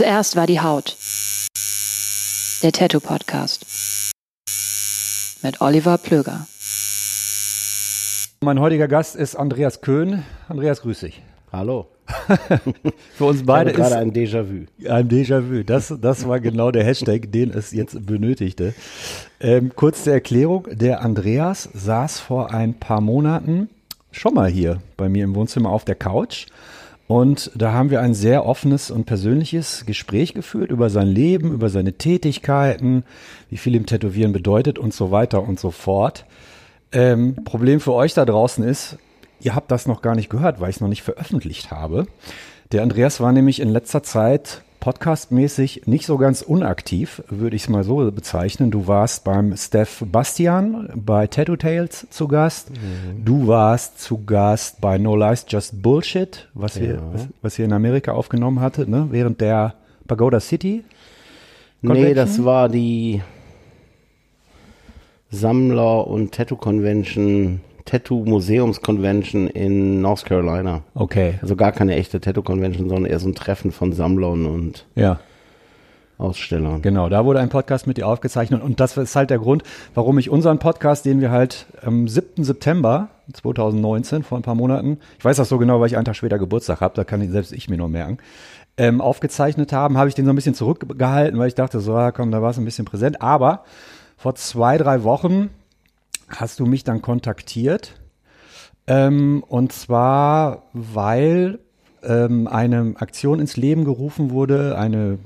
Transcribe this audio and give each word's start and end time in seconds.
Zuerst 0.00 0.34
war 0.34 0.46
die 0.46 0.60
Haut. 0.60 0.96
Der 2.62 2.72
Tattoo 2.72 3.00
Podcast. 3.00 3.66
Mit 5.42 5.60
Oliver 5.60 5.98
Plöger. 5.98 6.46
Mein 8.40 8.60
heutiger 8.60 8.88
Gast 8.88 9.14
ist 9.14 9.36
Andreas 9.36 9.82
Köhn. 9.82 10.24
Andreas, 10.48 10.80
grüß 10.80 11.00
dich. 11.00 11.20
Hallo. 11.52 11.88
Für 13.18 13.26
uns 13.26 13.44
beide 13.44 13.72
ich 13.72 13.76
habe 13.76 13.88
ist 13.88 13.90
gerade 13.90 14.00
ein 14.00 14.12
Déjà-vu. 14.14 14.88
ein 14.88 15.08
Déjà-vu. 15.10 15.64
Das, 15.64 15.94
das 16.00 16.26
war 16.26 16.40
genau 16.40 16.70
der 16.70 16.84
Hashtag, 16.84 17.30
den 17.30 17.50
es 17.50 17.70
jetzt 17.70 18.06
benötigte. 18.06 18.72
Ähm, 19.38 19.70
kurz 19.76 20.04
zur 20.04 20.14
Erklärung. 20.14 20.66
Der 20.70 21.02
Andreas 21.02 21.68
saß 21.74 22.20
vor 22.20 22.54
ein 22.54 22.72
paar 22.72 23.02
Monaten 23.02 23.68
schon 24.12 24.32
mal 24.32 24.48
hier 24.48 24.80
bei 24.96 25.10
mir 25.10 25.24
im 25.24 25.34
Wohnzimmer 25.34 25.68
auf 25.68 25.84
der 25.84 25.94
Couch. 25.96 26.46
Und 27.10 27.50
da 27.56 27.72
haben 27.72 27.90
wir 27.90 28.00
ein 28.00 28.14
sehr 28.14 28.46
offenes 28.46 28.92
und 28.92 29.04
persönliches 29.04 29.84
Gespräch 29.84 30.32
geführt 30.32 30.70
über 30.70 30.90
sein 30.90 31.08
Leben, 31.08 31.52
über 31.52 31.68
seine 31.68 31.94
Tätigkeiten, 31.94 33.02
wie 33.48 33.56
viel 33.56 33.74
ihm 33.74 33.84
Tätowieren 33.84 34.32
bedeutet 34.32 34.78
und 34.78 34.94
so 34.94 35.10
weiter 35.10 35.42
und 35.42 35.58
so 35.58 35.72
fort. 35.72 36.24
Ähm, 36.92 37.34
Problem 37.44 37.80
für 37.80 37.94
euch 37.94 38.14
da 38.14 38.24
draußen 38.24 38.62
ist, 38.62 38.96
ihr 39.40 39.56
habt 39.56 39.72
das 39.72 39.88
noch 39.88 40.02
gar 40.02 40.14
nicht 40.14 40.30
gehört, 40.30 40.60
weil 40.60 40.70
ich 40.70 40.76
es 40.76 40.80
noch 40.80 40.86
nicht 40.86 41.02
veröffentlicht 41.02 41.72
habe. 41.72 42.06
Der 42.70 42.82
Andreas 42.82 43.18
war 43.20 43.32
nämlich 43.32 43.58
in 43.58 43.70
letzter 43.70 44.04
Zeit 44.04 44.62
podcastmäßig 44.80 45.82
nicht 45.86 46.06
so 46.06 46.16
ganz 46.16 46.42
unaktiv, 46.42 47.22
würde 47.28 47.54
ich 47.54 47.62
es 47.62 47.68
mal 47.68 47.84
so 47.84 48.10
bezeichnen. 48.10 48.70
Du 48.70 48.86
warst 48.86 49.24
beim 49.24 49.56
Steph 49.56 50.02
Bastian 50.10 50.90
bei 50.94 51.26
Tattoo 51.26 51.56
Tales 51.56 52.06
zu 52.10 52.26
Gast. 52.28 52.72
Du 53.22 53.46
warst 53.46 54.00
zu 54.00 54.24
Gast 54.24 54.80
bei 54.80 54.98
No 54.98 55.14
Lies 55.16 55.44
Just 55.48 55.82
Bullshit, 55.82 56.48
was, 56.54 56.80
wir, 56.80 56.94
Ja. 56.94 57.02
was, 57.12 57.28
was 57.42 57.58
ihr 57.58 57.66
in 57.66 57.72
Amerika 57.72 58.12
aufgenommen 58.12 58.60
hattet, 58.60 58.88
ne? 58.88 59.08
während 59.10 59.40
der 59.40 59.74
Pagoda 60.06 60.40
City. 60.40 60.82
Nee, 61.82 61.88
Convention? 61.88 62.14
das 62.16 62.44
war 62.44 62.68
die 62.68 63.22
Sammler- 65.30 66.06
und 66.06 66.32
Tattoo-Convention, 66.32 67.60
Tattoo-Museums-Convention 67.84 69.46
in 69.48 70.00
North 70.00 70.24
Carolina. 70.24 70.82
Okay, 70.94 71.34
Also 71.42 71.56
gar 71.56 71.72
keine 71.72 71.96
echte 71.96 72.20
Tattoo-Convention, 72.20 72.88
sondern 72.88 73.10
eher 73.10 73.18
so 73.18 73.28
ein 73.28 73.34
Treffen 73.34 73.72
von 73.72 73.92
Sammlern 73.92 74.46
und 74.46 74.86
ja. 74.94 75.20
Ausstellern. 76.18 76.82
Genau, 76.82 77.08
da 77.08 77.24
wurde 77.24 77.40
ein 77.40 77.48
Podcast 77.48 77.86
mit 77.86 77.96
dir 77.96 78.06
aufgezeichnet 78.06 78.62
und 78.62 78.78
das 78.78 78.96
ist 78.96 79.16
halt 79.16 79.30
der 79.30 79.38
Grund, 79.38 79.62
warum 79.94 80.18
ich 80.18 80.28
unseren 80.28 80.58
Podcast, 80.58 81.06
den 81.06 81.20
wir 81.20 81.30
halt 81.30 81.66
am 81.82 82.08
7. 82.08 82.44
September 82.44 83.08
2019, 83.32 84.22
vor 84.22 84.38
ein 84.38 84.42
paar 84.42 84.54
Monaten, 84.54 84.98
ich 85.18 85.24
weiß 85.24 85.38
das 85.38 85.48
so 85.48 85.56
genau, 85.56 85.80
weil 85.80 85.86
ich 85.86 85.96
einen 85.96 86.04
Tag 86.04 86.16
später 86.16 86.38
Geburtstag 86.38 86.82
habe, 86.82 86.94
da 86.94 87.04
kann 87.04 87.22
ich, 87.22 87.30
selbst 87.30 87.52
ich 87.52 87.70
mir 87.70 87.78
nur 87.78 87.88
merken, 87.88 88.18
ähm, 88.76 89.00
aufgezeichnet 89.00 89.72
haben, 89.72 89.98
habe 89.98 90.08
ich 90.08 90.14
den 90.14 90.24
so 90.24 90.32
ein 90.32 90.36
bisschen 90.36 90.54
zurückgehalten, 90.54 91.38
weil 91.38 91.48
ich 91.48 91.54
dachte, 91.54 91.80
so, 91.80 91.94
ah, 91.94 92.12
komm, 92.12 92.30
da 92.30 92.42
war 92.42 92.50
es 92.50 92.58
ein 92.58 92.64
bisschen 92.64 92.84
präsent. 92.84 93.20
Aber 93.20 93.64
vor 94.16 94.34
zwei, 94.34 94.78
drei 94.78 95.02
Wochen 95.04 95.50
hast 96.30 96.60
du 96.60 96.66
mich 96.66 96.84
dann 96.84 97.02
kontaktiert 97.02 98.00
ähm, 98.90 99.44
und 99.46 99.72
zwar, 99.72 100.64
weil 100.72 101.60
ähm, 102.02 102.48
eine 102.48 102.94
Aktion 102.96 103.38
ins 103.38 103.56
Leben 103.56 103.84
gerufen 103.84 104.30
wurde, 104.30 104.76
eine, 104.76 105.18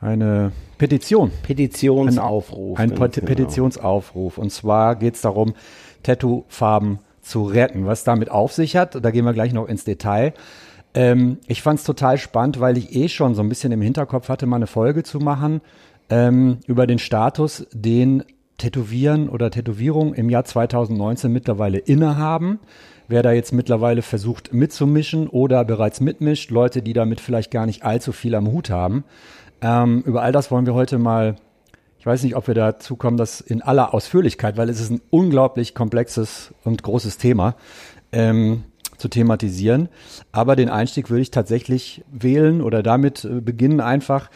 eine 0.00 0.52
Petition. 0.78 1.30
Petitionsaufruf. 1.42 2.78
Ein 2.78 2.90
ganz 2.90 3.00
Pet 3.00 3.14
genau. 3.14 3.26
Petitionsaufruf. 3.26 4.38
Und 4.38 4.50
zwar 4.52 4.96
geht 4.96 5.16
es 5.16 5.20
darum, 5.20 5.52
Tattoo-Farben 6.02 7.00
zu 7.20 7.44
retten. 7.44 7.84
Was 7.84 8.04
damit 8.04 8.30
auf 8.30 8.52
sich 8.52 8.74
hat, 8.74 9.04
da 9.04 9.10
gehen 9.10 9.26
wir 9.26 9.34
gleich 9.34 9.52
noch 9.52 9.68
ins 9.68 9.84
Detail. 9.84 10.32
Ähm, 10.94 11.38
ich 11.46 11.60
fand 11.60 11.80
es 11.80 11.84
total 11.84 12.16
spannend, 12.16 12.58
weil 12.60 12.78
ich 12.78 12.94
eh 12.94 13.08
schon 13.08 13.34
so 13.34 13.42
ein 13.42 13.50
bisschen 13.50 13.72
im 13.72 13.82
Hinterkopf 13.82 14.30
hatte, 14.30 14.46
mal 14.46 14.56
eine 14.56 14.66
Folge 14.66 15.02
zu 15.02 15.18
machen 15.18 15.60
ähm, 16.08 16.58
über 16.66 16.86
den 16.86 16.98
Status, 16.98 17.66
den 17.72 18.22
Tätowieren 18.58 19.28
oder 19.28 19.50
Tätowierung 19.50 20.14
im 20.14 20.30
Jahr 20.30 20.44
2019 20.44 21.32
mittlerweile 21.32 21.78
innehaben. 21.78 22.60
Wer 23.08 23.22
da 23.22 23.32
jetzt 23.32 23.52
mittlerweile 23.52 24.02
versucht 24.02 24.52
mitzumischen 24.52 25.28
oder 25.28 25.64
bereits 25.64 26.00
mitmischt, 26.00 26.50
Leute, 26.50 26.80
die 26.80 26.92
damit 26.92 27.20
vielleicht 27.20 27.50
gar 27.50 27.66
nicht 27.66 27.84
allzu 27.84 28.12
viel 28.12 28.34
am 28.34 28.50
Hut 28.50 28.70
haben. 28.70 29.04
Ähm, 29.60 30.02
über 30.06 30.22
all 30.22 30.32
das 30.32 30.50
wollen 30.50 30.66
wir 30.66 30.74
heute 30.74 30.98
mal 30.98 31.36
ich 32.04 32.06
weiß 32.06 32.22
nicht, 32.22 32.36
ob 32.36 32.48
wir 32.48 32.54
dazu 32.54 32.96
kommen, 32.96 33.16
das 33.16 33.40
in 33.40 33.62
aller 33.62 33.94
Ausführlichkeit, 33.94 34.58
weil 34.58 34.68
es 34.68 34.78
ist 34.78 34.90
ein 34.90 35.00
unglaublich 35.08 35.74
komplexes 35.74 36.52
und 36.62 36.82
großes 36.82 37.16
Thema 37.16 37.56
ähm, 38.12 38.64
zu 38.98 39.08
thematisieren. 39.08 39.88
Aber 40.30 40.54
den 40.54 40.68
Einstieg 40.68 41.08
würde 41.08 41.22
ich 41.22 41.30
tatsächlich 41.30 42.04
wählen 42.12 42.60
oder 42.60 42.82
damit 42.82 43.24
äh, 43.24 43.40
beginnen 43.40 43.80
einfach, 43.80 44.28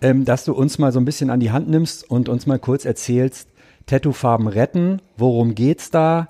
ähm, 0.00 0.24
dass 0.24 0.44
du 0.44 0.54
uns 0.54 0.78
mal 0.78 0.92
so 0.92 1.00
ein 1.00 1.04
bisschen 1.04 1.30
an 1.30 1.40
die 1.40 1.50
Hand 1.50 1.68
nimmst 1.68 2.08
und 2.08 2.28
uns 2.28 2.46
mal 2.46 2.60
kurz 2.60 2.84
erzählst, 2.84 3.48
Tattoo-Farben 3.86 4.48
retten, 4.48 5.00
worum 5.16 5.54
geht's 5.54 5.90
da? 5.90 6.28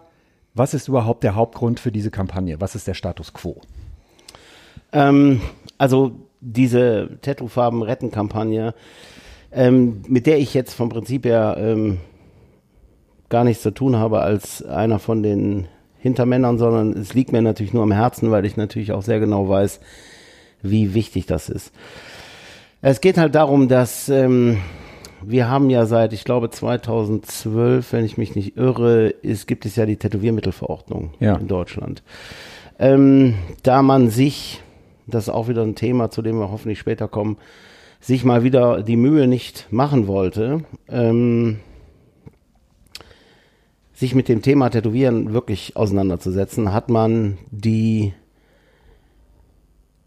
Was 0.55 0.75
ist 0.75 0.89
überhaupt 0.89 1.25
der 1.25 1.35
Hauptgrund 1.35 1.81
für 1.81 1.93
diese 1.93 2.11
Kampagne? 2.11 2.61
Was 2.61 2.75
ist 2.75 2.87
der 2.87 2.95
Status 2.95 3.33
quo? 3.33 3.61
Ähm, 4.93 5.41
also 5.79 6.13
diese 6.41 7.19
Tattoo-Farben 7.23 7.83
retten 7.83 8.11
Kampagne, 8.11 8.75
ähm, 9.53 10.03
mit 10.07 10.27
der 10.27 10.39
ich 10.39 10.55
jetzt 10.55 10.75
vom 10.75 10.89
Prinzip 10.89 11.25
her 11.25 11.57
ähm, 11.59 11.99
gar 13.29 13.45
nichts 13.45 13.63
zu 13.63 13.71
tun 13.71 13.97
habe 13.97 14.21
als 14.21 14.63
einer 14.65 14.99
von 14.99 15.23
den 15.23 15.67
Hintermännern, 15.99 16.59
sondern 16.59 16.93
es 16.93 17.15
liegt 17.15 17.33
mir 17.33 17.43
natürlich 17.43 17.73
nur 17.73 17.83
am 17.83 17.93
Herzen, 17.93 18.31
weil 18.31 18.45
ich 18.45 18.57
natürlich 18.57 18.93
auch 18.93 19.03
sehr 19.03 19.19
genau 19.19 19.49
weiß, 19.49 19.81
wie 20.63 20.95
wichtig 20.95 21.27
das 21.27 21.49
ist. 21.49 21.73
Es 22.81 23.01
geht 23.01 23.19
halt 23.19 23.35
darum, 23.35 23.69
dass 23.69 24.09
ähm, 24.09 24.59
wir 25.29 25.49
haben 25.51 25.71
ja 25.71 25.87
seit, 25.87 26.13
ich 26.13 26.25
glaube 26.25 26.51
2012, 26.51 27.93
wenn 27.93 28.05
ich 28.05 28.17
mich 28.17 28.35
nicht 28.37 28.57
irre, 28.57 29.09
ist, 29.09 29.47
gibt 29.47 29.67
es 29.67 29.75
ja 29.77 29.85
die 29.87 29.97
Tätowiermittelverordnung 29.97 31.15
Ja. 31.19 31.37
in 31.37 31.49
Deutschland. 31.49 32.03
Ähm, 32.79 33.35
da 33.63 33.83
man 33.83 34.09
sich, 34.09 34.63
das 35.07 35.25
ist 35.25 35.29
auch 35.31 35.49
wieder 35.49 35.63
ein 35.63 35.75
Thema, 35.75 36.11
zu 36.11 36.23
dem 36.23 36.39
wir 36.39 36.51
hoffentlich 36.51 36.79
später 36.79 37.09
kommen, 37.09 37.39
sich 38.01 38.25
mal 38.25 38.45
wieder 38.45 38.83
die 38.83 38.97
Mühe 38.97 39.27
nicht 39.27 39.67
machen 39.73 40.07
wollte, 40.07 40.61
ähm, 40.89 41.59
sich 43.93 44.15
mit 44.15 44.29
dem 44.29 44.43
Thema 44.43 44.69
Tätowieren 44.69 45.33
wirklich 45.33 45.77
auseinanderzusetzen, 45.77 46.73
hat 46.73 46.91
man 46.91 47.39
die 47.51 48.13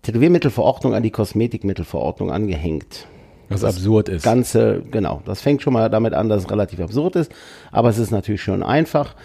Tätowiermittelverordnung 0.04 0.94
an 0.94 1.04
die 1.04 1.12
Kosmetikmittelverordnung 1.12 2.32
angehängt. 2.32 3.08
Was 3.50 3.62
das 3.62 3.76
absurd 3.78 4.10
ist. 4.10 4.24
Ganze, 4.24 4.84
genau. 4.92 5.22
Das 5.26 5.42
fängt 5.42 5.62
schon 5.62 5.74
mal 5.74 5.90
damit 5.90 6.14
an, 6.14 6.30
dass 6.30 6.44
es 6.44 6.52
relativ 6.52 6.80
absurd 6.80 7.16
ist, 7.16 7.32
aber 7.72 7.90
es 7.90 7.98
ist 7.98 8.12
natürlich 8.12 8.42
schon 8.42 8.64
einfach. 8.64 9.16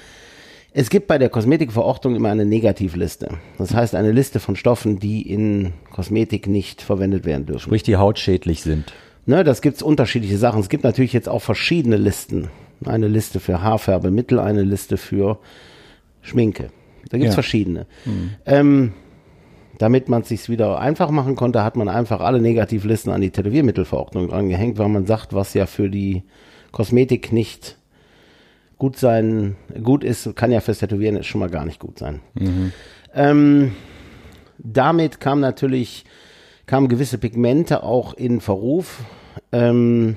Es 0.76 0.90
gibt 0.90 1.06
bei 1.06 1.18
der 1.18 1.28
Kosmetikverordnung 1.28 2.16
immer 2.16 2.30
eine 2.30 2.44
Negativliste. 2.44 3.28
Das 3.58 3.74
heißt 3.74 3.94
eine 3.94 4.10
Liste 4.10 4.40
von 4.40 4.56
Stoffen, 4.56 4.98
die 4.98 5.22
in 5.22 5.72
Kosmetik 5.92 6.48
nicht 6.48 6.82
verwendet 6.82 7.24
werden 7.24 7.46
dürfen. 7.46 7.60
Sprich, 7.60 7.84
die 7.84 7.96
hautschädlich 7.96 8.62
sind. 8.62 8.92
Ne, 9.26 9.44
das 9.44 9.62
gibt's 9.62 9.82
unterschiedliche 9.82 10.36
Sachen. 10.36 10.60
Es 10.60 10.68
gibt 10.68 10.82
natürlich 10.82 11.12
jetzt 11.12 11.28
auch 11.28 11.42
verschiedene 11.42 11.96
Listen. 11.96 12.48
Eine 12.84 13.06
Liste 13.06 13.38
für 13.38 13.62
Haarfärbemittel, 13.62 14.40
eine 14.40 14.62
Liste 14.62 14.96
für 14.96 15.38
Schminke. 16.22 16.70
Da 17.08 17.18
gibt's 17.18 17.32
ja. 17.32 17.34
verschiedene. 17.34 17.86
Mhm. 18.04 18.30
Ähm, 18.44 18.92
damit 19.78 20.08
man 20.08 20.22
es 20.22 20.28
sich 20.28 20.48
wieder 20.48 20.78
einfach 20.78 21.10
machen 21.10 21.36
konnte, 21.36 21.64
hat 21.64 21.76
man 21.76 21.88
einfach 21.88 22.20
alle 22.20 22.40
Negativlisten 22.40 23.12
an 23.12 23.20
die 23.20 23.30
Tätowiermittelverordnung 23.30 24.28
drangehängt, 24.28 24.78
weil 24.78 24.88
man 24.88 25.06
sagt, 25.06 25.32
was 25.32 25.54
ja 25.54 25.66
für 25.66 25.88
die 25.90 26.22
Kosmetik 26.72 27.32
nicht 27.32 27.78
gut 28.78 28.96
sein, 28.96 29.56
gut 29.82 30.04
ist, 30.04 30.34
kann 30.36 30.52
ja 30.52 30.60
fürs 30.60 30.78
Tätowieren 30.78 31.22
schon 31.22 31.40
mal 31.40 31.50
gar 31.50 31.64
nicht 31.64 31.78
gut 31.78 31.98
sein. 31.98 32.20
Mhm. 32.34 32.72
Ähm, 33.14 33.72
damit 34.58 35.20
kam 35.20 35.40
natürlich, 35.40 36.04
kamen 36.66 36.88
gewisse 36.88 37.18
Pigmente 37.18 37.82
auch 37.82 38.14
in 38.14 38.40
Verruf. 38.40 39.02
Ähm, 39.52 40.16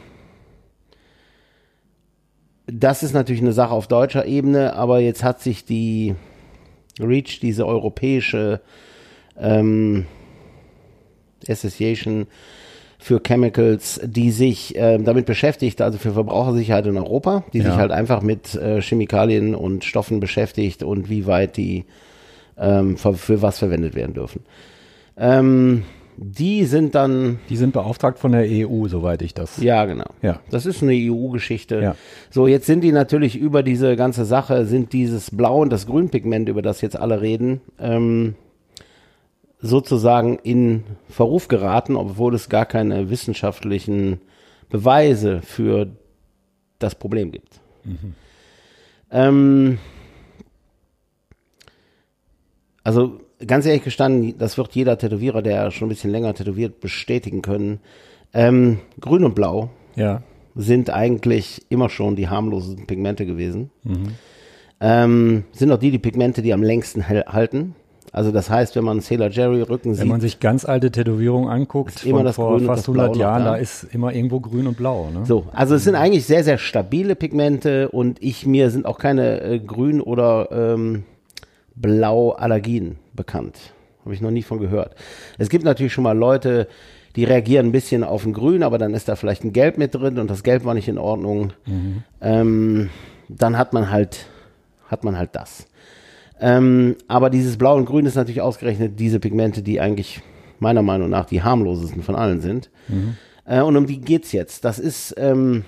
das 2.65 3.03
ist 3.03 3.13
natürlich 3.13 3.41
eine 3.41 3.53
Sache 3.53 3.71
auf 3.71 3.87
deutscher 3.87 4.25
Ebene, 4.25 4.73
aber 4.73 4.99
jetzt 4.99 5.23
hat 5.23 5.41
sich 5.41 5.63
die 5.63 6.15
REACH, 6.99 7.39
diese 7.39 7.65
europäische 7.65 8.61
ähm, 9.39 10.05
Association 11.47 12.27
für 12.99 13.21
Chemicals, 13.21 14.01
die 14.03 14.31
sich 14.31 14.75
äh, 14.75 14.97
damit 14.97 15.25
beschäftigt, 15.25 15.81
also 15.81 15.97
für 15.97 16.13
Verbrauchersicherheit 16.13 16.87
in 16.87 16.97
Europa, 16.97 17.43
die 17.53 17.59
ja. 17.59 17.65
sich 17.65 17.75
halt 17.75 17.91
einfach 17.91 18.21
mit 18.21 18.55
äh, 18.55 18.81
Chemikalien 18.81 19.55
und 19.55 19.85
Stoffen 19.85 20.19
beschäftigt 20.19 20.83
und 20.83 21.09
wie 21.09 21.27
weit 21.27 21.57
die 21.57 21.85
ähm, 22.57 22.97
für, 22.97 23.13
für, 23.13 23.41
was 23.41 23.59
verwendet 23.59 23.95
werden 23.95 24.15
dürfen. 24.15 24.41
Ähm, 25.15 25.83
die 26.19 26.65
sind 26.65 26.95
dann. 26.95 27.39
Die 27.49 27.57
sind 27.57 27.73
beauftragt 27.73 28.17
von 28.17 28.31
der 28.31 28.45
EU, 28.47 28.87
soweit 28.87 29.21
ich 29.21 29.35
das. 29.35 29.61
Ja, 29.61 29.85
genau. 29.85 30.07
Ja. 30.23 30.39
Das 30.49 30.65
ist 30.65 30.81
eine 30.81 30.93
EU-Geschichte. 30.93 31.79
Ja. 31.79 31.95
So, 32.31 32.47
jetzt 32.47 32.65
sind 32.65 32.81
die 32.81 32.91
natürlich 32.91 33.37
über 33.37 33.61
diese 33.61 33.95
ganze 33.95 34.25
Sache, 34.25 34.65
sind 34.65 34.93
dieses 34.93 35.29
Blau 35.29 35.61
und 35.61 35.71
das 35.71 35.85
Grünpigment, 35.85 36.49
über 36.49 36.63
das 36.63 36.81
jetzt 36.81 36.97
alle 36.97 37.21
reden, 37.21 37.61
ähm, 37.79 38.33
sozusagen 39.59 40.37
in 40.43 40.83
Verruf 41.09 41.47
geraten, 41.47 41.95
obwohl 41.95 42.35
es 42.35 42.49
gar 42.49 42.65
keine 42.65 43.09
wissenschaftlichen 43.09 44.21
Beweise 44.69 45.41
für 45.41 45.87
das 46.79 46.95
Problem 46.95 47.31
gibt. 47.31 47.59
Mhm. 47.83 48.13
Ähm, 49.09 49.77
also 52.83 53.19
ganz 53.45 53.65
ehrlich 53.65 53.83
gestanden, 53.83 54.37
das 54.37 54.57
wird 54.57 54.73
jeder 54.73 54.97
Tätowierer, 54.97 55.41
der 55.41 55.71
schon 55.71 55.87
ein 55.87 55.89
bisschen 55.89 56.11
länger 56.11 56.33
tätowiert, 56.33 56.79
bestätigen 56.79 57.41
können. 57.41 57.79
Ähm, 58.33 58.79
Grün 58.99 59.23
und 59.23 59.35
Blau 59.35 59.69
ja. 59.95 60.23
sind 60.55 60.89
eigentlich 60.89 61.65
immer 61.69 61.89
schon 61.89 62.15
die 62.15 62.27
harmlosesten 62.27 62.87
Pigmente 62.87 63.25
gewesen. 63.25 63.71
Mhm. 63.83 64.15
Ähm, 64.79 65.43
sind 65.51 65.71
auch 65.71 65.79
die, 65.79 65.91
die 65.91 65.99
Pigmente, 65.99 66.41
die 66.41 66.53
am 66.53 66.61
längsten 66.61 67.07
halten. 67.09 67.75
Also 68.11 68.31
das 68.31 68.49
heißt, 68.49 68.75
wenn 68.75 68.83
man 68.83 69.01
Sailor 69.01 69.29
Jerry 69.29 69.61
Rücken 69.61 69.93
sieht. 69.93 70.01
Wenn 70.01 70.07
man 70.07 70.21
sich 70.21 70.39
ganz 70.39 70.65
alte 70.65 70.91
Tätowierungen 70.91 71.49
anguckt, 71.49 72.05
immer 72.05 72.23
das 72.23 72.35
vor 72.35 72.57
Grün 72.57 72.65
fast 72.65 72.87
100 72.87 73.15
Jahren, 73.17 73.43
da. 73.43 73.55
ist 73.55 73.83
immer 73.93 74.13
irgendwo 74.13 74.39
grün 74.39 74.67
und 74.67 74.77
blau. 74.77 75.09
Ne? 75.13 75.25
So, 75.25 75.45
also 75.53 75.75
es 75.75 75.83
sind 75.83 75.95
eigentlich 75.95 76.25
sehr, 76.25 76.43
sehr 76.43 76.57
stabile 76.57 77.15
Pigmente 77.15 77.89
und 77.89 78.21
ich, 78.23 78.45
mir 78.45 78.69
sind 78.69 78.85
auch 78.85 78.97
keine 78.97 79.41
äh, 79.41 79.59
grün 79.59 80.01
oder 80.01 80.49
ähm, 80.51 81.03
blau 81.75 82.31
Allergien 82.31 82.97
bekannt. 83.13 83.57
Habe 84.03 84.13
ich 84.13 84.21
noch 84.21 84.31
nie 84.31 84.43
von 84.43 84.59
gehört. 84.59 84.95
Es 85.37 85.49
gibt 85.49 85.65
natürlich 85.65 85.91
schon 85.91 86.05
mal 86.05 86.17
Leute, 86.17 86.67
die 87.17 87.23
reagieren 87.23 87.67
ein 87.67 87.71
bisschen 87.71 88.03
auf 88.03 88.25
ein 88.25 88.31
Grün, 88.33 88.63
aber 88.63 88.77
dann 88.77 88.93
ist 88.93 89.09
da 89.09 89.15
vielleicht 89.15 89.43
ein 89.43 89.51
Gelb 89.51 89.77
mit 89.77 89.93
drin 89.95 90.19
und 90.19 90.29
das 90.29 90.43
Gelb 90.43 90.65
war 90.65 90.73
nicht 90.73 90.87
in 90.87 90.97
Ordnung. 90.97 91.51
Mhm. 91.65 92.03
Ähm, 92.21 92.89
dann 93.27 93.57
hat 93.57 93.73
man 93.73 93.91
halt, 93.91 94.27
hat 94.87 95.03
man 95.03 95.17
halt 95.17 95.31
das. 95.33 95.67
Ähm, 96.39 96.95
aber 97.07 97.29
dieses 97.29 97.57
Blau 97.57 97.75
und 97.75 97.85
Grün 97.85 98.05
ist 98.05 98.15
natürlich 98.15 98.41
ausgerechnet 98.41 98.99
diese 98.99 99.19
Pigmente, 99.19 99.61
die 99.61 99.79
eigentlich 99.79 100.21
meiner 100.59 100.81
Meinung 100.81 101.09
nach 101.09 101.25
die 101.25 101.41
harmlosesten 101.41 102.03
von 102.03 102.15
allen 102.15 102.41
sind. 102.41 102.69
Mhm. 102.87 103.15
Äh, 103.45 103.61
und 103.61 103.75
um 103.75 103.87
die 103.87 103.99
geht's 103.99 104.31
jetzt. 104.31 104.65
Das 104.65 104.79
ist, 104.79 105.15
ähm, 105.17 105.63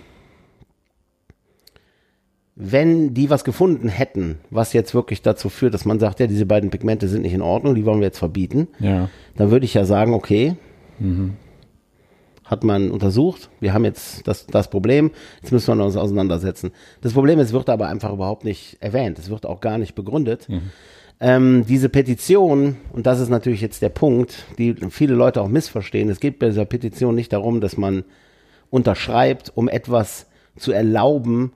wenn 2.56 3.14
die 3.14 3.30
was 3.30 3.44
gefunden 3.44 3.88
hätten, 3.88 4.40
was 4.50 4.74
jetzt 4.74 4.94
wirklich 4.94 5.22
dazu 5.22 5.50
führt, 5.50 5.74
dass 5.74 5.86
man 5.86 6.00
sagt, 6.00 6.20
ja, 6.20 6.28
diese 6.28 6.46
beiden 6.46 6.70
Pigmente 6.70 7.08
sind 7.08 7.22
nicht 7.22 7.34
in 7.34 7.42
Ordnung, 7.42 7.76
die 7.76 7.86
wollen 7.86 8.00
wir 8.00 8.08
jetzt 8.08 8.20
verbieten, 8.20 8.68
ja. 8.80 9.10
dann 9.38 9.52
würde 9.52 9.66
ich 9.66 9.74
ja 9.74 9.86
sagen, 9.86 10.14
okay, 10.14 10.56
mhm 11.00 11.34
hat 12.50 12.64
man 12.64 12.90
untersucht. 12.90 13.50
Wir 13.60 13.74
haben 13.74 13.86
jetzt 13.86 14.28
das, 14.28 14.48
das 14.48 14.70
Problem, 14.70 15.12
jetzt 15.42 15.52
müssen 15.52 15.78
wir 15.78 15.86
uns 15.86 15.96
auseinandersetzen. 15.96 16.72
Das 17.02 17.14
Problem 17.14 17.40
ist, 17.40 17.54
wird 17.54 17.70
aber 17.70 17.88
einfach 17.88 18.12
überhaupt 18.12 18.44
nicht 18.44 18.78
erwähnt. 18.80 19.20
Es 19.20 19.30
wird 19.30 19.46
auch 19.46 19.62
gar 19.62 19.78
nicht 19.78 19.94
begründet. 19.94 20.50
Mhm. 20.50 20.72
Ähm, 21.20 21.66
diese 21.68 21.90
Petition, 21.90 22.78
und 22.92 23.06
das 23.06 23.20
ist 23.20 23.30
natürlich 23.30 23.62
jetzt 23.62 23.82
der 23.82 23.90
Punkt, 23.90 24.46
die 24.58 24.76
viele 24.90 25.14
Leute 25.14 25.42
auch 25.42 25.48
missverstehen, 25.48 26.10
es 26.10 26.20
geht 26.20 26.40
bei 26.40 26.48
dieser 26.48 26.66
Petition 26.66 27.14
nicht 27.14 27.34
darum, 27.34 27.62
dass 27.62 27.78
man 27.78 28.04
unterschreibt, 28.72 29.52
um 29.54 29.68
etwas 29.68 30.26
zu 30.58 30.72
erlauben, 30.72 31.52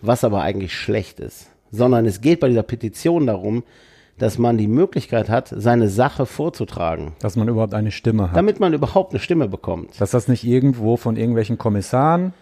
was 0.00 0.24
aber 0.24 0.42
eigentlich 0.42 0.74
schlecht 0.74 1.20
ist, 1.20 1.48
sondern 1.70 2.06
es 2.06 2.20
geht 2.20 2.40
bei 2.40 2.48
dieser 2.48 2.62
Petition 2.62 3.26
darum, 3.26 3.64
dass 4.18 4.38
man 4.38 4.58
die 4.58 4.68
Möglichkeit 4.68 5.28
hat, 5.28 5.52
seine 5.54 5.88
Sache 5.88 6.26
vorzutragen. 6.26 7.12
Dass 7.20 7.36
man 7.36 7.48
überhaupt 7.48 7.74
eine 7.74 7.90
Stimme 7.90 8.30
hat. 8.30 8.36
Damit 8.36 8.60
man 8.60 8.72
überhaupt 8.72 9.12
eine 9.12 9.20
Stimme 9.20 9.48
bekommt. 9.48 10.00
Dass 10.00 10.10
das 10.10 10.28
nicht 10.28 10.44
irgendwo 10.44 10.96
von 10.96 11.16
irgendwelchen 11.16 11.58
Kommissaren, 11.58 12.32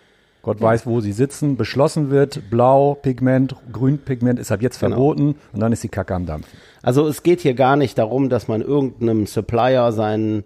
Gott 0.43 0.61
ja. 0.61 0.67
weiß, 0.67 0.87
wo 0.87 1.01
sie 1.01 1.13
sitzen, 1.13 1.57
beschlossen 1.57 2.11
wird, 2.11 2.51
blau 2.51 2.95
Pigment, 2.95 3.55
grün 3.73 3.99
Pigment 3.99 4.39
ist 4.39 4.51
ab 4.53 4.61
jetzt 4.61 4.81
genau. 4.81 4.97
verboten 4.97 5.37
und 5.53 5.61
dann 5.61 5.73
ist 5.73 5.83
die 5.83 5.89
Kacke 5.89 6.15
am 6.15 6.27
Dampfen. 6.27 6.59
Also 6.83 7.07
es 7.07 7.23
geht 7.23 7.41
hier 7.41 7.55
gar 7.55 7.77
nicht 7.77 7.97
darum, 7.97 8.29
dass 8.29 8.49
man 8.49 8.61
irgendeinem 8.61 9.27
Supplier 9.27 9.93
sein 9.93 10.45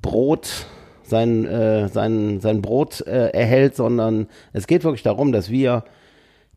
Brot 0.00 0.66
sein, 1.08 1.46
äh, 1.46 1.88
sein, 1.88 2.40
sein 2.40 2.62
Brot 2.62 3.00
äh, 3.06 3.30
erhält, 3.30 3.74
sondern 3.74 4.28
es 4.52 4.66
geht 4.66 4.84
wirklich 4.84 5.02
darum, 5.02 5.32
dass 5.32 5.50
wir 5.50 5.84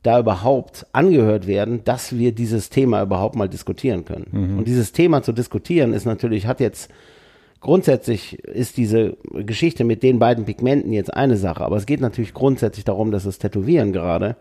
da 0.04 0.20
überhaupt 0.20 0.86
angehört 0.94 1.48
werden, 1.48 1.84
dass 1.84 2.18
wir 2.18 2.32
dieses 2.32 2.70
Thema 2.70 3.02
überhaupt 3.02 3.36
mal 3.36 3.50
diskutieren 3.50 4.06
können. 4.06 4.28
Mhm. 4.32 4.58
Und 4.60 4.68
dieses 4.68 4.92
Thema 4.92 5.22
zu 5.22 5.32
diskutieren 5.32 5.94
ist 5.94 6.06
natürlich, 6.06 6.48
hat 6.48 6.60
jetzt 6.60 6.90
grundsätzlich 7.60 8.40
ist 8.40 8.78
diese 8.78 9.18
Geschichte 9.32 9.84
mit 9.84 10.02
den 10.02 10.18
beiden 10.18 10.46
Pigmenten 10.46 10.92
jetzt 10.92 11.14
eine 11.14 11.38
Sache, 11.38 11.64
aber 11.64 11.76
es 11.76 11.86
geht 11.86 12.02
natürlich 12.02 12.34
grundsätzlich 12.34 12.86
darum, 12.86 13.12
dass 13.12 13.26
das 13.26 13.38
Tätowieren 13.38 13.94
gerade 13.94 14.36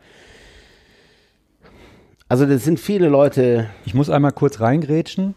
also 2.31 2.47
das 2.47 2.63
sind 2.63 2.79
viele 2.79 3.09
Leute. 3.09 3.71
Ich 3.85 3.93
muss 3.93 4.09
einmal 4.09 4.31
kurz 4.31 4.61
reingrätschen. 4.61 5.35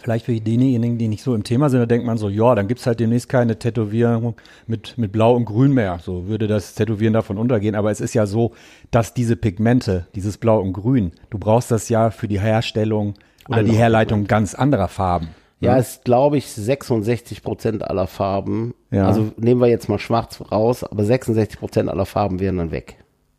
Vielleicht 0.00 0.26
für 0.26 0.32
diejenigen, 0.32 0.98
die 0.98 1.08
nicht 1.08 1.22
so 1.22 1.34
im 1.34 1.44
Thema 1.44 1.70
sind, 1.70 1.80
da 1.80 1.86
denkt 1.86 2.06
man 2.06 2.18
so, 2.18 2.28
ja, 2.28 2.54
dann 2.54 2.68
gibt 2.68 2.80
es 2.80 2.86
halt 2.86 3.00
demnächst 3.00 3.28
keine 3.28 3.58
Tätowierung 3.58 4.36
mit, 4.66 4.96
mit 4.98 5.12
Blau 5.12 5.34
und 5.34 5.44
Grün 5.44 5.72
mehr. 5.72 5.98
So 6.02 6.26
würde 6.26 6.46
das 6.46 6.74
Tätowieren 6.74 7.12
davon 7.12 7.38
untergehen. 7.38 7.74
Aber 7.74 7.90
es 7.90 8.00
ist 8.00 8.14
ja 8.14 8.26
so, 8.26 8.52
dass 8.90 9.14
diese 9.14 9.36
Pigmente, 9.36 10.06
dieses 10.14 10.38
Blau 10.38 10.60
und 10.60 10.72
Grün, 10.72 11.12
du 11.30 11.38
brauchst 11.38 11.70
das 11.70 11.88
ja 11.88 12.10
für 12.10 12.28
die 12.28 12.40
Herstellung 12.40 13.14
oder 13.48 13.58
Andere 13.58 13.72
die 13.72 13.78
Herleitung 13.78 14.20
Pigmente. 14.20 14.30
ganz 14.30 14.54
anderer 14.54 14.88
Farben. 14.88 15.28
Ja, 15.60 15.72
ja, 15.72 15.78
ist, 15.78 16.04
glaube 16.04 16.36
ich, 16.36 16.48
66 16.48 17.42
Prozent 17.42 17.82
aller 17.82 18.06
Farben. 18.06 18.74
Ja. 18.90 19.06
Also 19.06 19.32
nehmen 19.38 19.60
wir 19.60 19.68
jetzt 19.68 19.88
mal 19.88 19.98
schwarz 19.98 20.42
raus, 20.52 20.84
aber 20.84 21.04
66 21.04 21.58
Prozent 21.58 21.88
aller 21.88 22.04
Farben 22.04 22.40
wären 22.40 22.58
dann 22.58 22.70
weg. 22.70 22.96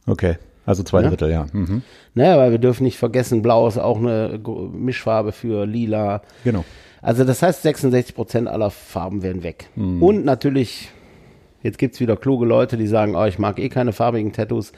Okay. 0.07 0.37
Also 0.67 0.83
zwei 0.83 1.01
ja? 1.01 1.09
Drittel, 1.09 1.31
ja. 1.31 1.47
Mhm. 1.53 1.81
Naja, 2.13 2.37
weil 2.37 2.51
wir 2.51 2.57
dürfen 2.57 2.83
nicht 2.83 2.97
vergessen, 2.97 3.41
Blau 3.41 3.69
ist 3.69 3.77
auch 3.77 3.97
eine 3.97 4.37
Mischfarbe 4.73 5.31
für 5.31 5.65
Lila. 5.65 6.21
Genau. 6.43 6.65
Also 7.01 7.23
das 7.23 7.41
heißt, 7.41 7.61
66 7.61 8.13
Prozent 8.13 8.47
aller 8.49 8.69
Farben 8.69 9.23
werden 9.23 9.43
weg. 9.43 9.69
Mhm. 9.75 10.03
Und 10.03 10.25
natürlich, 10.25 10.91
jetzt 11.63 11.77
gibt's 11.77 12.01
wieder 12.01 12.17
kluge 12.17 12.45
Leute, 12.45 12.75
die 12.75 12.87
sagen, 12.87 13.15
oh, 13.15 13.23
ich 13.23 13.39
mag 13.39 13.59
eh 13.59 13.69
keine 13.69 13.93
farbigen 13.93 14.33
Tattoos. 14.33 14.73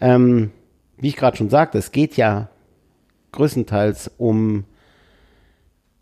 Ähm, 0.00 0.52
wie 0.98 1.08
ich 1.08 1.16
gerade 1.16 1.36
schon 1.36 1.50
sagte, 1.50 1.78
es 1.78 1.90
geht 1.90 2.16
ja 2.16 2.48
größtenteils 3.32 4.12
um, 4.18 4.66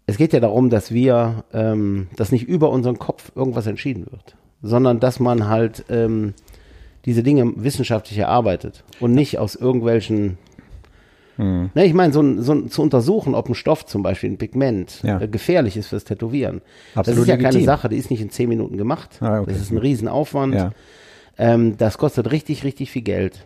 es 0.04 0.18
geht 0.18 0.34
ja 0.34 0.40
darum, 0.40 0.68
dass 0.68 0.92
wir, 0.92 1.44
ähm, 1.54 2.08
dass 2.16 2.32
nicht 2.32 2.46
über 2.46 2.68
unseren 2.68 2.98
Kopf 2.98 3.32
irgendwas 3.34 3.66
entschieden 3.66 4.04
wird, 4.10 4.36
sondern 4.60 5.00
dass 5.00 5.20
man 5.20 5.48
halt 5.48 5.86
ähm, 5.88 6.34
diese 7.06 7.22
Dinge 7.22 7.52
wissenschaftlich 7.56 8.18
erarbeitet 8.18 8.84
und 9.00 9.12
nicht 9.12 9.38
aus 9.38 9.54
irgendwelchen 9.54 10.36
Ne, 11.38 11.70
ich 11.84 11.92
meine, 11.92 12.14
so, 12.14 12.22
ein- 12.22 12.40
so 12.40 12.54
ein- 12.54 12.70
zu 12.70 12.80
untersuchen, 12.80 13.34
ob 13.34 13.46
ein 13.50 13.54
Stoff 13.54 13.84
zum 13.84 14.02
Beispiel 14.02 14.30
ein 14.30 14.38
Pigment 14.38 15.02
Ja. 15.02 15.20
äh, 15.20 15.28
gefährlich 15.28 15.76
ist 15.76 15.88
fürs 15.88 16.04
Tätowieren. 16.04 16.62
das 16.94 17.00
Absolut 17.00 17.20
ist 17.24 17.28
ja 17.28 17.34
keine 17.36 17.48
legitim. 17.48 17.66
Sache, 17.66 17.88
die 17.90 17.96
ist 17.98 18.10
nicht 18.10 18.22
in 18.22 18.30
zehn 18.30 18.48
Minuten 18.48 18.78
gemacht. 18.78 19.18
Ah, 19.20 19.40
okay. 19.42 19.50
Das 19.52 19.60
ist 19.60 19.70
ein 19.70 19.76
Riesenaufwand. 19.76 20.54
Ja. 20.54 20.70
Ähm, 21.36 21.76
das 21.76 21.98
kostet 21.98 22.32
richtig, 22.32 22.64
richtig 22.64 22.90
viel 22.90 23.02
Geld. 23.02 23.44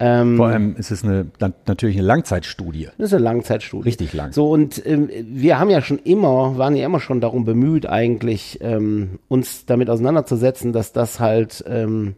Ähm, 0.00 0.36
Vor 0.36 0.46
allem 0.46 0.76
ist 0.76 0.92
es 0.92 1.02
eine, 1.02 1.26
natürlich 1.66 1.96
eine 1.96 2.06
Langzeitstudie. 2.06 2.88
Das 2.98 3.08
ist 3.08 3.14
eine 3.14 3.24
Langzeitstudie. 3.24 3.88
Richtig 3.88 4.12
lang. 4.12 4.32
So, 4.32 4.50
und 4.50 4.84
ähm, 4.86 5.10
wir 5.24 5.58
haben 5.58 5.70
ja 5.70 5.82
schon 5.82 5.98
immer, 5.98 6.56
waren 6.56 6.76
ja 6.76 6.86
immer 6.86 7.00
schon 7.00 7.20
darum 7.20 7.44
bemüht, 7.44 7.86
eigentlich 7.86 8.58
ähm, 8.60 9.18
uns 9.26 9.66
damit 9.66 9.90
auseinanderzusetzen, 9.90 10.72
dass 10.72 10.92
das 10.92 11.18
halt, 11.18 11.64
ähm, 11.66 12.14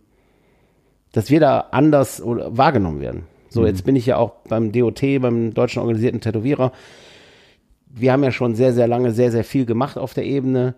dass 1.13 1.31
wir 1.31 1.41
da 1.41 1.69
anders 1.71 2.21
oder 2.21 2.57
wahrgenommen 2.57 3.01
werden. 3.01 3.25
So, 3.49 3.67
jetzt 3.67 3.85
bin 3.85 3.97
ich 3.97 4.07
ja 4.07 4.17
auch 4.17 4.33
beim 4.49 4.71
DOT, 4.71 5.01
beim 5.21 5.55
Deutschen 5.55 5.81
Organisierten 5.81 6.21
Tätowierer. 6.21 6.73
Wir 7.89 8.13
haben 8.13 8.23
ja 8.23 8.31
schon 8.31 8.55
sehr, 8.55 8.73
sehr 8.73 8.87
lange 8.87 9.11
sehr, 9.11 9.33
sehr 9.33 9.43
viel 9.43 9.67
gemacht 9.67 9.99
auf 9.99 10.15
der 10.15 10.25
Ebene 10.25 10.75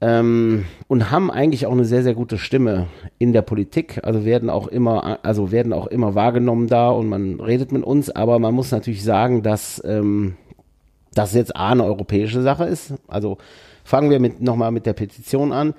ähm, 0.00 0.64
und 0.88 1.10
haben 1.10 1.30
eigentlich 1.30 1.66
auch 1.66 1.72
eine 1.72 1.84
sehr, 1.84 2.02
sehr 2.02 2.14
gute 2.14 2.38
Stimme 2.38 2.88
in 3.18 3.32
der 3.32 3.42
Politik. 3.42 4.00
Also 4.02 4.24
werden 4.24 4.50
auch 4.50 4.66
immer, 4.66 5.18
also 5.24 5.52
werden 5.52 5.72
auch 5.72 5.86
immer 5.86 6.14
wahrgenommen 6.14 6.66
da 6.68 6.90
und 6.90 7.08
man 7.08 7.40
redet 7.40 7.72
mit 7.72 7.82
uns, 7.82 8.10
aber 8.10 8.38
man 8.38 8.54
muss 8.54 8.70
natürlich 8.72 9.02
sagen, 9.02 9.42
dass 9.42 9.82
ähm, 9.84 10.36
das 11.14 11.32
jetzt 11.32 11.56
A 11.56 11.70
eine 11.70 11.84
europäische 11.84 12.42
Sache 12.42 12.64
ist. 12.64 12.94
Also 13.08 13.38
fangen 13.84 14.10
wir 14.10 14.20
mit 14.20 14.40
nochmal 14.42 14.70
mit 14.70 14.84
der 14.84 14.92
Petition 14.92 15.52
an. 15.52 15.74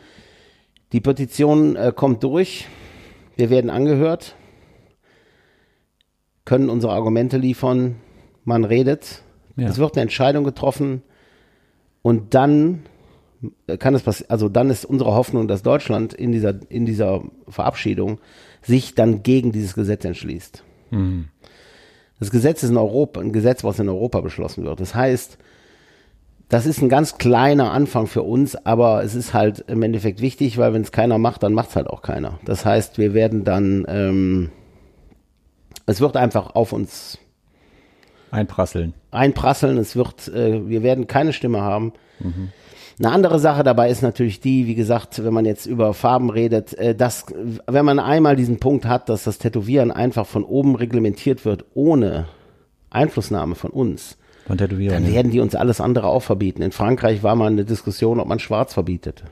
Die 0.94 1.02
Petition 1.02 1.76
äh, 1.76 1.92
kommt 1.96 2.24
durch, 2.24 2.68
wir 3.36 3.50
werden 3.50 3.70
angehört, 3.70 4.36
können 6.46 6.70
unsere 6.70 6.94
Argumente 6.94 7.38
liefern, 7.38 7.98
man 8.46 8.64
redet, 8.64 9.22
Ja. 9.58 9.68
es 9.68 9.78
wird 9.78 9.96
eine 9.96 10.04
Entscheidung 10.04 10.44
getroffen 10.46 11.04
und 12.02 12.34
dann 12.34 12.84
kann 13.80 13.94
es 13.96 14.02
passieren, 14.04 14.30
also 14.32 14.50
dann 14.50 14.70
ist 14.70 14.86
unsere 14.86 15.14
Hoffnung, 15.14 15.48
dass 15.48 15.62
Deutschland 15.64 16.14
in 16.14 16.32
dieser, 16.32 16.56
in 16.70 16.86
dieser 16.86 17.24
Verabschiedung 17.48 18.20
sich 18.62 18.96
dann 18.96 19.24
gegen 19.24 19.52
dieses 19.52 19.74
Gesetz 19.76 20.06
entschließt. 20.06 20.64
Das 22.20 22.32
Gesetz 22.32 22.64
ist 22.64 22.70
in 22.72 22.78
Europa, 22.78 23.20
ein 23.22 23.32
Gesetz, 23.34 23.64
was 23.64 23.80
in 23.80 23.90
Europa 23.90 24.22
beschlossen 24.22 24.64
wird. 24.64 24.80
Das 24.80 24.96
heißt, 24.96 25.38
das 26.50 26.66
ist 26.66 26.82
ein 26.82 26.90
ganz 26.90 27.18
kleiner 27.18 27.72
Anfang 27.72 28.08
für 28.08 28.24
uns, 28.24 28.56
aber 28.56 29.04
es 29.04 29.16
ist 29.16 29.34
halt 29.34 29.66
im 29.68 29.84
Endeffekt 29.84 30.22
wichtig, 30.22 30.58
weil 30.58 30.74
wenn 30.74 30.82
es 30.82 30.92
keiner 30.92 31.18
macht, 31.18 31.44
dann 31.44 31.54
macht 31.54 31.70
es 31.70 31.76
halt 31.76 31.88
auch 31.88 32.02
keiner. 32.02 32.40
Das 32.46 32.66
heißt, 32.66 32.98
wir 32.98 33.14
werden 33.14 33.44
dann, 33.44 33.86
ähm, 33.88 34.50
es 35.86 36.02
wird 36.02 36.18
einfach 36.18 36.56
auf 36.56 36.74
uns 36.74 37.20
Einprasseln. 38.32 38.94
einprasseln. 39.12 39.78
Es 39.78 39.96
wird, 39.96 40.28
äh, 40.30 40.68
wir 40.68 40.84
werden 40.84 41.08
keine 41.08 41.34
Stimme 41.34 41.62
haben. 41.62 41.94
Eine 43.00 43.12
andere 43.12 43.38
Sache 43.40 43.64
dabei 43.64 43.92
ist 43.92 44.02
natürlich 44.02 44.40
die, 44.40 44.66
wie 44.66 44.74
gesagt, 44.74 45.24
wenn 45.24 45.34
man 45.34 45.46
jetzt 45.46 45.68
über 45.68 45.94
Farben 45.94 46.32
redet, 46.32 46.74
äh, 46.74 46.96
dass, 46.96 47.26
wenn 47.68 47.86
man 47.86 48.00
einmal 48.00 48.36
diesen 48.36 48.58
Punkt 48.60 48.86
hat, 48.86 49.10
dass 49.10 49.24
das 49.24 49.38
Tätowieren 49.38 49.92
einfach 49.92 50.26
von 50.26 50.44
oben 50.44 50.76
reglementiert 50.76 51.46
wird, 51.46 51.66
ohne 51.76 52.26
Einflussnahme 52.90 53.54
von 53.54 53.70
uns, 53.70 54.18
Von 54.48 54.58
Tätowierern. 54.58 55.04
dann 55.04 55.14
werden 55.14 55.32
die 55.32 55.40
uns 55.42 55.54
alles 55.54 55.80
andere 55.80 56.08
auch 56.08 56.24
verbieten. 56.24 56.64
In 56.64 56.72
Frankreich 56.72 57.22
war 57.22 57.36
mal 57.36 57.48
eine 57.52 57.66
Diskussion, 57.66 58.20
ob 58.20 58.28
man 58.28 58.40
Schwarz 58.40 58.74
verbietet. 58.74 59.24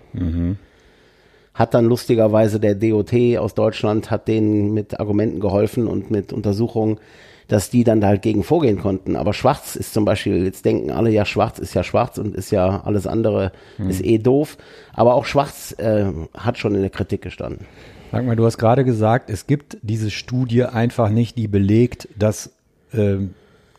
Hat 1.54 1.74
dann 1.74 1.86
lustigerweise 1.86 2.60
der 2.60 2.76
DOT 2.76 3.14
aus 3.40 3.56
Deutschland, 3.56 4.12
hat 4.12 4.28
denen 4.28 4.74
mit 4.74 5.00
Argumenten 5.00 5.40
geholfen 5.40 5.88
und 5.88 6.12
mit 6.12 6.34
Untersuchungen, 6.34 7.00
dass 7.48 7.70
die 7.70 7.84
dann 7.84 8.02
da 8.02 8.08
halt 8.08 8.22
gegen 8.22 8.44
vorgehen 8.44 8.80
konnten. 8.80 9.16
Aber 9.16 9.34
Schwarz 9.34 9.76
ist 9.76 9.94
zum 9.94 10.06
Beispiel, 10.06 10.44
jetzt 10.46 10.66
denken 10.66 10.92
alle, 10.92 11.12
ja, 11.12 11.26
Schwarz 11.26 11.60
ist 11.60 11.74
ja 11.74 11.84
Schwarz 11.84 12.18
und 12.18 12.36
ist 12.36 12.52
ja 12.52 12.82
alles 12.84 13.06
andere 13.08 13.52
ist 13.78 14.04
eh 14.04 14.18
doof. 14.18 14.58
Aber 14.94 15.14
auch 15.16 15.26
Schwarz 15.26 15.76
äh, 15.78 16.06
hat 16.36 16.58
schon 16.58 16.76
in 16.76 16.82
der 16.82 16.90
Kritik 16.90 17.22
gestanden. 17.22 17.66
Sag 18.12 18.26
mal, 18.26 18.36
du 18.36 18.46
hast 18.46 18.58
gerade 18.58 18.84
gesagt, 18.86 19.30
es 19.30 19.46
gibt 19.48 19.78
diese 19.82 20.10
Studie 20.12 20.64
einfach 20.64 21.10
nicht, 21.10 21.38
die 21.38 21.48
belegt, 21.48 22.08
dass 22.18 22.52
ähm, 22.94 23.34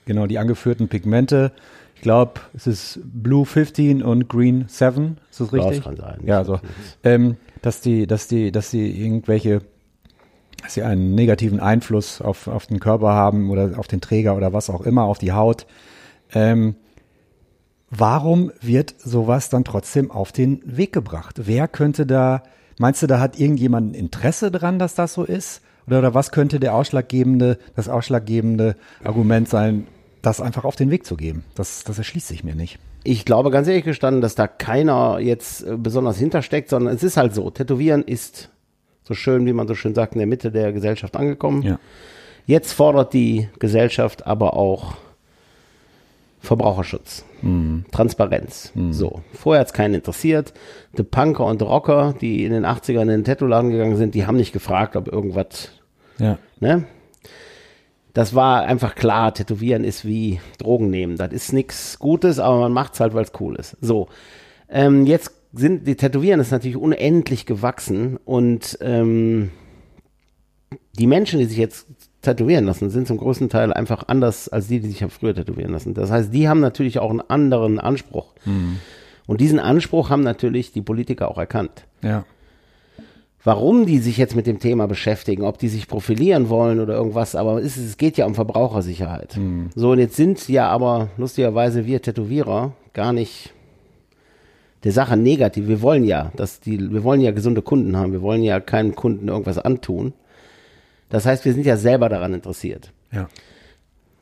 genau 0.05 0.27
die 0.27 0.39
angeführten 0.39 0.89
Pigmente, 0.89 1.53
ich 1.95 2.03
glaube, 2.03 2.33
es 2.55 2.67
ist 2.67 3.01
Blue 3.05 3.47
15 3.47 4.03
und 4.03 4.29
Green 4.29 4.67
7, 4.69 5.17
ist 5.31 5.41
das 5.41 5.51
Ja, 5.51 5.57
das 5.59 5.67
richtig? 5.67 5.85
kann 5.85 5.97
sein. 5.97 6.21
Ja, 6.25 6.45
so. 6.45 6.61
Ähm, 7.03 7.37
dass 7.63 7.81
die, 7.81 8.07
dass 8.07 8.29
die, 8.29 8.53
dass 8.53 8.71
die 8.71 9.03
irgendwelche, 9.03 9.63
dass 10.63 10.75
sie 10.75 10.83
einen 10.83 11.15
negativen 11.15 11.61
Einfluss 11.61 12.21
auf, 12.21 12.49
auf 12.49 12.67
den 12.67 12.81
Körper 12.81 13.09
haben 13.09 13.51
oder 13.51 13.79
auf 13.79 13.87
den 13.87 14.01
Träger 14.01 14.37
oder 14.37 14.53
was 14.53 14.71
auch 14.71 14.83
immer, 14.83 15.05
auf 15.05 15.19
die 15.19 15.33
Haut. 15.33 15.67
Ähm, 16.33 16.77
warum 17.91 18.51
wird 18.61 18.95
sowas 18.99 19.49
dann 19.49 19.65
trotzdem 19.65 20.11
auf 20.11 20.33
den 20.33 20.63
Weg 20.65 20.93
gebracht? 20.93 21.43
Wer 21.45 21.69
könnte 21.69 22.07
da, 22.07 22.43
meinst 22.79 23.03
du, 23.03 23.07
da 23.07 23.21
hat 23.21 23.39
irgendjemand 23.39 23.93
ein 23.93 23.95
Interesse 23.95 24.51
dran, 24.51 24.79
dass 24.79 24.95
das 24.95 25.15
so 25.15 25.25
ist? 25.25 25.63
Oder, 25.87 26.01
oder 26.01 26.15
was 26.15 26.33
könnte 26.33 26.59
der 26.59 26.75
ausschlaggebende, 26.75 27.59
das 27.77 27.89
ausschlaggebende 27.89 28.77
Argument 29.05 29.49
sein, 29.49 29.87
das 30.23 30.41
einfach 30.41 30.65
auf 30.65 30.77
den 30.77 30.91
Weg 30.91 31.07
zu 31.07 31.17
geben? 31.17 31.45
Das, 31.55 31.85
das 31.85 31.99
erschließt 31.99 32.27
sich 32.27 32.43
mir 32.43 32.57
nicht. 32.57 32.79
Ich 33.05 33.25
glaube 33.25 33.51
ganz 33.51 33.69
ehrlich 33.69 33.85
gestanden, 33.85 34.21
dass 34.21 34.35
da 34.35 34.49
keiner 34.49 35.21
jetzt 35.21 35.63
äh, 35.63 35.77
besonders 35.77 36.19
hintersteckt, 36.19 36.71
sondern 36.71 36.93
es 36.93 37.05
ist 37.05 37.17
halt 37.17 37.35
so, 37.35 37.51
Tätowieren 37.51 38.03
ist 38.03 38.51
so 39.07 39.15
schön, 39.15 39.47
wie 39.47 39.53
man 39.53 39.69
so 39.69 39.75
schön 39.75 39.95
sagt, 39.95 40.15
in 40.15 40.19
der 40.19 40.27
Mitte 40.27 40.51
der 40.51 40.73
Gesellschaft 40.73 41.17
angekommen. 41.17 41.63
Ja. 41.63 41.79
Jetzt 42.47 42.73
fordert 42.73 43.13
die 43.13 43.49
Gesellschaft 43.59 44.27
aber 44.27 44.55
auch 44.55 44.95
Verbraucherschutz, 46.41 47.25
Transparenz. 47.91 48.73
So, 48.91 49.21
vorher 49.33 49.61
hat 49.61 49.67
es 49.69 49.73
keinen 49.73 49.95
interessiert. 49.95 50.53
Die 50.97 51.03
Punker 51.03 51.45
und 51.47 51.61
Rocker, 51.63 52.15
die 52.21 52.45
in 52.45 52.53
den 52.53 52.65
80ern 52.65 53.03
in 53.03 53.09
den 53.09 53.25
Tattoo-Laden 53.25 53.71
gegangen 53.71 53.97
sind, 53.97 54.15
die 54.15 54.27
haben 54.27 54.37
nicht 54.37 54.53
gefragt, 54.53 54.95
ob 54.97 55.09
irgendwas, 55.09 55.71
Ja. 56.19 56.39
ne? 56.61 56.85
Das 58.15 58.35
war 58.35 58.63
einfach 58.63 58.95
klar, 58.95 59.35
Tätowieren 59.35 59.85
ist 59.85 60.07
wie 60.07 60.41
Drogen 60.59 60.89
nehmen. 60.89 61.17
Das 61.17 61.33
ist 61.33 61.53
nichts 61.53 61.99
Gutes, 61.99 62.39
aber 62.39 62.61
man 62.61 62.73
macht's 62.73 62.99
halt, 63.01 63.13
weil 63.13 63.25
es 63.25 63.33
cool 63.41 63.57
ist. 63.57 63.77
So, 63.83 64.09
ähm, 64.71 65.05
jetzt 65.05 65.33
sind 65.57 65.87
die 65.87 65.97
Tätowieren 65.97 66.41
ist 66.41 66.51
natürlich 66.51 66.77
unendlich 66.77 67.47
gewachsen 67.47 68.19
und 68.25 68.79
ähm, 68.81 69.51
die 70.99 71.07
Menschen, 71.07 71.39
die 71.39 71.47
sich 71.47 71.59
jetzt 71.59 71.87
tätowieren 72.23 72.65
lassen, 72.65 72.91
sind 72.91 73.07
zum 73.07 73.19
größten 73.19 73.49
Teil 73.49 73.73
einfach 73.73 74.05
anders 74.09 74.49
als 74.49 74.69
die, 74.69 74.81
die 74.81 74.89
sich 74.89 75.05
früher 75.13 75.35
tätowieren 75.35 75.73
lassen. 75.73 75.95
Das 75.95 76.11
heißt, 76.11 76.33
die 76.33 76.49
haben 76.49 76.61
natürlich 76.61 76.99
auch 76.99 77.11
einen 77.11 77.21
anderen 77.21 77.79
Anspruch. 77.79 78.35
Und 79.27 79.41
diesen 79.41 79.59
Anspruch 79.59 80.11
haben 80.11 80.23
natürlich 80.23 80.73
die 80.73 80.83
Politiker 80.83 81.31
auch 81.31 81.39
erkannt. 81.39 81.87
Ja. 82.03 82.25
Warum 83.45 83.87
die 83.87 83.99
sich 83.99 84.17
jetzt 84.17 84.35
mit 84.35 84.49
dem 84.49 84.59
Thema 84.59 84.89
beschäftigen, 84.89 85.45
ob 85.45 85.59
die 85.59 85.69
sich 85.69 85.87
profilieren 85.87 86.49
wollen 86.49 86.81
oder 86.81 86.95
irgendwas, 86.95 87.37
aber 87.37 87.63
es, 87.63 87.77
es 87.77 87.97
geht 87.97 88.17
ja 88.17 88.27
um 88.27 88.35
Verbrauchersicherheit. 88.35 89.39
So, 89.77 89.93
und 89.93 90.01
jetzt 90.01 90.17
sind 90.17 90.49
ja 90.49 90.69
aber 90.69 91.11
lustigerweise 91.17 91.87
wir 91.87 92.03
Tätowierer 92.03 92.73
gar 92.93 93.13
nicht 93.13 93.53
der 94.87 94.93
Sache 94.93 95.17
negativ. 95.17 95.69
Wir 95.69 95.83
wollen 95.83 96.05
ja, 96.05 96.33
dass 96.37 96.61
die, 96.61 96.79
wir 96.93 97.05
wollen 97.05 97.21
ja 97.21 97.33
gesunde 97.33 97.61
Kunden 97.61 97.97
haben. 97.97 98.13
Wir 98.13 98.23
wollen 98.23 98.43
ja 98.43 98.61
keinem 98.61 98.95
Kunden 98.95 99.29
irgendwas 99.29 99.59
antun. 99.59 100.15
Das 101.11 101.27
heißt, 101.27 101.45
wir 101.45 101.53
sind 101.53 101.67
ja 101.67 101.77
selber 101.77 102.09
daran 102.09 102.33
interessiert. 102.33 102.93
Ja. 103.13 103.29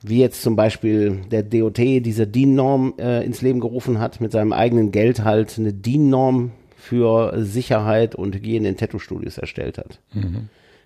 Wie 0.02 0.18
jetzt 0.18 0.42
zum 0.42 0.56
Beispiel 0.56 1.22
der 1.30 1.42
DOT 1.42 1.78
diese 1.78 2.26
DIN-Norm 2.26 2.94
äh, 2.98 3.24
ins 3.24 3.40
Leben 3.40 3.60
gerufen 3.60 3.98
hat, 4.00 4.20
mit 4.20 4.32
seinem 4.32 4.52
eigenen 4.52 4.90
Geld 4.90 5.24
halt 5.24 5.58
eine 5.58 5.72
DIN-Norm 5.72 6.50
für 6.76 7.32
Sicherheit 7.42 8.14
und 8.14 8.34
Hygiene 8.34 8.68
in 8.68 8.76
Tattoo-Studios 8.76 9.38
erstellt 9.38 9.78
hat. 9.78 10.00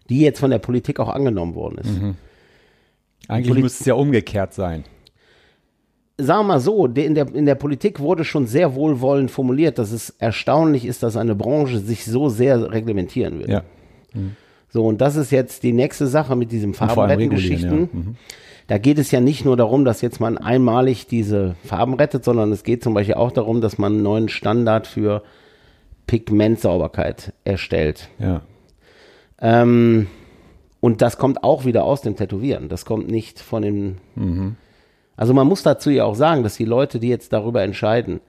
Die 0.08 0.20
jetzt 0.20 0.38
von 0.38 0.50
der 0.50 0.58
Politik 0.60 1.00
auch 1.00 1.08
angenommen 1.08 1.54
worden 1.56 1.78
ist. 1.78 1.90
Eigentlich 3.28 3.48
Poli- 3.48 3.62
müsste 3.62 3.82
es 3.82 3.86
ja 3.86 3.94
umgekehrt 3.94 4.54
sein. 4.54 4.84
Sagen 6.18 6.40
wir 6.40 6.54
mal 6.54 6.60
so, 6.60 6.86
in 6.86 7.14
der, 7.14 7.32
in 7.34 7.46
der 7.46 7.54
Politik 7.54 8.00
wurde 8.00 8.24
schon 8.24 8.46
sehr 8.46 8.74
wohlwollend 8.74 9.30
formuliert, 9.30 9.78
dass 9.78 9.92
es 9.92 10.10
erstaunlich 10.18 10.84
ist, 10.84 11.02
dass 11.02 11.16
eine 11.16 11.34
Branche 11.34 11.78
sich 11.78 12.04
so 12.04 12.28
sehr 12.28 12.72
reglementieren 12.72 13.38
will. 13.38 13.50
Ja. 13.50 13.62
So, 14.68 14.84
und 14.84 15.00
das 15.00 15.16
ist 15.16 15.30
jetzt 15.30 15.62
die 15.62 15.72
nächste 15.72 16.06
Sache 16.06 16.36
mit 16.36 16.52
diesen 16.52 16.74
Farbenrettengeschichten. 16.74 17.80
ja. 17.80 17.88
Mhm. 17.92 18.16
Da 18.66 18.76
geht 18.76 18.98
es 18.98 19.10
ja 19.10 19.20
nicht 19.20 19.46
nur 19.46 19.56
darum, 19.56 19.86
dass 19.86 20.02
jetzt 20.02 20.20
man 20.20 20.36
einmalig 20.36 21.06
diese 21.06 21.56
Farben 21.64 21.94
rettet, 21.94 22.22
sondern 22.22 22.52
es 22.52 22.64
geht 22.64 22.82
zum 22.82 22.92
Beispiel 22.92 23.14
auch 23.14 23.32
darum, 23.32 23.62
dass 23.62 23.78
man 23.78 23.94
einen 23.94 24.02
neuen 24.02 24.28
Standard 24.28 24.86
für 24.86 25.22
Pigmentsauberkeit 26.06 27.32
erstellt. 27.44 28.10
Ja. 28.18 28.42
Ähm, 29.40 30.08
und 30.80 31.00
das 31.00 31.16
kommt 31.16 31.44
auch 31.44 31.64
wieder 31.64 31.84
aus 31.84 32.02
dem 32.02 32.14
Tätowieren. 32.16 32.68
Das 32.68 32.84
kommt 32.84 33.08
nicht 33.08 33.40
von 33.40 33.62
dem. 33.62 33.96
Also 35.18 35.34
man 35.34 35.48
muss 35.48 35.64
dazu 35.64 35.90
ja 35.90 36.04
auch 36.04 36.14
sagen, 36.14 36.44
dass 36.44 36.56
die 36.56 36.64
Leute, 36.64 37.00
die 37.00 37.08
jetzt 37.08 37.32
darüber 37.32 37.62
entscheiden, 37.62 38.20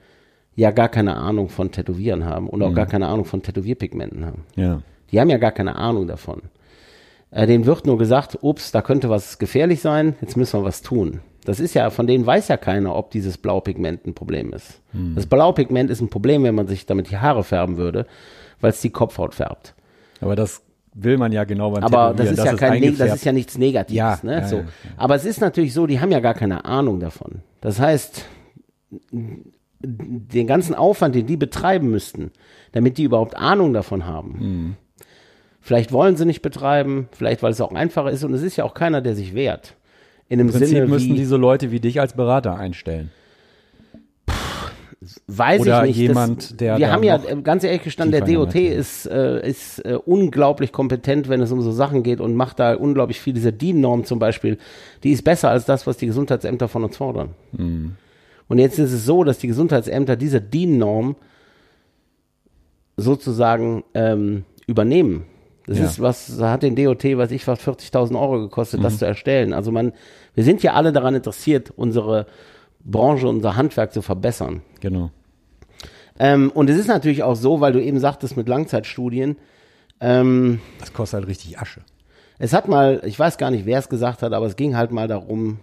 ja 0.55 0.72
gar 0.72 0.89
keine 0.89 1.15
Ahnung 1.15 1.48
von 1.48 1.72
Tätowieren 1.72 2.25
haben 2.25 2.50
und 2.50 2.62
auch 2.63 2.74
gar 2.74 2.88
keine 2.88 3.08
Ahnung 3.08 3.25
von 3.25 3.43
Tätowierpigmenten 3.43 4.25
haben. 4.25 4.43
Ja. 4.55 4.81
Die 5.12 5.22
haben 5.22 5.29
ja 5.29 5.38
gar 5.38 5.51
keine 5.51 5.75
Ahnung 5.75 6.08
davon. 6.08 6.41
Äh, 7.31 7.46
denen 7.46 7.67
wird 7.67 7.86
nur 7.86 8.00
gesagt, 8.00 8.39
ups, 8.41 8.72
da 8.72 8.81
könnte 8.81 9.10
was 9.10 9.38
gefährlich 9.38 9.81
sein, 9.81 10.15
jetzt 10.19 10.36
müssen 10.36 10.60
wir 10.60 10.65
was 10.65 10.81
tun. 10.81 11.22
Das 11.46 11.60
ist 11.60 11.75
ja, 11.75 11.91
von 11.91 12.08
denen 12.08 12.25
weiß 12.25 12.48
ja 12.48 12.58
keiner, 12.58 12.96
ob 12.96 13.12
dieses 13.12 13.38
Blaupigment 13.38 14.05
ein 14.08 14.15
Problem 14.15 14.51
ist. 14.51 14.81
Hm. 14.91 15.13
Das 15.15 15.27
Blaupigment 15.27 15.91
ist 15.91 16.01
ein 16.01 16.10
Problem, 16.10 16.43
wenn 16.43 16.55
man 16.55 16.67
sich 16.67 16.88
damit 16.88 17.12
die 17.12 17.17
Haare 17.19 17.43
färben 17.43 17.77
würde, 17.77 18.08
weil 18.62 18.72
es 18.72 18.81
die 18.81 18.89
Kopfhaut 18.89 19.36
färbt. 19.36 19.75
Aber 20.22 20.36
das 20.36 20.63
will 20.93 21.17
man 21.17 21.31
ja 21.31 21.43
genau 21.43 21.72
beim 21.72 21.84
Aber 21.84 22.13
das 22.15 22.31
ist 22.31 22.38
ja 22.43 22.53
es 22.53 22.60
kein, 22.60 22.98
das 22.98 23.15
ist 23.15 23.25
ja 23.25 23.31
nichts 23.31 23.58
Negatives. 23.58 23.96
Ja, 23.96 24.19
ne? 24.24 24.34
ja, 24.34 24.48
so. 24.48 24.58
ja. 24.58 24.65
Aber 24.98 25.15
es 25.15 25.25
ist 25.25 25.41
natürlich 25.41 25.74
so, 25.74 25.88
die 25.88 26.00
haben 26.00 26.12
ja 26.12 26.19
gar 26.19 26.34
keine 26.34 26.65
Ahnung 26.65 27.00
davon. 27.00 27.41
Das 27.62 27.79
heißt, 27.79 28.25
den 29.81 30.48
ganzen 30.48 30.75
Aufwand, 30.75 31.15
den 31.15 31.27
die 31.27 31.38
betreiben 31.38 31.89
müssten, 31.89 32.31
damit 32.72 32.98
die 32.98 33.03
überhaupt 33.03 33.36
Ahnung 33.36 33.74
davon 33.74 34.05
haben. 34.05 34.39
Hm. 34.39 34.75
Vielleicht 35.62 35.91
wollen 35.91 36.15
sie 36.15 36.25
nicht 36.25 36.41
betreiben, 36.41 37.10
vielleicht 37.12 37.43
weil 37.43 37.51
es 37.51 37.62
auch 37.62 37.72
einfacher 37.72 38.12
ist 38.12 38.24
und 38.24 38.34
es 38.34 38.41
ist 38.41 38.55
ja 38.55 38.63
auch 38.63 38.74
keiner, 38.74 39.01
der 39.01 39.15
sich 39.15 39.36
wehrt. 39.36 39.75
In 40.27 40.39
Im 40.39 40.48
Prinzip 40.48 40.69
Sinne 40.69 40.88
müssten 40.88 41.13
wie, 41.13 41.17
diese 41.17 41.38
Leute 41.38 41.72
wie 41.72 41.79
dich 41.79 42.00
als 42.00 42.13
Berater 42.13 42.58
einstellen. 42.58 43.12
Weiß 45.27 45.62
oder 45.62 45.84
ich 45.86 45.96
nicht. 45.96 45.98
jemand, 45.98 46.44
das, 46.51 46.58
der 46.58 46.77
Wir 46.77 46.91
haben 46.91 47.03
ja, 47.03 47.18
noch 47.18 47.29
äh, 47.29 47.41
ganz 47.41 47.63
ehrlich 47.63 47.84
gestanden, 47.84 48.12
der 48.25 48.36
DOT 48.36 48.56
ist, 48.56 49.06
äh, 49.06 49.48
ist 49.48 49.79
äh, 49.86 49.94
unglaublich 49.96 50.72
kompetent, 50.74 51.29
wenn 51.29 51.39
es 51.41 51.51
um 51.51 51.62
so 51.62 51.72
Sachen 51.72 52.03
geht 52.03 52.20
und 52.20 52.36
macht 52.36 52.60
da 52.60 52.74
unglaublich 52.75 53.22
viel. 53.22 53.34
Diese 53.34 53.53
DIN-Norm 53.53 54.03
zum 54.03 54.20
Beispiel, 54.20 54.58
die 55.03 55.12
ist 55.12 55.24
besser 55.24 55.50
als 55.50 55.65
das, 55.65 55.88
was 55.88 55.98
die 55.98 56.08
Gesundheitsämter 56.08 56.68
von 56.68 56.84
uns 56.84 56.98
fordern. 56.98 57.29
Mhm. 57.53 57.96
Und 58.50 58.60
jetzt 58.60 58.77
ist 58.79 58.91
es 58.91 59.06
so, 59.06 59.24
dass 59.24 59.38
die 59.38 59.48
Gesundheitsämter 59.48 60.15
diese 60.18 60.41
DIN-Norm 60.41 61.15
sozusagen 62.98 63.84
ähm, 63.94 64.44
übernehmen. 64.68 65.25
Das 65.65 65.77
Ja. 65.77 65.86
ist 65.86 66.01
was, 66.01 66.39
hat 66.41 66.63
den 66.63 66.75
DOT, 66.75 67.03
weiß 67.06 67.32
ich, 67.32 67.48
was 67.48 67.60
40.000 67.60 68.20
Euro 68.20 68.39
gekostet, 68.41 68.79
Mhm. 68.79 68.84
das 68.84 68.98
zu 68.98 69.06
erstellen. 69.06 69.53
Also 69.53 69.72
man, 69.72 69.94
wir 70.34 70.44
sind 70.44 70.63
ja 70.63 70.74
alle 70.74 70.91
daran 70.91 71.15
interessiert, 71.15 71.72
unsere 71.75 72.25
Branche, 72.83 73.27
unser 73.27 73.55
Handwerk 73.55 73.93
zu 73.93 74.01
verbessern. 74.01 74.62
Genau. 74.79 75.12
Ähm, 76.17 76.51
und 76.53 76.69
es 76.69 76.77
ist 76.77 76.88
natürlich 76.88 77.24
auch 77.24 77.36
so, 77.36 77.62
weil 77.62 77.71
du 77.74 77.81
eben 77.81 78.00
sagtest 78.00 78.36
mit 78.38 78.48
Langzeitstudien, 78.50 79.38
ähm, 80.01 80.59
Das 80.79 80.93
kostet 80.93 81.19
halt 81.21 81.27
richtig 81.29 81.59
Asche. 81.59 81.81
es 82.38 82.53
hat 82.53 82.67
mal, 82.67 83.01
ich 83.05 83.17
weiß 83.19 83.38
gar 83.38 83.51
nicht, 83.51 83.65
wer 83.65 83.79
es 83.79 83.89
gesagt 83.89 84.21
hat, 84.21 84.33
aber 84.33 84.45
es 84.45 84.55
ging 84.55 84.75
halt 84.75 84.91
mal 84.91 85.07
darum, 85.07 85.59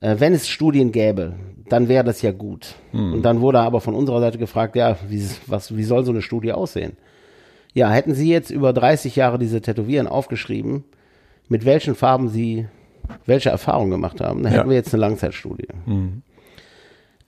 äh, 0.00 0.16
wenn 0.18 0.32
es 0.34 0.48
Studien 0.48 0.92
gäbe, 0.92 1.34
dann 1.68 1.88
wäre 1.88 2.04
das 2.04 2.20
ja 2.22 2.30
gut. 2.32 2.74
Und 2.92 3.22
dann 3.22 3.40
wurde 3.40 3.60
aber 3.60 3.80
von 3.80 3.94
unserer 3.94 4.20
Seite 4.20 4.38
gefragt, 4.38 4.76
ja, 4.76 4.98
wie, 5.08 5.24
was, 5.46 5.76
wie 5.76 5.82
soll 5.84 6.04
so 6.04 6.12
eine 6.12 6.20
Studie 6.22 6.52
aussehen? 6.52 6.96
Ja, 7.72 7.90
hätten 7.90 8.14
Sie 8.14 8.30
jetzt 8.30 8.50
über 8.50 8.72
30 8.72 9.16
Jahre 9.16 9.38
diese 9.38 9.60
Tätowieren 9.62 10.06
aufgeschrieben, 10.06 10.84
mit 11.48 11.64
welchen 11.64 11.94
Farben 11.94 12.28
Sie 12.28 12.66
welche 13.26 13.50
Erfahrungen 13.50 13.90
gemacht 13.90 14.20
haben, 14.20 14.42
dann 14.42 14.52
Ja. 14.52 14.58
hätten 14.58 14.70
wir 14.70 14.76
jetzt 14.76 14.92
eine 14.94 15.00
Langzeitstudie. 15.00 15.68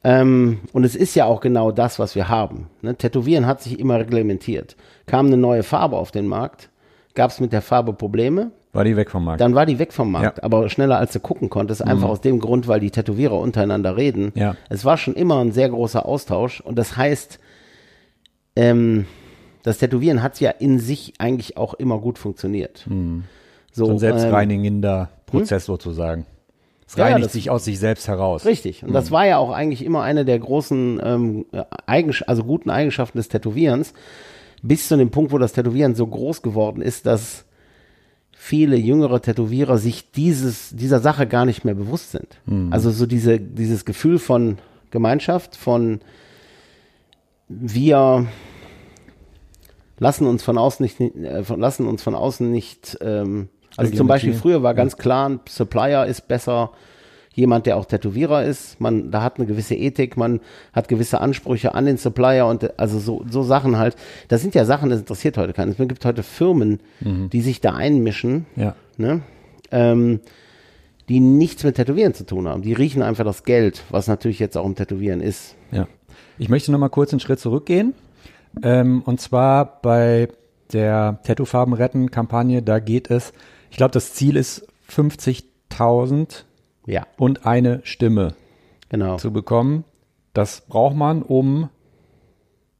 Ähm, 0.04 0.58
und 0.72 0.84
es 0.84 0.94
ist 0.94 1.14
ja 1.14 1.24
auch 1.24 1.40
genau 1.40 1.72
das, 1.72 1.98
was 1.98 2.14
wir 2.14 2.28
haben. 2.28 2.68
Ne? 2.82 2.94
Tätowieren 2.94 3.46
hat 3.46 3.60
sich 3.62 3.78
immer 3.80 3.98
reglementiert. 3.98 4.76
Kam 5.06 5.26
eine 5.26 5.36
neue 5.36 5.62
Farbe 5.62 5.96
auf 5.96 6.12
den 6.12 6.26
Markt, 6.26 6.70
gab 7.14 7.30
es 7.30 7.40
mit 7.40 7.52
der 7.52 7.62
Farbe 7.62 7.92
Probleme, 7.92 8.52
War 8.72 8.84
die 8.84 8.94
weg 8.96 9.10
vom 9.10 9.24
Markt? 9.24 9.40
dann 9.40 9.54
war 9.54 9.66
die 9.66 9.78
weg 9.78 9.92
vom 9.92 10.12
Markt, 10.12 10.38
Ja. 10.38 10.44
aber 10.44 10.68
schneller 10.68 10.98
als 10.98 11.12
du 11.12 11.18
gucken 11.20 11.48
konntest, 11.50 11.82
einfach 11.82 12.08
aus 12.08 12.20
dem 12.20 12.38
Grund, 12.38 12.68
weil 12.68 12.78
die 12.78 12.90
Tätowierer 12.90 13.38
untereinander 13.40 13.96
reden. 13.96 14.32
Ja. 14.36 14.54
Es 14.68 14.84
war 14.84 14.96
schon 14.96 15.14
immer 15.14 15.40
ein 15.40 15.50
sehr 15.52 15.70
großer 15.70 16.06
Austausch 16.06 16.60
und 16.60 16.76
das 16.78 16.96
heißt, 16.96 17.40
ähm, 18.54 19.06
das 19.64 19.78
Tätowieren 19.78 20.22
hat 20.22 20.38
ja 20.40 20.50
in 20.50 20.78
sich 20.78 21.14
eigentlich 21.18 21.56
auch 21.56 21.74
immer 21.74 21.98
gut 21.98 22.18
funktioniert. 22.18 22.86
So, 23.72 23.86
so 23.86 23.92
ein 23.92 23.92
ähm, 23.92 23.98
Prozess 25.26 25.66
sozusagen. 25.66 26.26
Es 26.88 26.94
Ja, 26.96 27.04
reinigt 27.06 27.26
das- 27.26 27.32
sich 27.32 27.50
aus 27.50 27.64
sich 27.64 27.78
selbst 27.80 28.06
heraus. 28.08 28.44
Richtig. 28.46 28.84
Und 28.84 28.92
das 28.92 29.10
war 29.10 29.26
ja 29.26 29.38
auch 29.38 29.50
eigentlich 29.50 29.84
immer 29.84 30.02
eine 30.02 30.24
der 30.24 30.38
großen, 30.38 31.00
ähm, 31.02 31.46
Eigens 31.86 32.22
also 32.22 32.44
guten 32.44 32.70
Eigenschaften 32.70 33.18
des 33.18 33.28
Tätowierens, 33.28 33.92
bis 34.62 34.86
zu 34.88 34.96
dem 34.96 35.10
Punkt, 35.10 35.32
wo 35.32 35.38
das 35.38 35.52
Tätowieren 35.52 35.94
so 35.96 36.06
groß 36.06 36.42
geworden 36.42 36.80
ist, 36.82 37.06
dass 37.06 37.44
viele 38.32 38.76
jüngere 38.76 39.20
Tätowierer 39.20 39.78
sich 39.78 40.12
dieses, 40.12 40.70
dieser 40.76 41.00
Sache 41.00 41.26
gar 41.26 41.44
nicht 41.44 41.64
mehr 41.64 41.74
bewusst 41.74 42.12
sind. 42.12 42.38
Also 42.70 42.90
so 42.90 43.06
diese, 43.06 43.40
dieses 43.40 43.84
Gefühl 43.84 44.18
von 44.20 44.58
Gemeinschaft, 44.92 45.56
von 45.56 46.00
wir 47.48 48.26
lassen 49.98 50.26
uns 50.26 50.42
von 50.42 50.58
außen 50.58 50.82
nicht, 50.84 51.00
äh, 51.00 51.42
lassen 51.56 51.86
uns 51.86 52.02
von 52.02 52.14
außen 52.14 52.50
nicht, 52.50 52.98
ähm, 53.00 53.48
also 53.76 53.94
zum 53.94 54.06
Beispiel 54.06 54.34
früher 54.34 54.62
war 54.62 54.74
ganz 54.74 54.96
klar, 54.96 55.28
ein 55.28 55.40
Supplier 55.48 56.06
ist 56.06 56.28
besser, 56.28 56.70
jemand, 57.34 57.66
der 57.66 57.76
auch 57.76 57.84
Tätowierer 57.84 58.44
ist, 58.44 58.80
man, 58.80 59.10
da 59.10 59.22
hat 59.22 59.36
eine 59.38 59.46
gewisse 59.46 59.74
Ethik, 59.74 60.16
man 60.16 60.40
hat 60.72 60.88
gewisse 60.88 61.20
Ansprüche 61.20 61.74
an 61.74 61.84
den 61.84 61.98
Supplier 61.98 62.46
und 62.46 62.78
also 62.80 62.98
so, 62.98 63.24
so 63.28 63.42
Sachen 63.42 63.76
halt. 63.78 63.94
Das 64.28 64.40
sind 64.40 64.54
ja 64.54 64.64
Sachen, 64.64 64.88
das 64.88 65.00
interessiert 65.00 65.36
heute 65.36 65.52
keinen. 65.52 65.70
Es 65.72 65.76
gibt 65.76 66.04
heute 66.06 66.22
Firmen, 66.22 66.80
die 67.00 67.42
sich 67.42 67.60
da 67.60 67.74
einmischen, 67.74 68.46
Ja. 68.56 68.74
ne? 68.96 69.20
ähm, 69.70 70.20
die 71.10 71.20
nichts 71.20 71.62
mit 71.62 71.76
Tätowieren 71.76 72.14
zu 72.14 72.24
tun 72.24 72.48
haben. 72.48 72.62
Die 72.62 72.72
riechen 72.72 73.02
einfach 73.02 73.24
das 73.24 73.44
Geld, 73.44 73.84
was 73.90 74.08
natürlich 74.08 74.38
jetzt 74.38 74.56
auch 74.56 74.64
im 74.66 74.74
Tätowieren 74.74 75.20
ist. 75.20 75.54
Ja. 75.70 75.86
Ich 76.38 76.48
möchte 76.48 76.72
noch 76.72 76.78
mal 76.78 76.88
kurz 76.88 77.12
einen 77.12 77.20
Schritt 77.20 77.38
zurückgehen. 77.38 77.94
Ähm, 78.62 79.02
und 79.04 79.20
zwar 79.20 79.80
bei 79.82 80.28
der 80.72 81.20
Tattoofarben 81.22 81.74
retten 81.74 82.10
Kampagne, 82.10 82.62
da 82.62 82.78
geht 82.78 83.10
es, 83.10 83.32
ich 83.70 83.76
glaube, 83.76 83.92
das 83.92 84.14
Ziel 84.14 84.36
ist 84.36 84.66
50.000 84.90 86.44
Ja, 86.86 87.06
und 87.16 87.46
eine 87.46 87.80
Stimme 87.84 88.34
genau. 88.88 89.16
zu 89.16 89.32
bekommen. 89.32 89.84
Das 90.32 90.60
braucht 90.62 90.96
man, 90.96 91.22
um 91.22 91.68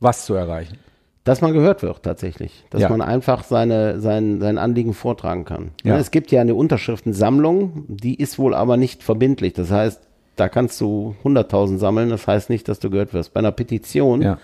was 0.01 0.27
zu 0.27 0.35
erreichen. 0.35 0.79
Dass 1.25 1.41
man 1.41 1.53
gehört 1.53 1.83
wird 1.83 2.03
tatsächlich. 2.05 2.65
Dass 2.71 2.83
Ja. 2.83 2.89
man 2.89 3.01
einfach 3.03 3.43
seine, 3.43 3.99
sein, 4.01 4.41
sein 4.41 4.59
Anliegen 4.59 4.95
vortragen 4.95 5.45
kann. 5.45 5.71
Ja. 5.83 5.97
Es 5.99 6.11
gibt 6.13 6.31
ja 6.31 6.41
eine 6.41 6.55
Unterschriftensammlung, 6.55 7.85
die 7.89 8.15
ist 8.15 8.39
wohl 8.39 8.55
aber 8.55 8.77
nicht 8.77 9.03
verbindlich. 9.03 9.53
Das 9.55 9.71
heißt, 9.73 10.01
da 10.37 10.49
kannst 10.49 10.81
du 10.81 11.17
100.000 11.25 11.79
sammeln. 11.79 12.11
Das 12.11 12.27
heißt 12.29 12.49
nicht, 12.51 12.69
dass 12.69 12.79
du 12.79 12.91
gehört 12.91 13.13
wirst. 13.13 13.33
Bei 13.35 13.41
einer 13.41 13.51
Petition, 13.53 14.23
Ja. 14.23 14.39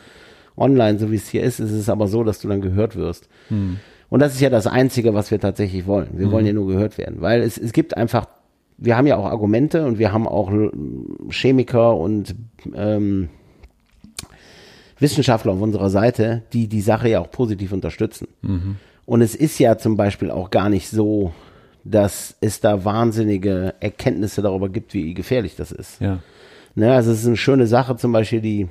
online, 0.56 0.98
so 0.98 1.12
wie 1.12 1.16
es 1.16 1.28
hier 1.28 1.42
ist, 1.44 1.60
ist 1.60 1.70
es 1.70 1.88
aber 1.88 2.08
so, 2.08 2.24
dass 2.24 2.40
du 2.40 2.48
dann 2.48 2.62
gehört 2.62 2.96
wirst. 2.96 3.28
Und 4.12 4.20
das 4.20 4.34
ist 4.34 4.42
ja 4.42 4.50
das 4.50 4.66
Einzige, 4.66 5.14
was 5.14 5.30
wir 5.30 5.40
tatsächlich 5.40 5.86
wollen. 5.86 6.10
Wir 6.12 6.30
wollen 6.30 6.44
ja 6.44 6.52
nur 6.52 6.66
gehört 6.66 6.98
werden. 6.98 7.22
Weil 7.22 7.40
es, 7.40 7.56
es 7.56 7.72
gibt 7.72 7.96
einfach, 7.96 8.26
wir 8.76 8.94
haben 8.94 9.06
ja 9.06 9.16
auch 9.16 9.24
Argumente 9.24 9.86
und 9.86 9.98
wir 9.98 10.12
haben 10.12 10.28
auch 10.28 10.52
äh, 10.52 10.68
Chemiker 11.30 11.96
und 11.96 12.34
ähm, 12.74 13.30
Wissenschaftler 14.98 15.52
auf 15.52 15.62
unserer 15.62 15.88
Seite, 15.88 16.42
die 16.52 16.68
die 16.68 16.82
Sache 16.82 17.08
ja 17.08 17.20
auch 17.20 17.30
positiv 17.30 17.72
unterstützen. 17.72 18.28
Und 19.06 19.22
es 19.22 19.34
ist 19.34 19.58
ja 19.58 19.78
zum 19.78 19.96
Beispiel 19.96 20.30
auch 20.30 20.50
gar 20.50 20.68
nicht 20.68 20.90
so, 20.90 21.32
dass 21.82 22.36
es 22.42 22.60
da 22.60 22.84
wahnsinnige 22.84 23.72
Erkenntnisse 23.80 24.42
darüber 24.42 24.68
gibt, 24.68 24.92
wie 24.92 25.14
gefährlich 25.14 25.56
das 25.56 25.72
ist. 25.72 26.02
Ja. 26.02 26.18
Ne, 26.74 26.92
also 26.92 27.12
es 27.12 27.20
ist 27.20 27.26
eine 27.28 27.38
schöne 27.38 27.66
Sache, 27.66 27.96
zum 27.96 28.12
Beispiel 28.12 28.42
die 28.42 28.68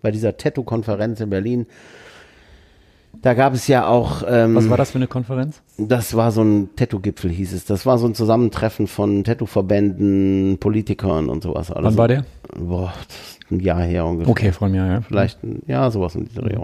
bei 0.00 0.12
dieser 0.12 0.36
Tattoo-Konferenz 0.36 1.18
in 1.18 1.30
Berlin. 1.30 1.66
Da 3.22 3.34
gab 3.34 3.54
es 3.54 3.66
ja 3.68 3.86
auch, 3.86 4.22
ähm, 4.28 4.54
Was 4.54 4.68
war 4.70 4.76
das 4.76 4.90
für 4.90 4.98
eine 4.98 5.06
Konferenz? 5.06 5.62
das 5.78 6.14
war 6.14 6.30
so 6.32 6.42
ein 6.42 6.70
Tattoo-Gipfel, 6.76 7.30
hieß 7.30 7.52
es. 7.54 7.64
Das 7.64 7.86
war 7.86 7.98
so 7.98 8.06
ein 8.06 8.14
Zusammentreffen 8.14 8.86
von 8.86 9.24
Tattoo-Verbänden, 9.24 10.58
Politikern 10.58 11.28
und 11.28 11.42
sowas. 11.42 11.70
Alles. 11.70 11.86
Wann 11.92 11.96
war 11.98 12.08
der? 12.08 12.24
Boah, 12.58 12.92
das 13.08 13.16
ist 13.16 13.50
ein 13.50 13.60
Jahr 13.60 13.82
her 13.82 14.06
ungefähr. 14.06 14.30
Okay, 14.30 14.52
von 14.52 14.70
mir, 14.70 14.86
ja. 14.86 15.00
Vielleicht, 15.02 15.42
ein- 15.42 15.62
ja, 15.66 15.90
sowas 15.90 16.14
in 16.14 16.24
dieser 16.26 16.42
Dreh. 16.42 16.56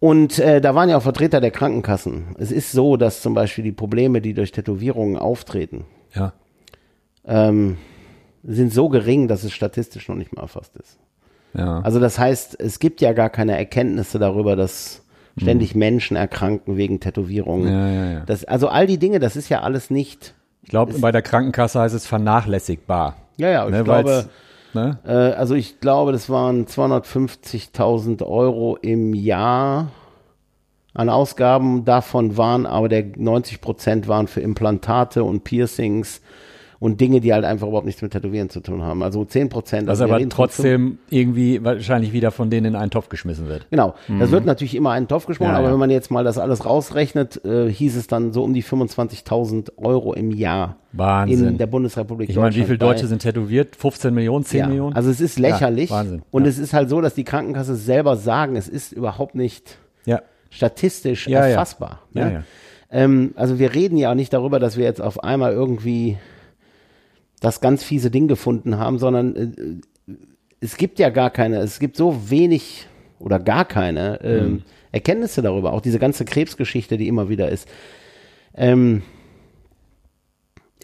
Und 0.00 0.38
äh, 0.38 0.60
da 0.60 0.74
waren 0.74 0.88
ja 0.88 0.96
auch 0.98 1.02
Vertreter 1.02 1.40
der 1.40 1.50
Krankenkassen. 1.50 2.34
Es 2.38 2.50
ist 2.52 2.72
so, 2.72 2.96
dass 2.96 3.22
zum 3.22 3.34
Beispiel 3.34 3.64
die 3.64 3.72
Probleme, 3.72 4.20
die 4.20 4.34
durch 4.34 4.52
Tätowierungen 4.52 5.16
auftreten, 5.16 5.84
Ja. 6.14 6.32
ähm, 7.24 7.76
sind 8.42 8.72
so 8.72 8.88
gering, 8.90 9.28
dass 9.28 9.44
es 9.44 9.52
statistisch 9.52 10.08
noch 10.08 10.16
nicht 10.16 10.34
mal 10.34 10.42
erfasst 10.42 10.76
ist. 10.76 10.98
Ja. 11.56 11.80
Also 11.80 12.00
das 12.00 12.18
heißt, 12.18 12.60
es 12.60 12.78
gibt 12.80 13.00
ja 13.00 13.12
gar 13.12 13.30
keine 13.30 13.56
Erkenntnisse 13.56 14.18
darüber, 14.18 14.56
dass 14.56 15.03
ständig 15.36 15.74
Menschen 15.74 16.16
erkranken 16.16 16.76
wegen 16.76 17.00
Tätowierungen. 17.00 17.68
Ja, 17.72 17.88
ja, 17.88 18.12
ja. 18.12 18.20
Das, 18.26 18.44
also 18.44 18.68
all 18.68 18.86
die 18.86 18.98
Dinge, 18.98 19.18
das 19.18 19.36
ist 19.36 19.48
ja 19.48 19.62
alles 19.62 19.90
nicht. 19.90 20.34
Ich 20.62 20.70
glaube, 20.70 20.94
bei 20.98 21.12
der 21.12 21.22
Krankenkasse 21.22 21.80
heißt 21.80 21.94
es 21.94 22.06
vernachlässigbar. 22.06 23.16
Ja, 23.36 23.50
ja, 23.50 23.64
ich 23.66 23.72
Ne, 23.72 23.84
glaube, 23.84 24.26
ne? 24.72 24.98
äh, 25.04 25.12
also 25.12 25.54
ich 25.54 25.80
glaube, 25.80 26.12
das 26.12 26.30
waren 26.30 26.66
250.000 26.66 28.24
Euro 28.24 28.76
im 28.80 29.12
Jahr 29.14 29.88
an 30.94 31.08
Ausgaben. 31.08 31.84
Davon 31.84 32.36
waren 32.36 32.64
aber 32.66 32.88
der 32.88 33.04
90 33.16 33.60
Prozent 33.60 34.08
waren 34.08 34.28
für 34.28 34.40
Implantate 34.40 35.24
und 35.24 35.44
Piercings 35.44 36.20
und 36.84 37.00
Dinge, 37.00 37.22
die 37.22 37.32
halt 37.32 37.46
einfach 37.46 37.66
überhaupt 37.66 37.86
nichts 37.86 38.02
mit 38.02 38.12
Tätowieren 38.12 38.50
zu 38.50 38.60
tun 38.60 38.82
haben. 38.82 39.02
Also 39.02 39.24
10 39.24 39.48
Prozent. 39.48 39.88
Also 39.88 40.04
aber 40.04 40.20
trotzdem 40.28 40.98
irgendwie 41.08 41.64
wahrscheinlich 41.64 42.12
wieder 42.12 42.30
von 42.30 42.50
denen 42.50 42.66
in 42.66 42.76
einen 42.76 42.90
Topf 42.90 43.08
geschmissen 43.08 43.48
wird. 43.48 43.66
Genau, 43.70 43.94
das 44.20 44.30
wird 44.30 44.44
natürlich 44.44 44.74
immer 44.74 44.90
einen 44.90 45.08
Topf 45.08 45.24
geschmolzen, 45.24 45.44
Mhm. 45.44 45.54
Ja, 45.54 45.58
aber 45.60 45.68
ja. 45.68 45.72
wenn 45.72 45.80
man 45.80 45.88
jetzt 45.88 46.10
mal 46.10 46.24
das 46.24 46.36
alles 46.36 46.66
rausrechnet, 46.66 47.42
äh, 47.42 47.70
hieß 47.70 47.96
es 47.96 48.06
dann 48.06 48.34
so 48.34 48.44
um 48.44 48.52
die 48.52 48.62
25.000 48.62 49.78
Euro 49.78 50.12
im 50.12 50.30
Jahr 50.30 50.76
Wahnsinn. 50.92 51.48
in 51.48 51.56
der 51.56 51.68
Bundesrepublik 51.68 52.28
Ich 52.28 52.36
meine, 52.36 52.54
wie 52.54 52.64
viele 52.64 52.76
Deutsche 52.76 53.06
sind 53.06 53.22
tätowiert? 53.22 53.76
15 53.76 54.12
Millionen, 54.12 54.44
10 54.44 54.60
ja, 54.60 54.66
Millionen? 54.66 54.94
Also 54.94 55.08
es 55.08 55.22
ist 55.22 55.38
lächerlich 55.38 55.90
Wahnsinn. 55.90 56.20
und 56.30 56.46
es 56.46 56.58
ist 56.58 56.74
halt 56.74 56.90
so, 56.90 57.00
dass 57.00 57.14
die 57.14 57.24
Krankenkasse 57.24 57.76
selber 57.76 58.16
sagen, 58.16 58.56
es 58.56 58.68
ist 58.68 58.92
überhaupt 58.92 59.36
nicht 59.36 59.78
statistisch 60.50 61.28
erfassbar. 61.28 62.00
Ne? 62.12 62.44
Ähm, 62.90 63.32
also 63.36 63.58
wir 63.58 63.74
reden 63.74 63.96
ja 63.96 64.10
auch 64.10 64.14
nicht 64.14 64.32
darüber, 64.34 64.60
dass 64.60 64.76
wir 64.76 64.84
jetzt 64.84 65.00
auf 65.00 65.24
einmal 65.24 65.52
irgendwie 65.52 66.16
das 67.44 67.60
ganz 67.60 67.84
fiese 67.84 68.10
Ding 68.10 68.26
gefunden 68.28 68.78
haben, 68.78 68.98
sondern 68.98 69.36
äh, 69.36 70.12
es 70.60 70.76
gibt 70.76 70.98
ja 70.98 71.10
gar 71.10 71.30
keine, 71.30 71.58
es 71.58 71.78
gibt 71.78 71.96
so 71.96 72.30
wenig 72.30 72.86
oder 73.18 73.38
gar 73.38 73.64
keine 73.64 74.20
ähm, 74.22 74.46
Mhm. 74.52 74.62
Erkenntnisse 74.92 75.42
darüber, 75.42 75.72
auch 75.72 75.80
diese 75.80 75.98
ganze 75.98 76.24
Krebsgeschichte, 76.24 76.96
die 76.96 77.08
immer 77.08 77.28
wieder 77.28 77.48
ist. 77.48 77.68
Ähm, 78.54 79.02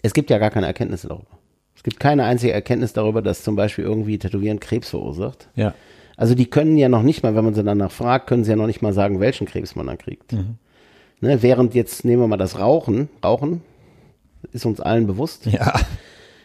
es 0.03 0.13
gibt 0.13 0.29
ja 0.29 0.37
gar 0.37 0.49
keine 0.49 0.67
Erkenntnisse 0.67 1.07
darüber. 1.07 1.27
Es 1.75 1.83
gibt 1.83 1.99
keine 1.99 2.25
einzige 2.25 2.51
Erkenntnis 2.53 2.93
darüber, 2.93 3.21
dass 3.21 3.43
zum 3.43 3.55
Beispiel 3.55 3.85
irgendwie 3.85 4.17
Tätowieren 4.19 4.59
Krebs 4.59 4.89
verursacht. 4.89 5.47
ja. 5.55 5.73
Also 6.17 6.35
die 6.35 6.45
können 6.45 6.77
ja 6.77 6.87
noch 6.87 7.01
nicht 7.01 7.23
mal, 7.23 7.33
wenn 7.35 7.45
man 7.45 7.55
sie 7.55 7.63
danach 7.63 7.91
fragt, 7.91 8.27
können 8.27 8.43
sie 8.43 8.51
ja 8.51 8.55
noch 8.55 8.67
nicht 8.67 8.83
mal 8.83 8.93
sagen, 8.93 9.19
welchen 9.19 9.47
Krebs 9.47 9.75
man 9.75 9.87
dann 9.87 9.97
kriegt. 9.97 10.33
Mhm. 10.33 10.57
Ne, 11.19 11.41
während 11.41 11.73
jetzt 11.73 12.05
nehmen 12.05 12.21
wir 12.21 12.27
mal 12.27 12.37
das 12.37 12.59
Rauchen, 12.59 13.09
Rauchen 13.23 13.61
ist 14.51 14.65
uns 14.65 14.79
allen 14.81 15.07
bewusst, 15.07 15.47
Ja. 15.47 15.73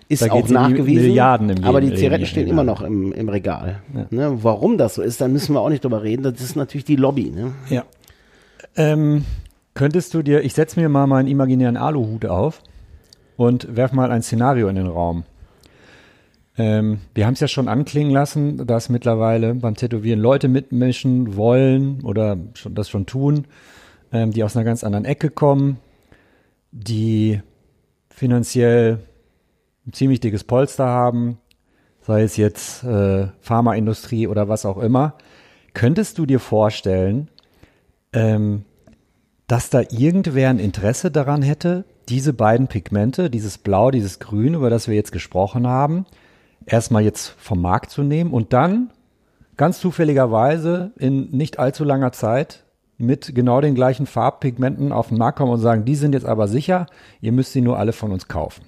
Ist 0.08 0.30
auch 0.30 0.48
nachgewiesen, 0.48 1.18
aber 1.64 1.80
die 1.80 1.94
Zigaretten 1.94 2.26
stehen 2.26 2.46
ja. 2.46 2.52
immer 2.52 2.64
noch 2.64 2.82
im, 2.82 3.12
im 3.12 3.28
Regal. 3.28 3.80
Ne, 4.10 4.38
warum 4.42 4.78
das 4.78 4.94
so 4.94 5.02
ist, 5.02 5.20
da 5.20 5.28
müssen 5.28 5.54
wir 5.54 5.60
auch 5.60 5.68
nicht 5.68 5.84
drüber 5.84 6.02
reden, 6.02 6.22
das 6.22 6.40
ist 6.40 6.56
natürlich 6.56 6.84
die 6.84 6.96
Lobby. 6.96 7.30
Ne? 7.30 7.52
Ja. 7.68 7.84
Ähm, 8.76 9.24
könntest 9.74 10.14
du 10.14 10.22
dir, 10.22 10.44
ich 10.44 10.54
setze 10.54 10.78
mir 10.78 10.88
mal 10.88 11.06
meinen 11.06 11.28
imaginären 11.28 11.76
Aluhut 11.76 12.26
auf 12.26 12.62
und 13.36 13.74
werf 13.76 13.92
mal 13.92 14.10
ein 14.10 14.22
Szenario 14.22 14.68
in 14.68 14.76
den 14.76 14.86
Raum. 14.86 15.24
Ähm, 16.58 17.00
wir 17.14 17.26
haben 17.26 17.34
es 17.34 17.40
ja 17.40 17.48
schon 17.48 17.68
anklingen 17.68 18.12
lassen, 18.12 18.66
dass 18.66 18.88
mittlerweile 18.88 19.54
beim 19.54 19.74
Tätowieren 19.74 20.20
Leute 20.20 20.48
mitmischen 20.48 21.36
wollen 21.36 22.02
oder 22.02 22.38
schon, 22.54 22.74
das 22.74 22.88
schon 22.88 23.06
tun, 23.06 23.46
ähm, 24.12 24.30
die 24.30 24.42
aus 24.42 24.56
einer 24.56 24.64
ganz 24.64 24.82
anderen 24.82 25.04
Ecke 25.04 25.30
kommen, 25.30 25.78
die 26.70 27.40
finanziell 28.08 29.00
ein 29.86 29.92
ziemlich 29.92 30.20
dickes 30.20 30.44
Polster 30.44 30.86
haben, 30.86 31.38
sei 32.02 32.22
es 32.22 32.36
jetzt 32.36 32.84
äh, 32.84 33.28
Pharmaindustrie 33.40 34.26
oder 34.26 34.48
was 34.48 34.66
auch 34.66 34.78
immer. 34.78 35.14
Könntest 35.74 36.18
du 36.18 36.26
dir 36.26 36.40
vorstellen, 36.40 37.28
ähm, 38.12 38.64
dass 39.46 39.70
da 39.70 39.80
irgendwer 39.80 40.50
ein 40.50 40.58
Interesse 40.58 41.10
daran 41.10 41.42
hätte, 41.42 41.84
diese 42.08 42.32
beiden 42.32 42.68
Pigmente, 42.68 43.30
dieses 43.30 43.58
Blau, 43.58 43.90
dieses 43.90 44.18
Grün, 44.18 44.54
über 44.54 44.70
das 44.70 44.88
wir 44.88 44.94
jetzt 44.94 45.12
gesprochen 45.12 45.66
haben, 45.66 46.06
erstmal 46.64 47.02
jetzt 47.02 47.28
vom 47.38 47.60
Markt 47.60 47.90
zu 47.90 48.02
nehmen 48.02 48.32
und 48.32 48.52
dann 48.52 48.90
ganz 49.56 49.80
zufälligerweise 49.80 50.92
in 50.96 51.30
nicht 51.30 51.58
allzu 51.58 51.84
langer 51.84 52.12
Zeit 52.12 52.64
mit 52.98 53.34
genau 53.34 53.60
den 53.60 53.74
gleichen 53.74 54.06
Farbpigmenten 54.06 54.92
auf 54.92 55.08
den 55.08 55.18
Markt 55.18 55.38
kommen 55.38 55.52
und 55.52 55.60
sagen, 55.60 55.84
die 55.84 55.94
sind 55.94 56.14
jetzt 56.14 56.26
aber 56.26 56.48
sicher, 56.48 56.86
ihr 57.20 57.32
müsst 57.32 57.52
sie 57.52 57.60
nur 57.60 57.78
alle 57.78 57.92
von 57.92 58.12
uns 58.12 58.28
kaufen. 58.28 58.62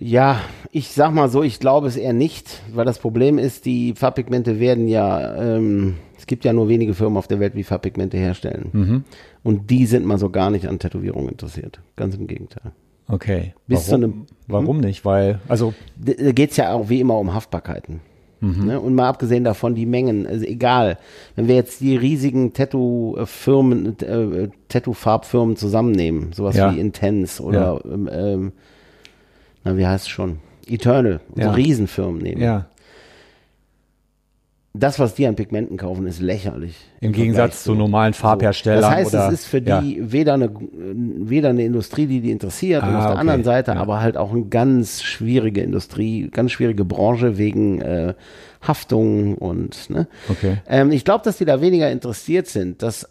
Ja, 0.00 0.40
ich 0.72 0.88
sag 0.88 1.12
mal 1.14 1.28
so, 1.28 1.42
ich 1.42 1.60
glaube 1.60 1.86
es 1.86 1.96
eher 1.96 2.12
nicht, 2.12 2.62
weil 2.74 2.84
das 2.84 2.98
Problem 2.98 3.38
ist, 3.38 3.64
die 3.64 3.94
Farbpigmente 3.94 4.58
werden 4.58 4.88
ja, 4.88 5.36
ähm, 5.56 5.94
es 6.18 6.26
gibt 6.26 6.44
ja 6.44 6.52
nur 6.52 6.68
wenige 6.68 6.94
Firmen 6.94 7.16
auf 7.16 7.28
der 7.28 7.38
Welt, 7.40 7.54
die 7.56 7.62
Farbpigmente 7.64 8.16
herstellen. 8.16 8.68
Mhm. 8.72 9.04
Und 9.42 9.70
die 9.70 9.86
sind 9.86 10.04
mal 10.04 10.18
so 10.18 10.30
gar 10.30 10.50
nicht 10.50 10.66
an 10.66 10.78
Tätowierungen 10.78 11.28
interessiert. 11.30 11.80
Ganz 11.96 12.16
im 12.16 12.26
Gegenteil. 12.26 12.72
Okay. 13.06 13.54
Bis 13.68 13.84
zu 13.84 13.90
warum, 13.92 14.04
einem- 14.04 14.26
warum 14.48 14.80
nicht? 14.80 15.04
Weil, 15.04 15.40
also, 15.48 15.74
Da 15.96 16.32
geht 16.32 16.50
es 16.52 16.56
ja 16.56 16.72
auch 16.72 16.88
wie 16.88 17.00
immer 17.00 17.18
um 17.18 17.32
Haftbarkeiten. 17.34 18.00
Ne? 18.40 18.78
Und 18.78 18.94
mal 18.94 19.08
abgesehen 19.08 19.42
davon 19.42 19.74
die 19.74 19.86
Mengen, 19.86 20.26
also 20.26 20.44
egal, 20.44 20.98
wenn 21.34 21.48
wir 21.48 21.54
jetzt 21.54 21.80
die 21.80 21.96
riesigen 21.96 22.52
Tattoo-Firmen, 22.52 23.98
äh, 24.00 24.48
Tattoo-Farbfirmen 24.68 25.56
zusammennehmen, 25.56 26.32
sowas 26.34 26.54
Ja. 26.54 26.74
wie 26.74 26.78
Intense 26.78 27.42
oder, 27.42 27.80
ähm, 27.90 28.10
ähm, 28.12 28.52
na, 29.64 29.76
wie 29.76 29.86
heißt 29.86 30.04
es 30.04 30.08
schon? 30.10 30.38
Eternal, 30.66 31.20
Ja. 31.36 31.44
so 31.46 31.50
Riesenfirmen 31.50 32.22
nehmen. 32.22 32.40
ja, 32.40 32.66
Das, 34.76 34.98
was 34.98 35.14
die 35.14 35.26
an 35.26 35.36
Pigmenten 35.36 35.76
kaufen, 35.76 36.06
ist 36.08 36.20
lächerlich. 36.20 36.74
im 37.00 37.10
Vergleich 37.10 37.14
Gegensatz 37.22 37.62
zu 37.64 37.74
normalen 37.74 38.12
Farbherstellern. 38.12 38.80
Das 38.82 38.90
heißt, 38.90 39.14
oder, 39.14 39.28
es 39.28 39.34
ist 39.34 39.46
für 39.46 39.58
ja. 39.62 39.80
die 39.80 40.10
weder 40.10 40.34
eine, 40.34 40.50
weder 40.50 41.50
eine 41.50 41.64
Industrie, 41.64 42.06
die 42.06 42.20
die 42.20 42.30
interessiert, 42.32 42.82
und 42.82 42.88
Ah, 42.88 42.96
auf 42.98 43.02
der 43.04 43.10
okay. 43.12 43.20
anderen 43.20 43.44
Seite 43.44 43.70
Ja. 43.72 43.76
aber 43.76 44.00
halt 44.00 44.16
auch 44.16 44.32
eine 44.32 44.46
ganz 44.46 45.02
schwierige 45.02 45.60
Industrie, 45.60 46.28
ganz 46.28 46.50
schwierige 46.52 46.84
Branche 46.84 47.38
wegen 47.38 47.80
äh, 47.82 48.14
Haftung 48.62 49.36
und, 49.36 49.90
ne? 49.90 50.08
Okay. 50.28 50.56
Ähm, 50.66 50.90
ich 50.90 51.04
glaube, 51.04 51.22
dass 51.24 51.36
die 51.36 51.44
da 51.44 51.60
weniger 51.60 51.90
interessiert 51.92 52.48
sind. 52.48 52.82
Dass, 52.82 53.08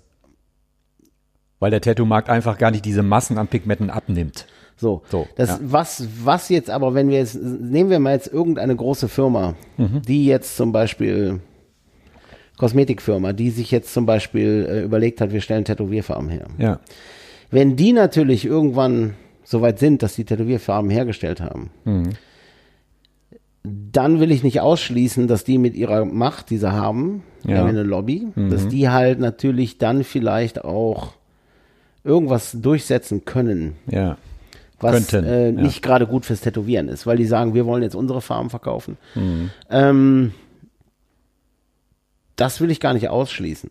Weil 1.59 1.71
der 1.71 1.79
Tattoo-Markt 1.81 2.29
einfach 2.29 2.57
gar 2.57 2.71
nicht 2.71 2.83
diese 2.83 3.03
Massen 3.03 3.37
an 3.37 3.47
Pigmenten 3.47 3.89
abnimmt. 3.89 4.47
So, 4.77 5.01
So, 5.09 5.27
das, 5.35 5.49
ja. 5.49 5.59
was, 5.61 6.07
was 6.23 6.49
jetzt 6.49 6.69
aber, 6.69 6.93
wenn 6.93 7.09
wir 7.09 7.17
jetzt, 7.19 7.35
nehmen 7.41 7.89
wir 7.89 7.99
mal 7.99 8.13
jetzt 8.13 8.27
irgendeine 8.31 8.75
große 8.75 9.07
Firma, 9.07 9.55
Mhm. 9.77 10.01
die 10.07 10.25
jetzt 10.25 10.57
zum 10.57 10.71
Beispiel, 10.71 11.39
Kosmetikfirma, 12.57 13.33
die 13.33 13.49
sich 13.49 13.71
jetzt 13.71 13.93
zum 13.93 14.05
Beispiel 14.05 14.67
äh, 14.69 14.81
überlegt 14.83 15.21
hat, 15.21 15.31
wir 15.33 15.41
stellen 15.41 15.65
Tätowierfarben 15.65 16.29
her. 16.29 16.47
Ja. 16.57 16.79
Wenn 17.49 17.75
die 17.75 17.93
natürlich 17.93 18.45
irgendwann 18.45 19.15
so 19.43 19.61
weit 19.61 19.79
sind, 19.79 20.01
dass 20.03 20.15
die 20.15 20.23
Tätowierfarben 20.25 20.89
hergestellt 20.91 21.41
haben, 21.41 21.69
Mhm. 21.85 22.09
dann 23.63 24.19
will 24.19 24.31
ich 24.31 24.43
nicht 24.43 24.59
ausschließen, 24.61 25.27
dass 25.27 25.43
die 25.43 25.57
mit 25.57 25.75
ihrer 25.75 26.03
Macht, 26.05 26.49
die 26.49 26.57
sie 26.57 26.71
haben, 26.71 27.23
Ja. 27.45 27.57
haben 27.59 27.69
eine 27.69 27.83
Lobby, 27.83 28.27
dass 28.35 28.67
die 28.67 28.89
halt 28.89 29.19
natürlich 29.19 29.77
dann 29.77 30.03
vielleicht 30.03 30.63
auch 30.63 31.13
irgendwas 32.03 32.51
durchsetzen 32.59 33.23
können, 33.25 33.75
Ja. 33.89 34.17
Was 34.79 35.07
Könnten, 35.07 35.25
äh, 35.25 35.45
ja. 35.45 35.51
nicht 35.51 35.81
gerade 35.81 36.07
gut 36.07 36.25
fürs 36.25 36.41
Tätowieren 36.41 36.89
ist, 36.89 37.05
weil 37.07 37.17
die 37.17 37.25
sagen, 37.25 37.53
wir 37.53 37.65
wollen 37.65 37.83
jetzt 37.83 37.95
unsere 37.95 38.21
Farben 38.21 38.49
verkaufen. 38.49 38.97
Mhm. 39.15 39.49
Ähm, 39.69 40.33
das 42.35 42.59
will 42.59 42.71
ich 42.71 42.79
gar 42.79 42.93
nicht 42.93 43.09
ausschließen. 43.09 43.69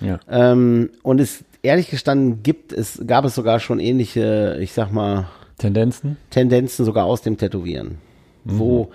Ja. 0.00 0.20
Ähm, 0.28 0.90
und 1.02 1.20
es 1.20 1.44
ehrlich 1.62 1.90
gestanden 1.90 2.42
gibt 2.42 2.72
es, 2.72 3.02
gab 3.06 3.24
es 3.24 3.34
sogar 3.34 3.60
schon 3.60 3.80
ähnliche, 3.80 4.56
ich 4.60 4.72
sag 4.72 4.92
mal, 4.92 5.28
Tendenzen? 5.58 6.16
Tendenzen 6.30 6.84
sogar 6.84 7.04
aus 7.04 7.22
dem 7.22 7.36
Tätowieren. 7.36 7.98
Wo 8.44 8.90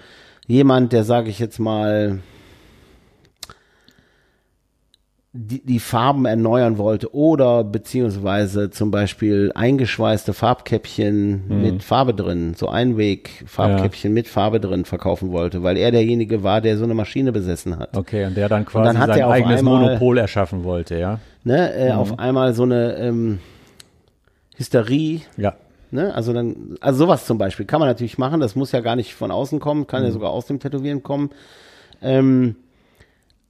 jemand, 0.47 0.93
der 0.93 1.03
sage 1.03 1.29
ich 1.29 1.37
jetzt 1.37 1.59
mal, 1.59 2.19
die, 5.35 5.65
die 5.65 5.79
Farben 5.79 6.25
erneuern 6.25 6.77
wollte 6.77 7.13
oder 7.13 7.63
beziehungsweise 7.63 8.69
zum 8.69 8.91
Beispiel 8.91 9.51
eingeschweißte 9.55 10.31
Farbkäppchen 10.31 11.47
mit 11.61 11.81
Farbe 11.83 12.13
drin, 12.13 12.53
so 12.55 12.69
Einweg-Farbkäppchen 12.69 14.13
mit 14.13 14.27
Farbe 14.27 14.59
drin 14.59 14.85
verkaufen 14.85 15.31
wollte, 15.31 15.63
weil 15.63 15.77
er 15.77 15.89
derjenige 15.91 16.43
war, 16.43 16.61
der 16.61 16.77
so 16.77 16.83
eine 16.83 16.93
Maschine 16.93 17.31
besessen 17.31 17.79
hat. 17.79 17.97
Okay, 17.97 18.25
und 18.25 18.37
der 18.37 18.47
dann 18.47 18.63
quasi 18.65 18.85
dann 18.85 18.99
hat 18.99 19.09
sein 19.09 19.21
er 19.21 19.29
eigenes 19.29 19.59
einmal- 19.59 19.81
Monopol 19.81 20.19
erschaffen 20.19 20.63
wollte, 20.63 20.99
ja? 20.99 21.19
Ne, 21.43 21.73
äh, 21.75 21.91
Auf 21.91 22.19
einmal 22.19 22.53
so 22.53 22.63
eine 22.63 22.95
ähm, 22.97 23.39
Hysterie 24.55 25.21
Ja. 25.37 25.55
Ne? 25.89 26.13
Also 26.13 26.31
dann, 26.33 26.75
also 26.79 27.05
sowas 27.05 27.25
zum 27.25 27.37
Beispiel 27.37 27.65
kann 27.65 27.79
man 27.79 27.87
natürlich 27.87 28.17
machen. 28.17 28.39
Das 28.39 28.55
muss 28.55 28.71
ja 28.71 28.79
gar 28.81 28.95
nicht 28.95 29.13
von 29.13 29.29
außen 29.29 29.59
kommen, 29.59 29.85
kann 29.87 30.03
ja 30.03 30.11
sogar 30.11 30.31
aus 30.31 30.45
dem 30.47 30.59
Tätowieren 30.59 31.03
kommen. 31.03 31.29
Ähm, 32.01 32.55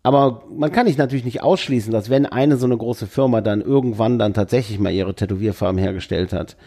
aber 0.06 0.44
man 0.54 0.70
kann 0.74 0.86
nicht 0.86 0.98
natürlich 0.98 1.24
nicht 1.24 1.42
ausschließen, 1.42 1.94
dass 1.94 2.10
wenn 2.10 2.26
eine 2.26 2.58
so 2.58 2.66
eine 2.66 2.76
große 2.76 3.08
Firma 3.08 3.40
dann 3.40 3.62
irgendwann 3.62 4.20
dann 4.20 4.34
tatsächlich 4.34 4.78
mal 4.78 4.92
ihre 4.92 5.16
Tätowierfarben 5.16 5.80
hergestellt 5.80 6.34
hat, 6.34 6.58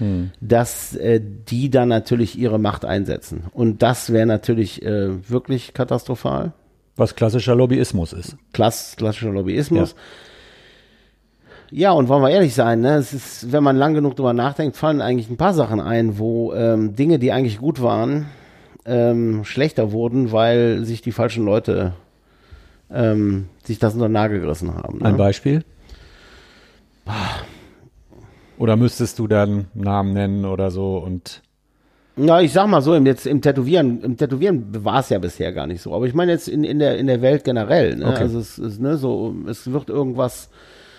dass 0.40 0.96
äh, 0.96 1.20
die 1.20 1.68
dann 1.68 1.88
natürlich 1.90 2.38
ihre 2.38 2.59
Macht 2.59 2.87
einsetzen. 2.87 3.44
Und 3.53 3.83
das 3.83 4.11
wäre 4.11 4.25
natürlich 4.25 4.83
äh, 4.83 5.31
wirklich 5.31 5.75
katastrophal. 5.75 6.55
Was 6.96 7.14
klassischer 7.14 7.55
Lobbyismus 7.55 8.14
ist. 8.14 8.38
Klass, 8.55 8.94
klassischer 8.96 9.31
Lobbyismus. 9.31 9.94
Ja. 11.70 11.90
und 11.90 12.09
wollen 12.09 12.22
wir 12.22 12.31
ehrlich 12.31 12.55
sein, 12.55 12.81
ne? 12.81 12.94
Es 12.94 13.12
ist, 13.12 13.53
wenn 13.53 13.62
man 13.62 13.77
lang 13.77 13.92
genug 13.92 14.16
drüber 14.16 14.33
nachdenkt, 14.33 14.79
fallen 14.79 15.03
eigentlich 15.03 15.29
ein 15.29 15.37
paar 15.37 15.53
Sachen 15.53 15.81
ein, 15.81 16.18
wo 16.18 16.55
ähm, 16.55 16.96
Dinge, 16.96 17.18
die 17.18 17.33
eigentlich 17.33 17.59
gut 17.59 17.83
waren, 17.83 18.27
ähm, 18.87 19.44
schlechter 19.44 19.92
wurden, 19.92 20.33
weil 20.33 20.85
sich 20.85 21.03
die 21.03 21.12
falschen 21.12 21.44
Leute 21.44 21.92
ähm, 22.90 23.49
sich 23.64 23.79
das 23.79 23.94
unter 23.94 24.09
den 24.09 24.12
Nagel 24.12 24.40
gerissen 24.40 24.75
haben. 24.75 24.99
Ne? 24.99 25.05
Ein 25.07 25.16
Beispiel? 25.16 25.64
Oder 28.59 28.77
müsstest 28.77 29.18
du 29.18 29.27
dann 29.27 29.66
Namen 29.75 30.12
nennen 30.12 30.44
oder 30.44 30.70
so 30.70 30.99
und 30.99 31.42
Na, 32.16 32.40
ich 32.40 32.53
sag 32.53 32.68
mal 32.68 32.81
so, 32.81 32.94
im, 32.94 33.07
jetzt 33.07 33.27
im 33.27 33.42
Tätowieren, 33.42 34.03
im 34.03 34.16
Tätowieren 34.16 34.85
war 34.85 35.01
es 35.01 35.11
ja 35.11 35.18
bisher 35.18 35.53
gar 35.53 35.66
nicht 35.66 35.83
so. 35.83 35.94
Aber 35.94 36.07
ich 36.07 36.14
meine 36.14 36.33
jetzt 36.33 36.49
in, 36.49 36.64
in, 36.64 36.79
der, 36.79 36.96
in 36.96 37.07
der 37.07 37.20
Welt 37.20 37.44
generell. 37.44 37.96
Ne? 37.96 38.07
Okay. 38.07 38.22
Also 38.22 38.38
es 38.38 38.59
ist, 38.59 38.81
ne, 38.81 38.96
so, 38.96 39.35
es 39.46 39.70
wird 39.70 39.90
irgendwas 39.90 40.49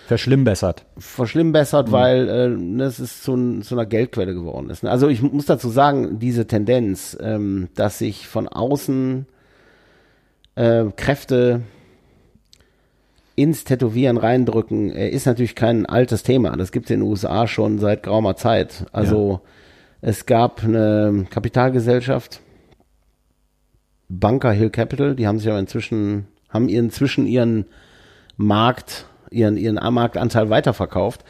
verschlimmbessert? 0.06 0.86
verschlimmbessert, 0.96 1.92
weil 1.92 2.28
äh, 2.28 2.48
ne, 2.48 2.84
es 2.84 3.00
ist 3.00 3.24
zu, 3.24 3.60
zu 3.60 3.74
einer 3.74 3.84
Geldquelle 3.84 4.32
geworden 4.32 4.70
ist. 4.70 4.84
Ne? 4.84 4.90
Also 4.90 5.08
ich 5.08 5.20
muss 5.20 5.46
dazu 5.46 5.68
sagen, 5.68 6.18
diese 6.18 6.46
Tendenz, 6.46 7.18
ähm, 7.20 7.68
dass 7.74 7.98
sich 7.98 8.28
von 8.28 8.48
außen 8.48 9.26
äh, 10.54 10.84
Kräfte 10.96 11.62
ins 13.38 13.62
Tätowieren 13.62 14.16
reindrücken, 14.16 14.90
äh, 14.90 15.08
ist 15.08 15.26
natürlich 15.26 15.54
kein 15.54 15.86
altes 15.86 16.24
Thema. 16.24 16.56
Das 16.56 16.72
gibt 16.72 16.86
es 16.86 16.90
in 16.90 17.00
den 17.00 17.08
USA 17.08 17.46
schon 17.46 17.78
seit 17.78 18.02
geraumer 18.02 18.34
Zeit. 18.34 18.86
Also 18.92 19.40
es 20.00 20.26
gab 20.26 20.64
eine 20.64 21.26
Kapitalgesellschaft, 21.30 22.40
Bunker 24.08 24.50
Hill 24.50 24.70
Capital, 24.70 25.14
die 25.14 25.26
haben 25.26 25.38
sich 25.38 25.48
aber 25.48 25.58
inzwischen, 25.58 26.26
haben 26.48 26.68
inzwischen 26.68 27.26
ihren 27.26 27.66
Markt, 28.36 29.06
ihren, 29.30 29.56
ihren 29.56 29.76
Marktanteil 29.94 30.50
weiterverkauft. 30.50 31.24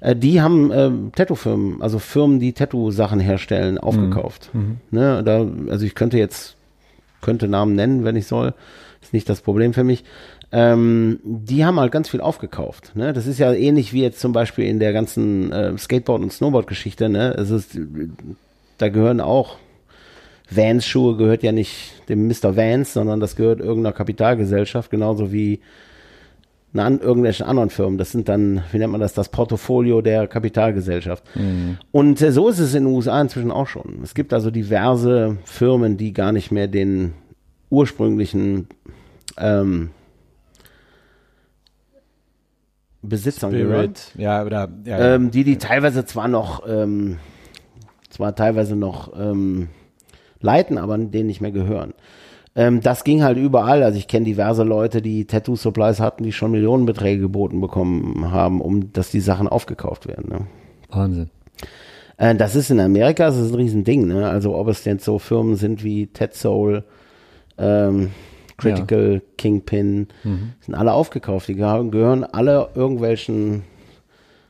Äh, 0.00 0.14
die 0.14 0.40
haben 0.40 0.70
ähm, 0.72 1.12
Tattoo-Firmen, 1.16 1.82
also 1.82 1.98
Firmen, 1.98 2.38
die 2.38 2.52
Tattoo-Sachen 2.52 3.18
herstellen, 3.18 3.78
aufgekauft. 3.78 4.50
Ne, 4.90 5.22
da, 5.24 5.46
also 5.68 5.84
ich 5.84 5.96
könnte 5.96 6.16
jetzt, 6.16 6.56
könnte 7.22 7.48
Namen 7.48 7.74
nennen, 7.74 8.04
wenn 8.04 8.14
ich 8.14 8.26
soll. 8.28 8.54
Ist 9.02 9.12
nicht 9.12 9.28
das 9.28 9.40
Problem 9.40 9.72
für 9.72 9.84
mich. 9.84 10.04
Ähm, 10.52 11.20
die 11.22 11.64
haben 11.64 11.78
halt 11.80 11.92
ganz 11.92 12.08
viel 12.08 12.20
aufgekauft. 12.20 12.96
Ne? 12.96 13.12
Das 13.12 13.26
ist 13.26 13.38
ja 13.38 13.52
ähnlich 13.52 13.92
wie 13.92 14.02
jetzt 14.02 14.20
zum 14.20 14.32
Beispiel 14.32 14.66
in 14.66 14.78
der 14.78 14.92
ganzen 14.92 15.52
äh, 15.52 15.78
Skateboard- 15.78 16.22
und 16.22 16.32
Snowboard-Geschichte. 16.32 17.08
Ne? 17.08 17.34
Es 17.34 17.50
ist, 17.50 17.78
da 18.78 18.88
gehören 18.88 19.20
auch 19.20 19.56
Vans-Schuhe 20.50 21.16
gehört 21.16 21.42
ja 21.42 21.52
nicht 21.52 22.08
dem 22.08 22.26
Mr. 22.26 22.56
Vans, 22.56 22.92
sondern 22.92 23.20
das 23.20 23.36
gehört 23.36 23.60
irgendeiner 23.60 23.94
Kapitalgesellschaft, 23.94 24.90
genauso 24.90 25.32
wie 25.32 25.60
an, 26.74 27.00
irgendwelchen 27.00 27.46
anderen 27.46 27.70
Firmen. 27.70 27.98
Das 27.98 28.12
sind 28.12 28.28
dann, 28.28 28.62
wie 28.72 28.78
nennt 28.78 28.92
man 28.92 29.00
das, 29.00 29.14
das 29.14 29.28
Portfolio 29.28 30.02
der 30.02 30.26
Kapitalgesellschaft. 30.26 31.24
Und 31.92 32.20
äh, 32.20 32.32
so 32.32 32.48
ist 32.48 32.58
es 32.58 32.74
in 32.74 32.84
den 32.84 32.94
USA 32.94 33.20
inzwischen 33.20 33.50
auch 33.50 33.66
schon. 33.66 34.00
Es 34.02 34.14
gibt 34.14 34.32
also 34.32 34.50
diverse 34.50 35.36
Firmen, 35.44 35.96
die 35.96 36.12
gar 36.12 36.32
nicht 36.32 36.50
mehr 36.50 36.68
den 36.68 37.14
ursprünglichen 37.70 38.68
ähm, 39.38 39.90
Besitzern 43.02 43.52
gehören 43.52 43.94
Ja, 44.18 44.44
oder 44.44 44.68
ja, 44.84 44.98
ja. 44.98 45.14
ähm, 45.14 45.30
die 45.30 45.44
die 45.44 45.56
teilweise 45.56 46.04
zwar 46.04 46.28
noch 46.28 46.68
ähm, 46.68 47.18
zwar 48.10 48.34
teilweise 48.34 48.76
noch 48.76 49.12
ähm, 49.18 49.68
leiten, 50.40 50.76
aber 50.76 50.98
denen 50.98 51.28
nicht 51.28 51.40
mehr 51.40 51.52
gehören. 51.52 51.94
Ähm, 52.56 52.80
das 52.80 53.04
ging 53.04 53.22
halt 53.22 53.38
überall. 53.38 53.82
Also 53.82 53.98
ich 53.98 54.08
kenne 54.08 54.26
diverse 54.26 54.64
Leute, 54.64 55.00
die 55.00 55.26
Tattoo 55.26 55.56
Supplies 55.56 56.00
hatten, 56.00 56.24
die 56.24 56.32
schon 56.32 56.50
Millionenbeträge 56.50 57.22
geboten 57.22 57.60
bekommen 57.60 58.30
haben, 58.32 58.60
um 58.60 58.92
dass 58.92 59.10
die 59.10 59.20
Sachen 59.20 59.48
aufgekauft 59.48 60.08
werden. 60.08 60.28
Ne? 60.28 60.46
Wahnsinn. 60.90 61.30
Äh, 62.16 62.34
das 62.34 62.56
ist 62.56 62.70
in 62.70 62.80
Amerika, 62.80 63.26
das 63.26 63.38
ist 63.38 63.52
ein 63.52 63.56
Riesending. 63.56 64.08
Ne? 64.08 64.28
Also 64.28 64.56
ob 64.56 64.68
es 64.68 64.82
denn 64.82 64.98
so 64.98 65.18
Firmen 65.18 65.56
sind 65.56 65.84
wie 65.84 66.08
Ted 66.08 66.34
Soul, 66.34 66.84
ähm, 67.60 68.10
Critical, 68.56 69.22
Kingpin, 69.38 70.08
sind 70.60 70.74
alle 70.74 70.92
aufgekauft. 70.92 71.48
Die 71.48 71.54
gehören 71.54 72.24
alle 72.24 72.68
irgendwelchen 72.74 73.62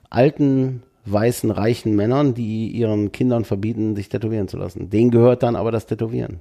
alten, 0.09 0.83
weißen, 1.07 1.51
reichen 1.51 1.95
Männern, 1.95 2.35
die 2.35 2.69
ihren 2.69 3.13
Kindern 3.13 3.45
verbieten, 3.45 3.97
sich 3.97 4.09
tätowieren 4.09 4.49
zu 4.49 4.57
lassen. 4.57 4.91
Denen 4.91 5.11
gehört 5.11 5.43
dann 5.43 5.57
aber 5.57 5.71
das 5.71 5.87
Tätowieren. 5.87 6.41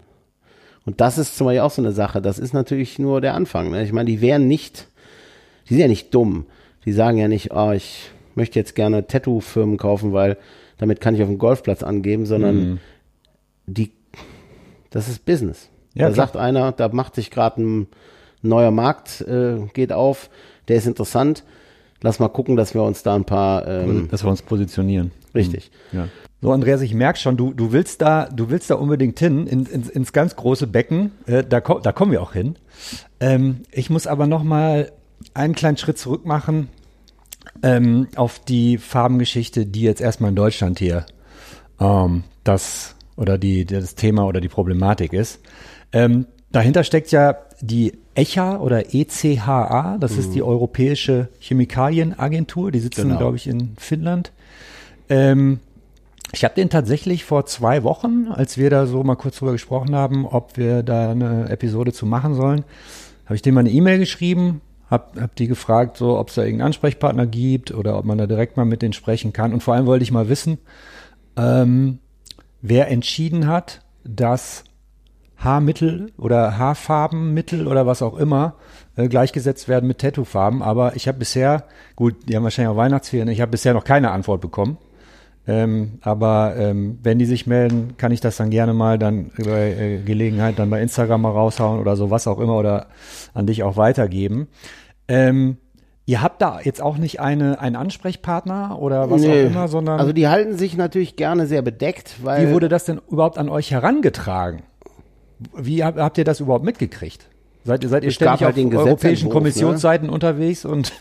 Und 0.85 1.01
das 1.01 1.17
ist 1.17 1.37
zum 1.37 1.45
Beispiel 1.45 1.61
auch 1.61 1.71
so 1.71 1.81
eine 1.81 1.91
Sache. 1.91 2.21
Das 2.21 2.39
ist 2.39 2.53
natürlich 2.53 2.97
nur 2.97 3.21
der 3.21 3.35
Anfang. 3.35 3.69
Ne? 3.69 3.83
Ich 3.83 3.93
meine, 3.93 4.09
die 4.09 4.21
wären 4.21 4.47
nicht, 4.47 4.87
die 5.65 5.75
sind 5.75 5.81
ja 5.81 5.87
nicht 5.87 6.13
dumm. 6.13 6.45
Die 6.85 6.93
sagen 6.93 7.17
ja 7.17 7.27
nicht, 7.27 7.51
oh, 7.53 7.71
ich 7.71 8.09
möchte 8.35 8.57
jetzt 8.57 8.73
gerne 8.73 9.05
Tattoo-Firmen 9.05 9.77
kaufen, 9.77 10.13
weil 10.13 10.37
damit 10.77 11.01
kann 11.01 11.13
ich 11.13 11.21
auf 11.21 11.27
dem 11.27 11.37
Golfplatz 11.37 11.83
angeben, 11.83 12.25
sondern 12.25 12.79
die, 13.67 13.91
das 14.89 15.07
ist 15.09 15.25
Business. 15.25 15.69
Ja, 15.93 16.07
da 16.07 16.13
klar. 16.13 16.27
sagt 16.27 16.37
einer, 16.37 16.71
da 16.71 16.89
macht 16.89 17.15
sich 17.15 17.31
gerade 17.31 17.61
ein 17.61 17.87
neuer 18.41 18.71
Markt, 18.71 19.21
äh, 19.21 19.57
geht 19.73 19.91
auf, 19.91 20.29
der 20.67 20.77
ist 20.77 20.87
interessant. 20.87 21.43
Lass 22.01 22.19
mal 22.19 22.29
gucken, 22.29 22.55
dass 22.55 22.73
wir 22.73 22.83
uns 22.83 23.03
da 23.03 23.15
ein 23.15 23.25
paar, 23.25 23.67
ähm, 23.67 24.07
Dass 24.09 24.23
wir 24.23 24.29
uns 24.29 24.41
positionieren. 24.41 25.11
richtig. 25.35 25.69
Ja. 25.91 26.07
So, 26.41 26.53
Andreas, 26.53 26.79
ich 26.79 26.93
merke 26.93 27.19
schon, 27.19 27.35
du, 27.35 27.53
du 27.53 27.73
willst 27.73 28.01
da, 28.01 28.29
du 28.29 28.49
willst 28.49 28.69
da 28.69 28.75
unbedingt 28.75 29.19
hin, 29.19 29.45
in, 29.45 29.65
ins, 29.65 29.89
ins 29.89 30.13
ganz 30.13 30.37
große 30.37 30.67
Becken. 30.67 31.11
Äh, 31.25 31.43
da, 31.43 31.59
ko 31.59 31.79
da 31.79 31.91
kommen 31.91 32.13
wir 32.13 32.21
auch 32.21 32.31
hin. 32.31 32.55
Ähm, 33.19 33.63
ich 33.71 33.89
muss 33.89 34.07
aber 34.07 34.25
noch 34.25 34.43
mal 34.43 34.93
einen 35.33 35.53
kleinen 35.53 35.75
Schritt 35.75 35.97
zurück 35.97 36.25
machen 36.25 36.69
ähm, 37.61 38.07
auf 38.15 38.39
die 38.39 38.77
Farbengeschichte, 38.77 39.65
die 39.65 39.81
jetzt 39.81 39.99
erstmal 39.99 40.29
in 40.29 40.37
Deutschland 40.37 40.79
hier 40.79 41.05
ähm, 41.81 42.23
das 42.45 42.95
oder 43.17 43.37
die, 43.37 43.65
das 43.65 43.95
Thema 43.95 44.25
oder 44.25 44.39
die 44.39 44.47
Problematik 44.47 45.11
ist. 45.11 45.41
Ähm, 45.93 46.25
dahinter 46.51 46.83
steckt 46.83 47.11
ja 47.11 47.37
die 47.61 47.93
ECHA 48.15 48.57
oder 48.57 48.93
ECHA, 48.93 49.97
das 49.99 50.17
ist 50.17 50.33
die 50.33 50.43
Europäische 50.43 51.29
Chemikalienagentur, 51.39 52.71
die 52.71 52.79
sitzen, 52.79 53.03
Genau. 53.03 53.17
glaube 53.17 53.37
ich, 53.37 53.47
in 53.47 53.75
Finnland. 53.77 54.31
Ähm, 55.09 55.59
ich 56.31 56.43
habe 56.43 56.53
den 56.55 56.69
tatsächlich 56.69 57.23
vor 57.25 57.45
zwei 57.45 57.83
Wochen, 57.83 58.27
als 58.31 58.57
wir 58.57 58.69
da 58.69 58.85
so 58.85 59.03
mal 59.03 59.15
kurz 59.15 59.37
drüber 59.37 59.51
gesprochen 59.53 59.95
haben, 59.95 60.25
ob 60.25 60.57
wir 60.57 60.83
da 60.83 61.11
eine 61.11 61.49
Episode 61.49 61.91
zu 61.91 62.05
machen 62.05 62.35
sollen, 62.35 62.63
habe 63.25 63.35
ich 63.35 63.41
dem 63.41 63.55
mal 63.55 63.61
eine 63.61 63.71
E-Mail 63.71 63.97
geschrieben, 63.99 64.61
habe 64.91 65.21
hab 65.21 65.35
die 65.35 65.47
gefragt, 65.47 65.97
so, 65.97 66.17
ob 66.17 66.29
es 66.29 66.35
da 66.35 66.43
irgendeinen 66.43 66.67
Ansprechpartner 66.67 67.25
gibt 67.25 67.71
oder 67.73 67.97
ob 67.97 68.05
man 68.05 68.17
da 68.17 68.27
direkt 68.27 68.57
mal 68.57 68.65
mit 68.65 68.81
denen 68.81 68.93
sprechen 68.93 69.33
kann. 69.33 69.53
Und 69.53 69.61
vor 69.63 69.73
allem 69.73 69.85
wollte 69.85 70.03
ich 70.03 70.11
mal 70.11 70.29
wissen, 70.29 70.59
ähm, 71.35 71.99
wer 72.61 72.89
entschieden 72.89 73.47
hat, 73.47 73.81
dass 74.03 74.63
Haarmittel 75.39 76.11
oder 76.17 76.57
Haarfarbenmittel 76.57 77.67
oder 77.67 77.87
was 77.87 78.01
auch 78.01 78.17
immer 78.17 78.55
äh, 78.95 79.07
gleichgesetzt 79.07 79.67
werden 79.67 79.87
mit 79.87 79.99
Tattoofarben. 79.99 80.61
Aber 80.61 80.95
ich 80.95 81.07
habe 81.07 81.17
bisher, 81.17 81.63
gut, 81.95 82.15
die 82.27 82.35
haben 82.35 82.43
wahrscheinlich 82.43 82.71
auch 82.71 82.77
Weihnachtsferien, 82.77 83.29
ich 83.29 83.41
habe 83.41 83.51
bisher 83.51 83.73
noch 83.73 83.83
keine 83.85 84.11
Antwort 84.11 84.41
bekommen. 84.41 84.77
Ähm, 85.47 85.97
aber 86.01 86.55
ähm, 86.57 86.99
wenn 87.01 87.17
die 87.17 87.25
sich 87.25 87.47
melden, 87.47 87.95
kann 87.97 88.11
ich 88.11 88.21
das 88.21 88.37
dann 88.37 88.51
gerne 88.51 88.73
mal 88.73 88.99
dann 88.99 89.31
bei 89.43 89.71
äh, 89.71 89.97
Gelegenheit 89.99 90.59
dann 90.59 90.69
bei 90.69 90.81
Instagram 90.81 91.21
mal 91.21 91.31
raushauen 91.31 91.79
oder 91.79 91.95
so, 91.95 92.11
was 92.11 92.27
auch 92.27 92.39
immer, 92.39 92.57
oder 92.57 92.87
an 93.33 93.47
dich 93.47 93.63
auch 93.63 93.75
weitergeben. 93.75 94.47
Ähm, 95.07 95.57
ihr 96.05 96.21
habt 96.21 96.41
da 96.41 96.59
jetzt 96.61 96.81
auch 96.83 96.97
nicht 96.97 97.19
eine, 97.19 97.59
einen 97.59 97.77
Ansprechpartner 97.77 98.77
oder 98.79 99.09
was 99.09 99.21
Nö. 99.21 99.31
auch 99.31 99.47
immer, 99.47 99.67
sondern 99.69 99.99
Also 99.99 100.13
die 100.13 100.27
halten 100.27 100.55
sich 100.55 100.77
natürlich 100.77 101.15
gerne 101.15 101.47
sehr 101.47 101.63
bedeckt, 101.63 102.17
weil 102.21 102.49
wie 102.49 102.53
wurde 102.53 102.69
das 102.69 102.85
denn 102.85 103.01
überhaupt 103.09 103.39
an 103.39 103.49
euch 103.49 103.71
herangetragen? 103.71 104.63
Wie 105.55 105.83
habt, 105.83 105.97
habt 105.97 106.17
ihr 106.17 106.23
das 106.23 106.39
überhaupt 106.39 106.65
mitgekriegt? 106.65 107.27
Seid, 107.63 107.83
ihr- 107.83 107.89
seid 107.89 108.03
ihr 108.03 108.09
Es 108.09 108.15
ständig 108.15 108.41
halt 108.41 108.49
auf 108.49 108.55
den 108.55 108.73
europäischen 108.75 108.95
Gesetzentwurf, 108.99 109.33
Kommissionsseiten 109.33 110.09
unterwegs 110.09 110.65
und 110.65 110.91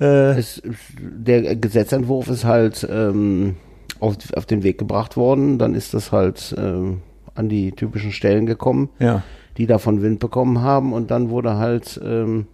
äh, 0.00 0.38
es, 0.38 0.62
der 0.98 1.56
Gesetzentwurf 1.56 2.28
ist 2.28 2.44
halt 2.44 2.86
ähm, 2.90 3.56
auf, 4.00 4.16
auf 4.34 4.46
den 4.46 4.62
Weg 4.62 4.78
gebracht 4.78 5.16
worden. 5.16 5.58
Dann 5.58 5.74
ist 5.74 5.94
das 5.94 6.10
halt 6.12 6.54
ähm, 6.58 7.02
an 7.34 7.48
die 7.48 7.72
typischen 7.72 8.12
Stellen 8.12 8.46
gekommen, 8.46 8.88
ja, 8.98 9.22
die 9.56 9.66
davon 9.66 10.02
Wind 10.02 10.18
bekommen 10.20 10.62
haben. 10.62 10.92
Und 10.92 11.10
dann 11.10 11.30
wurde 11.30 11.56
halt, 11.58 12.00
ähm, 12.04 12.46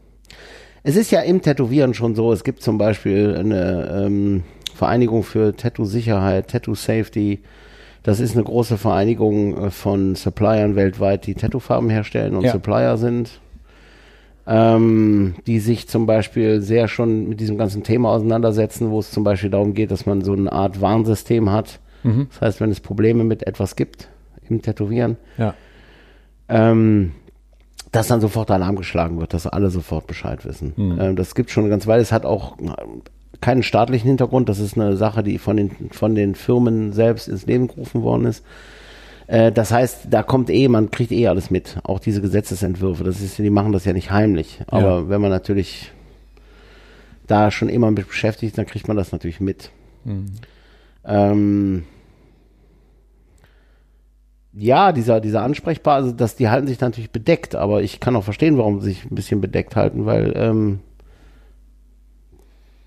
es 0.82 0.96
ist 0.96 1.10
ja 1.10 1.20
im 1.20 1.40
Tätowieren 1.42 1.94
schon 1.94 2.14
so, 2.14 2.32
es 2.32 2.44
gibt 2.44 2.62
zum 2.62 2.78
Beispiel 2.78 3.34
eine 3.36 4.04
ähm, 4.06 4.42
Vereinigung 4.74 5.22
für 5.22 5.56
Tattoo-Sicherheit, 5.56 6.48
Tattoo-Safety. 6.50 7.40
Das 8.06 8.20
ist 8.20 8.34
eine 8.34 8.44
große 8.44 8.78
Vereinigung 8.78 9.66
äh, 9.66 9.70
von 9.70 10.14
Suppliern 10.14 10.76
weltweit, 10.76 11.26
die 11.26 11.34
Tattoofarben 11.34 11.90
herstellen 11.90 12.36
und 12.36 12.44
Ja. 12.44 12.52
Supplier 12.52 12.96
sind 12.96 13.40
ähm, 14.46 15.34
die 15.46 15.58
sich 15.58 15.88
zum 15.88 16.06
Beispiel 16.06 16.60
sehr 16.60 16.86
schon 16.88 17.28
mit 17.28 17.40
diesem 17.40 17.58
ganzen 17.58 17.82
Thema 17.82 18.10
auseinandersetzen, 18.10 18.90
wo 18.90 19.00
es 19.00 19.10
zum 19.10 19.24
Beispiel 19.24 19.50
darum 19.50 19.74
geht, 19.74 19.90
dass 19.90 20.06
man 20.06 20.22
so 20.22 20.32
eine 20.32 20.52
Art 20.52 20.80
Warnsystem 20.80 21.50
hat. 21.50 21.80
Mhm. 22.04 22.28
Das 22.30 22.40
heißt, 22.40 22.60
wenn 22.60 22.70
es 22.70 22.80
Probleme 22.80 23.24
mit 23.24 23.46
etwas 23.46 23.74
gibt 23.74 24.08
im 24.48 24.62
Tätowieren, 24.62 25.16
ja, 25.36 25.54
ähm, 26.48 27.12
dass 27.90 28.06
dann 28.08 28.20
sofort 28.20 28.50
Alarm 28.50 28.76
geschlagen 28.76 29.18
wird, 29.18 29.34
dass 29.34 29.46
alle 29.46 29.70
sofort 29.70 30.06
Bescheid 30.06 30.44
wissen. 30.44 30.74
Ähm, 31.00 31.16
das 31.16 31.34
gibt 31.34 31.50
schon 31.50 31.64
eine 31.64 31.70
ganze 31.70 31.88
Weile. 31.88 32.02
Es 32.02 32.12
hat 32.12 32.24
auch 32.24 32.56
keinen 33.40 33.62
staatlichen 33.62 34.08
Hintergrund. 34.08 34.48
Das 34.48 34.58
ist 34.58 34.76
eine 34.76 34.96
Sache, 34.96 35.22
die 35.22 35.38
von 35.38 35.56
den, 35.56 35.70
von 35.90 36.14
den 36.14 36.34
Firmen 36.34 36.92
selbst 36.92 37.28
ins 37.28 37.46
Leben 37.46 37.68
gerufen 37.68 38.02
worden 38.02 38.26
ist. 38.26 38.44
Äh, 39.26 39.52
das 39.52 39.72
heißt, 39.72 40.08
da 40.10 40.22
kommt 40.22 40.50
eh, 40.50 40.68
man 40.68 40.90
kriegt 40.90 41.12
eh 41.12 41.28
alles 41.28 41.50
mit. 41.50 41.78
Auch 41.84 41.98
diese 41.98 42.20
Gesetzesentwürfe. 42.20 43.04
Das 43.04 43.20
ist, 43.20 43.38
die 43.38 43.50
machen 43.50 43.72
das 43.72 43.84
ja 43.84 43.92
nicht 43.92 44.10
heimlich. 44.10 44.60
Aber 44.66 45.08
wenn 45.08 45.20
man 45.20 45.30
natürlich 45.30 45.92
da 47.26 47.50
schon 47.50 47.68
immer 47.68 47.90
mit 47.90 48.06
beschäftigt 48.06 48.56
dann 48.56 48.66
kriegt 48.66 48.88
man 48.88 48.96
das 48.96 49.12
natürlich 49.12 49.40
mit. 49.40 49.70
Ähm, 51.04 51.84
ja, 54.52 54.92
dieser, 54.92 55.20
dieser 55.20 55.42
ansprechbar, 55.42 55.96
also 55.96 56.12
dass 56.12 56.36
die 56.36 56.48
halten 56.48 56.66
sich 56.66 56.80
natürlich 56.80 57.10
bedeckt, 57.10 57.54
aber 57.54 57.82
ich 57.82 58.00
kann 58.00 58.16
auch 58.16 58.24
verstehen, 58.24 58.56
warum 58.56 58.80
sie 58.80 58.90
sich 58.90 59.04
ein 59.04 59.14
bisschen 59.14 59.40
bedeckt 59.40 59.76
halten, 59.76 60.06
weil 60.06 60.32
ähm, 60.34 60.80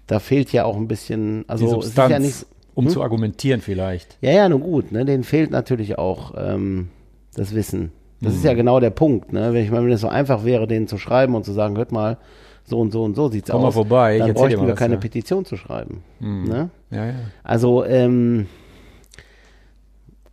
da 0.09 0.19
fehlt 0.19 0.51
ja 0.51 0.65
auch 0.65 0.75
ein 0.75 0.87
bisschen, 0.87 1.45
also 1.47 1.65
Die 1.65 1.71
es 1.71 1.77
ist 1.77 1.83
Substanz, 1.95 2.11
ja 2.11 2.19
nicht, 2.19 2.45
um 2.73 2.85
Hm? 2.85 2.91
zu 2.91 3.01
argumentieren 3.03 3.61
vielleicht. 3.61 4.17
ja, 4.21 4.31
ja, 4.31 4.49
nun 4.49 4.61
gut, 4.61 4.91
ne, 4.91 5.05
denen 5.05 5.23
fehlt 5.23 5.51
natürlich 5.51 5.97
auch 5.97 6.33
ähm, 6.37 6.89
das 7.35 7.53
Wissen. 7.55 7.91
Das 8.21 8.33
ist 8.33 8.43
ja 8.43 8.53
genau 8.53 8.81
der 8.81 8.89
Punkt, 8.89 9.31
ne? 9.31 9.53
Wenn 9.53 9.63
ich 9.63 9.71
mal, 9.71 9.81
wenn 9.81 9.91
es 9.93 10.01
so 10.01 10.09
einfach 10.09 10.43
wäre, 10.43 10.67
denen 10.67 10.87
zu 10.89 10.97
schreiben 10.97 11.35
und 11.35 11.45
zu 11.45 11.53
sagen, 11.53 11.77
hört 11.77 11.93
mal, 11.93 12.17
so 12.65 12.77
und 12.79 12.91
so 12.91 13.03
und 13.03 13.15
so 13.15 13.29
sieht's 13.29 13.49
Komm 13.49 13.61
mal 13.61 13.69
aus. 13.69 13.75
vorbei, 13.75 14.15
ich 14.15 14.19
dann 14.19 14.29
erzähl 14.29 14.33
dir 14.33 14.41
bräuchten 14.57 14.59
mal 14.61 14.67
wir 14.67 14.73
was, 14.73 14.79
keine 14.79 14.93
ja. 14.95 14.99
Petition 14.99 15.45
zu 15.45 15.55
schreiben. 15.55 16.03
Ne? 16.19 16.69
Ja, 16.91 17.05
ja. 17.05 17.13
Also, 17.43 17.85
ähm, 17.85 18.47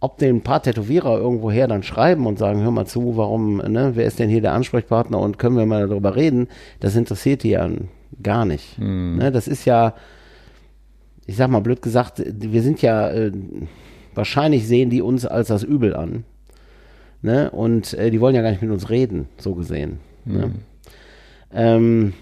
ob 0.01 0.19
den 0.19 0.37
ein 0.37 0.43
paar 0.43 0.63
Tätowierer 0.63 1.17
irgendwoher 1.19 1.69
dann 1.69 1.83
schreiben 1.83 2.27
und 2.27 2.39
sagen, 2.39 2.61
hör 2.63 2.71
mal 2.71 2.87
zu, 2.87 3.17
warum, 3.17 3.59
ne, 3.59 3.93
wer 3.95 4.05
ist 4.05 4.19
denn 4.19 4.29
hier 4.29 4.41
der 4.43 4.53
Ansprechpartner 4.53 5.19
und 5.19 5.39
können 5.39 5.57
wir 5.57 5.65
mal 5.67 5.89
darüber 5.89 6.17
reden, 6.17 6.49
das 6.81 6.97
interessiert 6.97 7.43
die 7.45 7.51
ja 7.51 7.69
gar 8.23 8.45
nicht. 8.45 8.79
Ne, 9.17 9.33
das 9.33 9.49
ist 9.49 9.65
ja, 9.65 9.95
ich 11.27 11.37
sag 11.37 11.51
mal 11.51 11.61
blöd 11.61 11.83
gesagt, 11.83 12.23
wir 12.27 12.63
sind 12.63 12.83
ja, 12.83 13.11
äh, 13.11 13.33
wahrscheinlich 14.15 14.67
sehen 14.67 14.91
die 14.91 15.03
uns 15.03 15.27
als 15.27 15.49
das 15.49 15.63
Übel 15.63 15.95
an. 15.95 16.25
Ne? 17.23 17.51
Und 17.51 17.95
äh, 17.95 18.11
die 18.11 18.21
wollen 18.21 18.35
ja 18.35 18.43
gar 18.43 18.51
nicht 18.51 18.63
mit 18.63 18.71
uns 18.71 18.91
reden, 18.91 19.27
so 19.39 19.55
gesehen. 19.55 19.99
Ne? 20.25 20.53
Ähm, 21.53 22.13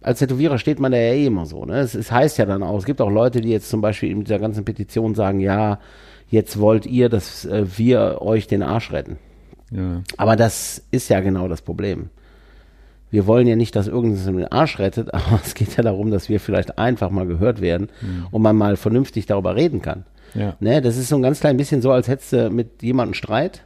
als 0.00 0.20
Tätowierer 0.20 0.58
steht 0.58 0.80
man 0.80 0.92
da 0.92 0.98
ja 0.98 1.12
eh 1.12 1.26
immer 1.26 1.46
so. 1.46 1.64
Ne? 1.64 1.80
Es, 1.80 1.94
es 1.94 2.12
heißt 2.12 2.38
ja 2.38 2.46
dann 2.46 2.62
auch, 2.62 2.78
es 2.78 2.84
gibt 2.84 3.00
auch 3.00 3.10
Leute, 3.10 3.40
die 3.40 3.50
jetzt 3.50 3.68
zum 3.68 3.80
Beispiel 3.80 4.10
in 4.10 4.24
dieser 4.24 4.38
ganzen 4.38 4.64
Petition 4.64 5.14
sagen, 5.14 5.40
ja, 5.40 5.80
jetzt 6.28 6.58
wollt 6.58 6.86
ihr, 6.86 7.08
dass 7.08 7.44
äh, 7.44 7.64
wir 7.76 8.22
euch 8.22 8.46
den 8.46 8.62
Arsch 8.62 8.92
retten. 8.92 9.18
ja. 9.70 10.02
Aber 10.16 10.36
das 10.36 10.82
ist 10.90 11.08
ja 11.08 11.20
genau 11.20 11.48
das 11.48 11.62
Problem. 11.62 12.10
Wir 13.10 13.26
wollen 13.26 13.46
ja 13.46 13.56
nicht, 13.56 13.74
dass 13.76 13.88
irgendwas 13.88 14.24
den 14.26 14.44
Arsch 14.48 14.78
rettet, 14.78 15.12
aber 15.14 15.40
es 15.44 15.54
geht 15.54 15.76
ja 15.76 15.82
darum, 15.82 16.10
dass 16.10 16.28
wir 16.28 16.40
vielleicht 16.40 16.78
einfach 16.78 17.10
mal 17.10 17.26
gehört 17.26 17.60
werden 17.60 17.88
und 18.30 18.42
man 18.42 18.56
mal 18.56 18.76
vernünftig 18.76 19.26
darüber 19.26 19.56
reden 19.56 19.80
kann. 19.82 20.04
Ja. 20.34 20.56
Ne, 20.60 20.82
das 20.82 20.96
ist 20.98 21.08
so 21.08 21.16
ein 21.16 21.22
ganz 21.22 21.40
klein 21.40 21.56
bisschen 21.56 21.80
so, 21.80 21.90
als 21.90 22.06
hättest 22.08 22.32
du 22.34 22.50
mit 22.50 22.82
jemandem 22.82 23.14
Streit 23.14 23.64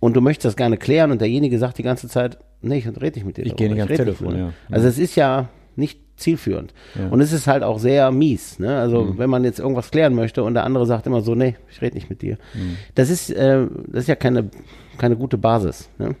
und 0.00 0.14
du 0.16 0.20
möchtest 0.20 0.46
das 0.46 0.56
gerne 0.56 0.76
klären 0.76 1.10
und 1.10 1.20
derjenige 1.20 1.58
sagt 1.58 1.78
die 1.78 1.82
ganze 1.82 2.08
Zeit, 2.08 2.38
nee, 2.62 2.78
ich 2.78 2.86
rede 2.86 3.18
nicht 3.18 3.24
mit 3.26 3.36
dir. 3.36 3.46
Ich 3.46 3.56
gehe 3.56 3.68
nicht 3.70 3.80
ans 3.82 3.96
Telefon, 3.96 4.36
ja. 4.36 4.52
Also 4.70 4.88
es 4.88 4.98
ist 4.98 5.14
ja 5.16 5.48
nicht 5.76 6.00
zielführend. 6.16 6.72
Ja. 6.94 7.08
Und 7.08 7.20
es 7.20 7.32
ist 7.32 7.46
halt 7.48 7.62
auch 7.62 7.78
sehr 7.78 8.10
mies. 8.12 8.58
Ne? 8.60 8.78
Also 8.78 9.02
Mhm. 9.04 9.18
wenn 9.18 9.28
man 9.30 9.44
jetzt 9.44 9.58
irgendwas 9.58 9.90
klären 9.90 10.14
möchte 10.14 10.44
und 10.44 10.54
der 10.54 10.64
andere 10.64 10.86
sagt 10.86 11.06
immer 11.06 11.20
so, 11.22 11.34
nee, 11.34 11.56
ich 11.70 11.82
rede 11.82 11.96
nicht 11.96 12.08
mit 12.08 12.22
dir. 12.22 12.38
Mhm. 12.54 12.76
Das 12.94 13.10
ist, 13.10 13.30
äh, 13.30 13.66
das 13.88 14.02
ist 14.02 14.08
ja 14.08 14.14
keine, 14.14 14.48
keine 14.96 15.16
gute 15.16 15.36
Basis. 15.38 15.88
Ne? 15.98 16.14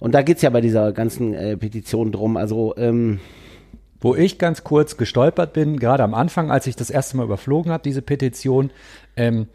Und 0.00 0.12
da 0.14 0.22
geht's 0.22 0.42
ja 0.42 0.50
bei 0.50 0.60
dieser 0.60 0.92
ganzen 0.92 1.34
äh, 1.34 1.56
Petition 1.56 2.10
drum. 2.10 2.36
Also 2.36 2.74
ähm, 2.76 3.20
Wo 4.00 4.14
ich 4.14 4.38
ganz 4.38 4.64
kurz 4.64 4.96
gestolpert 4.96 5.52
bin, 5.52 5.78
gerade 5.78 6.02
am 6.02 6.14
Anfang, 6.14 6.50
als 6.50 6.66
ich 6.66 6.74
das 6.74 6.90
erste 6.90 7.16
Mal 7.18 7.24
überflogen 7.24 7.70
habe, 7.70 7.82
diese 7.82 8.00
Petition, 8.02 8.70
ähm, 9.16 9.46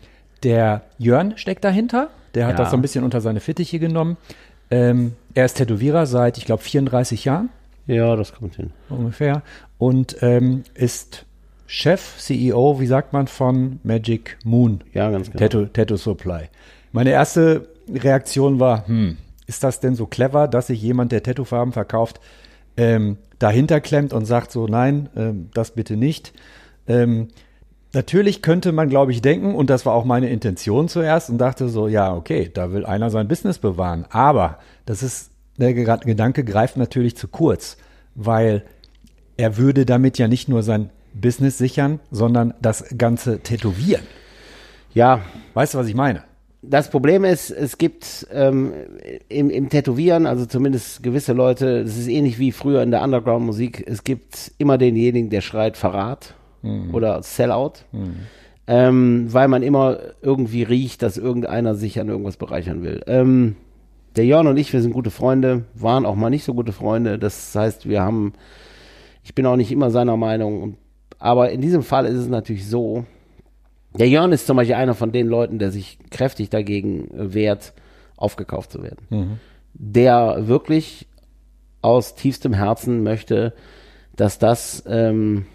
der 0.44 0.84
Jörn 1.00 1.34
steckt 1.38 1.64
dahinter. 1.64 2.10
Der 2.36 2.46
hat 2.46 2.54
Ja. 2.54 2.58
das 2.60 2.70
so 2.72 2.78
ein 2.78 2.82
bisschen 2.82 3.04
unter 3.04 3.22
seine 3.22 3.40
Fittiche 3.40 3.80
genommen. 3.80 4.18
Ähm, 4.70 5.14
er 5.34 5.46
ist 5.46 5.56
Tätowierer 5.56 6.06
seit, 6.06 6.38
ich 6.38 6.46
glaube, 6.46 6.62
34 6.64 7.26
Jahren 7.26 7.50
ja, 7.88 8.16
das 8.16 8.34
kommt 8.34 8.56
hin. 8.56 8.72
ungefähr 8.90 9.44
und 9.78 10.18
ähm, 10.22 10.64
ist 10.74 11.26
Chef, 11.68 12.18
CEO, 12.18 12.80
wie 12.80 12.88
sagt 12.88 13.14
man, 13.14 13.28
von 13.28 13.80
Magic 13.84 14.38
Moon 14.44 14.82
Ja, 14.94 15.10
ganz 15.12 15.28
genau. 15.32 15.40
Tattoo, 15.40 15.66
Tattoo 15.66 15.96
Supply. 15.98 16.46
Meine 16.92 17.12
erste 17.12 17.68
Reaktion 17.94 18.60
war, 18.60 18.88
hm, 18.88 19.18
ist 19.48 19.64
das 19.64 19.80
denn 19.80 19.96
so 19.96 20.06
clever, 20.06 20.48
dass 20.48 20.68
sich 20.68 20.82
jemand, 20.82 21.12
der 21.12 21.24
Tattoofarben 21.24 21.74
verkauft, 21.74 22.20
ähm, 22.78 23.18
dahinter 23.40 23.80
klemmt 23.82 24.14
und 24.14 24.26
sagt 24.26 24.52
so, 24.52 24.68
nein, 24.68 25.10
ähm, 25.16 25.50
das 25.54 25.72
bitte 25.72 25.96
nicht. 25.96 26.34
Ähm, 26.88 27.30
natürlich 27.94 28.42
könnte 28.42 28.72
man, 28.72 28.90
glaube 28.90 29.12
ich, 29.12 29.22
denken, 29.22 29.56
und 29.56 29.70
das 29.70 29.86
war 29.86 29.94
auch 29.94 30.06
meine 30.06 30.30
Intention 30.30 30.90
zuerst, 30.90 31.30
und 31.30 31.38
dachte 31.38 31.70
so, 31.70 31.88
ja, 31.88 32.14
okay, 32.14 32.50
da 32.54 32.72
will 32.74 32.86
einer 32.86 33.10
sein 33.10 33.28
Business 33.28 33.60
bewahren. 33.60 34.06
Aber 34.10 34.60
das 34.86 35.04
ist, 35.04 35.32
der 35.58 35.74
Ge- 35.74 35.98
Gedanke 36.04 36.44
greift 36.44 36.76
natürlich 36.78 37.16
zu 37.16 37.28
kurz, 37.28 37.78
weil 38.14 38.64
er 39.38 39.58
würde 39.58 39.86
damit 39.86 40.18
ja 40.18 40.28
nicht 40.28 40.50
nur 40.50 40.64
sein 40.64 40.90
Business 41.14 41.58
sichern, 41.58 42.00
sondern 42.12 42.54
das 42.62 42.86
ganze 42.98 43.40
Tätowieren. 43.40 44.04
Ja, 44.94 45.22
Weißt 45.56 45.74
du, 45.74 45.78
was 45.78 45.88
ich 45.88 45.96
meine? 45.96 46.22
Das 46.70 46.90
Problem 46.90 47.24
ist, 47.24 47.50
es 47.52 47.78
gibt 47.78 48.28
ähm, 48.32 48.74
im, 49.30 49.50
im 49.50 49.70
Tätowieren, 49.70 50.26
also 50.26 50.46
zumindest 50.46 51.04
gewisse 51.04 51.34
Leute, 51.34 51.84
das 51.84 51.98
ist 51.98 52.08
ähnlich 52.08 52.40
wie 52.40 52.52
früher 52.52 52.82
in 52.82 52.92
der 52.92 53.04
Underground-Musik, 53.04 53.84
es 53.88 54.04
gibt 54.04 54.52
immer 54.58 54.78
denjenigen, 54.78 55.30
der 55.30 55.42
schreit 55.42 55.78
Verrat 55.78 56.34
oder 56.94 57.22
Sellout, 57.24 57.74
ähm, 58.68 59.28
weil 59.32 59.48
man 59.48 59.62
immer 59.64 60.00
irgendwie 60.22 60.64
riecht, 60.64 61.02
dass 61.02 61.18
irgendeiner 61.18 61.76
sich 61.76 62.00
an 62.00 62.10
irgendwas 62.10 62.38
bereichern 62.38 62.82
will. 62.84 63.02
Ähm, 63.08 63.56
der 64.16 64.26
Jörn 64.26 64.48
und 64.48 64.58
ich, 64.58 64.74
wir 64.74 64.82
sind 64.82 64.94
gute 64.94 65.12
Freunde, 65.12 65.66
waren 65.74 66.06
auch 66.06 66.16
mal 66.16 66.30
nicht 66.30 66.44
so 66.44 66.54
gute 66.54 66.72
Freunde. 66.72 67.20
Das 67.20 67.54
heißt, 67.54 67.88
wir 67.88 68.02
haben, 68.02 68.34
ich 69.24 69.36
bin 69.36 69.46
auch 69.46 69.58
nicht 69.58 69.72
immer 69.72 69.92
seiner 69.92 70.18
Meinung, 70.18 70.78
aber 71.20 71.52
in 71.52 71.62
diesem 71.62 71.84
Fall 71.84 72.06
ist 72.06 72.18
es 72.18 72.28
natürlich 72.28 72.68
so, 72.68 73.06
der 73.98 74.10
Jörn 74.10 74.32
ist 74.32 74.48
zum 74.48 74.58
Beispiel 74.58 74.76
einer 74.76 74.94
von 74.96 75.12
den 75.12 75.28
Leuten, 75.28 75.60
der 75.60 75.72
sich 75.72 75.98
kräftig 76.12 76.50
dagegen 76.50 77.10
äh, 77.12 77.34
wehrt, 77.34 77.74
aufgekauft 78.18 78.72
zu 78.72 78.82
werden. 78.84 79.40
Der 79.74 80.48
wirklich 80.48 81.08
aus 81.82 82.16
tiefstem 82.16 82.54
Herzen 82.54 83.04
möchte, 83.04 83.54
dass 84.16 84.40
das 84.40 84.84
ähm, 84.88 85.46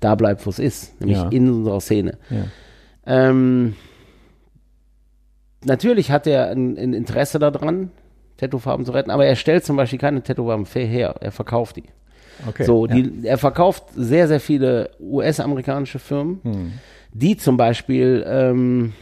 da 0.00 0.14
bleibt, 0.14 0.44
wo 0.46 0.50
es 0.50 0.58
ist, 0.58 0.98
nämlich 1.00 1.18
Ja. 1.18 1.28
in 1.28 1.50
unserer 1.50 1.80
Szene. 1.80 2.18
Ja. 2.30 2.44
Ähm, 3.06 3.74
natürlich 5.64 6.10
hat 6.10 6.26
er 6.26 6.48
ein, 6.50 6.76
ein 6.76 6.92
Interesse 6.94 7.38
daran, 7.38 7.90
Tattoofarben 8.38 8.86
zu 8.86 8.92
retten, 8.92 9.10
aber 9.10 9.26
er 9.26 9.36
stellt 9.36 9.64
zum 9.64 9.76
Beispiel 9.76 9.98
keine 9.98 10.22
Tattoofarben 10.22 10.64
fair 10.66 10.86
her, 10.86 11.14
er 11.20 11.32
verkauft 11.32 11.76
die. 11.76 11.84
Okay. 12.48 12.64
So, 12.64 12.86
ja. 12.86 12.94
die, 12.94 13.26
er 13.26 13.36
verkauft 13.36 13.84
sehr, 13.94 14.26
sehr 14.28 14.40
viele 14.40 14.90
US-amerikanische 14.98 15.98
Firmen, 15.98 16.40
Hm. 16.42 16.72
Die 17.12 17.36
zum 17.36 17.56
Beispiel, 17.56 18.24
ähm, 18.26 18.92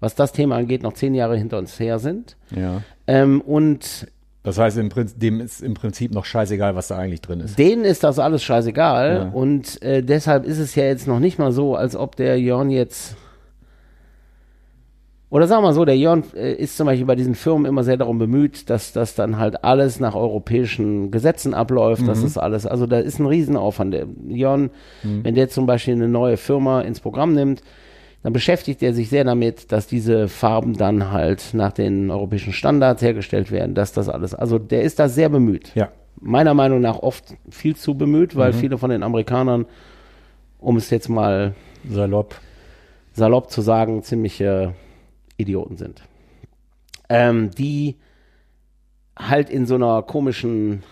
was 0.00 0.14
das 0.14 0.32
Thema 0.32 0.56
angeht, 0.56 0.82
noch 0.82 0.92
zehn 0.94 1.14
Jahre 1.14 1.36
hinter 1.36 1.58
uns 1.58 1.78
her 1.80 1.98
sind. 1.98 2.36
ja. 2.50 2.82
Ähm, 3.06 3.42
und 3.42 4.06
Das 4.44 4.56
heißt, 4.58 4.78
im 4.78 4.88
Prinzip, 4.88 5.20
dem 5.20 5.40
ist 5.40 5.60
im 5.62 5.74
Prinzip 5.74 6.12
noch 6.12 6.24
scheißegal, 6.24 6.74
was 6.74 6.88
da 6.88 6.96
eigentlich 6.96 7.20
drin 7.20 7.40
ist. 7.40 7.58
denen 7.58 7.84
ist 7.84 8.02
das 8.02 8.18
alles 8.18 8.42
scheißegal. 8.42 9.14
Ja. 9.14 9.28
Und 9.30 9.82
äh, 9.82 10.02
deshalb 10.02 10.44
ist 10.46 10.58
es 10.58 10.74
ja 10.74 10.84
jetzt 10.84 11.06
noch 11.06 11.20
nicht 11.20 11.38
mal 11.38 11.52
so, 11.52 11.76
als 11.76 11.96
ob 11.96 12.16
der 12.16 12.40
Jörn 12.40 12.70
jetzt. 12.70 13.16
Oder 15.34 15.48
sagen 15.48 15.64
wir 15.64 15.70
mal 15.70 15.74
so, 15.74 15.84
der 15.84 15.96
Jörn 15.98 16.22
äh, 16.36 16.52
ist 16.54 16.76
zum 16.76 16.86
Beispiel 16.86 17.06
bei 17.06 17.16
diesen 17.16 17.34
Firmen 17.34 17.66
immer 17.66 17.82
sehr 17.82 17.96
darum 17.96 18.18
bemüht, 18.20 18.70
dass 18.70 18.92
das 18.92 19.16
dann 19.16 19.36
halt 19.36 19.64
alles 19.64 19.98
nach 19.98 20.14
europäischen 20.14 21.10
Gesetzen 21.10 21.54
abläuft, 21.54 22.06
dass 22.06 22.22
das 22.22 22.38
alles, 22.38 22.66
also 22.66 22.86
da 22.86 23.00
ist 23.00 23.18
ein 23.18 23.26
Riesenaufwand. 23.26 23.94
Der 23.94 24.06
Jörn, 24.28 24.70
wenn 25.02 25.34
der 25.34 25.48
zum 25.48 25.66
Beispiel 25.66 25.94
eine 25.94 26.06
neue 26.06 26.36
Firma 26.36 26.82
ins 26.82 27.00
Programm 27.00 27.34
nimmt, 27.34 27.62
dann 28.22 28.32
beschäftigt 28.32 28.80
er 28.80 28.94
sich 28.94 29.08
sehr 29.08 29.24
damit, 29.24 29.72
dass 29.72 29.88
diese 29.88 30.28
Farben 30.28 30.74
dann 30.76 31.10
halt 31.10 31.50
nach 31.52 31.72
den 31.72 32.12
europäischen 32.12 32.52
Standards 32.52 33.02
hergestellt 33.02 33.50
werden, 33.50 33.74
dass 33.74 33.90
das 33.92 34.08
alles, 34.08 34.36
also 34.36 34.60
der 34.60 34.82
ist 34.82 35.00
da 35.00 35.08
sehr 35.08 35.30
bemüht 35.30 35.72
Ja. 35.74 35.88
meiner 36.20 36.54
Meinung 36.54 36.80
nach 36.80 37.00
oft 37.00 37.34
viel 37.50 37.74
zu 37.74 37.94
bemüht, 37.96 38.36
weil 38.36 38.52
viele 38.52 38.78
von 38.78 38.90
den 38.90 39.02
Amerikanern, 39.02 39.66
um 40.60 40.76
es 40.76 40.90
jetzt 40.90 41.08
mal 41.08 41.56
Salopp. 41.90 42.36
salopp 43.14 43.50
zu 43.50 43.62
sagen, 43.62 44.04
ziemliche 44.04 44.74
Idioten 45.36 45.76
sind. 45.76 46.02
Ähm, 47.08 47.50
die 47.50 47.96
halt 49.18 49.50
in 49.50 49.66
so 49.66 49.74
einer 49.74 50.02
komischen, 50.02 50.82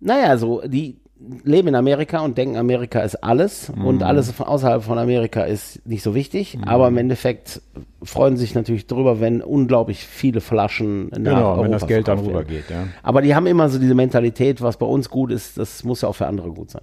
naja, 0.00 0.36
so, 0.36 0.62
die 0.66 1.00
leben 1.44 1.68
in 1.68 1.74
Amerika 1.74 2.20
und 2.20 2.38
denken, 2.38 2.56
Amerika 2.56 3.00
ist 3.00 3.16
alles 3.16 3.70
und 3.84 4.02
alles 4.02 4.30
von 4.30 4.46
außerhalb 4.46 4.82
von 4.82 4.98
Amerika 4.98 5.42
ist 5.42 5.86
nicht 5.86 6.02
so 6.02 6.14
wichtig, 6.14 6.58
aber 6.64 6.88
im 6.88 6.96
Endeffekt 6.96 7.60
freuen 8.02 8.38
sich 8.38 8.54
natürlich 8.54 8.86
drüber, 8.86 9.20
wenn 9.20 9.42
unglaublich 9.42 10.06
viele 10.06 10.40
Flaschen 10.40 11.08
nach 11.08 11.16
Genau, 11.18 11.48
Europa 11.50 11.62
wenn 11.64 11.72
das 11.72 11.86
Geld 11.86 12.08
dann 12.08 12.20
rübergeht, 12.20 12.70
ja. 12.70 12.86
Aber 13.02 13.20
die 13.20 13.34
haben 13.34 13.46
immer 13.46 13.68
so 13.68 13.78
diese 13.78 13.94
Mentalität, 13.94 14.62
was 14.62 14.78
bei 14.78 14.86
uns 14.86 15.10
gut 15.10 15.30
ist, 15.30 15.58
das 15.58 15.84
muss 15.84 16.00
ja 16.00 16.08
auch 16.08 16.16
für 16.16 16.26
andere 16.26 16.52
gut 16.52 16.70
sein. 16.70 16.82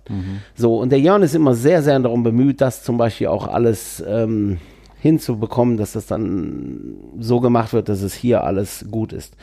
So, 0.54 0.78
und 0.78 0.92
der 0.92 1.00
Jörn 1.00 1.24
ist 1.24 1.34
immer 1.34 1.56
sehr, 1.56 1.82
sehr 1.82 1.98
darum 2.00 2.22
bemüht, 2.22 2.62
das 2.62 2.84
zum 2.84 2.98
Beispiel 2.98 3.28
auch 3.28 3.48
alles 3.48 4.04
ähm, 4.08 4.60
hinzubekommen, 5.08 5.78
dass 5.78 5.94
das 5.94 6.06
dann 6.08 6.96
so 7.20 7.40
gemacht 7.40 7.74
wird, 7.74 7.90
dass 7.90 8.02
es 8.02 8.14
hier 8.14 8.44
alles 8.44 8.86
gut 8.92 9.14
ist. 9.14 9.36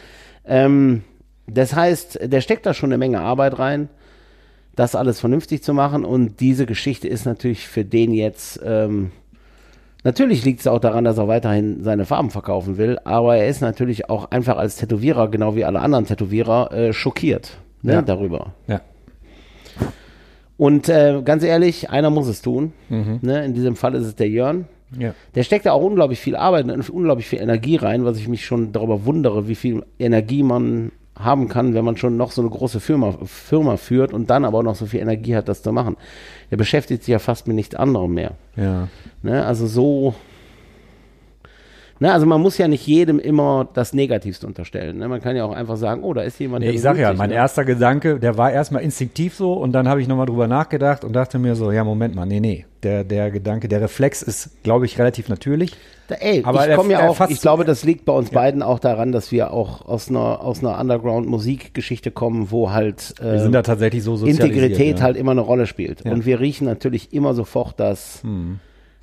Ähm, 0.46 1.02
das 1.46 1.74
heißt, 1.74 2.20
der 2.32 2.40
steckt 2.40 2.64
da 2.66 2.72
schon 2.74 2.90
eine 2.90 2.98
Menge 2.98 3.20
Arbeit 3.20 3.58
rein. 3.58 3.88
das 4.76 4.96
alles 4.96 5.20
vernünftig 5.20 5.62
zu 5.62 5.72
machen. 5.72 6.04
Und 6.04 6.40
diese 6.40 6.66
Geschichte 6.66 7.06
ist 7.06 7.26
natürlich 7.26 7.68
für 7.68 7.84
den 7.84 8.12
jetzt, 8.12 8.60
ähm, 8.64 9.12
natürlich 10.02 10.44
liegt 10.44 10.60
es 10.60 10.66
auch 10.66 10.80
daran, 10.80 11.04
dass 11.04 11.16
er 11.18 11.28
weiterhin 11.28 11.84
seine 11.84 12.06
Farben 12.06 12.30
verkaufen 12.30 12.76
will, 12.76 12.98
aber 13.04 13.36
er 13.36 13.46
ist 13.46 13.60
natürlich 13.60 14.10
auch 14.10 14.30
einfach 14.32 14.56
als 14.56 14.74
Tätowierer, 14.76 15.28
genau 15.28 15.54
wie 15.54 15.64
alle 15.64 15.78
anderen 15.80 16.06
Tätowierer, 16.06 16.72
äh, 16.72 16.92
schockiert 16.92 17.56
ne, 17.82 17.92
Ja. 17.92 18.02
darüber. 18.02 18.54
Ja. 18.66 18.80
Und 20.56 20.88
äh, 20.88 21.20
ganz 21.24 21.42
ehrlich, 21.42 21.90
einer 21.90 22.10
muss 22.10 22.28
es 22.28 22.42
tun. 22.42 22.72
Mhm. 22.88 23.18
Ne? 23.22 23.44
In 23.44 23.54
diesem 23.54 23.76
Fall 23.76 23.94
ist 23.94 24.06
es 24.06 24.14
der 24.16 24.28
Jörn. 24.28 24.66
Ja. 24.99 25.14
Der 25.34 25.42
steckt 25.42 25.66
da 25.66 25.72
auch 25.72 25.82
unglaublich 25.82 26.20
viel 26.20 26.36
Arbeit 26.36 26.70
und 26.70 26.90
unglaublich 26.90 27.26
viel 27.26 27.40
Energie 27.40 27.76
rein, 27.76 28.05
was 28.05 28.18
ich 28.18 28.28
mich 28.28 28.45
schon 28.45 28.72
darüber 28.72 29.05
wundere, 29.05 29.49
wie 29.49 29.55
viel 29.55 29.84
Energie 29.99 30.42
man 30.42 30.92
haben 31.16 31.49
kann, 31.49 31.74
wenn 31.74 31.84
man 31.84 31.97
schon 31.97 32.16
noch 32.16 32.32
so 32.32 32.42
eine 32.42 32.51
große 32.51 32.80
Firma, 32.80 33.16
Firma 33.24 33.76
führt 33.76 34.12
und 34.12 34.30
dann 34.30 34.45
aber 34.45 34.59
auch 34.59 34.62
noch 34.62 34.74
so 34.74 34.86
viel 34.86 35.01
Energie 35.01 35.36
hat, 35.36 35.49
das 35.49 35.62
zu 35.62 35.72
machen. 35.72 35.97
Er 36.51 36.57
beschäftigt 36.57 37.05
sich 37.05 37.12
ja 37.12 37.18
fast 37.18 37.47
mit 37.47 37.55
nichts 37.55 37.74
anderem 37.74 38.14
mehr. 38.14 38.32
Ja. 38.57 38.88
Ne? 39.22 39.45
Also 39.45 39.66
so. 39.66 40.14
Ne? 42.05 42.12
Also 42.12 42.26
man 42.26 42.42
muss 42.42 42.59
ja 42.59 42.68
nicht 42.68 42.86
jedem 42.86 43.18
immer 43.18 43.66
das 43.72 43.94
Negativste 43.94 44.46
unterstellen. 44.46 44.98
Ne? 44.98 45.09
Man 45.09 45.22
kann 45.22 45.36
ja 45.36 45.46
auch 45.46 45.55
einfach 45.55 45.78
sagen, 45.78 46.02
oh, 46.02 46.12
da 46.12 46.20
ist 46.20 46.38
jemand, 46.38 46.62
Nee, 46.62 46.72
ich 46.72 46.82
sag 46.82 46.98
ja, 46.98 47.14
mein 47.14 47.30
ne? 47.30 47.36
erster 47.36 47.64
Gedanke, 47.64 48.18
der 48.20 48.36
war 48.36 48.52
erstmal 48.52 48.82
instinktiv 48.82 49.34
so 49.34 49.55
und 49.55 49.72
dann 49.72 49.88
habe 49.88 50.02
ich 50.02 50.07
nochmal 50.07 50.26
drüber 50.26 50.46
nachgedacht 50.46 51.02
und 51.02 51.14
dachte 51.14 51.38
mir 51.38 51.55
so, 51.55 51.72
ja, 51.72 51.82
Moment 51.82 52.14
mal, 52.14 52.26
nee, 52.26 52.40
nee. 52.40 52.66
Der, 52.82 53.05
der 53.05 53.30
Gedanke, 53.30 53.68
der 53.68 53.80
Reflex 53.80 54.20
ist, 54.20 54.62
glaube 54.62 54.84
ich, 54.84 54.98
relativ 54.98 55.30
natürlich. 55.30 55.72
Da, 56.09 56.16
ey, 56.16 56.42
Aber 56.44 56.61
ich 56.61 56.66
der- 56.66 56.76
komme 56.76 56.92
ja 56.92 56.98
der 57.00 57.11
auch, 57.11 57.30
ich 57.30 57.40
glaube, 57.40 57.64
das 57.64 57.84
liegt 57.84 58.05
bei 58.05 58.12
uns 58.12 58.28
beiden 58.28 58.62
auch 58.62 58.80
daran, 58.80 59.11
dass 59.11 59.32
wir 59.32 59.55
auch 59.55 59.86
aus 59.88 60.11
einer, 60.11 60.42
aus 60.44 60.59
einer 60.62 60.78
Underground-Musikgeschichte 60.78 62.11
kommen, 62.11 62.50
wo 62.50 62.70
halt 62.72 63.14
Wir 63.18 63.32
äh, 63.32 63.38
sind 63.40 63.52
da 63.52 63.62
tatsächlich 63.62 64.02
so. 64.02 64.16
Integrität 64.26 64.98
ja. 64.98 65.05
halt 65.05 65.16
immer 65.16 65.30
eine 65.30 65.40
Rolle 65.40 65.66
spielt. 65.66 66.05
Ja. 66.05 66.12
Und 66.12 66.26
wir 66.26 66.38
riechen 66.40 66.66
natürlich 66.66 67.14
immer 67.14 67.32
sofort, 67.32 67.80
dass 67.80 68.22
Hm. 68.22 68.59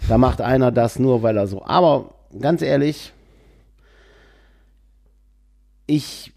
da 0.08 0.20
macht 0.20 0.40
einer 0.42 0.72
das 0.72 1.00
nur, 1.00 1.24
weil 1.24 1.36
er 1.36 1.48
so. 1.48 1.64
Aber 1.66 2.12
ganz 2.40 2.62
ehrlich, 2.62 3.14
ich 5.88 6.34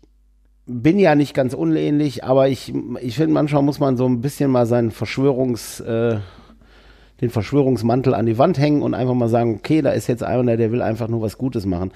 bin 0.67 0.99
ja 0.99 1.15
nicht 1.15 1.35
ganz 1.35 1.55
unähnlich, 1.55 2.25
aber 2.25 2.49
ich, 2.49 2.73
ich 3.01 3.17
finde, 3.17 3.35
manchmal 3.35 3.63
muss 3.63 3.81
man 3.81 3.97
so 3.97 4.07
ein 4.07 4.21
bisschen 4.21 4.51
mal 4.51 4.67
seinen 4.67 4.91
Verschwörungs, 4.91 5.81
äh, 5.81 6.19
den 7.21 7.31
Verschwörungsmantel 7.31 8.15
an 8.15 8.27
die 8.27 8.39
Wand 8.39 8.59
hängen 8.59 8.83
und 8.83 8.95
einfach 8.95 9.15
mal 9.15 9.29
sagen, 9.29 9.55
okay, 9.55 9.83
da 9.83 9.91
ist 9.91 10.09
jetzt 10.09 10.23
einer, 10.23 10.57
der 10.57 10.73
will 10.73 10.83
einfach 10.83 11.09
nur 11.09 11.23
was 11.23 11.39
Gutes 11.39 11.67
machen. 11.67 11.93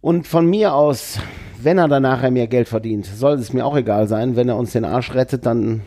Und 0.00 0.26
von 0.26 0.46
mir 0.46 0.74
aus, 0.74 1.18
wenn 1.62 1.78
er 1.78 1.88
dann 1.88 2.02
nachher 2.02 2.30
mehr 2.30 2.46
Geld 2.46 2.68
verdient, 2.68 3.06
soll 3.06 3.34
es 3.34 3.52
mir 3.52 3.64
auch 3.64 3.76
egal 3.76 4.06
sein. 4.06 4.36
Wenn 4.36 4.48
er 4.48 4.56
uns 4.56 4.72
den 4.72 4.84
Arsch 4.84 5.14
rettet, 5.14 5.46
dann 5.46 5.80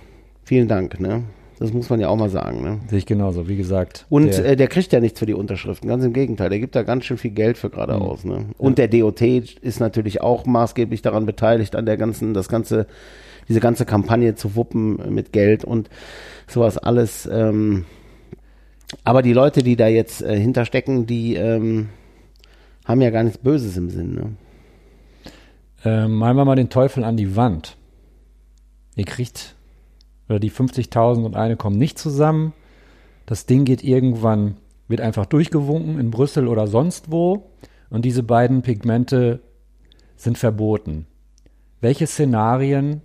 vielen 0.43 0.67
Dank. 0.67 0.99
Ne? 0.99 1.23
Das 1.59 1.73
muss 1.73 1.89
man 1.89 1.99
ja 1.99 2.09
auch 2.09 2.15
mal 2.15 2.29
sagen. 2.29 2.61
Ne? 2.61 2.79
Sehe 2.87 2.99
ich 2.99 3.05
genauso, 3.05 3.47
wie 3.47 3.57
gesagt. 3.57 4.05
Und 4.09 4.37
der, 4.37 4.45
äh, 4.45 4.55
der 4.55 4.67
kriegt 4.67 4.93
ja 4.93 4.99
nichts 4.99 5.19
für 5.19 5.25
die 5.25 5.33
Unterschriften, 5.33 5.89
ganz 5.89 6.03
im 6.03 6.13
Gegenteil, 6.13 6.49
der 6.49 6.59
gibt 6.59 6.75
da 6.75 6.83
ganz 6.83 7.05
schön 7.05 7.17
viel 7.17 7.31
Geld 7.31 7.57
für 7.57 7.69
gerade 7.69 7.95
aus. 7.95 8.23
Ne? 8.25 8.45
Und 8.57 8.77
der 8.77 8.87
DOT 8.87 9.21
ist 9.21 9.79
natürlich 9.79 10.21
auch 10.21 10.45
maßgeblich 10.45 11.01
daran 11.01 11.25
beteiligt, 11.25 11.75
an 11.75 11.85
der 11.85 11.97
ganzen, 11.97 12.33
das 12.33 12.47
ganze, 12.47 12.87
diese 13.49 13.59
ganze 13.59 13.85
Kampagne 13.85 14.35
zu 14.35 14.55
wuppen 14.55 15.13
mit 15.13 15.33
Geld 15.33 15.65
und 15.65 15.89
sowas 16.47 16.77
alles. 16.77 17.27
Ähm, 17.31 17.85
aber 19.03 19.21
die 19.21 19.33
Leute, 19.33 19.63
die 19.63 19.75
da 19.75 19.87
jetzt 19.87 20.21
äh, 20.21 20.39
hinterstecken, 20.39 21.07
die 21.07 21.35
ähm, 21.35 21.89
haben 22.85 23.01
ja 23.01 23.09
gar 23.09 23.23
nichts 23.23 23.39
Böses 23.39 23.75
im 23.77 23.89
Sinn. 23.89 24.13
Ne? 24.13 24.35
ähm, 25.87 26.15
malen 26.15 26.37
wir 26.37 26.45
mal 26.45 26.55
den 26.55 26.69
Teufel 26.69 27.03
an 27.03 27.17
die 27.17 27.35
Wand. 27.35 27.77
Ihr 28.95 29.05
kriegt, 29.05 29.55
oder 30.29 30.39
die 30.39 30.51
50.000 30.51 31.23
und 31.23 31.35
eine 31.35 31.55
kommen 31.55 31.77
nicht 31.77 31.97
zusammen. 31.97 32.53
Das 33.25 33.45
Ding 33.45 33.65
geht 33.65 33.83
irgendwann, 33.83 34.57
wird 34.87 35.01
einfach 35.01 35.25
durchgewunken 35.25 35.99
in 35.99 36.11
Brüssel 36.11 36.47
oder 36.47 36.67
sonst 36.67 37.11
wo. 37.11 37.49
Und 37.89 38.03
diese 38.03 38.23
beiden 38.23 38.61
Pigmente 38.61 39.41
sind 40.15 40.37
verboten. 40.37 41.07
Welche 41.79 42.07
Szenarien 42.07 43.01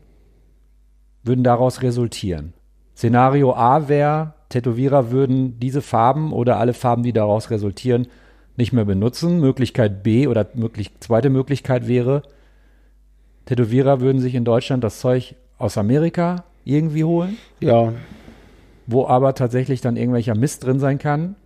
würden 1.23 1.45
daraus 1.45 1.83
resultieren? 1.83 2.53
Szenario 2.97 3.53
A 3.53 3.89
wäre, 3.89 4.35
Tätowierer 4.49 5.11
würden 5.11 5.59
diese 5.61 5.83
Farben 5.83 6.33
oder 6.33 6.59
alle 6.59 6.75
Farben, 6.75 7.03
die 7.03 7.13
daraus 7.13 7.51
resultieren, 7.51 8.09
nicht 8.57 8.73
mehr 8.73 8.85
benutzen. 8.85 9.41
Möglichkeit 9.41 10.03
B 10.03 10.27
oder 10.27 10.49
möglich, 10.55 10.91
zweite 11.01 11.31
Möglichkeit 11.31 11.87
wäre, 11.89 12.23
Tätowierer 13.47 14.01
würden 14.01 14.21
sich 14.21 14.35
in 14.35 14.45
Deutschland 14.45 14.85
das 14.85 15.01
Zeug 15.01 15.35
aus 15.59 15.79
Amerika 15.79 16.45
irgendwie 16.65 17.05
holen, 17.05 17.37
Ja, 17.61 17.93
wo 18.87 19.07
aber 19.07 19.35
tatsächlich 19.35 19.81
dann 19.81 19.97
irgendwelcher 19.97 20.35
Mist 20.35 20.65
drin 20.65 20.79
sein 20.81 20.99
kann 20.99 21.37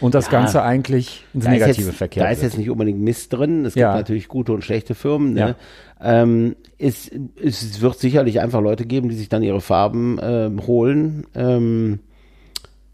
und 0.00 0.14
das 0.14 0.26
Ja. 0.26 0.32
Ganze 0.32 0.62
eigentlich 0.62 1.24
ins 1.34 1.44
da 1.44 1.50
Negative 1.50 1.88
jetzt, 1.88 1.96
verkehrt 1.96 2.26
Da 2.26 2.30
ist 2.30 2.42
jetzt 2.42 2.56
nicht 2.58 2.70
unbedingt 2.70 3.00
Mist 3.00 3.32
drin. 3.32 3.64
Es 3.64 3.74
Ja. 3.74 3.92
gibt 3.92 4.00
natürlich 4.08 4.28
gute 4.28 4.52
und 4.52 4.62
schlechte 4.62 4.94
Firmen. 4.94 5.34
Ne? 5.34 5.56
Ähm, 6.00 6.56
es, 6.78 7.10
es 7.42 7.80
wird 7.80 7.98
sicherlich 7.98 8.40
einfach 8.40 8.60
Leute 8.60 8.86
geben, 8.86 9.08
die 9.08 9.16
sich 9.16 9.28
dann 9.28 9.42
ihre 9.42 9.60
Farben 9.60 10.18
ähm, 10.22 10.66
holen, 10.66 11.26
ähm, 11.34 12.00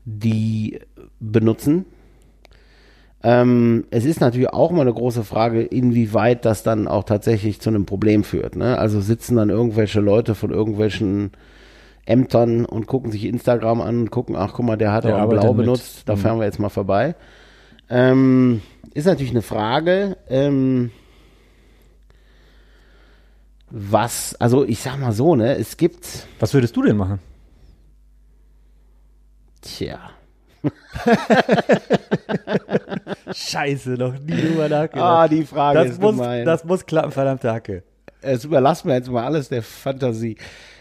die 0.05 0.81
benutzen. 1.21 1.85
Ähm, 3.25 3.85
es 3.91 4.05
ist 4.05 4.21
natürlich 4.21 4.49
auch 4.49 4.73
mal 4.73 4.81
eine 4.81 4.93
große 4.93 5.23
Frage, 5.23 5.63
inwieweit 5.63 6.45
das 6.45 6.65
dann 6.65 6.89
auch 6.89 7.05
tatsächlich 7.05 7.61
zu 7.61 7.71
einem 7.71 7.87
Problem 7.87 8.25
führt. 8.25 8.57
Ne? 8.57 8.77
Also 8.79 9.01
sitzen 9.01 9.37
dann 9.37 9.49
irgendwelche 9.51 10.01
Leute 10.01 10.35
von 10.35 10.51
irgendwelchen 10.51 11.31
Ämtern 12.07 12.65
und 12.65 12.87
gucken 12.87 13.13
sich 13.13 13.25
Instagram 13.25 13.81
an 13.81 14.01
und 14.01 14.11
gucken, 14.11 14.35
ach 14.37 14.53
guck 14.55 14.65
mal, 14.67 14.77
der 14.77 14.93
hat 14.93 15.05
Der 15.05 15.15
auch 15.17 15.21
arbeitet 15.21 15.43
blau 15.43 15.53
mit. 15.55 15.67
benutzt, 15.67 16.03
da 16.09 16.15
Mhm. 16.15 16.19
fahren 16.19 16.39
wir 16.39 16.45
jetzt 16.47 16.59
mal 16.59 16.69
vorbei. 16.69 17.15
Ähm, 17.89 18.61
ist 18.95 19.07
natürlich 19.07 19.31
eine 19.33 19.43
Frage, 19.43 20.17
ähm, 20.29 20.91
was, 23.71 24.35
also 24.41 24.65
ich 24.65 24.81
sag 24.81 24.99
mal 24.99 25.13
so, 25.13 25.35
ne, 25.37 25.57
es 25.57 25.77
gibt, 25.77 26.27
Was 26.41 26.53
würdest 26.55 26.77
du 26.77 26.83
denn 26.83 26.97
machen? 26.97 27.19
tja, 29.63 29.99
Scheiße, 33.33 33.91
noch 33.91 34.19
nie 34.19 34.33
drüber 34.41 34.89
ah, 34.95 35.29
die 35.29 35.45
Frage 35.45 35.79
das, 35.79 35.91
ist 35.93 36.01
muss, 36.01 36.17
gemein. 36.17 36.45
das 36.45 36.65
muss 36.65 36.85
klappen, 36.87 37.13
verdammte 37.13 37.53
Hacke. 37.53 37.83
es 38.21 38.45
überlassen 38.45 38.89
wir 38.89 38.95
jetzt 38.97 39.11
mal 39.11 39.25
alles 39.25 39.49
der 39.49 39.63
Fantasie. 39.63 40.37